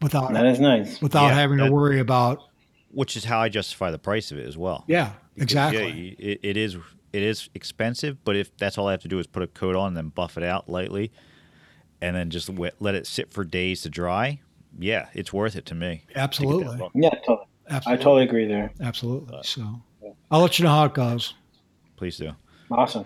without 0.04 0.34
that 0.34 0.46
is 0.46 0.60
nice 0.60 1.02
without 1.02 1.30
yeah, 1.30 1.34
having 1.34 1.58
that, 1.58 1.66
to 1.66 1.72
worry 1.72 2.00
about. 2.00 2.44
Which 2.92 3.18
is 3.18 3.26
how 3.26 3.40
I 3.40 3.50
justify 3.50 3.90
the 3.90 3.98
price 3.98 4.32
of 4.32 4.38
it 4.38 4.46
as 4.46 4.56
well. 4.56 4.86
Yeah, 4.88 5.14
because, 5.34 5.46
exactly. 5.46 6.16
Yeah, 6.20 6.28
it, 6.28 6.40
it 6.44 6.58
is 6.58 6.78
it 7.12 7.24
is 7.24 7.50
expensive, 7.56 8.24
but 8.24 8.36
if 8.36 8.56
that's 8.58 8.78
all 8.78 8.88
I 8.88 8.92
have 8.92 9.02
to 9.02 9.08
do 9.08 9.18
is 9.18 9.26
put 9.26 9.42
a 9.42 9.48
coat 9.48 9.76
on 9.76 9.88
and 9.88 9.98
then 9.98 10.10
buff 10.10 10.38
it 10.38 10.44
out 10.44 10.70
lightly, 10.70 11.12
and 12.04 12.16
then 12.16 12.30
just 12.30 12.52
let 12.80 12.94
it 12.94 13.08
sit 13.08 13.34
for 13.34 13.44
days 13.44 13.82
to 13.82 13.90
dry, 13.90 14.42
yeah, 14.78 15.10
it's 15.16 15.34
worth 15.34 15.56
it 15.56 15.66
to 15.66 15.74
me. 15.74 16.04
Absolutely. 16.16 16.78
To 16.78 16.92
yeah, 16.94 17.10
totally. 17.26 17.48
Absolutely. 17.68 18.00
I 18.00 18.04
totally 18.04 18.24
agree 18.26 18.46
there. 18.46 18.72
Absolutely. 18.80 19.40
So 19.42 19.82
I'll 20.30 20.42
let 20.42 20.60
you 20.60 20.66
know 20.66 20.72
how 20.72 20.86
it 20.86 20.94
goes. 20.94 21.34
Please 21.98 22.18
do. 22.18 22.32
Awesome. 22.70 23.06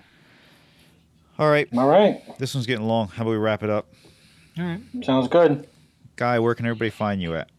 All 1.37 1.49
right. 1.49 1.67
All 1.75 1.87
right. 1.89 2.21
This 2.37 2.53
one's 2.55 2.65
getting 2.67 2.87
long. 2.87 3.09
How 3.09 3.23
about 3.23 3.31
we 3.31 3.37
wrap 3.37 3.61
it 3.63 3.69
up? 3.69 3.87
All 4.57 4.63
right. 4.63 4.79
Sounds 5.03 5.27
good. 5.27 5.67
Guy, 6.15 6.39
where 6.39 6.55
can 6.55 6.65
everybody 6.65 6.91
find 6.91 7.21
you 7.21 7.35
at? 7.35 7.49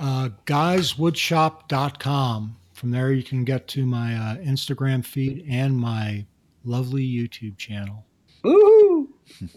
Uh, 0.00 0.30
guyswoodshop.com. 0.46 2.56
From 2.72 2.90
there, 2.90 3.12
you 3.12 3.22
can 3.22 3.44
get 3.44 3.68
to 3.68 3.86
my 3.86 4.16
uh, 4.16 4.34
Instagram 4.38 5.04
feed 5.04 5.46
and 5.48 5.76
my 5.76 6.26
lovely 6.64 7.06
YouTube 7.06 7.56
channel. 7.56 8.04
Woohoo! 8.44 9.06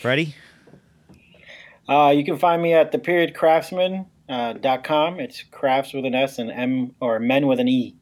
Freddy? 0.00 0.36
Uh, 1.88 2.12
you 2.14 2.24
can 2.24 2.38
find 2.38 2.62
me 2.62 2.72
at 2.74 2.92
the 2.92 2.98
period 2.98 3.34
craftsman 3.34 4.06
uh, 4.28 4.52
dot 4.52 4.84
com. 4.84 5.18
It's 5.18 5.42
crafts 5.42 5.92
with 5.92 6.04
an 6.04 6.14
S 6.14 6.38
and 6.38 6.52
M 6.52 6.94
or 7.00 7.18
men 7.18 7.48
with 7.48 7.58
an 7.58 7.66
E. 7.68 7.96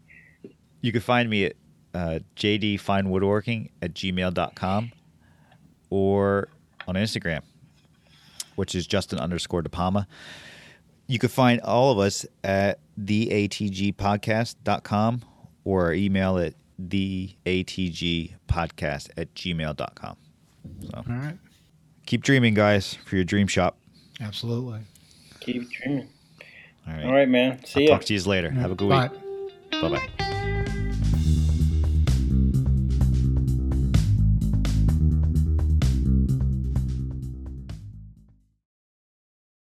You 0.86 0.92
can 0.92 1.00
find 1.00 1.28
me 1.28 1.46
at 1.46 1.54
uh, 1.94 2.20
jdfinewoodworking 2.36 3.70
at 3.82 3.92
gmail.com 3.92 4.92
or 5.90 6.48
on 6.86 6.94
Instagram, 6.94 7.40
which 8.54 8.76
is 8.76 8.86
Justin 8.86 9.18
underscore 9.18 9.64
DePalma. 9.64 10.06
You 11.08 11.18
can 11.18 11.28
find 11.28 11.60
all 11.62 11.90
of 11.90 11.98
us 11.98 12.24
at 12.44 12.78
theatgpodcast.com 13.00 15.24
or 15.64 15.86
our 15.86 15.92
email 15.92 16.38
at 16.38 16.54
theatgpodcast 16.80 19.08
at 19.16 19.34
gmail.com. 19.34 20.16
So, 20.82 20.90
all 20.94 21.02
right. 21.08 21.36
Keep 22.06 22.22
dreaming, 22.22 22.54
guys, 22.54 22.94
for 22.94 23.16
your 23.16 23.24
dream 23.24 23.48
shop. 23.48 23.76
Absolutely. 24.20 24.82
Keep 25.40 25.68
dreaming. 25.68 26.08
All 26.86 26.94
right. 26.94 27.04
All 27.04 27.12
right, 27.12 27.28
man. 27.28 27.64
See 27.64 27.80
I'll 27.80 27.82
you. 27.82 27.88
Talk 27.88 28.04
to 28.04 28.14
you 28.14 28.22
later. 28.22 28.50
Have 28.50 28.70
a 28.70 28.76
good 28.76 28.88
Bye. 28.88 29.08
week. 29.08 29.20
Bye 29.82 29.88
bye. 29.88 30.08